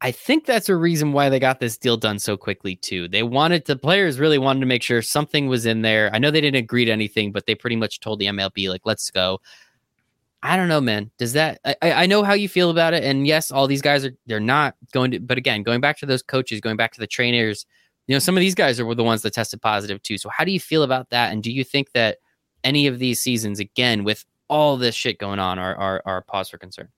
I 0.01 0.12
think 0.12 0.46
that's 0.46 0.68
a 0.68 0.76
reason 0.76 1.12
why 1.12 1.28
they 1.28 1.40
got 1.40 1.59
this 1.59 1.76
deal 1.76 1.96
done 1.96 2.20
so 2.20 2.36
quickly 2.36 2.76
too. 2.76 3.09
They 3.09 3.24
wanted 3.24 3.64
the 3.64 3.76
players 3.76 4.20
really 4.20 4.38
wanted 4.38 4.61
to 4.61 4.66
make 4.66 4.82
sure 4.82 5.03
something 5.03 5.49
was 5.49 5.66
in 5.66 5.82
there. 5.82 6.11
I 6.12 6.18
know 6.18 6.30
they 6.30 6.40
didn't 6.40 6.62
agree 6.62 6.84
to 6.84 6.92
anything, 6.92 7.32
but 7.32 7.46
they 7.46 7.55
pretty 7.55 7.76
much 7.76 7.99
told 7.99 8.20
the 8.20 8.26
MLB 8.26 8.68
like, 8.68 8.82
"Let's 8.84 9.11
go." 9.11 9.40
I 10.40 10.57
don't 10.57 10.68
know, 10.68 10.80
man. 10.80 11.11
Does 11.18 11.32
that? 11.32 11.61
I, 11.64 11.76
I 11.82 12.07
know 12.07 12.22
how 12.22 12.34
you 12.34 12.49
feel 12.49 12.70
about 12.70 12.94
it, 12.94 13.03
and 13.03 13.26
yes, 13.26 13.51
all 13.51 13.66
these 13.66 13.82
guys 13.82 14.05
are 14.05 14.12
they're 14.26 14.38
not 14.38 14.76
going 14.92 15.11
to. 15.11 15.18
But 15.18 15.36
again, 15.36 15.64
going 15.64 15.80
back 15.80 15.99
to 15.99 16.07
those 16.07 16.22
coaches, 16.22 16.61
going 16.61 16.76
back 16.76 16.92
to 16.92 17.01
the 17.01 17.07
trainers, 17.09 17.66
you 18.07 18.14
know, 18.14 18.20
some 18.20 18.36
of 18.36 18.40
these 18.40 18.55
guys 18.55 18.78
are 18.78 18.94
the 18.94 19.03
ones 19.03 19.22
that 19.22 19.32
tested 19.32 19.61
positive 19.61 20.01
too. 20.03 20.16
So 20.16 20.28
how 20.28 20.44
do 20.44 20.53
you 20.53 20.61
feel 20.61 20.84
about 20.84 21.11
that? 21.11 21.32
And 21.32 21.42
do 21.42 21.51
you 21.51 21.64
think 21.64 21.90
that 21.92 22.18
any 22.62 22.86
of 22.86 23.01
these 23.01 23.20
seasons, 23.20 23.59
again, 23.59 24.05
with 24.05 24.24
all 24.49 24.76
this 24.76 24.94
shit 24.94 25.18
going 25.18 25.40
on, 25.40 25.59
are 25.59 25.74
are, 25.74 26.03
are 26.07 26.18
a 26.18 26.22
pause 26.22 26.51
for 26.51 26.59
concern? 26.59 26.88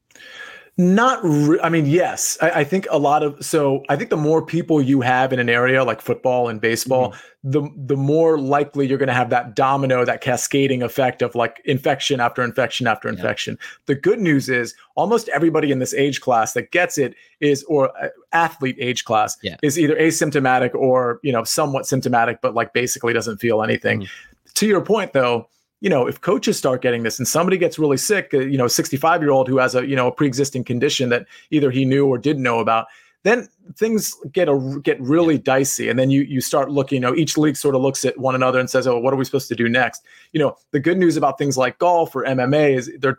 Not, 0.80 1.20
re- 1.22 1.60
I 1.62 1.68
mean, 1.68 1.84
yes. 1.84 2.38
I, 2.40 2.50
I, 2.60 2.64
think 2.64 2.86
a 2.90 2.96
lot 2.96 3.22
of 3.22 3.44
so. 3.44 3.84
I 3.90 3.96
think 3.96 4.08
the 4.08 4.16
more 4.16 4.40
people 4.40 4.80
you 4.80 5.02
have 5.02 5.30
in 5.30 5.38
an 5.38 5.50
area 5.50 5.84
like 5.84 6.00
football 6.00 6.48
and 6.48 6.58
baseball, 6.58 7.10
mm-hmm. 7.10 7.50
the 7.50 7.68
the 7.76 7.96
more 7.98 8.38
likely 8.38 8.86
you're 8.86 8.96
going 8.96 9.08
to 9.08 9.12
have 9.12 9.28
that 9.28 9.54
domino, 9.54 10.06
that 10.06 10.22
cascading 10.22 10.82
effect 10.82 11.20
of 11.20 11.34
like 11.34 11.60
infection 11.66 12.18
after 12.18 12.42
infection 12.42 12.86
after 12.86 13.10
infection. 13.10 13.58
Yeah. 13.60 13.66
The 13.86 13.94
good 13.96 14.20
news 14.20 14.48
is 14.48 14.74
almost 14.94 15.28
everybody 15.28 15.70
in 15.70 15.80
this 15.80 15.92
age 15.92 16.22
class 16.22 16.54
that 16.54 16.70
gets 16.70 16.96
it 16.96 17.14
is, 17.40 17.62
or 17.64 17.94
uh, 18.02 18.08
athlete 18.32 18.76
age 18.80 19.04
class, 19.04 19.36
yeah. 19.42 19.56
is 19.62 19.78
either 19.78 19.96
asymptomatic 19.96 20.74
or 20.74 21.20
you 21.22 21.32
know 21.32 21.44
somewhat 21.44 21.84
symptomatic, 21.84 22.40
but 22.40 22.54
like 22.54 22.72
basically 22.72 23.12
doesn't 23.12 23.36
feel 23.36 23.62
anything. 23.62 24.00
Mm-hmm. 24.00 24.52
To 24.54 24.66
your 24.66 24.80
point, 24.80 25.12
though 25.12 25.46
you 25.80 25.88
know, 25.88 26.06
if 26.06 26.20
coaches 26.20 26.58
start 26.58 26.82
getting 26.82 27.02
this 27.02 27.18
and 27.18 27.26
somebody 27.26 27.56
gets 27.56 27.78
really 27.78 27.96
sick, 27.96 28.30
uh, 28.34 28.38
you 28.38 28.58
know, 28.58 28.68
65 28.68 29.22
year 29.22 29.30
old 29.30 29.48
who 29.48 29.58
has 29.58 29.74
a, 29.74 29.86
you 29.86 29.96
know, 29.96 30.08
a 30.08 30.12
pre-existing 30.12 30.64
condition 30.64 31.08
that 31.08 31.26
either 31.50 31.70
he 31.70 31.84
knew 31.84 32.06
or 32.06 32.18
didn't 32.18 32.42
know 32.42 32.60
about, 32.60 32.86
then 33.22 33.48
things 33.76 34.14
get 34.32 34.48
a 34.48 34.80
get 34.82 35.00
really 35.00 35.38
dicey. 35.38 35.88
And 35.88 35.98
then 35.98 36.10
you 36.10 36.22
you 36.22 36.40
start 36.40 36.70
looking 36.70 36.96
you 36.96 37.00
know 37.00 37.14
each 37.14 37.36
league 37.36 37.56
sort 37.56 37.74
of 37.74 37.82
looks 37.82 38.04
at 38.04 38.18
one 38.18 38.34
another 38.34 38.58
and 38.58 38.68
says 38.68 38.86
oh 38.86 38.98
what 38.98 39.12
are 39.12 39.16
we 39.16 39.24
supposed 39.24 39.48
to 39.48 39.56
do 39.56 39.68
next? 39.68 40.04
You 40.32 40.40
know 40.40 40.56
the 40.70 40.80
good 40.80 40.98
news 40.98 41.16
about 41.16 41.38
things 41.38 41.56
like 41.56 41.78
golf 41.78 42.14
or 42.16 42.24
mma 42.24 42.76
is 42.76 42.90
they're 42.98 43.18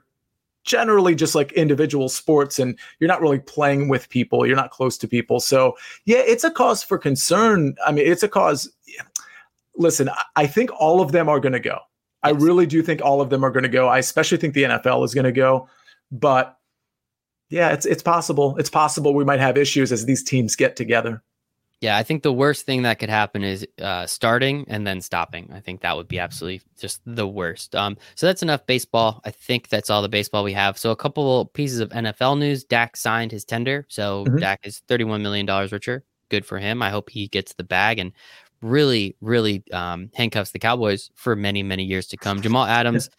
generally 0.64 1.16
just 1.16 1.34
like 1.34 1.52
individual 1.54 2.08
sports 2.08 2.60
and 2.60 2.78
you're 3.00 3.08
not 3.08 3.22
really 3.22 3.40
playing 3.40 3.90
with 3.90 4.10
people. 4.10 4.46
You're 4.46 4.56
not 4.56 4.72
close 4.72 4.98
to 5.00 5.08
people. 5.08 5.40
So 5.40 5.76
yeah 6.06 6.20
it's 6.26 6.44
a 6.44 6.52
cause 6.52 6.84
for 6.84 6.98
concern. 6.98 7.76
I 7.86 7.92
mean 7.92 8.06
it's 8.08 8.24
a 8.24 8.28
cause 8.28 8.72
listen 9.78 10.10
i 10.36 10.46
think 10.46 10.70
all 10.82 11.00
of 11.00 11.14
them 11.14 11.30
are 11.30 11.40
going 11.40 11.54
to 11.54 11.60
go. 11.60 11.78
I 12.24 12.30
really 12.30 12.66
do 12.66 12.82
think 12.82 13.02
all 13.02 13.22
of 13.22 13.30
them 13.30 13.44
are 13.44 13.52
going 13.52 13.64
to 13.64 13.70
go 13.70 13.88
i 13.88 13.98
especially 13.98 14.38
think 14.38 14.54
the 14.54 14.64
nfl 14.64 15.04
is 15.04 15.14
going 15.14 15.26
to 15.26 15.32
go 15.32 15.68
but 16.12 16.58
yeah 17.50 17.70
it's 17.70 17.86
it's 17.86 18.04
possible 18.04 18.56
it's 18.58 18.70
possible 18.70 19.14
we 19.14 19.26
might 19.26 19.40
have 19.40 19.58
issues 19.58 19.92
as 19.92 20.06
these 20.06 20.24
teams 20.24 20.56
get 20.56 20.76
together 20.76 21.24
yeah, 21.82 21.98
I 21.98 22.04
think 22.04 22.22
the 22.22 22.32
worst 22.32 22.68
thing 22.68 22.84
that 22.84 23.00
could 23.00 23.10
happen 23.10 23.44
is 23.44 23.66
uh, 23.82 24.06
starting 24.06 24.66
and 24.68 24.86
then 24.86 25.02
stopping. 25.02 25.50
I 25.52 25.60
think 25.60 25.82
that 25.82 25.98
would 25.98 26.08
be 26.08 26.20
absolutely 26.20 26.62
just 26.80 27.02
the 27.08 27.28
worst. 27.28 27.76
Um, 27.76 27.98
so 28.14 28.28
that's 28.28 28.44
enough 28.44 28.68
baseball. 28.68 29.20
I 29.26 29.32
think 29.32 29.68
that's 29.68 29.90
all 29.90 30.04
the 30.04 30.10
baseball 30.10 30.44
we 30.44 30.54
have. 30.54 30.78
So 30.78 30.92
a 30.92 30.96
couple 30.96 31.46
pieces 31.48 31.80
of 31.80 31.90
NFL 31.90 32.38
news. 32.38 32.64
Dak 32.64 32.96
signed 32.96 33.32
his 33.32 33.44
tender, 33.44 33.88
so 33.90 34.26
mm-hmm. 34.26 34.38
Dak 34.38 34.60
is 34.64 34.84
thirty-one 34.88 35.24
million 35.24 35.48
dollars 35.48 35.72
richer. 35.72 36.04
Good 36.30 36.46
for 36.46 36.60
him. 36.60 36.84
I 36.84 36.92
hope 36.92 37.10
he 37.10 37.28
gets 37.28 37.54
the 37.54 37.64
bag 37.64 37.98
and 37.98 38.12
really, 38.62 39.16
really 39.22 39.64
um, 39.72 40.10
handcuffs 40.14 40.52
the 40.52 40.60
Cowboys 40.60 41.10
for 41.16 41.36
many, 41.36 41.64
many 41.64 41.84
years 41.84 42.08
to 42.08 42.18
come. 42.18 42.42
Jamal 42.42 42.66
Adams 42.68 43.10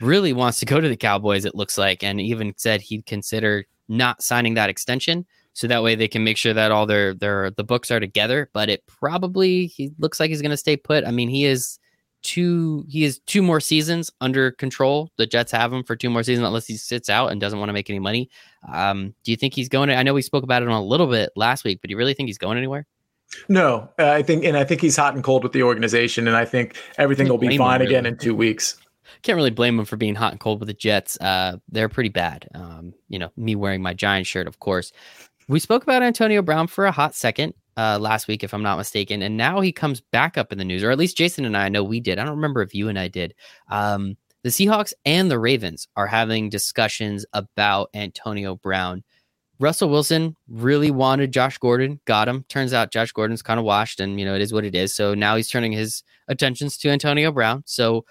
really 0.00 0.32
wants 0.32 0.58
to 0.60 0.66
go 0.66 0.80
to 0.80 0.88
the 0.88 0.96
Cowboys. 0.96 1.44
It 1.44 1.54
looks 1.54 1.78
like, 1.78 2.02
and 2.02 2.20
even 2.20 2.54
said 2.56 2.80
he'd 2.80 3.06
consider 3.06 3.64
not 3.88 4.22
signing 4.22 4.54
that 4.54 4.70
extension 4.70 5.26
so 5.54 5.66
that 5.66 5.82
way 5.82 5.94
they 5.94 6.08
can 6.08 6.24
make 6.24 6.36
sure 6.36 6.54
that 6.54 6.72
all 6.72 6.86
their 6.86 7.14
their 7.14 7.50
the 7.50 7.64
books 7.64 7.90
are 7.90 8.00
together. 8.00 8.50
But 8.52 8.68
it 8.68 8.84
probably 8.86 9.66
he 9.66 9.90
looks 9.98 10.18
like 10.18 10.30
he's 10.30 10.42
going 10.42 10.50
to 10.50 10.56
stay 10.56 10.76
put. 10.76 11.04
I 11.04 11.10
mean, 11.10 11.28
he 11.28 11.44
is 11.44 11.78
two 12.22 12.84
he 12.88 13.04
is 13.04 13.20
two 13.26 13.42
more 13.42 13.60
seasons 13.60 14.10
under 14.20 14.52
control. 14.52 15.10
The 15.18 15.26
Jets 15.26 15.52
have 15.52 15.72
him 15.72 15.84
for 15.84 15.96
two 15.96 16.10
more 16.10 16.22
seasons 16.22 16.46
unless 16.46 16.66
he 16.66 16.76
sits 16.76 17.10
out 17.10 17.30
and 17.30 17.40
doesn't 17.40 17.58
want 17.58 17.68
to 17.68 17.74
make 17.74 17.90
any 17.90 17.98
money. 17.98 18.30
Um, 18.72 19.14
do 19.24 19.30
you 19.30 19.36
think 19.36 19.54
he's 19.54 19.68
going? 19.68 19.88
To, 19.88 19.96
I 19.96 20.02
know 20.02 20.14
we 20.14 20.22
spoke 20.22 20.44
about 20.44 20.62
it 20.62 20.68
a 20.68 20.80
little 20.80 21.08
bit 21.08 21.30
last 21.36 21.64
week, 21.64 21.80
but 21.80 21.88
do 21.88 21.92
you 21.92 21.98
really 21.98 22.14
think 22.14 22.28
he's 22.28 22.38
going 22.38 22.58
anywhere? 22.58 22.86
No, 23.48 23.88
uh, 23.98 24.10
I 24.10 24.22
think, 24.22 24.44
and 24.44 24.56
I 24.56 24.64
think 24.64 24.80
he's 24.80 24.96
hot 24.96 25.14
and 25.14 25.24
cold 25.24 25.42
with 25.42 25.52
the 25.52 25.62
organization, 25.62 26.28
and 26.28 26.36
I 26.36 26.44
think 26.44 26.76
everything 26.98 27.28
will 27.28 27.38
be 27.38 27.56
fine 27.56 27.80
again 27.80 28.06
in 28.06 28.16
two 28.16 28.34
weeks 28.34 28.76
can't 29.22 29.36
really 29.36 29.50
blame 29.50 29.78
him 29.78 29.84
for 29.84 29.96
being 29.96 30.14
hot 30.14 30.32
and 30.32 30.40
cold 30.40 30.60
with 30.60 30.66
the 30.66 30.74
Jets. 30.74 31.18
Uh, 31.20 31.56
they're 31.68 31.88
pretty 31.88 32.08
bad. 32.08 32.48
Um, 32.54 32.94
you 33.08 33.18
know, 33.18 33.30
me 33.36 33.54
wearing 33.54 33.82
my 33.82 33.94
Giant 33.94 34.26
shirt, 34.26 34.46
of 34.46 34.58
course. 34.58 34.92
We 35.48 35.60
spoke 35.60 35.82
about 35.82 36.02
Antonio 36.02 36.42
Brown 36.42 36.66
for 36.66 36.86
a 36.86 36.92
hot 36.92 37.14
second 37.14 37.54
uh, 37.76 37.98
last 38.00 38.28
week, 38.28 38.44
if 38.44 38.52
I'm 38.52 38.62
not 38.62 38.78
mistaken, 38.78 39.22
and 39.22 39.36
now 39.36 39.60
he 39.60 39.72
comes 39.72 40.00
back 40.00 40.36
up 40.36 40.52
in 40.52 40.58
the 40.58 40.64
news, 40.64 40.82
or 40.82 40.90
at 40.90 40.98
least 40.98 41.16
Jason 41.16 41.44
and 41.44 41.56
I, 41.56 41.66
I 41.66 41.68
know 41.68 41.84
we 41.84 42.00
did. 42.00 42.18
I 42.18 42.24
don't 42.24 42.36
remember 42.36 42.62
if 42.62 42.74
you 42.74 42.88
and 42.88 42.98
I 42.98 43.08
did. 43.08 43.34
Um, 43.68 44.16
the 44.42 44.50
Seahawks 44.50 44.92
and 45.04 45.30
the 45.30 45.38
Ravens 45.38 45.88
are 45.96 46.06
having 46.06 46.48
discussions 46.48 47.24
about 47.32 47.90
Antonio 47.94 48.56
Brown. 48.56 49.04
Russell 49.62 49.90
Wilson 49.90 50.36
really 50.48 50.90
wanted 50.90 51.32
Josh 51.32 51.56
Gordon, 51.56 52.00
got 52.04 52.26
him. 52.26 52.44
Turns 52.48 52.74
out 52.74 52.90
Josh 52.90 53.12
Gordon's 53.12 53.42
kind 53.42 53.60
of 53.60 53.64
washed, 53.64 54.00
and 54.00 54.18
you 54.18 54.26
know 54.26 54.34
it 54.34 54.42
is 54.42 54.52
what 54.52 54.64
it 54.64 54.74
is. 54.74 54.92
So 54.92 55.14
now 55.14 55.36
he's 55.36 55.48
turning 55.48 55.70
his 55.70 56.02
attentions 56.26 56.76
to 56.78 56.90
Antonio 56.90 57.30
Brown. 57.30 57.62
So, 57.64 58.04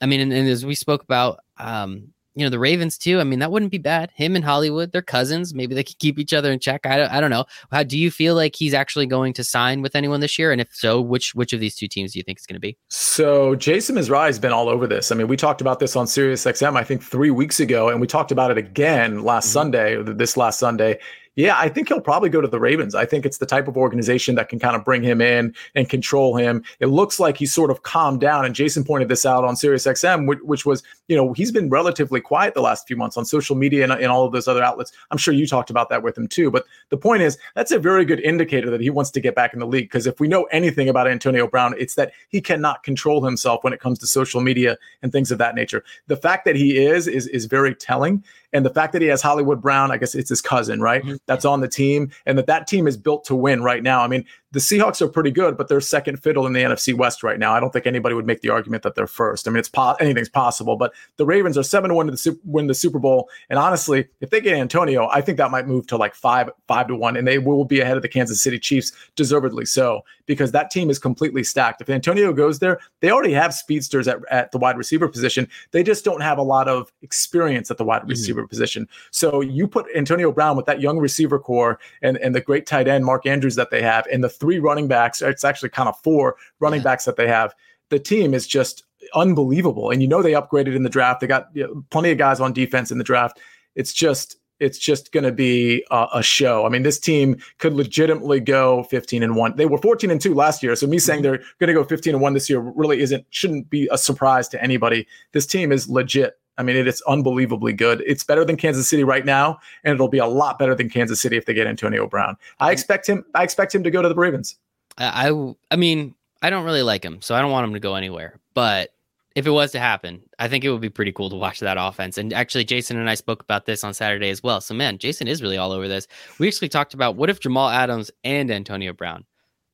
I 0.00 0.06
mean, 0.06 0.20
and, 0.20 0.32
and 0.32 0.48
as 0.48 0.64
we 0.64 0.76
spoke 0.76 1.02
about, 1.02 1.40
um, 1.58 2.12
you 2.34 2.44
know 2.44 2.50
the 2.50 2.58
Ravens 2.58 2.96
too. 2.96 3.20
I 3.20 3.24
mean, 3.24 3.40
that 3.40 3.50
wouldn't 3.50 3.70
be 3.70 3.78
bad. 3.78 4.10
Him 4.14 4.36
and 4.36 4.44
Hollywood, 4.44 4.92
they're 4.92 5.02
cousins. 5.02 5.54
Maybe 5.54 5.74
they 5.74 5.84
could 5.84 5.98
keep 5.98 6.18
each 6.18 6.32
other 6.32 6.50
in 6.50 6.58
check. 6.58 6.86
I 6.86 6.96
don't, 6.96 7.10
I 7.10 7.20
don't 7.20 7.30
know. 7.30 7.44
How 7.70 7.82
do 7.82 7.98
you 7.98 8.10
feel 8.10 8.34
like 8.34 8.56
he's 8.56 8.74
actually 8.74 9.06
going 9.06 9.32
to 9.34 9.44
sign 9.44 9.82
with 9.82 9.94
anyone 9.94 10.20
this 10.20 10.38
year? 10.38 10.52
And 10.52 10.60
if 10.60 10.68
so, 10.72 11.00
which 11.00 11.34
which 11.34 11.52
of 11.52 11.60
these 11.60 11.74
two 11.74 11.88
teams 11.88 12.12
do 12.12 12.18
you 12.18 12.22
think 12.22 12.38
it's 12.38 12.46
going 12.46 12.54
to 12.54 12.60
be? 12.60 12.76
So 12.88 13.54
Jason 13.54 13.96
Mizrahi 13.96 14.26
has 14.26 14.38
been 14.38 14.52
all 14.52 14.68
over 14.68 14.86
this. 14.86 15.12
I 15.12 15.14
mean, 15.14 15.28
we 15.28 15.36
talked 15.36 15.60
about 15.60 15.78
this 15.78 15.96
on 15.96 16.06
Sirius 16.06 16.44
XM, 16.44 16.76
I 16.76 16.84
think 16.84 17.02
three 17.02 17.30
weeks 17.30 17.60
ago, 17.60 17.88
and 17.88 18.00
we 18.00 18.06
talked 18.06 18.32
about 18.32 18.50
it 18.50 18.58
again 18.58 19.22
last 19.22 19.46
mm-hmm. 19.46 19.52
Sunday, 19.52 20.02
this 20.02 20.36
last 20.36 20.58
Sunday. 20.58 20.98
Yeah, 21.34 21.58
I 21.58 21.70
think 21.70 21.88
he'll 21.88 22.00
probably 22.00 22.28
go 22.28 22.42
to 22.42 22.48
the 22.48 22.60
Ravens. 22.60 22.94
I 22.94 23.06
think 23.06 23.24
it's 23.24 23.38
the 23.38 23.46
type 23.46 23.66
of 23.66 23.78
organization 23.78 24.34
that 24.34 24.50
can 24.50 24.58
kind 24.58 24.76
of 24.76 24.84
bring 24.84 25.02
him 25.02 25.22
in 25.22 25.54
and 25.74 25.88
control 25.88 26.36
him. 26.36 26.62
It 26.78 26.86
looks 26.86 27.18
like 27.18 27.38
he's 27.38 27.54
sort 27.54 27.70
of 27.70 27.84
calmed 27.84 28.20
down. 28.20 28.44
And 28.44 28.54
Jason 28.54 28.84
pointed 28.84 29.08
this 29.08 29.24
out 29.24 29.42
on 29.42 29.56
Sirius 29.56 29.86
XM, 29.86 30.26
which, 30.26 30.40
which 30.40 30.66
was, 30.66 30.82
you 31.08 31.16
know, 31.16 31.32
he's 31.32 31.50
been 31.50 31.70
relatively 31.70 32.20
quiet 32.20 32.52
the 32.52 32.60
last 32.60 32.86
few 32.86 32.96
months 32.96 33.16
on 33.16 33.24
social 33.24 33.56
media 33.56 33.82
and, 33.82 33.92
and 33.92 34.12
all 34.12 34.26
of 34.26 34.32
those 34.32 34.46
other 34.46 34.62
outlets. 34.62 34.92
I'm 35.10 35.16
sure 35.16 35.32
you 35.32 35.46
talked 35.46 35.70
about 35.70 35.88
that 35.88 36.02
with 36.02 36.18
him 36.18 36.28
too. 36.28 36.50
But 36.50 36.66
the 36.90 36.98
point 36.98 37.22
is, 37.22 37.38
that's 37.54 37.72
a 37.72 37.78
very 37.78 38.04
good 38.04 38.20
indicator 38.20 38.68
that 38.68 38.82
he 38.82 38.90
wants 38.90 39.10
to 39.12 39.20
get 39.20 39.34
back 39.34 39.54
in 39.54 39.60
the 39.60 39.66
league. 39.66 39.84
Because 39.84 40.06
if 40.06 40.20
we 40.20 40.28
know 40.28 40.44
anything 40.52 40.90
about 40.90 41.08
Antonio 41.08 41.46
Brown, 41.46 41.74
it's 41.78 41.94
that 41.94 42.12
he 42.28 42.42
cannot 42.42 42.82
control 42.82 43.24
himself 43.24 43.64
when 43.64 43.72
it 43.72 43.80
comes 43.80 43.98
to 44.00 44.06
social 44.06 44.42
media 44.42 44.76
and 45.00 45.10
things 45.10 45.30
of 45.30 45.38
that 45.38 45.54
nature. 45.54 45.82
The 46.08 46.16
fact 46.16 46.44
that 46.44 46.56
he 46.56 46.76
is 46.76 47.08
is 47.08 47.26
is 47.28 47.46
very 47.46 47.74
telling. 47.74 48.22
And 48.52 48.66
the 48.66 48.70
fact 48.70 48.92
that 48.92 49.02
he 49.02 49.08
has 49.08 49.22
Hollywood 49.22 49.62
Brown, 49.62 49.90
I 49.90 49.96
guess 49.96 50.14
it's 50.14 50.28
his 50.28 50.42
cousin, 50.42 50.80
right? 50.80 51.02
Mm-hmm. 51.02 51.16
That's 51.26 51.44
on 51.44 51.60
the 51.60 51.68
team, 51.68 52.10
and 52.26 52.36
that 52.38 52.46
that 52.46 52.66
team 52.66 52.86
is 52.86 52.96
built 52.96 53.24
to 53.24 53.34
win 53.34 53.62
right 53.62 53.82
now. 53.82 54.02
I 54.02 54.08
mean, 54.08 54.26
the 54.52 54.60
Seahawks 54.60 55.00
are 55.00 55.08
pretty 55.08 55.30
good, 55.30 55.56
but 55.56 55.68
they're 55.68 55.80
second 55.80 56.22
fiddle 56.22 56.46
in 56.46 56.52
the 56.52 56.60
NFC 56.60 56.94
West 56.94 57.22
right 57.22 57.38
now. 57.38 57.54
I 57.54 57.60
don't 57.60 57.72
think 57.72 57.86
anybody 57.86 58.14
would 58.14 58.26
make 58.26 58.42
the 58.42 58.50
argument 58.50 58.82
that 58.82 58.94
they're 58.94 59.06
first. 59.06 59.48
I 59.48 59.50
mean, 59.50 59.58
it's 59.58 59.68
po- 59.68 59.96
anything's 59.98 60.28
possible, 60.28 60.76
but 60.76 60.92
the 61.16 61.24
Ravens 61.24 61.56
are 61.56 61.62
seven 61.62 61.88
to 61.88 61.94
one 61.94 62.06
to 62.06 62.12
the 62.12 62.38
win 62.44 62.66
the 62.66 62.74
Super 62.74 62.98
Bowl. 62.98 63.30
And 63.48 63.58
honestly, 63.58 64.08
if 64.20 64.28
they 64.28 64.40
get 64.40 64.54
Antonio, 64.54 65.08
I 65.08 65.22
think 65.22 65.38
that 65.38 65.50
might 65.50 65.66
move 65.66 65.86
to 65.88 65.96
like 65.96 66.14
five 66.14 66.50
five 66.68 66.86
to 66.88 66.96
one, 66.96 67.16
and 67.16 67.26
they 67.26 67.38
will 67.38 67.64
be 67.64 67.80
ahead 67.80 67.96
of 67.96 68.02
the 68.02 68.08
Kansas 68.08 68.42
City 68.42 68.58
Chiefs, 68.58 68.92
deservedly 69.16 69.64
so, 69.64 70.04
because 70.26 70.52
that 70.52 70.70
team 70.70 70.90
is 70.90 70.98
completely 70.98 71.42
stacked. 71.42 71.80
If 71.80 71.88
Antonio 71.88 72.32
goes 72.34 72.58
there, 72.58 72.78
they 73.00 73.10
already 73.10 73.32
have 73.32 73.54
speedsters 73.54 74.06
at, 74.06 74.18
at 74.30 74.52
the 74.52 74.58
wide 74.58 74.76
receiver 74.76 75.08
position. 75.08 75.48
They 75.70 75.82
just 75.82 76.04
don't 76.04 76.20
have 76.20 76.36
a 76.36 76.42
lot 76.42 76.68
of 76.68 76.92
experience 77.00 77.70
at 77.70 77.78
the 77.78 77.84
wide 77.84 78.02
mm-hmm. 78.02 78.10
receiver 78.10 78.46
position. 78.46 78.86
So 79.12 79.40
you 79.40 79.66
put 79.66 79.86
Antonio 79.96 80.30
Brown 80.30 80.58
with 80.58 80.66
that 80.66 80.80
young 80.80 80.98
receiver 80.98 81.38
corps 81.38 81.78
and 82.02 82.18
and 82.18 82.34
the 82.34 82.40
great 82.42 82.66
tight 82.66 82.86
end 82.86 83.06
Mark 83.06 83.26
Andrews 83.26 83.54
that 83.54 83.70
they 83.70 83.80
have, 83.80 84.06
and 84.12 84.22
the 84.22 84.28
three 84.42 84.58
running 84.58 84.88
backs. 84.88 85.22
It's 85.22 85.44
actually 85.44 85.68
kind 85.68 85.88
of 85.88 85.96
four 86.00 86.34
running 86.58 86.80
yeah. 86.80 86.84
backs 86.84 87.04
that 87.04 87.14
they 87.14 87.28
have. 87.28 87.54
The 87.90 88.00
team 88.00 88.34
is 88.34 88.46
just 88.48 88.82
unbelievable. 89.14 89.90
And 89.90 90.02
you 90.02 90.08
know 90.08 90.20
they 90.20 90.32
upgraded 90.32 90.74
in 90.74 90.82
the 90.82 90.90
draft. 90.90 91.20
They 91.20 91.28
got 91.28 91.46
you 91.54 91.62
know, 91.62 91.84
plenty 91.90 92.10
of 92.10 92.18
guys 92.18 92.40
on 92.40 92.52
defense 92.52 92.90
in 92.90 92.98
the 92.98 93.04
draft. 93.04 93.38
It's 93.76 93.92
just 93.92 94.36
it's 94.58 94.78
just 94.78 95.12
going 95.12 95.24
to 95.24 95.32
be 95.32 95.84
a, 95.90 96.06
a, 96.14 96.22
show. 96.22 96.64
I 96.64 96.68
mean, 96.68 96.84
this 96.84 97.00
team 97.00 97.36
could 97.58 97.72
legitimately 97.74 98.38
go 98.38 98.84
15 98.84 99.24
and 99.24 99.34
1. 99.34 99.56
They 99.56 99.66
were 99.66 99.78
14 99.78 100.08
and 100.08 100.20
2 100.20 100.34
last 100.34 100.62
year. 100.62 100.76
So 100.76 100.86
me 100.86 101.00
saying 101.00 101.22
mm-hmm. 101.22 101.32
they're 101.32 101.44
going 101.58 101.66
to 101.66 101.72
go 101.72 101.82
15 101.82 102.14
and 102.14 102.22
1 102.22 102.32
this 102.32 102.48
year 102.48 102.60
really 102.60 103.00
isn't 103.00 103.26
shouldn't 103.30 103.70
be 103.70 103.88
a 103.90 103.98
surprise 103.98 104.48
to 104.50 104.62
anybody. 104.62 105.06
This 105.32 105.46
team 105.46 105.72
is 105.72 105.88
legit. 105.88 106.38
I 106.58 106.62
mean, 106.62 106.76
it 106.76 106.86
is 106.86 107.02
unbelievably 107.02 107.72
good. 107.74 108.02
It's 108.06 108.24
better 108.24 108.44
than 108.44 108.56
Kansas 108.56 108.88
City 108.88 109.04
right 109.04 109.24
now, 109.24 109.58
and 109.84 109.94
it'll 109.94 110.08
be 110.08 110.18
a 110.18 110.26
lot 110.26 110.58
better 110.58 110.74
than 110.74 110.90
Kansas 110.90 111.20
City 111.20 111.36
if 111.36 111.46
they 111.46 111.54
get 111.54 111.66
Antonio 111.66 112.06
Brown. 112.06 112.36
I 112.60 112.72
expect 112.72 113.08
him. 113.08 113.24
I 113.34 113.42
expect 113.42 113.74
him 113.74 113.82
to 113.84 113.90
go 113.90 114.02
to 114.02 114.08
the 114.08 114.14
Ravens. 114.14 114.56
I, 114.98 115.30
I, 115.30 115.54
I 115.70 115.76
mean, 115.76 116.14
I 116.42 116.50
don't 116.50 116.64
really 116.64 116.82
like 116.82 117.04
him, 117.04 117.22
so 117.22 117.34
I 117.34 117.40
don't 117.40 117.50
want 117.50 117.66
him 117.66 117.72
to 117.74 117.80
go 117.80 117.94
anywhere. 117.94 118.38
But 118.54 118.92
if 119.34 119.46
it 119.46 119.50
was 119.50 119.72
to 119.72 119.80
happen, 119.80 120.22
I 120.38 120.48
think 120.48 120.64
it 120.64 120.70
would 120.70 120.80
be 120.80 120.90
pretty 120.90 121.12
cool 121.12 121.30
to 121.30 121.36
watch 121.36 121.60
that 121.60 121.78
offense. 121.80 122.18
And 122.18 122.32
actually, 122.32 122.64
Jason 122.64 122.98
and 122.98 123.08
I 123.08 123.14
spoke 123.14 123.42
about 123.42 123.64
this 123.64 123.82
on 123.82 123.94
Saturday 123.94 124.28
as 124.28 124.42
well. 124.42 124.60
So, 124.60 124.74
man, 124.74 124.98
Jason 124.98 125.28
is 125.28 125.42
really 125.42 125.56
all 125.56 125.72
over 125.72 125.88
this. 125.88 126.06
We 126.38 126.48
actually 126.48 126.68
talked 126.68 126.94
about 126.94 127.16
what 127.16 127.30
if 127.30 127.40
Jamal 127.40 127.70
Adams 127.70 128.10
and 128.24 128.50
Antonio 128.50 128.92
Brown 128.92 129.24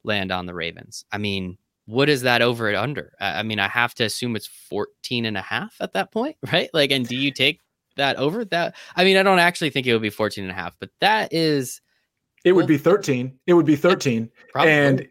land 0.04 0.30
on 0.30 0.46
the 0.46 0.54
Ravens? 0.54 1.04
I 1.10 1.18
mean, 1.18 1.58
what 1.88 2.10
is 2.10 2.20
that 2.20 2.42
over 2.42 2.68
and 2.68 2.76
under? 2.76 3.14
I 3.18 3.42
mean, 3.42 3.58
I 3.58 3.66
have 3.66 3.94
to 3.94 4.04
assume 4.04 4.36
it's 4.36 4.46
14 4.46 5.24
and 5.24 5.38
a 5.38 5.40
half 5.40 5.74
at 5.80 5.94
that 5.94 6.12
point, 6.12 6.36
right? 6.52 6.68
Like, 6.74 6.90
and 6.90 7.08
do 7.08 7.16
you 7.16 7.32
take 7.32 7.60
that 7.96 8.16
over 8.16 8.44
that? 8.44 8.76
I 8.94 9.04
mean, 9.04 9.16
I 9.16 9.22
don't 9.22 9.38
actually 9.38 9.70
think 9.70 9.86
it 9.86 9.94
would 9.94 10.02
be 10.02 10.10
14 10.10 10.44
and 10.44 10.50
a 10.50 10.54
half, 10.54 10.76
but 10.78 10.90
that 11.00 11.32
is. 11.32 11.80
It 12.44 12.52
would 12.52 12.66
be 12.66 12.76
13. 12.76 13.38
It 13.46 13.54
would 13.54 13.64
be 13.64 13.74
13. 13.74 14.30
Probably. 14.52 14.70
And 14.70 15.08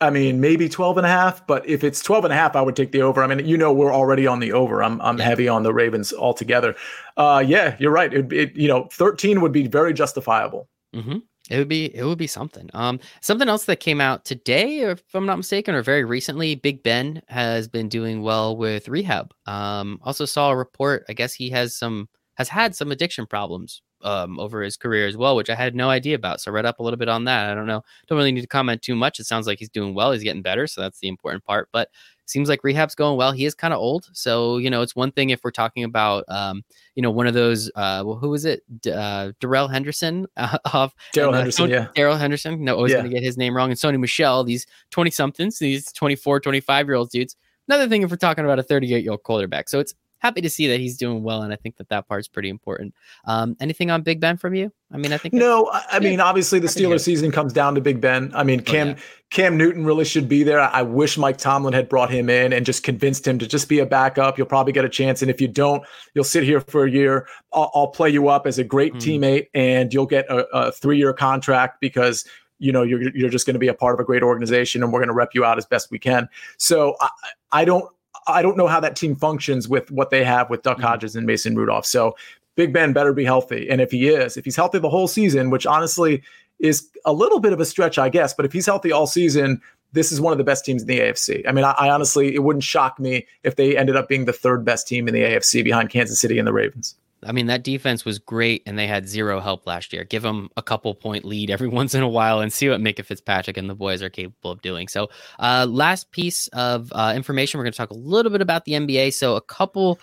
I 0.00 0.10
mean, 0.10 0.40
maybe 0.40 0.68
12 0.68 0.98
and 0.98 1.06
a 1.06 1.08
half, 1.08 1.46
but 1.46 1.66
if 1.66 1.84
it's 1.84 2.02
12 2.02 2.24
and 2.24 2.32
a 2.32 2.36
half, 2.36 2.56
I 2.56 2.60
would 2.60 2.74
take 2.74 2.90
the 2.90 3.02
over. 3.02 3.22
I 3.22 3.28
mean, 3.28 3.46
you 3.46 3.56
know, 3.56 3.72
we're 3.72 3.94
already 3.94 4.26
on 4.26 4.40
the 4.40 4.52
over. 4.52 4.82
I'm, 4.82 5.00
I'm 5.02 5.18
yeah. 5.18 5.24
heavy 5.24 5.48
on 5.48 5.62
the 5.62 5.72
Ravens 5.72 6.12
altogether. 6.12 6.74
Uh, 7.16 7.42
yeah, 7.46 7.76
you're 7.78 7.92
right. 7.92 8.12
It, 8.12 8.32
it, 8.32 8.56
you 8.56 8.66
know, 8.66 8.88
13 8.92 9.40
would 9.40 9.52
be 9.52 9.68
very 9.68 9.94
justifiable. 9.94 10.68
Mm-hmm. 10.92 11.18
It 11.48 11.58
would 11.58 11.68
be 11.68 11.94
it 11.94 12.04
would 12.04 12.18
be 12.18 12.26
something. 12.26 12.68
Um, 12.74 12.98
something 13.20 13.48
else 13.48 13.66
that 13.66 13.78
came 13.78 14.00
out 14.00 14.24
today, 14.24 14.80
if 14.80 15.02
I'm 15.14 15.26
not 15.26 15.36
mistaken, 15.36 15.74
or 15.76 15.82
very 15.82 16.04
recently, 16.04 16.56
Big 16.56 16.82
Ben 16.82 17.22
has 17.28 17.68
been 17.68 17.88
doing 17.88 18.22
well 18.22 18.56
with 18.56 18.88
rehab. 18.88 19.32
Um, 19.46 20.00
also 20.02 20.24
saw 20.24 20.50
a 20.50 20.56
report. 20.56 21.04
I 21.08 21.12
guess 21.12 21.34
he 21.34 21.50
has 21.50 21.76
some 21.76 22.08
has 22.34 22.48
had 22.48 22.74
some 22.74 22.90
addiction 22.90 23.26
problems 23.26 23.80
um, 24.02 24.40
over 24.40 24.60
his 24.60 24.76
career 24.76 25.06
as 25.06 25.16
well, 25.16 25.36
which 25.36 25.48
I 25.48 25.54
had 25.54 25.74
no 25.76 25.88
idea 25.88 26.16
about. 26.16 26.40
So 26.40 26.50
read 26.50 26.66
up 26.66 26.80
a 26.80 26.82
little 26.82 26.98
bit 26.98 27.08
on 27.08 27.24
that. 27.24 27.48
I 27.50 27.54
don't 27.54 27.66
know, 27.66 27.82
don't 28.08 28.18
really 28.18 28.32
need 28.32 28.40
to 28.42 28.46
comment 28.48 28.82
too 28.82 28.96
much. 28.96 29.20
It 29.20 29.26
sounds 29.26 29.46
like 29.46 29.58
he's 29.60 29.68
doing 29.70 29.94
well. 29.94 30.12
He's 30.12 30.24
getting 30.24 30.42
better, 30.42 30.66
so 30.66 30.80
that's 30.80 30.98
the 30.98 31.08
important 31.08 31.44
part. 31.44 31.68
But 31.72 31.90
seems 32.26 32.48
like 32.48 32.62
rehab's 32.62 32.94
going 32.94 33.16
well. 33.16 33.32
He 33.32 33.44
is 33.44 33.54
kind 33.54 33.72
of 33.72 33.80
old, 33.80 34.08
so 34.12 34.58
you 34.58 34.70
know 34.70 34.82
it's 34.82 34.94
one 34.94 35.12
thing 35.12 35.30
if 35.30 35.42
we're 35.42 35.50
talking 35.50 35.84
about 35.84 36.24
um, 36.28 36.64
you 36.94 37.02
know 37.02 37.10
one 37.10 37.26
of 37.26 37.34
those 37.34 37.68
uh, 37.74 38.02
well, 38.04 38.16
who 38.16 38.28
was 38.28 38.44
it? 38.44 38.62
D- 38.82 38.92
uh, 38.92 39.32
Darrell 39.40 39.68
Henderson 39.68 40.26
uh, 40.36 40.58
of 40.72 40.94
Darrell 41.12 41.34
uh, 41.34 41.38
Henderson, 41.38 41.70
yeah, 41.70 41.88
Darrell 41.94 42.16
Henderson. 42.16 42.64
No, 42.64 42.76
always 42.76 42.92
yeah. 42.92 42.98
going 42.98 43.10
to 43.10 43.14
get 43.14 43.22
his 43.22 43.36
name 43.36 43.56
wrong. 43.56 43.70
And 43.70 43.78
Sony 43.78 43.98
Michel, 43.98 44.44
these 44.44 44.66
twenty 44.90 45.10
somethings, 45.10 45.58
these 45.58 45.92
24, 45.92 46.40
25 46.40 46.86
year 46.86 46.94
old 46.94 47.10
dudes. 47.10 47.36
Another 47.68 47.88
thing 47.88 48.02
if 48.02 48.10
we're 48.10 48.16
talking 48.16 48.44
about 48.44 48.58
a 48.58 48.62
38 48.62 49.02
year 49.02 49.12
old 49.12 49.22
quarterback. 49.22 49.68
So 49.68 49.80
it's 49.80 49.94
happy 50.26 50.40
to 50.40 50.50
see 50.50 50.66
that 50.66 50.80
he's 50.80 50.96
doing 50.96 51.22
well, 51.22 51.42
and 51.42 51.52
I 51.52 51.56
think 51.56 51.76
that 51.76 51.88
that 51.88 52.08
part's 52.08 52.26
pretty 52.26 52.48
important. 52.48 52.94
Um, 53.24 53.56
anything 53.60 53.90
on 53.90 54.02
Big 54.02 54.20
Ben 54.20 54.36
from 54.36 54.54
you? 54.54 54.72
I 54.92 54.96
mean, 54.98 55.12
I 55.12 55.18
think 55.18 55.34
no. 55.34 55.70
I 55.72 56.00
mean, 56.00 56.20
obviously 56.20 56.58
the 56.58 56.66
Steelers 56.66 57.00
season 57.00 57.30
comes 57.30 57.52
down 57.52 57.74
to 57.76 57.80
Big 57.80 58.00
Ben. 58.00 58.30
I 58.34 58.42
mean, 58.42 58.60
oh, 58.60 58.64
Cam 58.64 58.88
oh, 58.88 58.90
yeah. 58.90 58.96
Cam 59.30 59.56
Newton 59.56 59.84
really 59.84 60.04
should 60.04 60.28
be 60.28 60.42
there. 60.42 60.60
I 60.60 60.82
wish 60.82 61.16
Mike 61.16 61.38
Tomlin 61.38 61.72
had 61.72 61.88
brought 61.88 62.10
him 62.10 62.28
in 62.28 62.52
and 62.52 62.66
just 62.66 62.82
convinced 62.82 63.26
him 63.26 63.38
to 63.38 63.46
just 63.46 63.68
be 63.68 63.78
a 63.78 63.86
backup. 63.86 64.36
You'll 64.36 64.46
probably 64.46 64.72
get 64.72 64.84
a 64.84 64.88
chance, 64.88 65.22
and 65.22 65.30
if 65.30 65.40
you 65.40 65.48
don't, 65.48 65.82
you'll 66.14 66.24
sit 66.24 66.42
here 66.42 66.60
for 66.60 66.84
a 66.84 66.90
year. 66.90 67.26
I'll, 67.52 67.70
I'll 67.74 67.88
play 67.88 68.10
you 68.10 68.28
up 68.28 68.46
as 68.46 68.58
a 68.58 68.64
great 68.64 68.94
mm. 68.94 69.00
teammate, 69.00 69.46
and 69.54 69.92
you'll 69.92 70.06
get 70.06 70.26
a, 70.26 70.46
a 70.56 70.72
three 70.72 70.98
year 70.98 71.12
contract 71.12 71.80
because 71.80 72.24
you 72.58 72.72
know 72.72 72.82
you're 72.82 73.14
you're 73.14 73.30
just 73.30 73.46
going 73.46 73.54
to 73.54 73.60
be 73.60 73.68
a 73.68 73.74
part 73.74 73.94
of 73.94 74.00
a 74.00 74.04
great 74.04 74.22
organization 74.22 74.82
and 74.82 74.92
we're 74.92 75.00
going 75.00 75.08
to 75.08 75.14
rep 75.14 75.34
you 75.34 75.44
out 75.44 75.58
as 75.58 75.66
best 75.66 75.90
we 75.90 75.98
can 75.98 76.28
so 76.56 76.96
I, 77.00 77.08
I 77.52 77.64
don't 77.64 77.90
I 78.26 78.42
don't 78.42 78.56
know 78.56 78.66
how 78.66 78.80
that 78.80 78.96
team 78.96 79.14
functions 79.14 79.68
with 79.68 79.90
what 79.90 80.10
they 80.10 80.24
have 80.24 80.50
with 80.50 80.62
Duck 80.62 80.78
mm-hmm. 80.78 80.86
Hodges 80.86 81.16
and 81.16 81.26
Mason 81.26 81.56
Rudolph. 81.56 81.86
So 81.86 82.16
Big 82.56 82.72
Ben 82.72 82.92
better 82.92 83.12
be 83.12 83.24
healthy. 83.24 83.68
And 83.68 83.80
if 83.80 83.90
he 83.90 84.08
is, 84.08 84.36
if 84.36 84.44
he's 84.44 84.56
healthy 84.56 84.78
the 84.78 84.88
whole 84.88 85.06
season, 85.06 85.50
which 85.50 85.66
honestly 85.66 86.22
is 86.58 86.88
a 87.04 87.12
little 87.12 87.38
bit 87.38 87.52
of 87.52 87.60
a 87.60 87.66
stretch, 87.66 87.98
I 87.98 88.08
guess, 88.08 88.32
but 88.32 88.46
if 88.46 88.52
he's 88.52 88.66
healthy 88.66 88.90
all 88.90 89.06
season, 89.06 89.60
this 89.92 90.10
is 90.10 90.20
one 90.20 90.32
of 90.32 90.38
the 90.38 90.44
best 90.44 90.64
teams 90.64 90.82
in 90.82 90.88
the 90.88 91.00
AFC. 91.00 91.46
I 91.46 91.52
mean, 91.52 91.64
I, 91.64 91.72
I 91.72 91.90
honestly, 91.90 92.34
it 92.34 92.42
wouldn't 92.42 92.64
shock 92.64 92.98
me 92.98 93.26
if 93.44 93.56
they 93.56 93.76
ended 93.76 93.94
up 93.94 94.08
being 94.08 94.24
the 94.24 94.32
third 94.32 94.64
best 94.64 94.88
team 94.88 95.06
in 95.06 95.14
the 95.14 95.22
AFC 95.22 95.62
behind 95.62 95.90
Kansas 95.90 96.18
City 96.18 96.38
and 96.38 96.48
the 96.48 96.52
Ravens. 96.52 96.96
I 97.26 97.32
mean, 97.32 97.46
that 97.46 97.64
defense 97.64 98.04
was 98.04 98.18
great, 98.18 98.62
and 98.66 98.78
they 98.78 98.86
had 98.86 99.08
zero 99.08 99.40
help 99.40 99.66
last 99.66 99.92
year. 99.92 100.04
Give 100.04 100.22
them 100.22 100.48
a 100.56 100.62
couple 100.62 100.94
point 100.94 101.24
lead 101.24 101.50
every 101.50 101.68
once 101.80 101.94
in 101.94 102.02
a 102.02 102.08
while 102.08 102.40
and 102.40 102.52
see 102.52 102.68
what 102.68 102.80
Minkah 102.80 103.04
Fitzpatrick 103.04 103.56
and 103.56 103.68
the 103.68 103.74
boys 103.74 104.02
are 104.02 104.10
capable 104.10 104.50
of 104.50 104.62
doing. 104.62 104.88
So, 104.88 105.08
uh, 105.38 105.66
last 105.68 106.10
piece 106.10 106.48
of 106.48 106.92
uh, 106.92 107.12
information, 107.14 107.58
we're 107.58 107.64
going 107.64 107.72
to 107.72 107.78
talk 107.78 107.90
a 107.90 107.94
little 107.94 108.32
bit 108.32 108.40
about 108.40 108.64
the 108.64 108.72
NBA. 108.72 109.14
So, 109.14 109.36
a 109.36 109.40
couple 109.40 109.98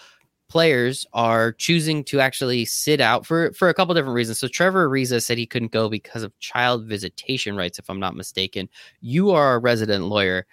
players 0.50 1.08
are 1.14 1.52
choosing 1.54 2.04
to 2.04 2.20
actually 2.20 2.64
sit 2.64 3.02
out 3.02 3.26
for 3.26 3.52
for 3.54 3.70
a 3.70 3.74
couple 3.74 3.96
different 3.96 4.14
reasons. 4.14 4.38
So 4.38 4.48
Trevor 4.48 4.88
Ariza 4.88 5.20
said 5.20 5.40
he 5.40 5.48
couldn't 5.48 5.72
go 5.72 5.90
because 5.90 6.22
of 6.22 6.38
child 6.38 6.86
visitation 6.86 7.56
rights, 7.56 7.80
if 7.80 7.90
I'm 7.90 8.00
not 8.00 8.16
mistaken. 8.16 8.70
You 9.02 9.32
are 9.32 9.56
a 9.56 9.60
resident 9.60 10.06
lawyer. 10.06 10.46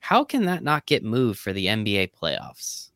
How 0.00 0.22
can 0.22 0.44
that 0.44 0.62
not 0.62 0.84
get 0.84 1.02
moved 1.02 1.38
for 1.38 1.54
the 1.54 1.64
NBA 1.66 2.10
playoffs? 2.12 2.90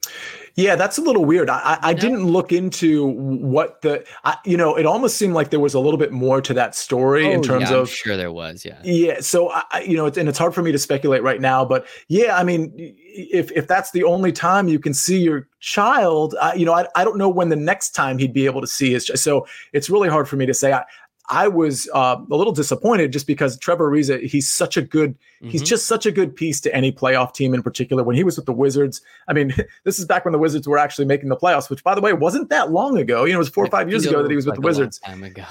Yeah, 0.56 0.76
that's 0.76 0.98
a 0.98 1.02
little 1.02 1.24
weird. 1.24 1.48
I, 1.48 1.78
I 1.80 1.92
didn't 1.94 2.24
look 2.24 2.52
into 2.52 3.06
what 3.06 3.82
the, 3.82 4.04
I, 4.24 4.36
you 4.44 4.56
know, 4.56 4.74
it 4.74 4.86
almost 4.86 5.16
seemed 5.16 5.34
like 5.34 5.50
there 5.50 5.60
was 5.60 5.74
a 5.74 5.80
little 5.80 5.98
bit 5.98 6.12
more 6.12 6.40
to 6.42 6.54
that 6.54 6.74
story 6.74 7.26
oh, 7.26 7.30
in 7.30 7.42
terms 7.42 7.70
yeah, 7.70 7.76
of. 7.76 7.80
I'm 7.82 7.86
sure, 7.86 8.16
there 8.16 8.32
was. 8.32 8.64
Yeah. 8.64 8.80
Yeah. 8.84 9.20
So, 9.20 9.50
I, 9.52 9.84
you 9.86 9.96
know, 9.96 10.06
it's, 10.06 10.18
and 10.18 10.28
it's 10.28 10.38
hard 10.38 10.54
for 10.54 10.62
me 10.62 10.72
to 10.72 10.78
speculate 10.78 11.22
right 11.22 11.40
now, 11.40 11.64
but 11.64 11.86
yeah, 12.08 12.36
I 12.36 12.44
mean, 12.44 12.72
if 12.76 13.50
if 13.52 13.66
that's 13.66 13.90
the 13.90 14.04
only 14.04 14.32
time 14.32 14.68
you 14.68 14.78
can 14.78 14.94
see 14.94 15.20
your 15.20 15.48
child, 15.60 16.34
uh, 16.40 16.52
you 16.56 16.64
know, 16.64 16.72
I, 16.72 16.86
I 16.94 17.04
don't 17.04 17.18
know 17.18 17.28
when 17.28 17.48
the 17.48 17.56
next 17.56 17.90
time 17.90 18.18
he'd 18.18 18.32
be 18.32 18.46
able 18.46 18.60
to 18.60 18.66
see 18.66 18.92
his. 18.92 19.10
So 19.14 19.46
it's 19.72 19.90
really 19.90 20.08
hard 20.08 20.28
for 20.28 20.36
me 20.36 20.46
to 20.46 20.54
say. 20.54 20.72
I, 20.72 20.84
I 21.30 21.46
was 21.46 21.88
uh, 21.94 22.16
a 22.28 22.36
little 22.36 22.52
disappointed 22.52 23.12
just 23.12 23.26
because 23.26 23.56
Trevor 23.56 23.88
Ariza, 23.88 24.20
he's 24.26 24.52
such 24.52 24.76
a 24.76 24.82
good, 24.82 25.12
mm-hmm. 25.12 25.48
he's 25.48 25.62
just 25.62 25.86
such 25.86 26.04
a 26.04 26.10
good 26.10 26.34
piece 26.34 26.60
to 26.62 26.74
any 26.74 26.90
playoff 26.90 27.32
team 27.32 27.54
in 27.54 27.62
particular. 27.62 28.02
When 28.02 28.16
he 28.16 28.24
was 28.24 28.36
with 28.36 28.46
the 28.46 28.52
Wizards, 28.52 29.00
I 29.28 29.32
mean, 29.32 29.54
this 29.84 30.00
is 30.00 30.04
back 30.04 30.24
when 30.24 30.32
the 30.32 30.38
Wizards 30.38 30.66
were 30.66 30.76
actually 30.76 31.04
making 31.04 31.28
the 31.28 31.36
playoffs, 31.36 31.70
which 31.70 31.84
by 31.84 31.94
the 31.94 32.00
way 32.00 32.12
wasn't 32.12 32.50
that 32.50 32.72
long 32.72 32.98
ago. 32.98 33.24
You 33.24 33.32
know, 33.32 33.38
it 33.38 33.38
was 33.38 33.48
four 33.48 33.64
or 33.64 33.70
five 33.70 33.88
years 33.88 34.04
ago 34.04 34.22
that 34.22 34.30
he 34.30 34.36
was 34.36 34.44
with 34.44 34.56
like 34.56 34.60
the 34.60 34.66
Wizards. 34.66 35.00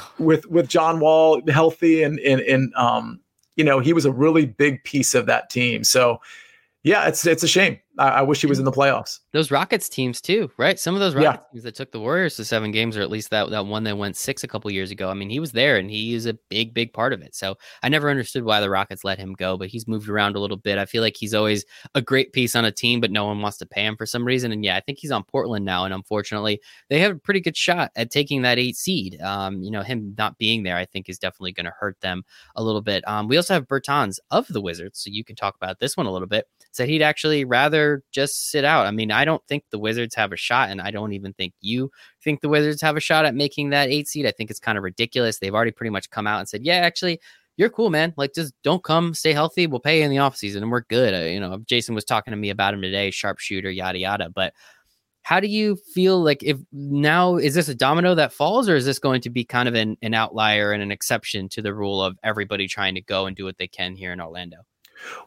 With 0.20 0.46
with 0.48 0.68
John 0.68 1.00
Wall 1.00 1.42
healthy 1.48 2.04
and 2.04 2.20
and 2.20 2.42
and 2.42 2.74
um, 2.76 3.22
you 3.56 3.64
know, 3.64 3.80
he 3.80 3.94
was 3.94 4.04
a 4.06 4.12
really 4.12 4.46
big 4.46 4.84
piece 4.84 5.16
of 5.16 5.28
that 5.28 5.50
team. 5.50 5.86
So 5.86 6.20
yeah, 6.84 7.08
it's 7.08 7.26
it's 7.26 7.44
a 7.44 7.48
shame. 7.48 7.80
I, 7.98 8.08
I, 8.08 8.22
wish 8.22 8.42
he 8.42 8.48
was 8.48 8.60
in 8.60 8.66
the 8.66 8.72
playoffs. 8.72 9.20
Those 9.34 9.52
Rockets 9.52 9.90
teams 9.90 10.22
too, 10.22 10.50
right? 10.58 10.80
Some 10.80 10.94
of 10.94 11.00
those 11.00 11.16
Rockets 11.16 11.44
yeah. 11.48 11.52
teams 11.52 11.64
that 11.64 11.76
took 11.76 11.92
the 11.92 12.00
Warriors 12.00 12.36
to 12.36 12.46
seven 12.46 12.72
games, 12.72 12.96
or 12.96 13.02
at 13.02 13.10
least 13.10 13.30
that 13.32 13.50
that 13.50 13.66
one 13.66 13.84
that 13.86 13.98
went 13.98 14.16
six 14.16 14.44
a 14.44 14.48
couple 14.48 14.70
years 14.72 14.92
ago. 14.92 15.10
I 15.10 15.14
mean, 15.14 15.30
he 15.30 15.40
was 15.40 15.52
there 15.52 15.78
and 15.78 15.90
he 15.90 16.14
is 16.14 16.26
a 16.26 16.34
big, 16.50 16.74
big 16.74 16.94
part 16.94 17.14
of 17.14 17.22
it. 17.22 17.36
So 17.36 17.56
I 17.84 17.90
never 17.90 18.10
understood 18.10 18.44
why 18.44 18.62
the 18.62 18.70
Rockets 18.70 19.04
let 19.04 19.18
him 19.18 19.34
go, 19.34 19.58
but 19.58 19.70
he's 19.70 19.88
moved 19.88 20.08
around 20.08 20.36
a 20.36 20.40
little 20.40 20.58
bit. 20.58 20.78
I 20.78 20.86
feel 20.86 21.02
like 21.02 21.18
he's 21.18 21.34
always 21.34 21.66
a 21.96 22.02
great 22.02 22.32
piece 22.32 22.56
on 22.56 22.66
a 22.66 22.72
team, 22.72 23.02
but 23.02 23.12
no 23.12 23.26
one 23.26 23.42
wants 23.42 23.58
to 23.58 23.66
pay 23.66 23.86
him 23.86 23.98
for 23.98 24.06
some 24.06 24.26
reason. 24.26 24.52
And 24.52 24.64
yeah, 24.64 24.78
I 24.78 24.82
think 24.82 25.00
he's 25.00 25.12
on 25.12 25.24
Portland 25.24 25.66
now, 25.66 25.86
and 25.86 25.94
unfortunately, 25.94 26.62
they 26.90 27.00
have 27.00 27.16
a 27.16 27.20
pretty 27.20 27.42
good 27.42 27.58
shot 27.58 27.92
at 27.96 28.12
taking 28.12 28.44
that 28.44 28.60
eight 28.60 28.78
seed. 28.78 29.20
Um, 29.22 29.62
you 29.62 29.72
know, 29.72 29.82
him 29.82 30.16
not 30.18 30.38
being 30.38 30.64
there, 30.64 30.78
I 30.78 30.86
think, 30.86 31.10
is 31.10 31.20
definitely 31.20 31.54
going 31.54 31.66
to 31.66 31.74
hurt 31.78 32.00
them 32.02 32.24
a 32.56 32.64
little 32.64 32.82
bit. 32.82 33.06
Um, 33.08 33.28
we 33.28 33.38
also 33.38 33.54
have 33.54 33.68
Bertans 33.68 34.20
of 34.32 34.48
the 34.48 34.62
Wizards, 34.62 35.00
so 35.00 35.10
you 35.10 35.24
can 35.24 35.36
talk 35.36 35.56
about 35.56 35.80
this 35.80 35.98
one 35.98 36.06
a 36.06 36.12
little 36.12 36.28
bit. 36.28 36.46
Said 36.72 36.88
he'd 36.88 37.02
actually 37.02 37.46
rather 37.46 37.89
just 38.12 38.50
sit 38.50 38.66
out. 38.66 38.86
I 38.86 38.92
mean, 38.92 39.12
I 39.12 39.26
don't 39.26 39.46
think 39.48 39.64
the 39.70 39.80
Wizards 39.80 40.16
have 40.16 40.32
a 40.32 40.38
shot, 40.38 40.70
and 40.70 40.82
I 40.82 40.92
don't 40.92 41.14
even 41.14 41.34
think 41.34 41.54
you 41.62 41.92
think 42.24 42.42
the 42.42 42.50
Wizards 42.50 42.82
have 42.82 42.98
a 42.98 43.02
shot 43.02 43.26
at 43.26 43.36
making 43.36 43.70
that 43.72 43.90
eight 43.90 44.08
seed. 44.08 44.26
I 44.26 44.32
think 44.32 44.50
it's 44.50 44.60
kind 44.60 44.78
of 44.78 44.84
ridiculous. 44.84 45.40
They've 45.40 45.54
already 45.54 45.72
pretty 45.72 45.92
much 45.92 46.10
come 46.10 46.28
out 46.28 46.40
and 46.40 46.50
said, 46.50 46.64
yeah, 46.64 46.76
actually, 46.76 47.20
you're 47.58 47.70
cool, 47.70 47.90
man. 47.90 48.14
Like, 48.16 48.34
just 48.34 48.54
don't 48.64 48.84
come, 48.84 49.14
stay 49.14 49.34
healthy. 49.34 49.68
We'll 49.68 49.82
pay 49.82 50.00
you 50.00 50.06
in 50.06 50.12
the 50.12 50.18
offseason 50.18 50.58
and 50.58 50.72
we're 50.72 50.86
good. 50.90 51.14
Uh, 51.14 51.28
you 51.28 51.42
know, 51.42 51.58
Jason 51.66 51.94
was 51.94 52.06
talking 52.06 52.32
to 52.32 52.38
me 52.38 52.52
about 52.52 52.74
him 52.74 52.82
today, 52.82 53.12
sharpshooter, 53.12 53.70
yada, 53.70 54.00
yada. 54.00 54.30
But 54.30 54.54
how 55.24 55.42
do 55.42 55.48
you 55.48 55.76
feel 55.76 56.24
like 56.24 56.42
if 56.42 56.58
now 56.72 57.36
is 57.36 57.56
this 57.56 57.68
a 57.68 57.76
domino 57.76 58.16
that 58.16 58.32
falls 58.32 58.70
or 58.70 58.78
is 58.78 58.86
this 58.86 58.98
going 58.98 59.20
to 59.22 59.30
be 59.30 59.44
kind 59.44 59.68
of 59.68 59.76
an, 59.76 59.98
an 60.02 60.14
outlier 60.14 60.72
and 60.72 60.82
an 60.82 60.92
exception 60.92 61.50
to 61.50 61.62
the 61.62 61.74
rule 61.74 62.02
of 62.02 62.18
everybody 62.24 62.68
trying 62.68 62.96
to 62.96 63.02
go 63.02 63.26
and 63.26 63.36
do 63.36 63.44
what 63.44 63.58
they 63.58 63.68
can 63.68 63.96
here 63.96 64.14
in 64.14 64.22
Orlando? 64.22 64.60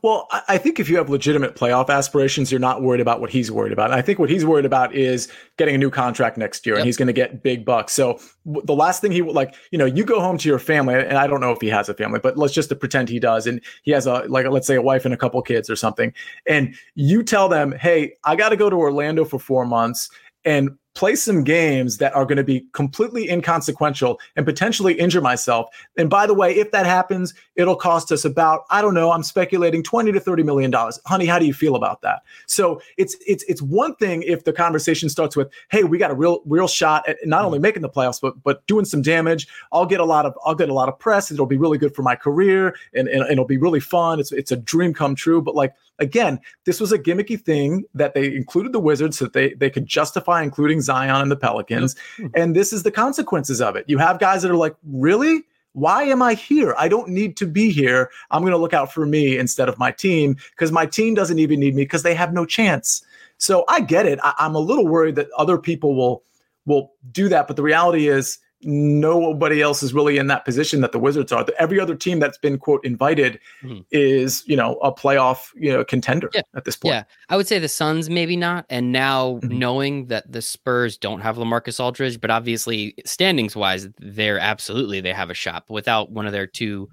Well, 0.03 0.29
I 0.49 0.59
think 0.59 0.81
if 0.81 0.89
you 0.89 0.97
have 0.97 1.09
legitimate 1.09 1.55
playoff 1.55 1.89
aspirations, 1.89 2.51
you're 2.51 2.61
not 2.61 2.83
worried 2.83 3.01
about 3.01 3.21
what 3.21 3.31
he's 3.31 3.51
worried 3.51 3.73
about. 3.73 3.91
And 3.91 3.95
I 3.95 4.03
think 4.03 4.19
what 4.19 4.31
he's 4.31 4.45
worried 4.45 4.65
about 4.65 4.95
is 4.95 5.31
getting 5.57 5.75
a 5.75 5.79
new 5.79 5.91
contract 5.91 6.37
next 6.37 6.67
year, 6.67 6.75
yep. 6.75 6.81
and 6.81 6.87
he's 6.87 6.97
going 6.97 7.07
to 7.07 7.13
get 7.13 7.43
big 7.43 7.65
bucks. 7.65 7.93
So 7.93 8.21
the 8.45 8.75
last 8.75 9.01
thing 9.01 9.13
he 9.13 9.23
would 9.23 9.35
like, 9.35 9.55
you 9.71 9.79
know, 9.79 9.85
you 9.85 10.05
go 10.05 10.21
home 10.21 10.39
to 10.39 10.49
your 10.49 10.59
family, 10.59 10.95
and 10.95 11.17
I 11.19 11.27
don't 11.27 11.41
know 11.41 11.53
if 11.53 11.61
he 11.61 11.69
has 11.69 11.89
a 11.89 11.95
family, 11.95 12.21
but 12.21 12.37
let's 12.37 12.53
just 12.53 12.77
pretend 12.79 13.09
he 13.09 13.21
does, 13.21 13.47
and 13.47 13.61
he 13.83 13.91
has 13.93 14.07
a 14.07 14.25
like, 14.29 14.47
let's 14.49 14.67
say, 14.67 14.77
a 14.77 14.83
wife 14.83 15.05
and 15.05 15.15
a 15.15 15.17
couple 15.17 15.41
kids 15.43 15.71
or 15.71 15.77
something, 15.77 16.13
and 16.47 16.75
you 16.95 17.23
tell 17.23 17.49
them, 17.49 17.73
hey, 17.73 18.15
I 18.25 18.37
got 18.37 18.51
to 18.51 18.57
go 18.57 18.69
to 18.69 18.77
Orlando 18.77 19.25
for 19.25 19.39
four 19.39 19.65
months, 19.65 20.11
and 20.45 20.77
play 20.95 21.15
some 21.15 21.43
games 21.43 21.99
that 21.99 22.15
are 22.15 22.25
going 22.25 22.37
to 22.37 22.45
be 22.45 22.67
completely 22.73 23.31
inconsequential 23.31 24.21
and 24.37 24.45
potentially 24.45 24.95
injure 24.95 25.21
myself. 25.21 25.69
And 25.97 26.11
by 26.11 26.27
the 26.27 26.35
way, 26.35 26.55
if 26.55 26.71
that 26.73 26.87
happens, 26.87 27.33
it'll 27.57 27.77
cost 27.77 28.13
us 28.13 28.25
about, 28.25 28.63
I 28.71 28.83
don't 28.83 28.95
know, 28.95 29.11
I'm 29.11 29.23
speculating 29.23 29.83
20 29.83 30.13
to 30.13 30.21
30 30.21 30.43
million 30.43 30.71
dollars. 30.71 31.01
Honey, 31.07 31.27
how 31.27 31.39
do 31.39 31.47
you 31.47 31.55
feel 31.55 31.77
about 31.77 32.03
that? 32.03 32.23
So 32.47 32.81
it's 32.97 33.17
it's 33.27 33.45
it's 33.45 33.63
one 33.63 33.95
thing 33.97 34.23
if 34.23 34.45
the 34.45 34.53
conversation 34.53 35.09
starts 35.09 35.37
with, 35.37 35.51
"Hey, 35.71 35.85
we 35.85 35.99
got 35.99 36.11
a 36.11 36.15
real 36.15 36.43
real 36.45 36.69
shot 36.69 37.09
at 37.09 37.17
not 37.25 37.45
only 37.45 37.59
making 37.59 37.83
the 37.83 37.89
playoffs 37.89 38.21
but 38.21 38.43
but 38.43 38.67
doing 38.67 38.85
some 38.85 39.03
damage. 39.03 39.49
I'll 39.73 39.87
get 39.87 40.01
a 40.01 40.05
lot 40.05 40.27
of 40.27 40.35
I'll 40.45 40.55
get 40.55 40.69
a 40.69 40.75
lot 40.75 40.89
of 40.89 40.99
press. 40.99 41.31
It'll 41.31 41.47
be 41.47 41.57
really 41.57 41.79
good 41.79 41.95
for 41.95 42.03
my 42.03 42.17
career 42.17 42.75
and, 42.95 43.09
and, 43.09 43.23
and 43.23 43.33
it'll 43.33 43.45
be 43.45 43.57
really 43.57 43.81
fun. 43.81 44.21
It's 44.21 44.33
it's 44.33 44.53
a 44.53 44.57
dream 44.57 44.93
come 44.93 45.15
true, 45.15 45.41
but 45.41 45.55
like 45.55 45.75
again, 45.99 46.41
this 46.65 46.81
was 46.81 46.93
a 46.93 46.99
gimmicky 46.99 47.41
thing 47.41 47.85
that 47.95 48.15
they 48.15 48.35
included 48.35 48.73
the 48.73 48.81
Wizards 48.81 49.19
so 49.19 49.25
that 49.25 49.33
they 49.33 49.55
they 49.55 49.71
could 49.71 49.87
justify 49.87 50.43
including 50.43 50.82
Zion 50.83 51.23
and 51.23 51.31
the 51.31 51.37
Pelicans. 51.37 51.97
Hmm. 52.17 52.27
And 52.35 52.57
this 52.57 52.73
is 52.73 52.83
the 52.83 52.91
consequences 52.91 53.61
of 53.61 53.77
it. 53.77 53.85
You 53.89 53.99
have 53.99 54.19
guys 54.19 54.43
that 54.43 54.51
are 54.51 54.57
like, 54.57 54.77
really? 54.85 55.45
Why 55.75 56.03
am 56.03 56.21
I 56.21 56.35
here? 56.35 56.75
I 56.77 56.89
don't 56.89 57.09
need 57.09 57.37
to 57.39 57.47
be 57.47 57.71
here. 57.71 58.11
I'm 58.31 58.43
going 58.43 58.53
to 58.53 58.59
look 58.59 58.75
out 58.75 58.93
for 58.93 59.07
me 59.07 59.39
instead 59.39 59.71
of 59.71 59.79
my 59.79 59.91
team 59.91 60.37
because 60.51 60.71
my 60.71 60.85
team 60.85 61.15
doesn't 61.15 61.39
even 61.39 61.61
need 61.61 61.75
me 61.75 61.83
because 61.83 62.03
they 62.03 62.15
have 62.15 62.35
no 62.35 62.45
chance. 62.45 63.03
So 63.39 63.65
I 63.69 63.81
get 63.81 64.05
it. 64.05 64.19
I, 64.23 64.35
I'm 64.39 64.55
a 64.55 64.61
little 64.61 64.87
worried 64.87 65.17
that 65.17 65.31
other 65.37 65.59
people 65.59 65.95
will 65.95 66.23
will 66.65 66.93
do 67.11 67.29
that, 67.29 67.49
but 67.49 67.57
the 67.57 67.63
reality 67.63 68.07
is 68.07 68.39
nobody 68.65 69.61
else 69.61 69.83
is 69.83 69.93
really 69.93 70.19
in 70.19 70.27
that 70.29 70.45
position 70.45 70.81
that 70.81 70.93
the 70.93 70.99
Wizards 70.99 71.33
are. 71.33 71.45
Every 71.59 71.81
other 71.81 71.95
team 71.95 72.21
that's 72.21 72.39
been 72.39 72.59
quote 72.59 72.85
invited 72.85 73.39
mm-hmm. 73.63 73.81
is 73.91 74.45
you 74.47 74.57
know 74.57 74.75
a 74.77 74.93
playoff 74.93 75.51
you 75.55 75.73
know 75.73 75.85
contender 75.85 76.31
yeah. 76.35 76.43
at 76.55 76.65
this 76.65 76.77
point. 76.77 76.95
Yeah, 76.95 77.05
I 77.29 77.37
would 77.37 77.47
say 77.47 77.59
the 77.59 77.69
Suns 77.69 78.09
maybe 78.09 78.37
not. 78.37 78.67
And 78.71 78.93
now 78.93 79.41
mm-hmm. 79.43 79.59
knowing 79.59 80.07
that 80.07 80.31
the 80.31 80.43
Spurs 80.43 80.97
don't 80.97 81.21
have 81.21 81.37
LaMarcus 81.37 81.81
Aldridge, 81.81 82.21
but 82.21 82.31
obviously 82.31 82.95
standings 83.05 83.57
wise, 83.57 83.89
they're 83.99 84.39
absolutely 84.39 85.01
they 85.01 85.13
have 85.13 85.31
a 85.31 85.35
shot. 85.35 85.65
But 85.69 85.75
without 85.75 86.11
one 86.11 86.27
of 86.27 86.33
their 86.33 86.47
two 86.47 86.89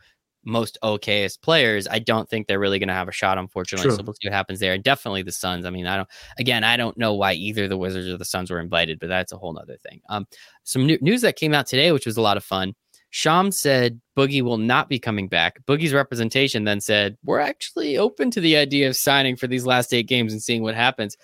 most 0.50 0.78
okayest 0.84 1.42
players, 1.42 1.88
I 1.88 2.00
don't 2.00 2.30
think 2.30 2.48
they're 2.48 2.60
really 2.60 2.80
going 2.80 2.90
to 2.90 2.94
have 2.94 3.08
a 3.08 3.14
shot, 3.14 3.38
unfortunately. 3.38 3.90
True. 3.90 3.98
So 3.98 4.04
we'll 4.04 4.14
see 4.14 4.28
what 4.28 4.34
happens 4.34 4.60
there. 4.60 4.74
And 4.74 4.84
definitely 4.84 5.22
the 5.22 5.32
Suns. 5.32 5.66
I 5.66 5.70
mean, 5.70 5.88
I 5.88 5.98
don't, 5.98 6.10
again, 6.38 6.64
I 6.64 6.76
don't 6.78 6.98
know 6.98 7.14
why 7.14 7.34
either 7.34 7.68
the 7.68 7.78
Wizards 7.78 8.08
or 8.08 8.18
the 8.18 8.26
Suns 8.26 8.52
were 8.52 8.60
invited, 8.60 9.00
but 9.00 9.08
that's 9.08 9.32
a 9.32 9.38
whole 9.38 9.54
nother 9.54 9.78
thing. 9.78 10.02
Um, 10.10 10.28
some 10.64 10.86
new- 10.86 11.00
news 11.02 11.22
that 11.22 11.36
came 11.36 11.54
out 11.54 11.68
today, 11.68 11.92
which 11.92 12.06
was 12.06 12.18
a 12.18 12.22
lot 12.22 12.38
of 12.38 12.44
fun. 12.44 12.76
Shams 13.12 13.60
said 13.60 14.00
Boogie 14.16 14.44
will 14.44 14.58
not 14.58 14.88
be 14.88 15.00
coming 15.00 15.28
back. 15.28 15.66
Boogie's 15.66 15.94
representation 15.94 16.64
then 16.64 16.80
said, 16.80 17.18
We're 17.24 17.40
actually 17.40 17.98
open 17.98 18.30
to 18.32 18.42
the 18.42 18.56
idea 18.56 18.88
of 18.88 18.96
signing 18.96 19.36
for 19.36 19.48
these 19.48 19.66
last 19.66 19.94
eight 19.94 20.08
games 20.08 20.32
and 20.32 20.42
seeing 20.42 20.62
what 20.62 20.76
happens. 20.76 21.18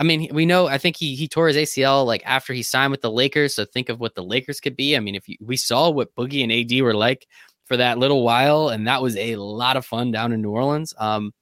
I 0.00 0.02
mean, 0.02 0.28
we 0.32 0.46
know. 0.46 0.66
I 0.66 0.78
think 0.78 0.96
he 0.96 1.14
he 1.14 1.28
tore 1.28 1.48
his 1.48 1.58
ACL 1.58 2.06
like 2.06 2.22
after 2.24 2.54
he 2.54 2.62
signed 2.62 2.90
with 2.90 3.02
the 3.02 3.10
Lakers. 3.10 3.54
So 3.54 3.66
think 3.66 3.90
of 3.90 4.00
what 4.00 4.14
the 4.14 4.24
Lakers 4.24 4.58
could 4.58 4.74
be. 4.74 4.96
I 4.96 5.00
mean, 5.00 5.14
if 5.14 5.28
you, 5.28 5.36
we 5.40 5.58
saw 5.58 5.90
what 5.90 6.14
Boogie 6.14 6.42
and 6.42 6.50
AD 6.50 6.82
were 6.82 6.94
like 6.94 7.26
for 7.70 7.76
that 7.76 7.98
little 7.98 8.24
while, 8.24 8.68
and 8.68 8.88
that 8.88 9.00
was 9.00 9.16
a 9.16 9.36
lot 9.36 9.76
of 9.76 9.86
fun 9.86 10.10
down 10.10 10.32
in 10.32 10.42
New 10.42 10.50
Orleans. 10.50 10.92
Um, 10.98 11.32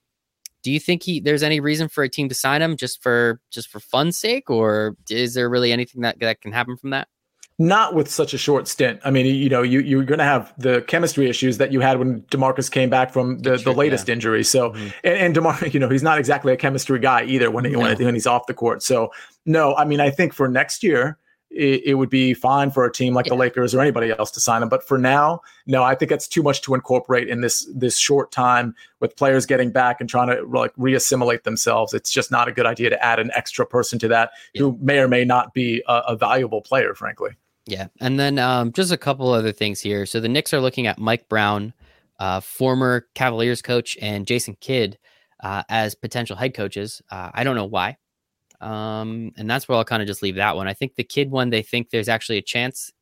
do 0.62 0.70
you 0.70 0.78
think 0.78 1.02
he 1.02 1.20
there's 1.20 1.42
any 1.42 1.59
reason 1.59 1.88
for 1.88 2.05
a 2.05 2.09
team 2.09 2.28
to 2.28 2.34
sign 2.34 2.60
him 2.60 2.76
just 2.76 3.02
for 3.02 3.40
just 3.50 3.70
for 3.70 3.80
fun's 3.80 4.18
sake, 4.18 4.50
or 4.50 4.94
is 5.09 5.32
there 5.32 5.48
really 5.48 5.72
anything 5.72 6.02
that 6.02 6.18
that 6.20 6.42
can 6.42 6.52
happen 6.52 6.76
from 6.76 6.90
that? 6.90 7.09
not 7.60 7.94
with 7.94 8.09
such 8.09 8.34
a 8.34 8.38
short 8.38 8.68
stint. 8.68 9.00
I 9.05 9.10
mean, 9.10 9.26
you 9.26 9.48
know, 9.48 9.62
you 9.62 9.80
you're 9.80 10.05
going 10.05 10.18
to 10.18 10.24
have 10.24 10.52
the 10.59 10.82
chemistry 10.82 11.28
issues 11.28 11.59
that 11.59 11.72
you 11.72 11.80
had 11.80 11.98
when 11.98 12.20
Demarcus 12.30 12.70
came 12.70 12.88
back 12.88 13.10
from 13.10 13.40
the, 13.40 13.56
the 13.56 13.72
latest 13.72 14.06
yeah. 14.06 14.12
injury. 14.12 14.44
So, 14.44 14.70
mm-hmm. 14.70 14.88
and, 15.02 15.14
and 15.14 15.34
Demarcus, 15.34 15.72
you 15.74 15.80
know, 15.80 15.88
he's 15.88 16.02
not 16.02 16.18
exactly 16.18 16.52
a 16.52 16.56
chemistry 16.56 17.00
guy 17.00 17.24
either 17.24 17.50
when, 17.50 17.64
no. 17.64 17.80
when 17.80 18.05
when 18.05 18.14
he's 18.14 18.28
off 18.28 18.46
the 18.46 18.55
court. 18.55 18.82
So, 18.82 19.10
no, 19.44 19.74
I 19.74 19.84
mean, 19.84 19.98
I 19.98 20.10
think 20.10 20.34
for 20.34 20.46
next 20.46 20.82
year. 20.82 21.18
It, 21.50 21.82
it 21.84 21.94
would 21.94 22.10
be 22.10 22.34
fine 22.34 22.70
for 22.70 22.84
a 22.84 22.92
team 22.92 23.14
like 23.14 23.26
yeah. 23.26 23.30
the 23.30 23.36
Lakers 23.36 23.74
or 23.74 23.80
anybody 23.80 24.10
else 24.10 24.30
to 24.32 24.40
sign 24.40 24.62
him, 24.62 24.68
but 24.68 24.86
for 24.86 24.98
now, 24.98 25.40
no. 25.66 25.82
I 25.82 25.94
think 25.94 26.10
that's 26.10 26.28
too 26.28 26.42
much 26.42 26.60
to 26.62 26.74
incorporate 26.74 27.28
in 27.28 27.40
this 27.40 27.66
this 27.74 27.96
short 27.96 28.30
time 28.30 28.74
with 29.00 29.16
players 29.16 29.46
getting 29.46 29.70
back 29.70 30.00
and 30.00 30.10
trying 30.10 30.28
to 30.28 30.42
like 30.42 30.74
reassimilate 30.76 31.44
themselves. 31.44 31.94
It's 31.94 32.10
just 32.10 32.30
not 32.30 32.48
a 32.48 32.52
good 32.52 32.66
idea 32.66 32.90
to 32.90 33.04
add 33.04 33.18
an 33.18 33.30
extra 33.34 33.64
person 33.64 33.98
to 34.00 34.08
that 34.08 34.32
yeah. 34.52 34.60
who 34.60 34.78
may 34.80 34.98
or 34.98 35.08
may 35.08 35.24
not 35.24 35.54
be 35.54 35.82
a, 35.88 36.02
a 36.08 36.16
valuable 36.16 36.60
player, 36.60 36.94
frankly. 36.94 37.30
Yeah. 37.68 37.88
And 38.00 38.18
then 38.18 38.38
um, 38.38 38.72
just 38.72 38.92
a 38.92 38.96
couple 38.96 39.30
other 39.30 39.52
things 39.52 39.80
here. 39.80 40.06
So 40.06 40.20
the 40.20 40.28
Knicks 40.28 40.54
are 40.54 40.60
looking 40.60 40.86
at 40.86 40.98
Mike 40.98 41.28
Brown, 41.28 41.74
uh, 42.18 42.40
former 42.40 43.06
Cavaliers 43.14 43.60
coach, 43.60 43.96
and 44.00 44.26
Jason 44.26 44.56
Kidd 44.60 44.98
uh, 45.40 45.62
as 45.68 45.94
potential 45.94 46.34
head 46.36 46.54
coaches. 46.54 47.02
Uh, 47.10 47.30
I 47.34 47.44
don't 47.44 47.56
know 47.56 47.66
why. 47.66 47.98
Um, 48.60 49.32
and 49.36 49.48
that's 49.48 49.68
where 49.68 49.78
I'll 49.78 49.85
kind 49.85 50.02
of 50.02 50.09
just 50.09 50.22
leave 50.22 50.36
that 50.36 50.56
one. 50.56 50.66
I 50.66 50.74
think 50.74 50.97
the 50.97 51.05
Kidd 51.05 51.30
one, 51.30 51.51
they 51.51 51.62
think 51.62 51.90
there's 51.90 52.09
actually 52.09 52.39
a 52.39 52.43
chance 52.43 52.93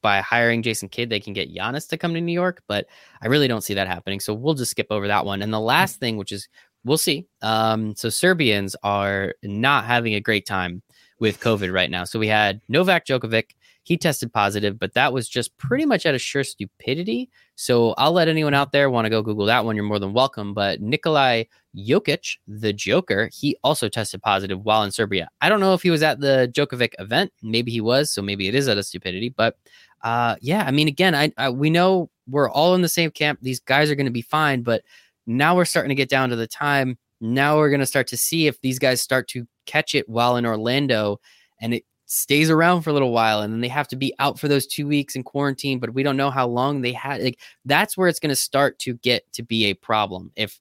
by 0.00 0.20
hiring 0.20 0.62
Jason 0.62 0.88
Kidd, 0.88 1.10
they 1.10 1.20
can 1.20 1.32
get 1.32 1.52
Giannis 1.52 1.88
to 1.88 1.96
come 1.96 2.14
to 2.14 2.20
New 2.20 2.32
York, 2.32 2.62
but 2.68 2.86
I 3.20 3.26
really 3.26 3.48
don't 3.48 3.62
see 3.62 3.74
that 3.74 3.88
happening. 3.88 4.20
So 4.20 4.32
we'll 4.32 4.54
just 4.54 4.70
skip 4.70 4.86
over 4.90 5.08
that 5.08 5.24
one. 5.24 5.42
And 5.42 5.52
the 5.52 5.60
last 5.60 5.98
thing, 5.98 6.16
which 6.16 6.30
is 6.30 6.48
we'll 6.84 6.98
see. 6.98 7.26
Um, 7.42 7.96
so 7.96 8.08
Serbians 8.08 8.76
are 8.82 9.34
not 9.42 9.84
having 9.84 10.14
a 10.14 10.20
great 10.20 10.46
time 10.46 10.82
with 11.18 11.40
COVID 11.40 11.72
right 11.72 11.90
now. 11.90 12.04
So 12.04 12.18
we 12.18 12.28
had 12.28 12.60
Novak 12.68 13.06
Djokovic 13.06 13.54
he 13.88 13.96
tested 13.96 14.30
positive, 14.34 14.78
but 14.78 14.92
that 14.92 15.14
was 15.14 15.26
just 15.26 15.56
pretty 15.56 15.86
much 15.86 16.04
out 16.04 16.14
of 16.14 16.20
sheer 16.20 16.44
stupidity. 16.44 17.30
So 17.54 17.94
I'll 17.96 18.12
let 18.12 18.28
anyone 18.28 18.52
out 18.52 18.70
there 18.70 18.90
want 18.90 19.06
to 19.06 19.10
go 19.10 19.22
Google 19.22 19.46
that 19.46 19.64
one. 19.64 19.76
You're 19.76 19.84
more 19.86 19.98
than 19.98 20.12
welcome. 20.12 20.52
But 20.52 20.82
Nikolai 20.82 21.44
Jokic, 21.78 22.38
the 22.46 22.72
Joker, 22.72 23.30
he 23.32 23.56
also 23.62 23.88
tested 23.88 24.22
positive 24.22 24.64
while 24.64 24.82
in 24.82 24.90
Serbia. 24.90 25.28
I 25.40 25.48
don't 25.48 25.60
know 25.60 25.74
if 25.74 25.82
he 25.82 25.90
was 25.90 26.02
at 26.02 26.20
the 26.20 26.50
Djokovic 26.52 26.94
event. 26.98 27.32
Maybe 27.42 27.70
he 27.70 27.80
was. 27.80 28.10
So 28.10 28.22
maybe 28.22 28.48
it 28.48 28.54
is 28.54 28.68
out 28.68 28.78
of 28.78 28.86
stupidity. 28.86 29.28
But 29.28 29.56
uh, 30.02 30.36
yeah, 30.40 30.64
I 30.66 30.70
mean, 30.70 30.88
again, 30.88 31.14
I, 31.14 31.32
I 31.36 31.50
we 31.50 31.70
know 31.70 32.10
we're 32.26 32.50
all 32.50 32.74
in 32.74 32.82
the 32.82 32.88
same 32.88 33.10
camp. 33.10 33.40
These 33.42 33.60
guys 33.60 33.90
are 33.90 33.94
going 33.94 34.06
to 34.06 34.12
be 34.12 34.22
fine. 34.22 34.62
But 34.62 34.82
now 35.26 35.54
we're 35.54 35.64
starting 35.64 35.90
to 35.90 35.94
get 35.94 36.08
down 36.08 36.30
to 36.30 36.36
the 36.36 36.46
time. 36.46 36.98
Now 37.20 37.56
we're 37.56 37.70
going 37.70 37.80
to 37.80 37.86
start 37.86 38.06
to 38.08 38.16
see 38.16 38.46
if 38.46 38.60
these 38.60 38.78
guys 38.78 39.02
start 39.02 39.28
to 39.28 39.46
catch 39.66 39.94
it 39.94 40.08
while 40.08 40.36
in 40.36 40.46
Orlando 40.46 41.20
and 41.60 41.74
it 41.74 41.84
stays 42.06 42.48
around 42.48 42.80
for 42.80 42.88
a 42.88 42.92
little 42.92 43.12
while 43.12 43.42
and 43.42 43.52
then 43.52 43.60
they 43.60 43.68
have 43.68 43.86
to 43.86 43.96
be 43.96 44.14
out 44.18 44.38
for 44.38 44.48
those 44.48 44.66
two 44.66 44.86
weeks 44.86 45.14
in 45.14 45.22
quarantine 45.22 45.78
but 45.78 45.92
we 45.92 46.02
don't 46.02 46.16
know 46.16 46.30
how 46.30 46.48
long 46.48 46.80
they 46.80 46.92
had 46.92 47.20
like 47.20 47.38
that's 47.66 47.98
where 47.98 48.08
it's 48.08 48.18
going 48.18 48.30
to 48.30 48.34
start 48.34 48.78
to 48.78 48.94
get 48.94 49.30
to 49.30 49.42
be 49.42 49.66
a 49.66 49.74
problem 49.74 50.32
if 50.34 50.58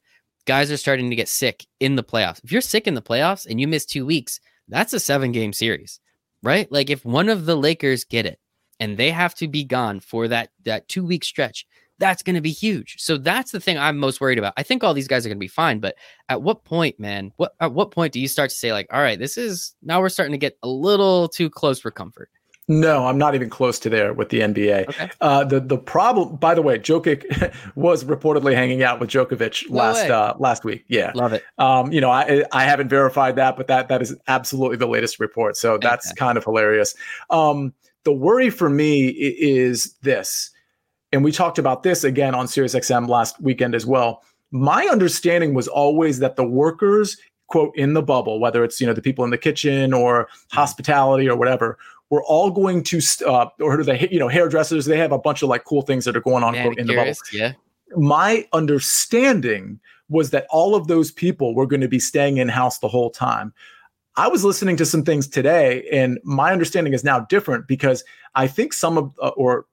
guys 0.48 0.72
are 0.72 0.78
starting 0.78 1.10
to 1.10 1.16
get 1.16 1.30
sick 1.30 1.66
in 1.80 1.96
the 1.96 2.04
playoffs 2.04 2.44
if 2.44 2.52
you're 2.52 2.62
sick 2.62 2.88
in 2.88 2.96
the 2.96 3.02
playoffs 3.02 3.46
and 3.46 3.62
you 3.62 3.68
miss 3.68 3.86
two 3.86 4.06
weeks 4.06 4.40
that's 4.68 4.94
a 4.94 5.00
seven 5.00 5.32
game 5.32 5.54
series 5.54 6.00
right 6.42 6.72
like 6.72 6.90
if 6.90 7.06
one 7.06 7.30
of 7.30 7.46
the 7.46 7.56
lakers 7.56 8.04
get 8.04 8.26
it 8.26 8.40
and 8.80 8.98
they 8.98 9.12
have 9.12 9.36
to 9.36 9.48
be 9.48 9.64
gone 9.64 10.00
for 10.00 10.28
that 10.28 10.50
that 10.64 10.88
two 10.88 11.06
week 11.06 11.24
stretch 11.24 11.66
that's 12.00 12.24
going 12.24 12.36
to 12.36 12.42
be 12.42 12.52
huge. 12.52 12.96
So 13.00 13.18
that's 13.18 13.52
the 13.52 13.60
thing 13.60 13.78
I'm 13.78 13.98
most 13.98 14.22
worried 14.22 14.38
about. 14.38 14.54
I 14.58 14.64
think 14.64 14.84
all 14.84 14.94
these 14.94 15.08
guys 15.08 15.26
are 15.26 15.30
going 15.30 15.38
to 15.38 15.40
be 15.40 15.48
fine, 15.48 15.80
but 15.80 15.96
at 16.30 16.42
what 16.42 16.64
point, 16.64 17.00
man? 17.00 17.32
What 17.38 17.54
at 17.60 17.74
what 17.74 17.92
point 17.92 18.14
do 18.14 18.20
you 18.20 18.28
start 18.28 18.50
to 18.52 18.56
say 18.56 18.72
like, 18.72 18.88
all 18.92 19.02
right, 19.02 19.18
this 19.18 19.38
is 19.38 19.76
now 19.82 20.00
we're 20.00 20.10
starting 20.10 20.34
to 20.34 20.38
get 20.38 20.58
a 20.64 20.68
little 20.68 21.28
too 21.28 21.50
close 21.50 21.80
for 21.80 21.92
comfort? 21.92 22.30
No, 22.68 23.08
I'm 23.08 23.18
not 23.18 23.34
even 23.34 23.50
close 23.50 23.80
to 23.80 23.90
there 23.90 24.14
with 24.14 24.30
the 24.30 24.42
NBA. 24.42 24.90
Okay. 24.90 25.10
Uh, 25.22 25.44
the 25.46 25.60
the 25.60 25.78
problem, 25.78 26.36
by 26.36 26.54
the 26.54 26.62
way, 26.62 26.78
Jokic 26.78 27.54
was 27.76 28.04
reportedly 28.04 28.54
hanging 28.54 28.84
out 28.84 29.00
with 29.00 29.10
Djokovic 29.10 29.70
no 29.70 29.78
last 29.78 30.10
uh, 30.10 30.34
last 30.38 30.66
week. 30.66 30.84
Yeah, 30.88 31.12
love 31.16 31.34
it. 31.34 31.44
Um, 31.58 31.92
you 31.92 32.02
know, 32.02 32.12
I 32.12 32.44
I 32.52 32.66
haven't 32.66 32.90
verified 32.90 33.38
that, 33.38 33.56
but 33.56 33.68
that 33.68 33.88
that 33.88 34.02
is 34.02 34.16
absolutely 34.28 34.78
the 34.78 34.88
latest 34.88 35.20
report. 35.20 35.56
So 35.56 35.78
that's 35.78 36.12
okay. 36.12 36.16
kind 36.18 36.38
of 36.38 36.44
hilarious. 36.44 36.94
Um, 37.30 37.74
the 38.04 38.14
worry 38.14 38.50
for 38.50 38.70
me 38.70 39.08
is 39.08 39.96
this 40.02 40.52
and 41.12 41.24
we 41.24 41.32
talked 41.32 41.58
about 41.58 41.84
this 41.84 42.04
again 42.04 42.36
on 42.36 42.48
SiriusXM 42.48 43.08
last 43.08 43.40
weekend 43.42 43.76
as 43.76 43.86
well. 43.86 44.24
My 44.52 44.86
understanding 44.86 45.54
was 45.54 45.68
always 45.68 46.20
that 46.20 46.36
the 46.36 46.46
workers, 46.46 47.18
quote, 47.48 47.76
in 47.76 47.94
the 47.94 48.02
bubble, 48.02 48.40
whether 48.40 48.64
it's 48.64 48.80
you 48.82 48.88
know 48.88 48.94
the 48.94 49.02
people 49.02 49.24
in 49.24 49.32
the 49.32 49.38
kitchen 49.38 49.94
or 49.94 50.26
mm-hmm. 50.26 50.56
hospitality 50.56 51.30
or 51.30 51.38
whatever, 51.38 51.78
we're 52.10 52.24
all 52.24 52.52
going 52.52 52.84
to 52.84 53.02
uh, 53.26 53.48
or 53.60 53.84
the 53.84 54.08
you 54.12 54.20
know 54.20 54.28
hairdressers. 54.28 54.86
They 54.86 54.98
have 54.98 55.12
a 55.12 55.20
bunch 55.20 55.42
of 55.42 55.50
like 55.50 55.66
cool 55.66 55.82
things 55.82 56.06
that 56.06 56.16
are 56.16 56.22
going 56.22 56.44
on 56.44 56.56
in 56.56 56.88
the 56.88 56.96
bubble. 56.96 57.14
Yeah. 57.32 57.54
My 57.96 58.48
understanding 58.54 59.80
was 60.10 60.30
that 60.32 60.48
all 60.50 60.76
of 60.76 60.88
those 60.88 61.12
people 61.12 61.56
were 61.56 61.66
going 61.66 61.82
to 61.82 61.88
be 61.88 62.00
staying 62.00 62.38
in 62.38 62.48
house 62.50 62.80
the 62.80 62.88
whole 62.88 63.10
time. 63.10 63.54
I 64.16 64.28
was 64.28 64.44
listening 64.44 64.78
to 64.78 64.86
some 64.86 65.04
things 65.04 65.28
today, 65.28 65.88
and 65.92 66.20
my 66.24 66.52
understanding 66.52 66.94
is 66.94 67.04
now 67.04 67.20
different 67.20 67.68
because 67.68 68.04
I 68.36 68.48
think 68.48 68.74
some 68.74 68.98
of, 68.98 69.14
uh, 69.22 69.28
or 69.30 69.66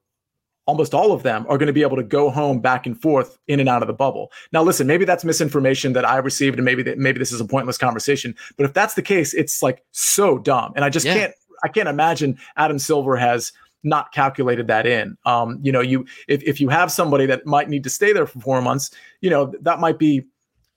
almost 0.67 0.93
all 0.93 1.13
of 1.13 1.23
them 1.23 1.47
are 1.49 1.57
going 1.57 1.67
to 1.67 1.73
be 1.73 1.83
able 1.83 1.97
to 1.97 2.03
go 2.03 2.31
home 2.31 2.61
back 2.61 2.87
and 2.87 3.01
forth 3.01 3.39
in 3.49 3.61
and 3.61 3.69
out 3.69 3.83
of 3.83 3.87
the 3.87 3.95
bubble. 3.95 4.33
Now, 4.53 4.63
listen, 4.63 4.87
maybe 4.87 5.05
that's 5.05 5.25
misinformation 5.25 5.95
that 5.95 6.05
I 6.05 6.19
received, 6.19 6.59
and 6.59 6.65
maybe 6.65 6.83
that 6.83 6.99
maybe 6.99 7.19
this 7.19 7.33
is 7.33 7.41
a 7.41 7.45
pointless 7.45 7.79
conversation. 7.79 8.35
But 8.57 8.67
if 8.67 8.75
that's 8.75 8.95
the 8.95 9.03
case, 9.03 9.33
it's 9.33 9.63
like 9.63 9.83
so 9.93 10.39
dumb, 10.39 10.73
and 10.77 10.85
I 10.85 10.91
just 10.91 11.07
yeah. 11.07 11.15
can't 11.15 11.35
I 11.65 11.69
can't 11.69 11.89
imagine 11.89 12.39
Adam 12.57 12.79
Silver 12.79 13.17
has 13.17 13.53
not 13.83 14.13
calculated 14.13 14.67
that 14.69 14.87
in. 14.87 15.17
Um, 15.27 15.59
you 15.63 15.73
know, 15.73 15.81
you 15.81 16.07
if 16.29 16.43
if 16.43 16.61
you 16.61 16.69
have 16.69 16.93
somebody 16.93 17.27
that 17.27 17.47
might 17.47 17.69
need 17.69 17.85
to 17.85 17.91
stay 17.91 18.13
there 18.13 18.27
for 18.27 18.41
four 18.41 18.63
months, 18.63 18.91
you 19.21 19.31
know 19.31 19.53
that 19.61 19.81
might 19.81 19.99
be 19.99 20.25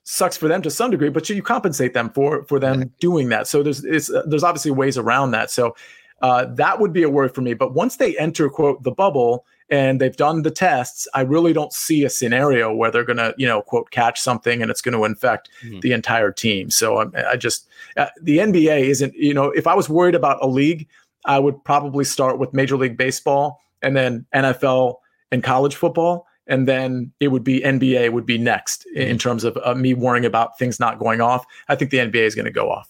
sucks 0.03 0.37
for 0.37 0.47
them 0.47 0.61
to 0.61 0.71
some 0.71 0.89
degree, 0.89 1.09
but 1.09 1.29
you, 1.29 1.35
you 1.35 1.43
compensate 1.43 1.93
them 1.93 2.09
for 2.09 2.43
for 2.45 2.59
them 2.59 2.91
doing 2.99 3.29
that. 3.29 3.47
So 3.47 3.61
there's 3.61 3.83
it's, 3.83 4.09
uh, 4.09 4.23
there's 4.25 4.43
obviously 4.43 4.71
ways 4.71 4.97
around 4.97 5.31
that. 5.31 5.51
So 5.51 5.75
uh, 6.21 6.45
that 6.55 6.79
would 6.79 6.93
be 6.93 7.03
a 7.03 7.09
word 7.09 7.35
for 7.35 7.41
me. 7.41 7.53
But 7.53 7.73
once 7.73 7.97
they 7.97 8.17
enter 8.17 8.49
quote 8.49 8.83
the 8.83 8.91
bubble 8.91 9.45
and 9.69 9.99
they've 9.99 10.15
done 10.15 10.43
the 10.43 10.51
tests, 10.51 11.07
I 11.13 11.21
really 11.21 11.53
don't 11.53 11.73
see 11.73 12.03
a 12.03 12.09
scenario 12.09 12.73
where 12.73 12.89
they're 12.89 13.03
going 13.03 13.17
to, 13.17 13.33
you 13.37 13.47
know, 13.47 13.61
quote, 13.61 13.91
catch 13.91 14.19
something 14.19 14.61
and 14.61 14.71
it's 14.71 14.81
going 14.81 14.93
to 14.93 15.03
infect 15.03 15.49
mm-hmm. 15.63 15.79
the 15.81 15.91
entire 15.91 16.31
team. 16.31 16.69
So 16.69 16.97
I, 16.97 17.31
I 17.31 17.35
just, 17.35 17.67
uh, 17.97 18.07
the 18.21 18.37
NBA 18.37 18.81
isn't, 18.85 19.13
you 19.15 19.33
know, 19.33 19.45
if 19.51 19.67
I 19.67 19.73
was 19.73 19.89
worried 19.89 20.15
about 20.15 20.41
a 20.41 20.47
league, 20.47 20.87
I 21.25 21.39
would 21.39 21.61
probably 21.65 22.05
start 22.05 22.39
with 22.39 22.53
Major 22.53 22.77
League 22.77 22.97
Baseball 22.97 23.59
and 23.81 23.95
then 23.95 24.25
NFL 24.33 24.95
and 25.31 25.43
college 25.43 25.75
football. 25.75 26.25
And 26.47 26.65
then 26.65 27.11
it 27.19 27.27
would 27.27 27.43
be 27.43 27.59
NBA 27.59 28.13
would 28.13 28.25
be 28.25 28.37
next 28.37 28.85
mm-hmm. 28.89 29.01
in 29.01 29.17
terms 29.17 29.43
of 29.43 29.57
uh, 29.63 29.75
me 29.75 29.93
worrying 29.93 30.25
about 30.25 30.57
things 30.57 30.79
not 30.79 30.97
going 30.97 31.19
off. 31.19 31.45
I 31.67 31.75
think 31.75 31.91
the 31.91 31.97
NBA 31.97 32.21
is 32.21 32.35
going 32.35 32.45
to 32.45 32.51
go 32.51 32.71
off. 32.71 32.89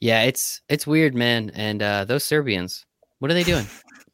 Yeah, 0.00 0.22
it's 0.22 0.60
it's 0.68 0.86
weird, 0.86 1.14
man. 1.14 1.50
And 1.54 1.82
uh, 1.82 2.04
those 2.04 2.22
Serbians, 2.22 2.86
what 3.18 3.30
are 3.30 3.34
they 3.34 3.42
doing? 3.42 3.66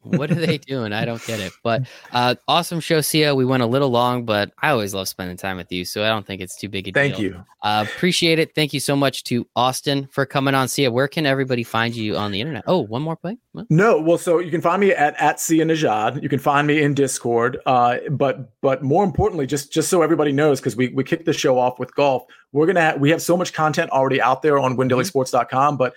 What 0.05 0.31
are 0.31 0.35
they 0.35 0.57
doing? 0.57 0.93
I 0.93 1.05
don't 1.05 1.23
get 1.25 1.39
it. 1.39 1.53
But 1.63 1.83
uh, 2.11 2.35
awesome 2.47 2.79
show, 2.79 3.01
Sia. 3.01 3.33
We 3.35 3.45
went 3.45 3.63
a 3.63 3.65
little 3.65 3.89
long, 3.89 4.25
but 4.25 4.51
I 4.61 4.69
always 4.69 4.93
love 4.93 5.07
spending 5.07 5.37
time 5.37 5.57
with 5.57 5.71
you, 5.71 5.85
so 5.85 6.03
I 6.03 6.09
don't 6.09 6.25
think 6.25 6.41
it's 6.41 6.55
too 6.55 6.69
big 6.69 6.87
a 6.87 6.91
Thank 6.91 7.15
deal. 7.15 7.31
Thank 7.31 7.35
you. 7.35 7.45
Uh, 7.61 7.85
appreciate 7.87 8.37
it. 8.37 8.53
Thank 8.53 8.73
you 8.73 8.79
so 8.79 8.95
much 8.95 9.23
to 9.25 9.47
Austin 9.55 10.07
for 10.11 10.25
coming 10.25 10.53
on. 10.53 10.67
Sia, 10.67 10.91
where 10.91 11.07
can 11.07 11.25
everybody 11.25 11.63
find 11.63 11.95
you 11.95 12.15
on 12.15 12.31
the 12.31 12.39
internet? 12.39 12.63
Oh, 12.67 12.79
one 12.79 13.01
more 13.01 13.15
play. 13.15 13.37
What? 13.53 13.65
No, 13.69 13.99
well, 13.99 14.17
so 14.17 14.39
you 14.39 14.51
can 14.51 14.61
find 14.61 14.79
me 14.79 14.91
at 14.91 15.19
at 15.19 15.39
Sia 15.39 15.65
Nejad. 15.65 16.21
You 16.21 16.29
can 16.29 16.39
find 16.39 16.67
me 16.67 16.81
in 16.81 16.93
Discord. 16.93 17.57
Uh, 17.65 17.97
but 18.11 18.51
but 18.61 18.83
more 18.83 19.03
importantly, 19.03 19.47
just 19.47 19.71
just 19.71 19.89
so 19.89 20.01
everybody 20.01 20.31
knows, 20.31 20.59
because 20.59 20.75
we 20.75 20.89
we 20.89 21.03
kicked 21.03 21.25
the 21.25 21.33
show 21.33 21.57
off 21.57 21.79
with 21.79 21.93
golf. 21.95 22.25
We're 22.51 22.67
gonna 22.67 22.91
ha- 22.91 22.97
we 22.97 23.09
have 23.09 23.21
so 23.21 23.35
much 23.35 23.53
content 23.53 23.89
already 23.91 24.21
out 24.21 24.41
there 24.41 24.59
on 24.59 24.77
WinDailySports.com, 24.77 25.77
but 25.77 25.93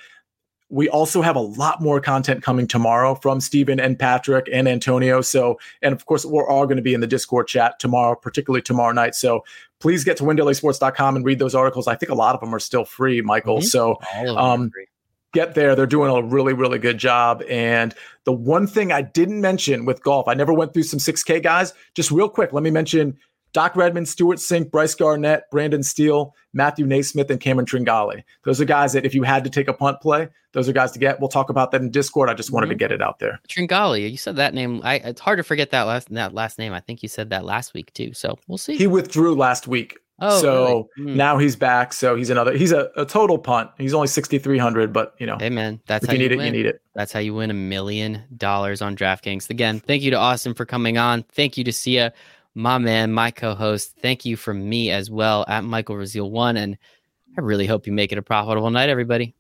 We 0.71 0.89
also 0.89 1.23
have 1.23 1.37
a 1.37 1.41
lot 1.41 1.81
more 1.81 2.01
content 2.01 2.43
coming 2.43 2.67
tomorrow 2.67 3.15
from 3.15 3.41
Stephen 3.41 3.81
and 3.81 3.99
Patrick 3.99 4.49
and 4.53 4.69
Antonio. 4.69 5.21
So, 5.21 5.59
and 5.83 5.95
of 5.95 6.05
course, 6.07 6.25
we're 6.25 6.49
all 6.49 6.67
going 6.67 6.77
to 6.77 6.83
be 6.83 6.95
in 6.95 7.01
the 7.01 7.07
Discord 7.07 7.49
chat 7.49 7.79
tomorrow, 7.79 8.15
particularly 8.15 8.63
tomorrow 8.63 8.93
night. 8.93 9.15
So 9.15 9.45
please 9.81 10.05
get 10.05 10.17
to 10.19 10.25
windailysports.com 10.25 11.17
and 11.17 11.25
read 11.25 11.39
those 11.39 11.55
articles. 11.55 11.89
I 11.89 11.95
think 11.95 12.11
a 12.11 12.15
lot 12.15 12.35
of 12.35 12.41
them 12.41 12.55
are 12.55 12.59
still 12.59 12.85
free, 12.85 13.23
Michael. 13.23 13.59
Mm-hmm. 13.59 13.67
So, 13.67 13.99
um, 14.37 14.71
get 15.33 15.55
there. 15.55 15.75
They're 15.75 15.87
doing 15.87 16.11
a 16.11 16.23
really, 16.23 16.53
really 16.53 16.79
good 16.79 16.99
job. 16.99 17.43
And 17.49 17.95
the 18.25 18.33
one 18.33 18.67
thing 18.67 18.93
I 18.93 19.03
didn't 19.03 19.41
mention 19.41 19.85
with 19.85 20.03
golf, 20.03 20.29
I 20.29 20.35
never 20.35 20.53
went 20.53 20.73
through 20.73 20.85
some 20.85 20.99
6K 20.99 21.43
guys. 21.43 21.75
Just 21.95 22.11
real 22.11 22.29
quick, 22.29 22.53
let 22.53 22.63
me 22.63 22.71
mention 22.71 23.17
Doc 23.53 23.77
Redman, 23.77 24.07
Stewart 24.07 24.39
Cink, 24.39 24.71
Bryce 24.71 24.95
Garnett, 24.95 25.51
Brendan 25.51 25.83
Steele, 25.83 26.35
Matthew 26.53 26.87
NeSmith, 26.87 27.31
and 27.31 27.41
Cameron 27.41 27.67
Tringale. 27.67 28.23
Those 28.45 28.61
are 28.61 28.65
guys 28.65 28.93
that 28.93 29.05
if 29.05 29.15
you 29.15 29.23
had 29.23 29.45
to 29.45 29.51
take 29.51 29.69
a 29.69 29.73
punt 29.73 30.01
play, 30.01 30.29
those 30.53 30.69
are 30.69 30.73
guys 30.73 30.93
to 30.93 30.99
get. 30.99 31.21
We'll 31.21 31.29
talk 31.29 31.51
about 31.51 31.71
that 31.73 31.81
in 31.81 31.91
Discord. 31.91 32.29
I 32.31 32.35
just 32.35 32.51
wanted 32.51 32.67
mm-hmm. 32.67 32.73
to 32.73 32.77
get 32.79 32.93
it 32.93 33.03
out 33.03 33.19
there. 33.19 33.41
Tringale, 33.49 34.11
you 34.11 34.17
said 34.17 34.37
that 34.37 34.55
name. 34.55 34.81
I, 34.83 34.97
it's 34.97 35.21
hard 35.21 35.39
to 35.39 35.43
forget 35.43 35.71
that 35.71 35.83
last 35.83 36.13
that 36.13 36.35
last 36.35 36.59
name. 36.59 36.73
I 36.73 36.81
think 36.81 37.03
you 37.03 37.09
said 37.09 37.31
that 37.31 37.45
last 37.45 37.75
week 37.75 37.93
too. 37.95 38.13
So 38.13 38.39
we'll 38.49 38.59
see. 38.59 38.77
He 38.77 38.87
withdrew 38.87 39.35
last 39.35 39.69
week. 39.69 39.99
Oh, 40.21 40.41
so 40.41 40.89
really? 40.97 41.13
mm. 41.13 41.17
now 41.17 41.39
he's 41.39 41.55
back. 41.55 41.93
So 41.93 42.17
he's 42.17 42.29
another. 42.29 42.57
He's 42.57 42.73
a, 42.73 42.91
a 42.97 43.07
total 43.07 43.39
punt. 43.39 43.71
He's 43.79 43.95
only 43.95 44.09
sixty 44.09 44.39
three 44.39 44.59
hundred, 44.59 44.93
but 44.93 45.15
you 45.19 45.27
know. 45.27 45.37
Hey 45.39 45.51
man, 45.51 45.81
that's 45.87 46.05
if 46.05 46.09
how 46.09 46.15
you 46.15 46.19
need 46.19 46.33
you 46.33 46.41
it. 46.41 46.45
You 46.45 46.51
need 46.51 46.67
it. 46.67 46.83
That's 46.95 47.13
how 47.13 47.21
you 47.21 47.35
win 47.35 47.51
a 47.51 47.55
million 47.55 48.25
dollars 48.37 48.83
on 48.83 48.97
DraftKings. 48.97 49.49
Again, 49.49 49.79
thank 49.79 50.03
you 50.03 50.11
to 50.11 50.17
Austin 50.17 50.55
for 50.55 50.65
coming 50.65 50.99
on. 50.99 51.23
Thank 51.33 51.57
you 51.57 51.63
to 51.63 51.73
Sia 51.73 52.13
my 52.55 52.79
man, 52.79 53.13
my 53.13 53.31
co-host. 53.31 53.95
Thank 54.01 54.25
you 54.25 54.37
from 54.37 54.69
me 54.69 54.91
as 54.91 55.11
well 55.11 55.45
at 55.49 55.65
Michael 55.65 55.97
Raziel 55.97 56.31
One, 56.31 56.57
and 56.57 56.77
I 57.37 57.41
really 57.41 57.67
hope 57.67 57.87
you 57.87 57.93
make 57.93 58.13
it 58.13 58.19
a 58.19 58.23
profitable 58.23 58.71
night, 58.71 58.89
everybody. 58.89 59.35